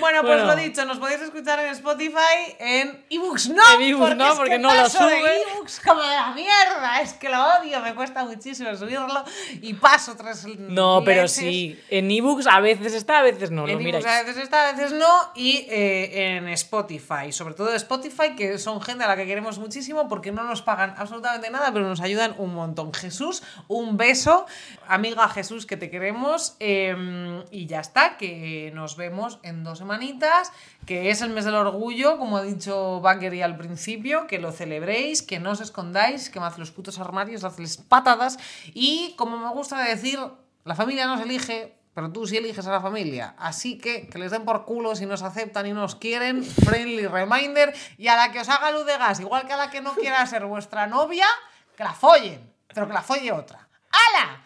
bueno, 0.00 0.20
pues 0.22 0.36
Bueno. 0.42 0.46
lo 0.46 0.56
dicho, 0.56 0.84
nos 0.84 0.98
podéis 0.98 1.20
escuchar 1.22 1.60
en 1.60 1.66
Spotify, 1.72 2.54
en 2.58 3.04
ebooks 3.10 3.48
no, 3.50 3.62
En 3.74 3.82
ebooks 3.82 4.16
no, 4.16 4.28
es 4.32 4.34
porque 4.34 4.50
que 4.52 4.58
no 4.58 4.74
lo 4.74 4.88
sube. 4.88 5.42
ebooks 5.52 5.80
como 5.80 6.02
de 6.02 6.08
la 6.08 6.32
mierda, 6.32 7.00
es 7.00 7.12
que 7.14 7.28
lo 7.28 7.38
odio, 7.58 7.80
me 7.80 7.94
cuesta 7.94 8.24
muchísimo 8.24 8.74
subirlo 8.76 9.24
y 9.60 9.74
paso 9.74 10.16
tres 10.16 10.46
No, 10.58 11.02
pero 11.04 11.22
leches. 11.22 11.32
sí. 11.36 11.80
En 11.90 12.10
ebooks 12.10 12.46
a 12.46 12.60
veces 12.60 12.94
está, 12.94 13.18
a 13.18 13.22
veces 13.22 13.50
no. 13.50 13.66
Lo 13.66 13.72
En 13.72 13.78
miráis. 13.78 14.04
ebooks 14.04 14.20
a 14.20 14.22
veces 14.24 14.42
está, 14.42 14.68
a 14.68 14.72
veces 14.72 14.92
no. 14.92 15.06
Y 15.34 15.66
eh, 15.68 16.36
en 16.36 16.48
Spotify, 16.48 17.32
sobre 17.32 17.54
todo 17.54 17.72
Spotify, 17.74 18.34
que 18.36 18.58
son 18.58 18.80
gente 18.80 19.04
a 19.04 19.08
la 19.08 19.16
que 19.16 19.26
queremos 19.26 19.58
muchísimo 19.58 20.08
porque 20.08 20.32
no 20.32 20.44
nos 20.44 20.62
pagan 20.62 20.94
absolutamente 20.98 21.50
nada, 21.50 21.72
pero 21.72 21.86
nos 21.88 22.00
ayudan 22.00 22.34
un 22.38 22.54
montón. 22.54 22.92
Jesús, 22.94 23.42
un 23.68 23.96
beso. 23.96 24.46
Amiga 24.88 25.28
Jesús, 25.28 25.66
que 25.66 25.76
te 25.76 25.90
queremos. 25.90 26.56
eh, 26.60 27.42
y 27.50 27.66
ya 27.66 27.80
está, 27.80 28.16
que 28.16 28.70
nos 28.74 28.96
vemos 28.96 29.35
en 29.42 29.64
dos 29.64 29.78
semanitas, 29.78 30.52
que 30.86 31.10
es 31.10 31.22
el 31.22 31.30
mes 31.30 31.44
del 31.44 31.54
orgullo, 31.54 32.18
como 32.18 32.36
ha 32.38 32.42
dicho 32.42 33.00
Baggery 33.00 33.42
al 33.42 33.56
principio, 33.56 34.26
que 34.26 34.38
lo 34.38 34.52
celebréis, 34.52 35.22
que 35.22 35.38
no 35.38 35.52
os 35.52 35.60
escondáis, 35.60 36.30
que 36.30 36.40
más 36.40 36.58
los 36.58 36.70
putos 36.70 36.98
armarios, 36.98 37.44
hazles 37.44 37.76
patadas. 37.76 38.38
Y 38.74 39.14
como 39.16 39.38
me 39.38 39.50
gusta 39.50 39.80
decir, 39.80 40.18
la 40.64 40.74
familia 40.74 41.06
no 41.06 41.16
se 41.16 41.24
elige, 41.24 41.76
pero 41.96 42.12
tú 42.12 42.26
sí 42.26 42.36
eliges 42.36 42.66
a 42.66 42.72
la 42.72 42.80
familia. 42.82 43.34
Así 43.38 43.78
que 43.78 44.06
que 44.08 44.18
les 44.18 44.30
den 44.30 44.44
por 44.44 44.66
culo 44.66 44.94
si 44.94 45.06
nos 45.06 45.22
aceptan 45.22 45.66
y 45.66 45.72
nos 45.72 45.94
quieren. 45.94 46.44
Friendly 46.44 47.06
reminder. 47.06 47.74
Y 47.96 48.08
a 48.08 48.16
la 48.16 48.32
que 48.32 48.40
os 48.40 48.48
haga 48.50 48.70
luz 48.70 48.84
de 48.84 48.98
gas, 48.98 49.18
igual 49.20 49.46
que 49.46 49.54
a 49.54 49.56
la 49.56 49.70
que 49.70 49.80
no 49.80 49.94
quiera 49.94 50.26
ser 50.26 50.44
vuestra 50.44 50.86
novia, 50.86 51.26
que 51.74 51.84
la 51.84 51.94
follen. 51.94 52.52
Pero 52.66 52.86
que 52.86 52.92
la 52.92 53.02
folle 53.02 53.32
otra. 53.32 53.66
¡Hala! 53.90 54.42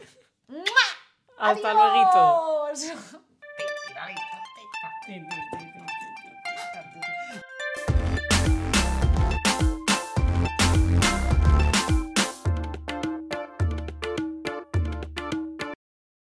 ¡Mua! 0.46 0.86
Hasta 1.38 1.74
luego. 1.74 2.68
Tiradito, 5.10 5.28
tira. 5.34 5.49